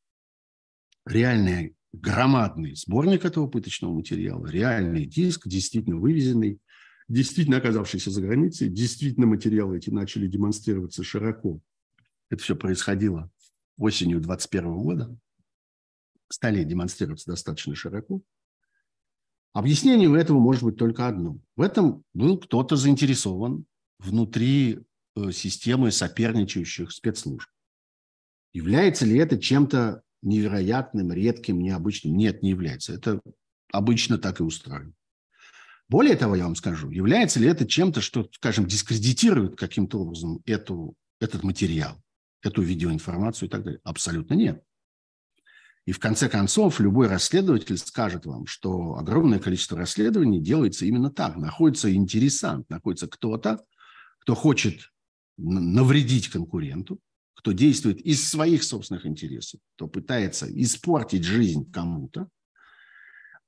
реальный 1.06 1.76
громадный 2.00 2.74
сборник 2.74 3.24
этого 3.24 3.46
пыточного 3.46 3.92
материала, 3.92 4.46
реальный 4.46 5.06
диск, 5.06 5.46
действительно 5.46 5.96
вывезенный, 5.96 6.58
действительно 7.08 7.58
оказавшийся 7.58 8.10
за 8.10 8.20
границей, 8.20 8.68
действительно 8.68 9.26
материалы 9.26 9.76
эти 9.76 9.90
начали 9.90 10.26
демонстрироваться 10.26 11.02
широко. 11.02 11.60
Это 12.30 12.42
все 12.42 12.56
происходило 12.56 13.30
осенью 13.76 14.20
2021 14.20 14.74
года. 14.78 15.18
Стали 16.30 16.64
демонстрироваться 16.64 17.30
достаточно 17.30 17.74
широко. 17.74 18.22
Объяснение 19.52 20.08
у 20.08 20.16
этого 20.16 20.40
может 20.40 20.64
быть 20.64 20.76
только 20.76 21.06
одно. 21.06 21.38
В 21.54 21.62
этом 21.62 22.02
был 22.12 22.38
кто-то 22.38 22.74
заинтересован 22.74 23.66
внутри 23.98 24.80
э, 25.14 25.30
системы 25.30 25.92
соперничающих 25.92 26.90
спецслужб. 26.90 27.48
Является 28.52 29.06
ли 29.06 29.16
это 29.16 29.38
чем-то 29.38 30.03
невероятным, 30.24 31.12
редким, 31.12 31.60
необычным? 31.60 32.16
Нет, 32.16 32.42
не 32.42 32.50
является. 32.50 32.94
Это 32.94 33.20
обычно 33.72 34.18
так 34.18 34.40
и 34.40 34.42
устроено. 34.42 34.92
Более 35.88 36.16
того, 36.16 36.34
я 36.34 36.44
вам 36.44 36.56
скажу, 36.56 36.90
является 36.90 37.38
ли 37.40 37.46
это 37.46 37.66
чем-то, 37.66 38.00
что, 38.00 38.28
скажем, 38.32 38.66
дискредитирует 38.66 39.56
каким-то 39.56 40.00
образом 40.00 40.40
эту, 40.46 40.96
этот 41.20 41.42
материал, 41.44 42.02
эту 42.42 42.62
видеоинформацию 42.62 43.48
и 43.48 43.50
так 43.50 43.64
далее? 43.64 43.80
Абсолютно 43.84 44.34
нет. 44.34 44.62
И 45.86 45.92
в 45.92 45.98
конце 45.98 46.30
концов 46.30 46.80
любой 46.80 47.08
расследователь 47.08 47.76
скажет 47.76 48.24
вам, 48.24 48.46
что 48.46 48.96
огромное 48.96 49.38
количество 49.38 49.76
расследований 49.76 50.40
делается 50.40 50.86
именно 50.86 51.10
так. 51.10 51.36
Находится 51.36 51.94
интересант, 51.94 52.70
находится 52.70 53.06
кто-то, 53.06 53.62
кто 54.20 54.34
хочет 54.34 54.90
навредить 55.36 56.28
конкуренту, 56.28 57.00
кто 57.34 57.52
действует 57.52 58.00
из 58.00 58.28
своих 58.28 58.64
собственных 58.64 59.06
интересов, 59.06 59.60
кто 59.76 59.86
пытается 59.86 60.46
испортить 60.50 61.24
жизнь 61.24 61.70
кому-то, 61.70 62.28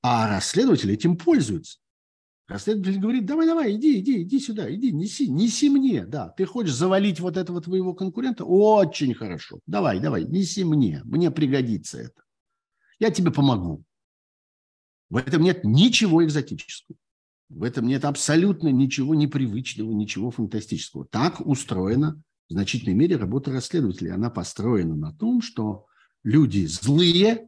а 0.01 0.29
расследователь 0.29 0.91
этим 0.91 1.17
пользуется. 1.17 1.79
Расследователь 2.47 2.99
говорит, 2.99 3.25
давай, 3.25 3.45
давай, 3.45 3.75
иди, 3.75 3.99
иди, 3.99 4.21
иди 4.21 4.39
сюда, 4.39 4.73
иди, 4.73 4.93
неси, 4.93 5.27
неси 5.27 5.69
мне, 5.69 6.05
да. 6.05 6.29
Ты 6.29 6.45
хочешь 6.45 6.73
завалить 6.73 7.19
вот 7.19 7.35
этого 7.35 7.59
твоего 7.61 7.93
конкурента? 7.93 8.45
Очень 8.45 9.13
хорошо. 9.13 9.59
Давай, 9.65 9.99
давай, 9.99 10.23
неси 10.23 10.63
мне, 10.63 11.01
мне 11.03 11.29
пригодится 11.29 11.97
это. 11.97 12.23
Я 12.99 13.11
тебе 13.11 13.31
помогу. 13.31 13.83
В 15.09 15.17
этом 15.17 15.41
нет 15.41 15.65
ничего 15.65 16.23
экзотического. 16.23 16.97
В 17.49 17.63
этом 17.63 17.87
нет 17.87 18.05
абсолютно 18.05 18.69
ничего 18.69 19.15
непривычного, 19.15 19.91
ничего 19.91 20.31
фантастического. 20.31 21.05
Так 21.05 21.45
устроена 21.45 22.21
в 22.49 22.53
значительной 22.53 22.95
мере 22.95 23.15
работа 23.15 23.51
расследователей. 23.51 24.11
Она 24.11 24.29
построена 24.29 24.95
на 24.95 25.13
том, 25.13 25.41
что 25.41 25.85
люди 26.23 26.65
злые, 26.65 27.47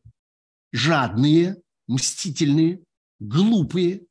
жадные, 0.71 1.61
мстительные, 1.88 2.84
глупые, 3.19 4.05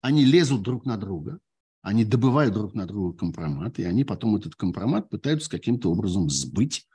Они 0.00 0.24
лезут 0.24 0.62
друг 0.62 0.86
на 0.86 0.96
друга, 0.96 1.40
они 1.82 2.04
добывают 2.04 2.54
друг 2.54 2.74
на 2.74 2.86
друга 2.86 3.16
компромат, 3.16 3.78
и 3.78 3.84
они 3.84 4.04
потом 4.04 4.36
этот 4.36 4.54
компромат 4.54 5.08
пытаются 5.10 5.50
каким-то 5.50 5.90
образом 5.90 6.30
сбыть 6.30 6.86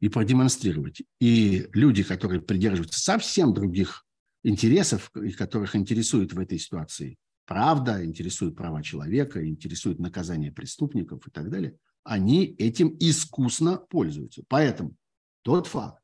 и 0.00 0.08
продемонстрировать. 0.08 1.02
И 1.20 1.68
люди, 1.72 2.02
которые 2.02 2.40
придерживаются 2.40 3.00
совсем 3.00 3.54
других 3.54 4.04
интересов, 4.42 5.10
и 5.14 5.30
которых 5.30 5.76
интересует 5.76 6.32
в 6.32 6.38
этой 6.38 6.58
ситуации 6.58 7.18
правда, 7.50 8.04
интересует 8.04 8.54
права 8.54 8.80
человека, 8.80 9.44
интересует 9.44 9.98
наказание 9.98 10.52
преступников 10.52 11.26
и 11.26 11.32
так 11.32 11.50
далее, 11.50 11.76
они 12.10 12.56
этим 12.58 12.96
искусно 12.98 13.76
пользуются. 13.76 14.42
Поэтому 14.48 14.96
тот 15.42 15.68
факт, 15.68 16.02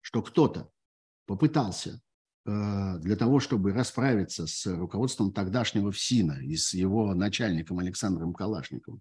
что 0.00 0.20
кто-то 0.20 0.72
попытался 1.24 2.00
э, 2.44 2.98
для 2.98 3.14
того, 3.14 3.38
чтобы 3.38 3.72
расправиться 3.72 4.48
с 4.48 4.66
руководством 4.66 5.32
тогдашнего 5.32 5.92
ФСИНа 5.92 6.40
и 6.42 6.56
с 6.56 6.74
его 6.74 7.14
начальником 7.14 7.78
Александром 7.78 8.34
Калашниковым, 8.34 9.00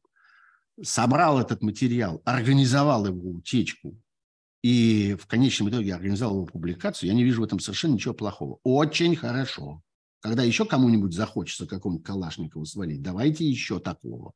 собрал 0.83 1.39
этот 1.39 1.63
материал, 1.63 2.21
организовал 2.25 3.07
его 3.07 3.31
утечку 3.31 3.99
и 4.61 5.17
в 5.19 5.25
конечном 5.25 5.71
итоге 5.71 5.95
организовал 5.95 6.35
его 6.35 6.45
публикацию, 6.45 7.09
я 7.09 7.15
не 7.15 7.23
вижу 7.23 7.41
в 7.41 7.45
этом 7.45 7.59
совершенно 7.59 7.93
ничего 7.93 8.13
плохого. 8.13 8.59
Очень 8.61 9.15
хорошо. 9.15 9.81
Когда 10.19 10.43
еще 10.43 10.63
кому-нибудь 10.65 11.13
захочется 11.13 11.65
какому-то 11.65 12.03
Калашникову 12.03 12.65
свалить, 12.65 13.01
давайте 13.01 13.49
еще 13.49 13.79
такого. 13.79 14.33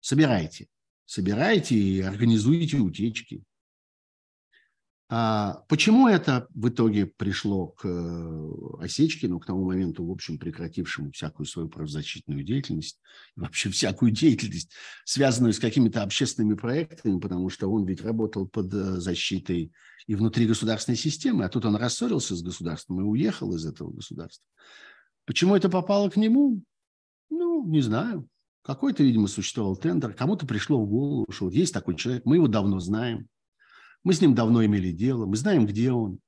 Собирайте. 0.00 0.68
Собирайте 1.04 1.74
и 1.74 2.00
организуйте 2.00 2.78
утечки. 2.78 3.42
А 5.10 5.64
почему 5.68 6.06
это 6.06 6.48
в 6.50 6.68
итоге 6.68 7.06
пришло 7.06 7.68
к 7.68 7.86
э, 7.86 8.48
Осечкину, 8.80 9.40
к 9.40 9.46
тому 9.46 9.64
моменту, 9.64 10.04
в 10.04 10.10
общем, 10.10 10.38
прекратившему 10.38 11.12
всякую 11.12 11.46
свою 11.46 11.70
правозащитную 11.70 12.42
деятельность, 12.42 13.00
вообще 13.34 13.70
всякую 13.70 14.10
деятельность, 14.10 14.70
связанную 15.06 15.54
с 15.54 15.58
какими-то 15.58 16.02
общественными 16.02 16.56
проектами, 16.56 17.18
потому 17.20 17.48
что 17.48 17.72
он 17.72 17.86
ведь 17.86 18.02
работал 18.02 18.46
под 18.46 18.72
э, 18.74 19.00
защитой 19.00 19.72
и 20.06 20.14
внутри 20.14 20.46
государственной 20.46 20.96
системы, 20.98 21.46
а 21.46 21.48
тут 21.48 21.64
он 21.64 21.76
рассорился 21.76 22.36
с 22.36 22.42
государством 22.42 23.00
и 23.00 23.04
уехал 23.04 23.54
из 23.54 23.64
этого 23.64 23.90
государства. 23.90 24.44
Почему 25.24 25.56
это 25.56 25.70
попало 25.70 26.10
к 26.10 26.16
нему? 26.16 26.62
Ну, 27.30 27.66
не 27.66 27.80
знаю. 27.80 28.28
Какой-то, 28.62 29.02
видимо, 29.02 29.28
существовал 29.28 29.76
тендер, 29.76 30.12
кому-то 30.12 30.46
пришло 30.46 30.82
в 30.82 30.88
голову, 30.88 31.26
что 31.30 31.46
вот 31.46 31.54
есть 31.54 31.72
такой 31.72 31.96
человек, 31.96 32.24
мы 32.24 32.36
его 32.36 32.48
давно 32.48 32.80
знаем– 32.80 33.28
мы 34.04 34.14
с 34.14 34.20
ним 34.20 34.34
давно 34.34 34.64
имели 34.64 34.92
дело, 34.92 35.26
мы 35.26 35.36
знаем, 35.36 35.66
где 35.66 35.92
он. 35.92 36.20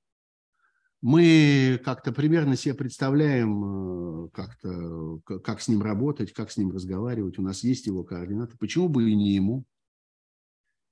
Мы 1.02 1.80
как-то 1.82 2.12
примерно 2.12 2.56
себе 2.56 2.74
представляем, 2.74 4.26
э, 4.26 4.28
как-то, 4.34 5.20
как 5.40 5.62
с 5.62 5.68
ним 5.68 5.80
работать, 5.80 6.32
как 6.34 6.50
с 6.50 6.58
ним 6.58 6.72
разговаривать. 6.72 7.38
У 7.38 7.42
нас 7.42 7.64
есть 7.64 7.86
его 7.86 8.04
координаты. 8.04 8.58
Почему 8.58 8.90
бы 8.90 9.10
и 9.10 9.14
не 9.14 9.34
ему? 9.34 9.64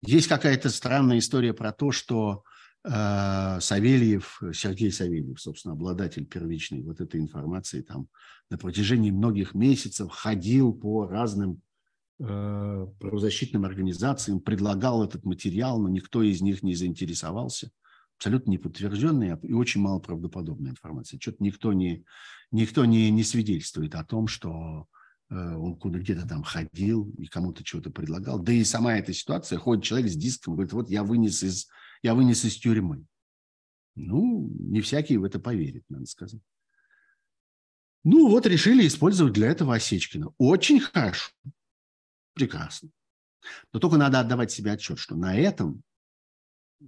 Есть 0.03 0.29
какая-то 0.29 0.71
странная 0.71 1.19
история 1.19 1.53
про 1.53 1.73
то, 1.73 1.93
что 1.93 2.43
Савельев, 2.85 4.41
Сергей 4.55 4.93
Савельев, 4.93 5.41
собственно, 5.41 5.75
обладатель 5.75 6.25
первичной 6.25 6.83
вот 6.83 7.01
этой 7.01 7.21
информации, 7.21 7.83
там 7.83 8.09
на 8.51 8.57
протяжении 8.57 9.11
многих 9.11 9.55
месяцев 9.55 10.11
ходил 10.11 10.73
по 10.73 11.07
разным 11.07 11.61
Э, 12.21 12.89
правозащитным 12.99 13.65
организациям, 13.65 14.41
предлагал 14.41 15.05
этот 15.05 15.25
материал, 15.25 15.81
но 15.81 15.89
никто 15.89 16.21
из 16.21 16.41
них 16.41 16.65
не 16.65 16.75
заинтересовался. 16.75 17.71
Абсолютно 18.17 18.51
неподтвержденная 18.51 19.39
и 19.45 19.53
очень 19.53 19.81
мало 19.81 20.01
правдоподобная 20.01 20.73
информация. 20.73 21.21
Что-то 21.21 21.45
никто 21.45 21.73
не, 21.73 22.05
никто 22.51 22.85
не, 22.85 23.09
не 23.13 23.23
свидетельствует 23.23 23.95
о 23.95 24.05
том, 24.05 24.27
что 24.27 24.89
э, 25.31 25.35
он 25.37 25.77
куда 25.77 26.01
где-то 26.01 26.27
там 26.27 26.43
ходил 26.43 27.09
и 27.19 27.27
кому-то 27.27 27.65
что-то 27.65 27.91
предлагал. 27.91 28.41
Да 28.41 28.53
и 28.53 28.65
сама 28.65 28.99
эта 28.99 29.13
ситуация, 29.13 29.61
ходит 29.61 29.85
человек 29.85 30.11
с 30.11 30.17
диском, 30.17 30.55
говорит, 30.55 30.73
вот 30.73 30.91
я 30.91 31.05
вынес 31.05 31.45
из, 31.45 31.69
я 32.03 32.15
вынес 32.15 32.45
из 32.45 32.57
тюрьмы. 32.57 33.07
Ну, 33.95 34.49
не 34.59 34.81
всякий 34.81 35.17
в 35.17 35.25
это 35.25 35.41
поверит, 35.41 35.85
надо 35.89 36.07
сказать. 36.07 36.43
Ну, 38.05 38.29
вот 38.29 38.47
решили 38.47 38.87
использовать 38.87 39.33
для 39.33 39.49
этого 39.49 39.75
Осечкина. 39.75 40.33
Очень 40.39 40.81
хорошо. 40.81 41.33
Прекрасно. 42.35 42.91
Но 43.73 43.81
только 43.81 43.97
надо 43.97 44.21
отдавать 44.21 44.51
себе 44.51 44.73
отчет, 44.73 44.99
что 44.99 45.17
на 45.17 45.37
этом 45.37 45.83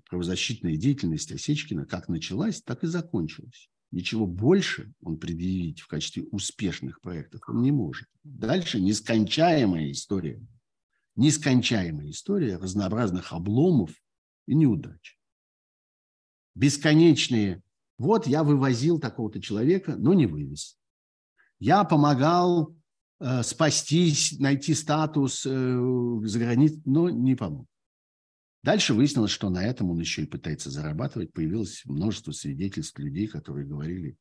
правозащитная 0.09 0.77
деятельность 0.77 1.33
Осечкина 1.33 1.85
как 1.87 2.09
началась, 2.09 2.63
так 2.63 2.85
и 2.85 2.87
закончилась. 2.87 3.69
Ничего 3.91 4.27
больше 4.27 4.93
он 5.03 5.19
предъявить 5.19 5.81
в 5.81 5.89
качестве 5.89 6.23
успешных 6.31 7.01
проектов 7.01 7.43
он 7.49 7.61
не 7.61 7.73
может. 7.73 8.09
Дальше 8.23 8.81
нескончаемая 8.81 9.91
история. 9.91 10.41
Нескончаемая 11.17 12.11
история 12.11 12.57
разнообразных 12.57 13.33
обломов 13.33 13.91
и 14.47 14.55
неудач. 14.55 15.19
Бесконечные. 16.55 17.63
Вот 17.99 18.27
я 18.27 18.43
вывозил 18.43 18.99
такого-то 18.99 19.41
человека, 19.41 19.97
но 19.97 20.15
не 20.15 20.27
вывез. 20.27 20.79
Я 21.59 21.85
помогал 21.85 22.75
Э, 23.21 23.43
спастись, 23.43 24.39
найти 24.39 24.73
статус 24.73 25.45
э, 25.45 25.51
за 25.51 26.39
границей, 26.39 26.81
но 26.87 27.11
не 27.11 27.35
помог. 27.35 27.67
Дальше 28.63 28.95
выяснилось, 28.95 29.31
что 29.31 29.51
на 29.51 29.65
этом 29.65 29.91
он 29.91 30.01
еще 30.01 30.23
и 30.23 30.27
пытается 30.27 30.71
зарабатывать. 30.71 31.33
Появилось 31.33 31.83
множество 31.85 32.33
свидетельств 32.33 32.99
людей, 32.99 33.27
которые 33.27 33.67
говорили 33.67 34.17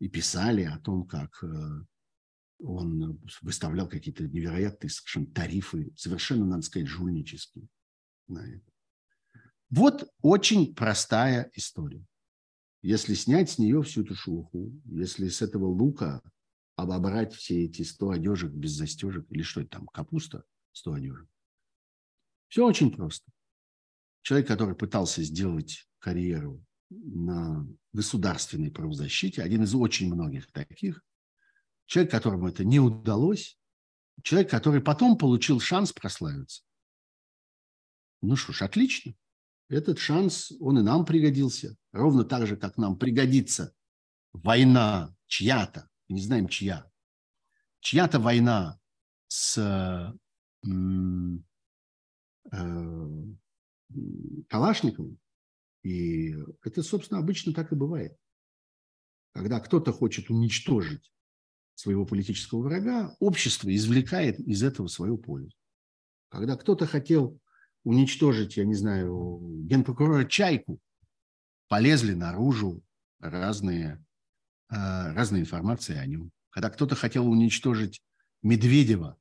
и 0.00 0.08
писали 0.08 0.64
о 0.64 0.78
том, 0.78 1.06
как 1.06 1.42
э, 1.42 1.46
он 2.58 3.22
выставлял 3.40 3.88
какие-то 3.88 4.24
невероятные 4.28 4.90
совершенно 4.90 5.26
тарифы, 5.28 5.90
совершенно, 5.96 6.44
надо 6.44 6.62
сказать, 6.62 6.88
жульнические 6.88 7.66
на 8.28 8.46
это. 8.46 8.70
Вот 9.70 10.08
очень 10.22 10.74
простая 10.74 11.50
история. 11.54 12.04
Если 12.82 13.14
снять 13.14 13.50
с 13.50 13.58
нее 13.58 13.82
всю 13.82 14.02
эту 14.02 14.14
шелуху, 14.14 14.72
если 14.84 15.28
с 15.28 15.42
этого 15.42 15.66
лука 15.66 16.22
обобрать 16.76 17.34
все 17.34 17.64
эти 17.64 17.82
100 17.82 18.10
одежек 18.10 18.52
без 18.52 18.72
застежек, 18.72 19.26
или 19.30 19.42
что 19.42 19.62
это 19.62 19.70
там, 19.70 19.86
капуста 19.86 20.44
100 20.72 20.92
одежек. 20.92 21.28
Все 22.48 22.64
очень 22.64 22.94
просто. 22.94 23.30
Человек, 24.22 24.46
который 24.46 24.76
пытался 24.76 25.22
сделать 25.22 25.88
карьеру 25.98 26.64
на 26.90 27.66
государственной 27.92 28.70
правозащите, 28.70 29.42
один 29.42 29.64
из 29.64 29.74
очень 29.74 30.12
многих 30.12 30.50
таких, 30.52 31.02
человек, 31.86 32.12
которому 32.12 32.48
это 32.48 32.64
не 32.64 32.78
удалось, 32.78 33.58
человек, 34.22 34.50
который 34.50 34.80
потом 34.80 35.16
получил 35.16 35.58
шанс 35.60 35.92
прославиться. 35.92 36.62
Ну 38.22 38.36
что 38.36 38.52
ж, 38.52 38.62
отлично. 38.62 39.14
Этот 39.68 39.98
шанс, 39.98 40.52
он 40.60 40.78
и 40.78 40.82
нам 40.82 41.04
пригодился. 41.04 41.76
Ровно 41.92 42.24
так 42.24 42.46
же, 42.46 42.56
как 42.56 42.76
нам 42.76 42.98
пригодится 42.98 43.74
война 44.32 45.14
чья-то 45.26 45.88
не 46.08 46.20
знаем 46.20 46.48
чья, 46.48 46.90
чья-то 47.80 48.18
война 48.20 48.78
с 49.28 49.58
э, 49.58 50.68
Калашниковым, 54.48 55.18
и 55.82 56.34
это, 56.62 56.82
собственно, 56.82 57.20
обычно 57.20 57.52
так 57.52 57.72
и 57.72 57.76
бывает. 57.76 58.16
Когда 59.32 59.60
кто-то 59.60 59.92
хочет 59.92 60.30
уничтожить 60.30 61.12
своего 61.74 62.06
политического 62.06 62.62
врага, 62.62 63.14
общество 63.20 63.74
извлекает 63.74 64.40
из 64.40 64.62
этого 64.62 64.88
свою 64.88 65.18
пользу. 65.18 65.54
Когда 66.28 66.56
кто-то 66.56 66.86
хотел 66.86 67.38
уничтожить, 67.86 68.56
я 68.56 68.64
не 68.64 68.74
знаю, 68.74 69.40
генпрокурора 69.64 70.24
Чайку, 70.24 70.78
полезли 71.68 72.14
наружу 72.14 72.82
разные 73.20 74.04
а, 74.68 75.12
разной 75.14 75.40
информации 75.40 75.96
о 75.96 76.06
нем. 76.06 76.32
Когда 76.50 76.70
кто-то 76.70 76.94
хотел 76.94 77.28
уничтожить 77.28 78.02
Медведева, 78.42 79.16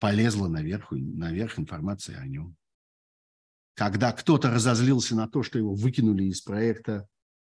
полезла 0.00 0.48
наверх, 0.48 0.90
наверх 0.90 1.58
информация 1.58 2.18
о 2.18 2.26
нем. 2.26 2.56
Когда 3.74 4.12
кто-то 4.12 4.50
разозлился 4.50 5.14
на 5.14 5.28
то, 5.28 5.42
что 5.42 5.58
его 5.58 5.74
выкинули 5.74 6.24
из 6.24 6.40
проекта 6.40 7.08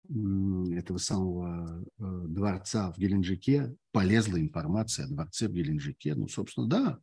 этого 0.09 0.97
самого 0.97 1.81
э, 1.81 1.85
дворца 1.97 2.91
в 2.91 2.97
Геленджике, 2.97 3.73
полезла 3.91 4.37
информация 4.37 5.05
о 5.05 5.09
дворце 5.09 5.47
в 5.47 5.53
Геленджике. 5.53 6.13
Ну, 6.15 6.27
собственно, 6.27 6.67
да, 6.67 6.99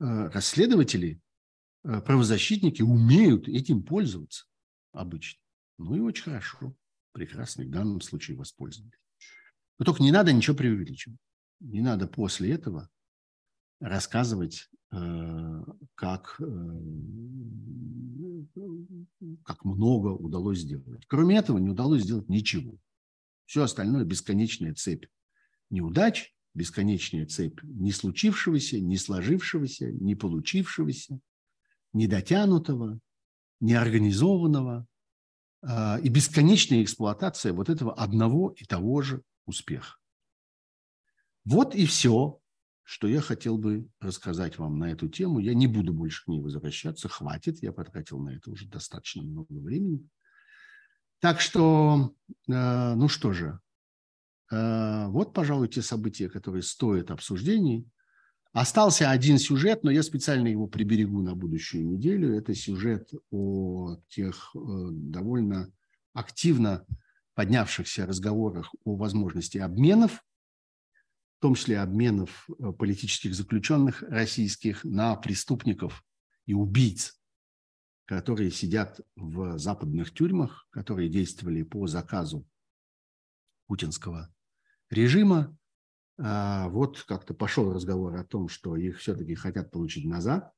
э, 0.00 0.28
расследователи, 0.28 1.14
э, 1.14 1.18
правозащитники 1.88 2.82
умеют 2.82 3.48
этим 3.48 3.82
пользоваться 3.82 4.44
обычно. 4.92 5.40
Ну 5.78 5.96
и 5.96 6.00
очень 6.00 6.24
хорошо, 6.24 6.76
прекрасно, 7.12 7.64
в 7.64 7.70
данном 7.70 8.00
случае 8.00 8.36
воспользовались. 8.36 8.98
Но 9.78 9.84
только 9.84 10.02
не 10.02 10.12
надо 10.12 10.32
ничего 10.32 10.56
преувеличивать. 10.56 11.18
Не 11.60 11.80
надо 11.80 12.06
после 12.06 12.52
этого 12.52 12.90
рассказывать, 13.80 14.68
э, 14.92 15.64
как, 15.94 16.36
э, 16.40 16.44
как 19.44 19.64
много 19.64 20.08
удалось 20.08 20.58
сделать. 20.58 21.06
Кроме 21.06 21.38
этого 21.38 21.58
не 21.58 21.70
удалось 21.70 22.02
сделать 22.02 22.28
ничего. 22.28 22.76
Все 23.46 23.62
остальное– 23.62 24.04
бесконечная 24.04 24.74
цепь 24.74 25.06
неудач, 25.70 26.34
бесконечная 26.54 27.26
цепь 27.26 27.60
не 27.62 27.92
случившегося, 27.92 28.80
не 28.80 28.96
сложившегося, 28.96 29.92
не 29.92 30.14
получившегося, 30.16 31.20
недотянутого, 31.92 33.00
неорганизованного 33.60 34.86
э, 35.62 36.00
и 36.02 36.08
бесконечная 36.08 36.82
эксплуатация 36.82 37.52
вот 37.52 37.68
этого 37.68 37.94
одного 37.94 38.54
и 38.56 38.64
того 38.64 39.02
же 39.02 39.22
успеха. 39.46 39.96
Вот 41.44 41.74
и 41.74 41.86
все, 41.86 42.40
что 42.84 43.06
я 43.06 43.20
хотел 43.20 43.58
бы 43.58 43.88
рассказать 44.00 44.58
вам 44.58 44.78
на 44.78 44.90
эту 44.90 45.08
тему. 45.08 45.40
Я 45.40 45.54
не 45.54 45.66
буду 45.66 45.92
больше 45.92 46.24
к 46.24 46.28
ней 46.28 46.40
возвращаться, 46.40 47.08
хватит, 47.08 47.62
я 47.62 47.72
потратил 47.72 48.18
на 48.18 48.30
это 48.30 48.50
уже 48.50 48.66
достаточно 48.66 49.22
много 49.22 49.52
времени. 49.52 50.08
Так 51.20 51.40
что, 51.40 52.14
э, 52.48 52.94
ну 52.94 53.08
что 53.08 53.32
же, 53.32 53.60
э, 54.50 55.06
вот, 55.08 55.34
пожалуй, 55.34 55.68
те 55.68 55.82
события, 55.82 56.28
которые 56.28 56.62
стоят 56.62 57.10
обсуждений. 57.10 57.88
Остался 58.60 59.10
один 59.10 59.38
сюжет, 59.38 59.84
но 59.84 59.90
я 59.90 60.02
специально 60.02 60.48
его 60.48 60.66
приберегу 60.66 61.22
на 61.22 61.36
будущую 61.36 61.86
неделю. 61.86 62.36
Это 62.36 62.54
сюжет 62.54 63.08
о 63.30 63.96
тех 64.08 64.50
э, 64.54 64.58
довольно 64.90 65.72
активно 66.12 66.84
поднявшихся 67.34 68.04
разговорах 68.04 68.74
о 68.84 68.96
возможности 68.96 69.58
обменов 69.58 70.24
в 71.38 71.40
том 71.40 71.54
числе 71.54 71.78
обменов 71.78 72.48
э, 72.50 72.72
политических 72.72 73.32
заключенных 73.32 74.02
российских 74.02 74.82
на 74.82 75.14
преступников 75.14 76.04
и 76.46 76.52
убийц, 76.52 77.16
которые 78.06 78.50
сидят 78.50 79.00
в 79.14 79.56
западных 79.56 80.12
тюрьмах, 80.12 80.66
которые 80.70 81.08
действовали 81.08 81.62
по 81.62 81.86
заказу 81.86 82.44
путинского 83.68 84.34
режима. 84.90 85.56
А, 86.20 86.68
вот 86.68 87.02
как-то 87.02 87.32
пошел 87.32 87.72
разговор 87.72 88.16
о 88.16 88.24
том, 88.24 88.48
что 88.48 88.76
их 88.76 88.98
все-таки 88.98 89.34
хотят 89.34 89.70
получить 89.70 90.04
назад, 90.04 90.52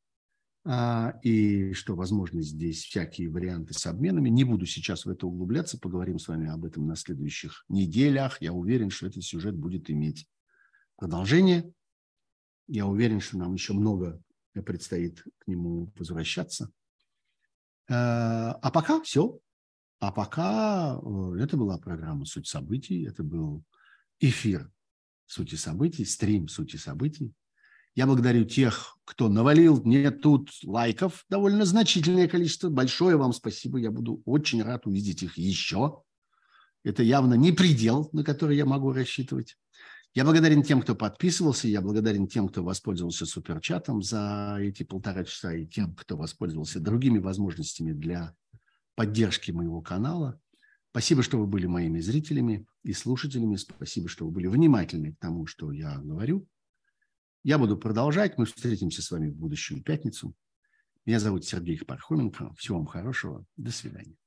а, 0.64 1.18
и 1.22 1.72
что, 1.72 1.94
возможно, 1.94 2.40
здесь 2.42 2.84
всякие 2.84 3.28
варианты 3.28 3.74
с 3.74 3.86
обменами. 3.86 4.30
Не 4.30 4.44
буду 4.44 4.66
сейчас 4.66 5.04
в 5.04 5.10
это 5.10 5.26
углубляться, 5.26 5.78
поговорим 5.78 6.18
с 6.18 6.28
вами 6.28 6.48
об 6.48 6.64
этом 6.64 6.86
на 6.86 6.96
следующих 6.96 7.64
неделях. 7.68 8.40
Я 8.40 8.52
уверен, 8.52 8.90
что 8.90 9.06
этот 9.06 9.22
сюжет 9.22 9.54
будет 9.54 9.90
иметь 9.90 10.26
продолжение. 10.96 11.70
Я 12.66 12.86
уверен, 12.86 13.20
что 13.20 13.36
нам 13.36 13.54
еще 13.54 13.72
много 13.72 14.22
предстоит 14.52 15.24
к 15.38 15.46
нему 15.46 15.92
возвращаться. 15.96 16.70
А 17.88 18.70
пока 18.70 19.00
все. 19.02 19.40
А 19.98 20.12
пока 20.12 20.98
э, 21.02 21.42
это 21.42 21.58
была 21.58 21.76
программа 21.76 22.24
«Суть 22.24 22.46
событий», 22.46 23.04
это 23.04 23.22
был 23.22 23.62
эфир 24.18 24.70
«Сути 25.30 25.54
событий», 25.54 26.04
стрим 26.04 26.48
«Сути 26.48 26.74
событий». 26.74 27.32
Я 27.94 28.06
благодарю 28.06 28.44
тех, 28.44 28.96
кто 29.04 29.28
навалил 29.28 29.80
мне 29.84 30.10
тут 30.10 30.50
лайков, 30.64 31.24
довольно 31.28 31.64
значительное 31.64 32.26
количество. 32.26 32.68
Большое 32.68 33.16
вам 33.16 33.32
спасибо, 33.32 33.78
я 33.78 33.92
буду 33.92 34.22
очень 34.24 34.60
рад 34.60 34.86
увидеть 34.88 35.22
их 35.22 35.38
еще. 35.38 36.02
Это 36.82 37.04
явно 37.04 37.34
не 37.34 37.52
предел, 37.52 38.10
на 38.12 38.24
который 38.24 38.56
я 38.56 38.66
могу 38.66 38.92
рассчитывать. 38.92 39.56
Я 40.14 40.24
благодарен 40.24 40.64
тем, 40.64 40.82
кто 40.82 40.96
подписывался, 40.96 41.68
я 41.68 41.80
благодарен 41.80 42.26
тем, 42.26 42.48
кто 42.48 42.64
воспользовался 42.64 43.24
суперчатом 43.24 44.02
за 44.02 44.56
эти 44.60 44.82
полтора 44.82 45.22
часа, 45.22 45.54
и 45.54 45.64
тем, 45.64 45.94
кто 45.94 46.16
воспользовался 46.16 46.80
другими 46.80 47.18
возможностями 47.18 47.92
для 47.92 48.34
поддержки 48.96 49.52
моего 49.52 49.80
канала. 49.80 50.40
Спасибо, 50.90 51.22
что 51.22 51.38
вы 51.38 51.46
были 51.46 51.66
моими 51.66 52.00
зрителями 52.00 52.66
и 52.82 52.92
слушателями. 52.92 53.56
Спасибо, 53.56 54.08
что 54.08 54.24
вы 54.26 54.32
были 54.32 54.48
внимательны 54.48 55.14
к 55.14 55.18
тому, 55.18 55.46
что 55.46 55.70
я 55.70 55.98
говорю. 55.98 56.48
Я 57.44 57.58
буду 57.58 57.78
продолжать. 57.78 58.36
Мы 58.38 58.44
встретимся 58.44 59.00
с 59.00 59.10
вами 59.10 59.28
в 59.30 59.36
будущую 59.36 59.82
пятницу. 59.82 60.34
Меня 61.06 61.20
зовут 61.20 61.44
Сергей 61.44 61.78
Пархоменко. 61.78 62.52
Всего 62.54 62.78
вам 62.78 62.86
хорошего. 62.86 63.46
До 63.56 63.70
свидания. 63.70 64.19